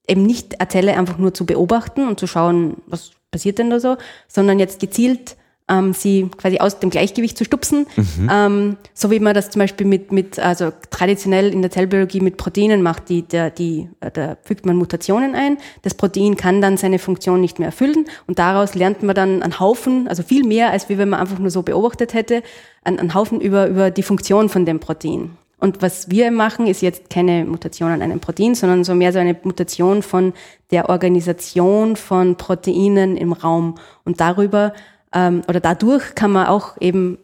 eben 0.07 0.23
nicht 0.23 0.59
eine 0.59 0.67
Zelle 0.69 0.97
einfach 0.97 1.17
nur 1.17 1.33
zu 1.33 1.45
beobachten 1.45 2.07
und 2.07 2.19
zu 2.19 2.27
schauen, 2.27 2.77
was 2.87 3.11
passiert 3.31 3.59
denn 3.59 3.69
da 3.69 3.79
so, 3.79 3.97
sondern 4.27 4.59
jetzt 4.59 4.79
gezielt 4.79 5.35
ähm, 5.67 5.93
sie 5.93 6.29
quasi 6.37 6.59
aus 6.59 6.79
dem 6.79 6.91
Gleichgewicht 6.91 7.37
zu 7.37 7.43
stupsen, 7.43 7.87
mhm. 7.95 8.29
ähm, 8.31 8.77
so 8.93 9.09
wie 9.09 9.19
man 9.19 9.33
das 9.33 9.49
zum 9.49 9.61
Beispiel 9.61 9.87
mit, 9.87 10.11
mit 10.11 10.37
also 10.37 10.71
traditionell 10.91 11.51
in 11.51 11.63
der 11.63 11.71
Zellbiologie 11.71 12.21
mit 12.21 12.37
Proteinen 12.37 12.83
macht, 12.83 13.09
die, 13.09 13.23
der, 13.23 13.49
die, 13.49 13.89
äh, 13.99 14.11
da 14.11 14.37
fügt 14.43 14.67
man 14.67 14.75
Mutationen 14.75 15.33
ein, 15.33 15.57
das 15.81 15.95
Protein 15.95 16.37
kann 16.37 16.61
dann 16.61 16.77
seine 16.77 16.99
Funktion 16.99 17.41
nicht 17.41 17.57
mehr 17.57 17.67
erfüllen 17.67 18.05
und 18.27 18.37
daraus 18.37 18.75
lernt 18.75 19.01
man 19.01 19.15
dann 19.15 19.41
einen 19.41 19.59
Haufen, 19.59 20.07
also 20.07 20.21
viel 20.21 20.45
mehr, 20.45 20.69
als 20.69 20.87
wie 20.89 20.99
wenn 20.99 21.09
man 21.09 21.19
einfach 21.19 21.39
nur 21.39 21.49
so 21.49 21.63
beobachtet 21.63 22.13
hätte, 22.13 22.43
einen, 22.83 22.99
einen 22.99 23.15
Haufen 23.15 23.41
über, 23.41 23.67
über 23.67 23.89
die 23.89 24.03
Funktion 24.03 24.49
von 24.49 24.67
dem 24.67 24.79
Protein. 24.79 25.31
Und 25.65 25.81
was 25.81 26.11
wir 26.11 26.29
machen, 26.29 26.67
ist 26.67 26.83
jetzt 26.83 27.09
keine 27.09 27.43
Mutation 27.43 27.89
an 27.89 28.03
einem 28.03 28.19
Protein, 28.19 28.53
sondern 28.53 28.83
so 28.83 28.93
mehr 28.93 29.11
so 29.11 29.17
eine 29.17 29.35
Mutation 29.41 30.03
von 30.03 30.33
der 30.69 30.89
Organisation 30.89 31.95
von 31.95 32.35
Proteinen 32.35 33.17
im 33.17 33.33
Raum. 33.33 33.73
Und 34.03 34.21
darüber 34.21 34.73
ähm, 35.11 35.41
oder 35.47 35.59
dadurch 35.59 36.13
kann 36.13 36.31
man 36.31 36.45
auch 36.45 36.79
eben 36.79 37.17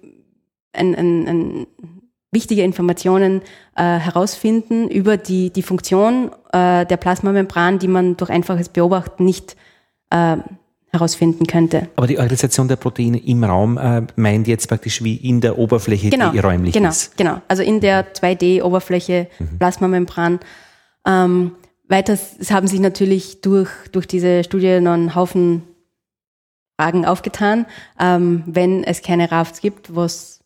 ein, 0.74 0.96
ein, 0.96 1.28
ein 1.28 1.68
wichtige 2.32 2.64
Informationen 2.64 3.44
äh, 3.76 3.84
herausfinden 3.84 4.90
über 4.90 5.18
die, 5.18 5.52
die 5.52 5.62
Funktion 5.62 6.32
äh, 6.52 6.88
der 6.88 6.98
Plasmamembran, 6.98 7.78
die 7.78 7.88
man 7.88 8.18
durch 8.18 8.32
einfaches 8.32 8.70
Beobachten 8.70 9.24
nicht 9.24 9.56
äh, 10.10 10.38
herausfinden 10.92 11.48
könnte. 11.48 11.88
Aber 11.96 12.08
die 12.08 12.20
Organisation 12.20 12.68
der 12.68 12.76
Proteine 12.76 13.18
im 13.18 13.44
Raum 13.44 13.78
äh, 13.78 14.02
meint 14.16 14.48
jetzt 14.48 14.68
praktisch 14.68 15.04
wie 15.04 15.16
in 15.16 15.40
der 15.40 15.58
Oberfläche, 15.58 16.10
genau, 16.10 16.32
die 16.32 16.40
räumlich 16.40 16.74
genau, 16.74 16.90
ist. 16.90 17.18
Genau, 17.18 17.42
also 17.48 17.64
in 17.64 17.80
der 17.80 18.14
2D-Oberfläche 18.14 19.28
mhm. 19.40 19.58
Plasmamembran. 19.58 20.40
Ähm, 21.06 21.54
weiters 21.88 22.36
haben 22.50 22.68
sich 22.68 22.80
natürlich 22.80 23.42
durch, 23.42 23.70
durch 23.92 24.06
diese 24.06 24.44
Studie 24.44 24.82
noch 24.82 24.94
einen 24.94 25.16
Haufen 25.16 25.64
Fragen 26.78 27.06
aufgetan. 27.06 27.66
Ähm, 28.00 28.44
wenn 28.48 28.84
es 28.84 29.02
keine 29.02 29.32
Rafts 29.32 29.62
gibt, 29.62 29.96
was 29.96 30.41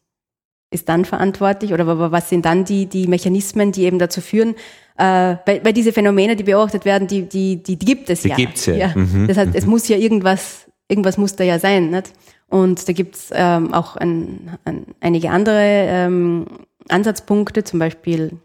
ist 0.75 0.87
dann 0.87 1.05
verantwortlich 1.05 1.73
oder 1.73 2.11
was 2.11 2.29
sind 2.29 2.45
dann 2.45 2.65
die, 2.65 2.85
die 2.85 3.07
Mechanismen, 3.07 3.71
die 3.71 3.83
eben 3.85 3.97
dazu 3.97 4.21
führen, 4.21 4.55
äh, 4.97 5.35
weil, 5.45 5.65
weil 5.65 5.73
diese 5.73 5.91
Phänomene, 5.91 6.35
die 6.35 6.43
beobachtet 6.43 6.85
werden, 6.85 7.07
die, 7.07 7.23
die, 7.23 7.61
die, 7.61 7.77
die 7.77 7.85
gibt 7.85 8.09
es 8.09 8.21
die 8.21 8.29
ja. 8.29 8.35
Gibt's 8.35 8.65
ja. 8.65 8.75
ja. 8.75 8.91
Mhm. 8.95 9.27
Das 9.27 9.37
heißt, 9.37 9.51
es 9.53 9.65
mhm. 9.65 9.71
muss 9.71 9.87
ja 9.87 9.97
irgendwas, 9.97 10.69
irgendwas 10.87 11.17
muss 11.17 11.35
da 11.35 11.43
ja 11.43 11.59
sein. 11.59 11.89
Nicht? 11.89 12.13
Und 12.47 12.87
da 12.87 12.93
gibt's 12.93 13.29
ähm, 13.33 13.73
auch 13.73 13.97
ein, 13.97 14.57
ein, 14.63 14.85
einige 15.01 15.31
andere 15.31 15.61
ähm, 15.61 16.45
Ansatzpunkte, 16.87 17.63
zum 17.63 17.79
Beispiel, 17.79 18.37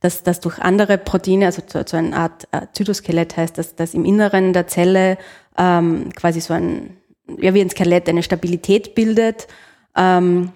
dass, 0.00 0.22
dass 0.22 0.40
durch 0.40 0.58
andere 0.58 0.98
Proteine, 0.98 1.46
also 1.46 1.62
zu, 1.62 1.84
zu 1.84 1.96
einer 1.96 2.16
Art 2.16 2.46
äh, 2.52 2.66
Zytoskelett 2.72 3.36
heißt, 3.36 3.58
dass, 3.58 3.74
dass 3.74 3.94
im 3.94 4.04
Inneren 4.04 4.52
der 4.52 4.66
Zelle 4.66 5.18
ähm, 5.58 6.10
quasi 6.14 6.40
so 6.40 6.54
ein, 6.54 6.96
ja 7.40 7.54
wie 7.54 7.60
ein 7.60 7.70
Skelett, 7.70 8.08
eine 8.08 8.22
Stabilität 8.22 8.94
bildet. 8.94 9.48
Ähm, 9.96 10.52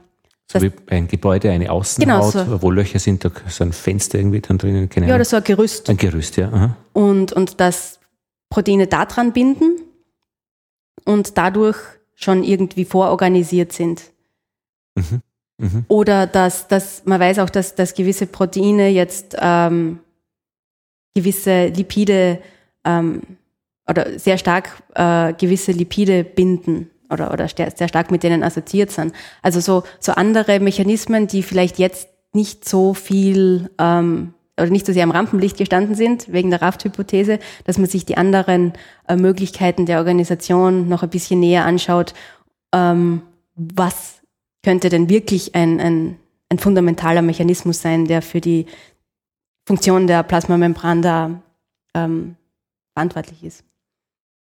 so 0.54 0.62
wie 0.62 0.72
einem 0.88 1.08
Gebäude 1.08 1.50
eine 1.50 1.70
Außenhaut, 1.70 2.32
genau 2.32 2.44
so. 2.44 2.62
wo 2.62 2.70
Löcher 2.70 2.98
sind, 2.98 3.24
da 3.24 3.30
so 3.48 3.64
ein 3.64 3.72
Fenster 3.72 4.18
irgendwie 4.18 4.40
dann 4.40 4.58
drinnen. 4.58 4.88
Keine 4.88 5.08
ja, 5.08 5.14
oder 5.14 5.24
so 5.24 5.36
ein 5.36 5.44
Gerüst. 5.44 5.88
Ein 5.90 5.96
Gerüst, 5.96 6.36
ja. 6.36 6.48
Aha. 6.52 6.76
Und, 6.92 7.32
und 7.32 7.60
dass 7.60 8.00
Proteine 8.50 8.86
da 8.86 9.04
dran 9.04 9.32
binden 9.32 9.80
und 11.04 11.36
dadurch 11.36 11.76
schon 12.14 12.44
irgendwie 12.44 12.84
vororganisiert 12.84 13.72
sind. 13.72 14.02
Mhm. 14.94 15.20
Mhm. 15.58 15.84
Oder 15.88 16.26
dass, 16.26 16.68
dass 16.68 17.04
man 17.04 17.20
weiß 17.20 17.38
auch, 17.40 17.50
dass, 17.50 17.74
dass 17.74 17.94
gewisse 17.94 18.26
Proteine 18.26 18.88
jetzt 18.88 19.36
ähm, 19.38 20.00
gewisse 21.14 21.66
Lipide 21.66 22.40
ähm, 22.84 23.22
oder 23.88 24.18
sehr 24.18 24.38
stark 24.38 24.82
äh, 24.94 25.32
gewisse 25.34 25.72
Lipide 25.72 26.24
binden 26.24 26.90
oder, 27.14 27.32
oder 27.32 27.48
sehr 27.48 27.88
stark 27.88 28.10
mit 28.10 28.22
denen 28.22 28.42
assoziiert 28.42 28.90
sind. 28.90 29.14
Also 29.40 29.60
so, 29.60 29.84
so 29.98 30.12
andere 30.12 30.60
Mechanismen, 30.60 31.26
die 31.26 31.42
vielleicht 31.42 31.78
jetzt 31.78 32.08
nicht 32.34 32.68
so 32.68 32.92
viel 32.92 33.70
ähm, 33.78 34.34
oder 34.58 34.70
nicht 34.70 34.86
so 34.86 34.92
sehr 34.92 35.04
am 35.04 35.10
Rampenlicht 35.10 35.56
gestanden 35.56 35.94
sind, 35.94 36.32
wegen 36.32 36.50
der 36.50 36.62
Raft-Hypothese, 36.62 37.38
dass 37.64 37.78
man 37.78 37.88
sich 37.88 38.04
die 38.04 38.16
anderen 38.16 38.72
äh, 39.08 39.16
Möglichkeiten 39.16 39.86
der 39.86 39.98
Organisation 39.98 40.88
noch 40.88 41.02
ein 41.02 41.10
bisschen 41.10 41.40
näher 41.40 41.64
anschaut. 41.64 42.14
Ähm, 42.72 43.22
was 43.56 44.20
könnte 44.62 44.88
denn 44.88 45.08
wirklich 45.08 45.54
ein, 45.54 45.80
ein, 45.80 46.18
ein 46.50 46.58
fundamentaler 46.58 47.22
Mechanismus 47.22 47.80
sein, 47.80 48.06
der 48.06 48.22
für 48.22 48.40
die 48.40 48.66
Funktion 49.66 50.06
der 50.06 50.22
Plasmamembran 50.22 51.02
da 51.02 51.42
ähm, 51.94 52.36
verantwortlich 52.94 53.42
ist? 53.42 53.64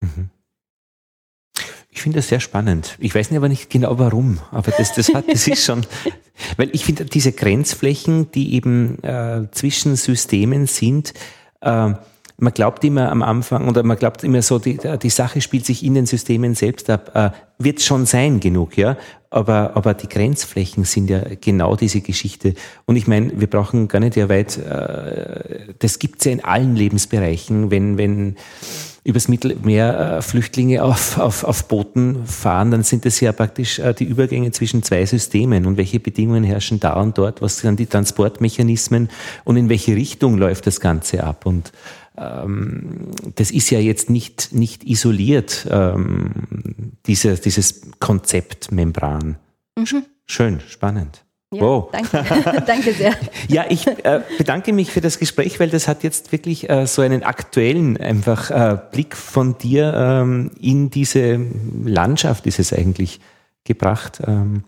Mhm. 0.02 0.30
Ich 1.98 2.04
finde 2.04 2.20
das 2.20 2.28
sehr 2.28 2.40
spannend. 2.40 2.96
Ich 3.00 3.16
weiß 3.16 3.32
aber 3.32 3.50
nicht 3.50 3.72
genau 3.72 3.98
warum, 3.98 4.38
aber 4.52 4.70
das, 4.70 4.94
das, 4.94 5.12
hat, 5.16 5.26
das 5.28 5.48
ist 5.48 5.66
schon, 5.66 5.84
weil 6.58 6.70
ich 6.72 6.86
finde 6.86 7.06
diese 7.06 7.32
Grenzflächen, 7.32 8.30
die 8.34 8.54
eben 8.54 9.04
äh, 9.04 9.48
zwischen 9.50 9.96
Systemen 9.96 10.68
sind, 10.68 11.16
äh, 11.62 11.94
man 12.40 12.54
glaubt 12.54 12.84
immer 12.84 13.10
am 13.12 13.24
Anfang 13.24 13.68
oder 13.68 13.82
man 13.82 13.98
glaubt 13.98 14.24
immer 14.24 14.44
so, 14.44 14.60
die, 14.60 14.78
die 15.02 15.10
Sache 15.10 15.42
spielt 15.42 15.66
sich 15.66 15.84
in 15.84 15.96
den 15.96 16.06
Systemen 16.06 16.54
selbst 16.54 16.88
ab. 16.92 17.16
Äh, 17.16 17.32
wird 17.58 17.82
schon 17.82 18.06
sein 18.06 18.40
genug, 18.40 18.78
ja. 18.78 18.96
Aber, 19.32 19.76
aber 19.76 19.96
die 19.96 20.08
Grenzflächen 20.08 20.84
sind 20.84 21.10
ja 21.10 21.24
genau 21.42 21.76
diese 21.76 22.02
Geschichte. 22.02 22.54
Und 22.86 22.96
ich 22.96 23.08
meine, 23.08 23.40
wir 23.40 23.48
brauchen 23.48 23.88
gar 23.88 24.02
nicht 24.02 24.16
ja 24.16 24.30
weit, 24.30 24.56
äh, 24.60 25.74
das 25.80 25.98
gibt's 25.98 26.26
ja 26.26 26.32
in 26.32 26.44
allen 26.44 26.76
Lebensbereichen, 26.76 27.72
wenn, 27.72 27.98
wenn 27.98 28.36
übers 29.08 29.30
Mittelmeer 29.30 30.18
äh, 30.18 30.22
Flüchtlinge 30.22 30.84
auf, 30.84 31.18
auf, 31.18 31.46
auf 31.46 31.68
Booten 31.70 32.26
fahren, 32.26 32.72
dann 32.72 32.84
sind 32.84 33.06
das 33.06 33.22
ja 33.22 33.32
praktisch 33.32 33.80
äh, 33.80 33.94
die 33.94 34.04
Übergänge 34.04 34.52
zwischen 34.52 34.84
zwei 34.84 35.06
Systemen 35.06 35.66
und 35.66 35.78
welche 35.78 36.02
Bedingungen 36.02 36.44
herrschen 36.44 36.82
da 36.82 37.00
und 37.00 37.18
dort, 37.18 37.42
was 37.42 37.60
sind 37.60 37.80
die 37.80 37.86
Transportmechanismen 37.86 39.10
und 39.46 39.56
in 39.56 39.70
welche 39.70 39.96
Richtung 39.96 40.38
läuft 40.38 40.68
das 40.68 40.82
Ganze 40.82 41.24
ab. 41.24 41.46
Und 41.46 41.72
ähm, 42.18 43.12
das 43.36 43.50
ist 43.50 43.70
ja 43.70 43.80
jetzt 43.80 44.10
nicht, 44.10 44.54
nicht 44.54 44.84
isoliert, 44.84 45.66
ähm, 45.72 46.32
diese, 47.06 47.36
dieses 47.36 47.82
Konzept 48.00 48.74
Membran. 48.74 49.38
Mhm. 49.78 50.04
Schön, 50.26 50.60
spannend. 50.68 51.24
Ja, 51.54 51.62
wow. 51.62 51.90
Danke. 51.92 52.62
danke 52.68 52.94
sehr. 52.94 53.14
Ja, 53.48 53.66
ich 53.70 53.88
äh, 53.88 54.22
bedanke 54.38 54.74
mich 54.74 54.92
für 54.92 55.00
das 55.00 55.18
Gespräch, 55.18 55.60
weil 55.62 55.70
das 55.70 55.88
hat 55.88 56.04
jetzt 56.04 56.34
wirklich 56.34 56.70
äh, 56.70 56.86
so 56.86 57.02
einen 57.02 57.24
aktuellen 57.24 57.96
einfach 57.96 58.52
äh, 58.52 58.78
Blick 58.92 59.16
von 59.16 59.58
dir 59.58 59.94
ähm, 59.96 60.52
in 60.60 60.90
diese 60.90 61.40
Landschaft 61.86 62.46
ist 62.48 62.60
es 62.60 62.74
eigentlich 62.74 63.22
gebracht 63.64 64.22
ähm, 64.28 64.64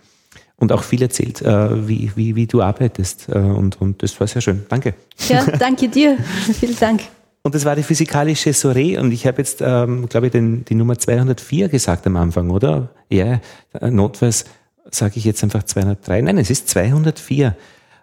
und 0.56 0.72
auch 0.72 0.84
viel 0.84 1.02
erzählt, 1.02 1.42
äh, 1.42 1.88
wie, 1.88 2.12
wie, 2.16 2.36
wie 2.38 2.48
du 2.48 2.62
arbeitest 2.62 3.28
äh, 3.28 3.38
und, 3.38 3.82
und 3.82 4.02
das 4.02 4.18
war 4.18 4.28
sehr 4.28 4.42
schön. 4.42 4.66
Danke. 4.70 4.94
Ja, 5.28 5.46
danke 5.60 5.90
dir. 5.90 6.18
Vielen 6.60 6.80
Dank. 6.80 7.02
Und 7.42 7.56
das 7.56 7.66
war 7.66 7.76
die 7.76 7.84
physikalische 7.84 8.54
Soiree 8.54 8.98
und 8.98 9.12
ich 9.12 9.28
habe 9.28 9.40
jetzt, 9.40 9.62
ähm, 9.62 10.08
glaube 10.08 10.28
ich, 10.28 10.32
den, 10.32 10.64
die 10.64 10.76
Nummer 10.76 10.98
204 10.98 11.68
gesagt 11.68 12.08
am 12.08 12.16
Anfang, 12.16 12.50
oder? 12.52 12.90
Ja, 13.10 13.42
notfalls 13.82 14.46
sage 14.92 15.18
ich 15.18 15.26
jetzt 15.26 15.44
einfach 15.44 15.64
203. 15.64 16.22
Nein, 16.22 16.38
es 16.38 16.50
ist 16.50 16.70
204. 16.70 17.56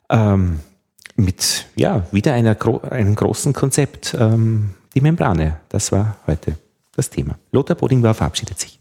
Ähm, 0.08 0.60
mit, 1.16 1.66
ja, 1.76 2.06
wieder 2.12 2.34
einer, 2.34 2.56
einem 2.90 3.14
großen 3.14 3.52
Konzept. 3.52 4.14
Ähm, 4.18 4.74
die 4.94 5.00
Membrane, 5.00 5.60
das 5.68 5.92
war 5.92 6.16
heute 6.26 6.56
das 6.94 7.10
Thema. 7.10 7.38
Lothar 7.52 7.76
Bodingbauer 7.76 8.14
verabschiedet 8.14 8.58
sich. 8.58 8.78